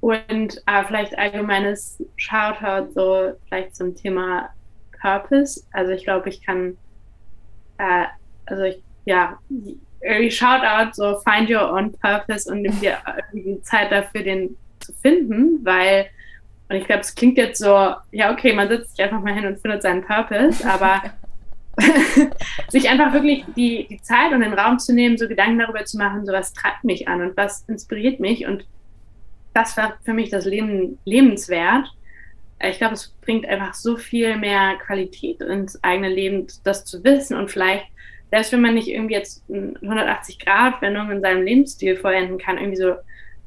und 0.00 0.62
aber 0.66 0.86
vielleicht 0.86 1.16
allgemeines 1.18 2.02
Shoutout 2.16 2.92
so 2.92 3.32
vielleicht 3.48 3.74
zum 3.74 3.96
Thema 3.96 4.50
Purpose. 5.00 5.64
Also 5.72 5.92
ich 5.92 6.04
glaube, 6.04 6.28
ich 6.28 6.44
kann, 6.44 6.76
äh, 7.78 8.04
also 8.44 8.64
ich, 8.64 8.82
ja, 9.06 9.38
irgendwie 10.02 10.30
Shoutout, 10.30 10.92
so 10.92 11.20
find 11.20 11.50
your 11.50 11.72
own 11.72 11.90
purpose 11.92 12.50
und 12.52 12.60
nimm 12.60 12.78
dir 12.80 12.98
irgendwie 13.32 13.62
Zeit 13.62 13.90
dafür, 13.90 14.22
den 14.22 14.56
zu 14.80 14.92
finden, 14.92 15.64
weil 15.64 16.10
und 16.70 16.76
ich 16.76 16.86
glaube, 16.86 17.00
es 17.00 17.16
klingt 17.16 17.36
jetzt 17.36 17.58
so, 17.58 17.94
ja, 18.12 18.32
okay, 18.32 18.52
man 18.52 18.68
setzt 18.68 18.96
sich 18.96 19.04
einfach 19.04 19.20
mal 19.20 19.34
hin 19.34 19.44
und 19.44 19.58
findet 19.58 19.82
seinen 19.82 20.04
Purpose, 20.04 20.64
aber 20.64 21.02
sich 22.68 22.88
einfach 22.88 23.12
wirklich 23.12 23.44
die, 23.56 23.88
die 23.90 24.00
Zeit 24.02 24.32
und 24.32 24.40
den 24.40 24.52
Raum 24.52 24.78
zu 24.78 24.94
nehmen, 24.94 25.18
so 25.18 25.26
Gedanken 25.26 25.58
darüber 25.58 25.84
zu 25.84 25.98
machen, 25.98 26.24
so 26.24 26.32
was 26.32 26.52
treibt 26.52 26.84
mich 26.84 27.08
an 27.08 27.22
und 27.22 27.36
was 27.36 27.64
inspiriert 27.68 28.20
mich 28.20 28.46
und 28.46 28.64
das 29.52 29.76
war 29.76 29.98
für 30.04 30.12
mich 30.12 30.30
das 30.30 30.44
Leben 30.44 31.00
lebenswert. 31.04 31.86
Ich 32.62 32.78
glaube, 32.78 32.94
es 32.94 33.16
bringt 33.20 33.46
einfach 33.46 33.74
so 33.74 33.96
viel 33.96 34.36
mehr 34.36 34.76
Qualität 34.86 35.40
ins 35.40 35.82
eigene 35.82 36.08
Leben, 36.08 36.46
das 36.62 36.84
zu 36.84 37.02
wissen 37.02 37.36
und 37.36 37.50
vielleicht, 37.50 37.86
selbst 38.30 38.52
wenn 38.52 38.60
man 38.60 38.74
nicht 38.74 38.86
irgendwie 38.86 39.14
jetzt 39.14 39.42
180-Grad-Wendung 39.50 41.10
in 41.10 41.20
seinem 41.20 41.42
Lebensstil 41.42 41.96
vollenden 41.96 42.38
kann, 42.38 42.58
irgendwie 42.58 42.76
so 42.80 42.94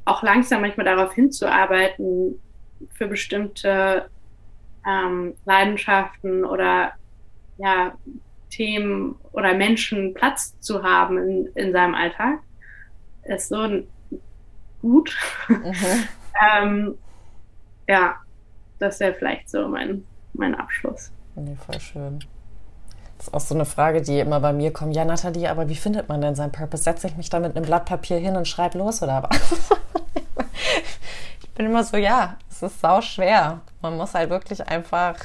auch 0.03 0.23
langsam 0.23 0.59
manchmal 0.59 0.85
darauf 0.85 1.13
hinzuarbeiten, 1.13 2.37
für 2.93 3.07
bestimmte 3.07 4.09
ähm, 4.85 5.33
Leidenschaften 5.45 6.45
oder 6.45 6.93
ja, 7.57 7.93
Themen 8.49 9.15
oder 9.31 9.53
Menschen 9.53 10.13
Platz 10.13 10.59
zu 10.59 10.83
haben 10.83 11.17
in, 11.17 11.45
in 11.55 11.71
seinem 11.71 11.95
Alltag, 11.95 12.39
ist 13.23 13.49
so 13.49 13.83
gut. 14.81 15.17
Mhm. 15.47 15.63
ähm, 16.61 16.97
ja, 17.87 18.15
das 18.79 18.99
wäre 18.99 19.13
vielleicht 19.13 19.49
so 19.49 19.67
mein, 19.67 20.05
mein 20.33 20.55
Abschluss. 20.55 21.11
Nee, 21.35 21.55
voll 21.65 21.79
schön. 21.79 22.19
Das 23.17 23.27
ist 23.27 23.33
auch 23.33 23.39
so 23.39 23.55
eine 23.55 23.65
Frage, 23.65 24.01
die 24.01 24.19
immer 24.19 24.39
bei 24.39 24.53
mir 24.53 24.73
kommt. 24.73 24.95
Ja, 24.95 25.05
Nathalie, 25.05 25.49
aber 25.49 25.69
wie 25.69 25.75
findet 25.75 26.09
man 26.09 26.21
denn 26.21 26.35
seinen 26.35 26.51
Purpose? 26.51 26.83
Setze 26.83 27.07
ich 27.07 27.15
mich 27.15 27.29
da 27.29 27.39
mit 27.39 27.55
einem 27.55 27.65
Blatt 27.65 27.85
Papier 27.85 28.17
hin 28.17 28.35
und 28.35 28.47
schreibe 28.47 28.77
los 28.77 29.01
oder 29.01 29.23
was? 29.23 29.71
ich 31.41 31.49
bin 31.51 31.67
immer 31.67 31.83
so, 31.83 31.97
ja, 31.97 32.37
ist 32.63 32.81
sau 32.81 33.01
schwer. 33.01 33.61
Man 33.81 33.97
muss 33.97 34.13
halt 34.13 34.29
wirklich 34.29 34.67
einfach 34.67 35.15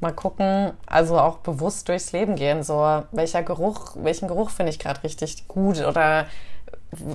mal 0.00 0.12
gucken, 0.12 0.72
also 0.86 1.18
auch 1.18 1.38
bewusst 1.38 1.88
durchs 1.88 2.12
Leben 2.12 2.36
gehen. 2.36 2.62
So, 2.62 3.04
welcher 3.12 3.42
Geruch, 3.42 3.96
welchen 3.96 4.28
Geruch 4.28 4.50
finde 4.50 4.70
ich 4.70 4.78
gerade 4.78 5.02
richtig 5.02 5.48
gut 5.48 5.80
oder 5.80 6.26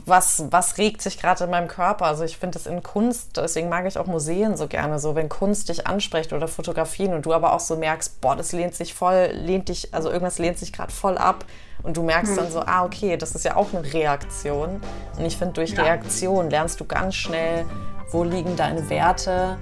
was, 0.05 0.45
was 0.51 0.77
regt 0.77 1.01
sich 1.01 1.19
gerade 1.19 1.45
in 1.45 1.49
meinem 1.49 1.67
Körper? 1.67 2.05
Also 2.05 2.23
ich 2.23 2.37
finde 2.37 2.57
es 2.57 2.65
in 2.65 2.83
Kunst, 2.83 3.37
deswegen 3.37 3.69
mag 3.69 3.85
ich 3.87 3.97
auch 3.97 4.05
Museen 4.05 4.57
so 4.57 4.67
gerne, 4.67 4.99
so 4.99 5.15
wenn 5.15 5.29
Kunst 5.29 5.69
dich 5.69 5.87
anspricht 5.87 6.33
oder 6.33 6.47
Fotografien 6.47 7.13
und 7.13 7.25
du 7.25 7.33
aber 7.33 7.53
auch 7.53 7.59
so 7.59 7.77
merkst, 7.77 8.21
boah, 8.21 8.35
das 8.35 8.51
lehnt 8.51 8.75
sich 8.75 8.93
voll, 8.93 9.31
lehnt 9.33 9.69
dich, 9.69 9.93
also 9.93 10.09
irgendwas 10.09 10.39
lehnt 10.39 10.59
sich 10.59 10.73
gerade 10.73 10.91
voll 10.91 11.17
ab 11.17 11.45
und 11.83 11.97
du 11.97 12.03
merkst 12.03 12.37
dann 12.37 12.51
so, 12.51 12.59
hm. 12.59 12.67
ah, 12.67 12.85
okay, 12.85 13.17
das 13.17 13.33
ist 13.33 13.45
ja 13.45 13.55
auch 13.55 13.73
eine 13.73 13.91
Reaktion. 13.93 14.81
Und 15.17 15.25
ich 15.25 15.37
finde, 15.37 15.53
durch 15.53 15.71
ja. 15.71 15.83
Reaktion 15.83 16.49
lernst 16.49 16.79
du 16.79 16.85
ganz 16.85 17.15
schnell, 17.15 17.65
wo 18.11 18.23
liegen 18.23 18.55
deine 18.55 18.89
Werte 18.89 19.57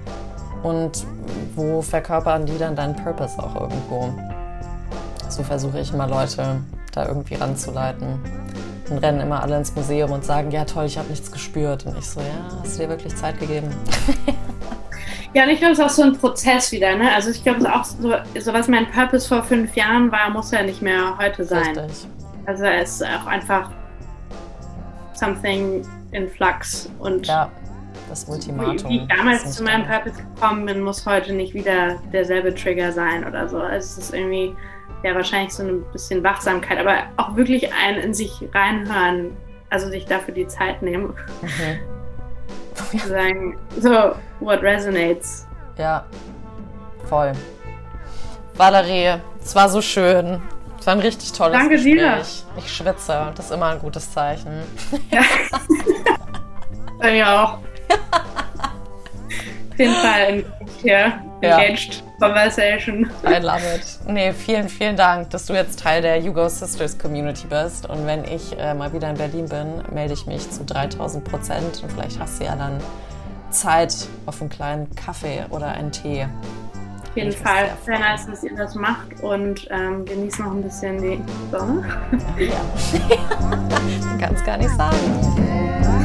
und 0.62 1.06
wo 1.54 1.82
verkörpern 1.82 2.46
die 2.46 2.58
dann 2.58 2.76
deinen 2.76 2.96
Purpose 2.96 3.38
auch 3.38 3.54
irgendwo. 3.60 4.12
So 5.28 5.42
versuche 5.42 5.80
ich 5.80 5.92
immer 5.92 6.08
Leute 6.08 6.60
da 6.92 7.06
irgendwie 7.06 7.36
ranzuleiten. 7.36 8.18
Dann 8.88 8.98
rennen 8.98 9.20
immer 9.20 9.42
alle 9.42 9.56
ins 9.56 9.74
Museum 9.74 10.10
und 10.10 10.24
sagen, 10.24 10.50
ja 10.50 10.64
toll, 10.64 10.86
ich 10.86 10.98
habe 10.98 11.08
nichts 11.08 11.30
gespürt. 11.30 11.86
Und 11.86 11.96
ich 11.96 12.06
so, 12.06 12.20
ja, 12.20 12.60
hast 12.62 12.76
du 12.76 12.82
dir 12.82 12.88
wirklich 12.88 13.14
Zeit 13.16 13.38
gegeben? 13.38 13.72
Ja, 15.32 15.44
und 15.44 15.50
ich 15.50 15.58
glaube, 15.58 15.74
es 15.74 15.78
ist 15.78 15.84
auch 15.84 15.90
so 15.90 16.02
ein 16.02 16.18
Prozess 16.18 16.72
wieder. 16.72 16.96
Ne? 16.96 17.12
Also 17.14 17.30
ich 17.30 17.44
glaube, 17.44 17.60
es 17.60 17.64
ist 17.64 17.70
auch 17.70 17.84
so, 17.84 18.14
so, 18.40 18.52
was 18.52 18.66
mein 18.66 18.90
Purpose 18.90 19.28
vor 19.28 19.44
fünf 19.44 19.76
Jahren 19.76 20.10
war, 20.10 20.28
muss 20.30 20.50
ja 20.50 20.62
nicht 20.62 20.82
mehr 20.82 21.16
heute 21.18 21.44
sein. 21.44 21.78
Richtig. 21.78 22.08
Also 22.46 22.64
es 22.64 23.00
ist 23.00 23.04
auch 23.04 23.26
einfach 23.26 23.70
something 25.14 25.86
in 26.10 26.28
flux. 26.28 26.90
Und 26.98 27.28
ja, 27.28 27.48
das 28.10 28.24
Ultimatum. 28.24 28.90
Wie 28.90 28.98
ich 28.98 29.08
damals 29.08 29.52
zu 29.52 29.62
meinem 29.62 29.86
Purpose 29.86 30.16
gekommen 30.22 30.66
bin, 30.66 30.80
muss 30.80 31.06
heute 31.06 31.32
nicht 31.32 31.54
wieder 31.54 31.96
derselbe 32.12 32.54
Trigger 32.54 32.92
sein 32.92 33.24
oder 33.26 33.48
so. 33.48 33.58
Also 33.58 33.76
es 33.76 33.98
ist 33.98 34.14
irgendwie 34.14 34.54
ja 35.02 35.14
wahrscheinlich 35.14 35.54
so 35.54 35.62
ein 35.62 35.82
bisschen 35.92 36.22
Wachsamkeit, 36.22 36.78
aber 36.78 37.04
auch 37.16 37.36
wirklich 37.36 37.72
ein 37.72 37.96
in 37.96 38.12
sich 38.12 38.32
reinhören, 38.52 39.36
also 39.70 39.88
sich 39.88 40.04
dafür 40.04 40.34
die 40.34 40.46
Zeit 40.46 40.82
nehmen. 40.82 41.14
Mhm. 41.42 42.98
sagen, 43.08 43.58
so, 43.78 44.14
what 44.40 44.62
resonates. 44.62 45.46
Ja, 45.78 46.04
voll. 47.08 47.32
Valerie, 48.56 49.20
es 49.42 49.54
war 49.54 49.68
so 49.68 49.80
schön. 49.80 50.42
Es 50.78 50.86
war 50.86 50.94
ein 50.94 51.00
richtig 51.00 51.32
tolles 51.32 51.52
Danke 51.52 51.74
Gespräch. 51.74 51.94
Dir. 51.94 52.22
Ich 52.56 52.74
schwitze, 52.74 53.32
das 53.34 53.46
ist 53.46 53.52
immer 53.52 53.66
ein 53.66 53.78
gutes 53.78 54.10
Zeichen. 54.10 54.62
Ja. 55.10 55.22
Bei 56.98 57.12
mir 57.12 57.28
auch. 57.28 57.58
Auf 59.70 59.78
jeden 59.78 59.94
Fall 59.94 60.44
engaged 60.82 61.94
ja. 61.94 62.28
conversation. 62.28 63.10
I 63.24 63.38
love 63.38 63.62
it. 63.74 63.98
Nee, 64.06 64.32
vielen, 64.32 64.68
vielen 64.68 64.96
Dank, 64.96 65.30
dass 65.30 65.46
du 65.46 65.54
jetzt 65.54 65.80
Teil 65.80 66.02
der 66.02 66.22
Hugo 66.22 66.48
Sisters 66.48 66.98
Community 66.98 67.46
bist. 67.48 67.88
Und 67.88 68.06
wenn 68.06 68.24
ich 68.24 68.58
äh, 68.58 68.74
mal 68.74 68.92
wieder 68.92 69.10
in 69.10 69.16
Berlin 69.16 69.48
bin, 69.48 69.82
melde 69.92 70.14
ich 70.14 70.26
mich 70.26 70.50
zu 70.50 70.64
3000 70.64 71.24
Prozent. 71.24 71.82
Und 71.82 71.92
vielleicht 71.92 72.18
hast 72.18 72.40
du 72.40 72.44
ja 72.44 72.56
dann 72.56 72.78
Zeit 73.50 73.94
auf 74.26 74.40
einen 74.40 74.50
kleinen 74.50 74.94
Kaffee 74.94 75.44
oder 75.50 75.68
einen 75.68 75.92
Tee. 75.92 76.26
Auf 77.10 77.16
jeden 77.16 77.32
Fall. 77.32 77.70
Sehr 77.84 77.98
nice, 77.98 78.26
dass 78.26 78.44
ihr 78.44 78.54
das 78.54 78.74
macht 78.74 79.20
und 79.22 79.66
ähm, 79.70 80.04
genießt 80.04 80.40
noch 80.40 80.52
ein 80.52 80.62
bisschen 80.62 81.00
die 81.02 81.20
Sonne. 81.50 81.84
Ja. 82.38 82.46
ja. 83.08 84.18
Kann 84.20 84.34
es 84.34 84.44
gar 84.44 84.56
nicht 84.58 84.70
sagen. 84.70 85.96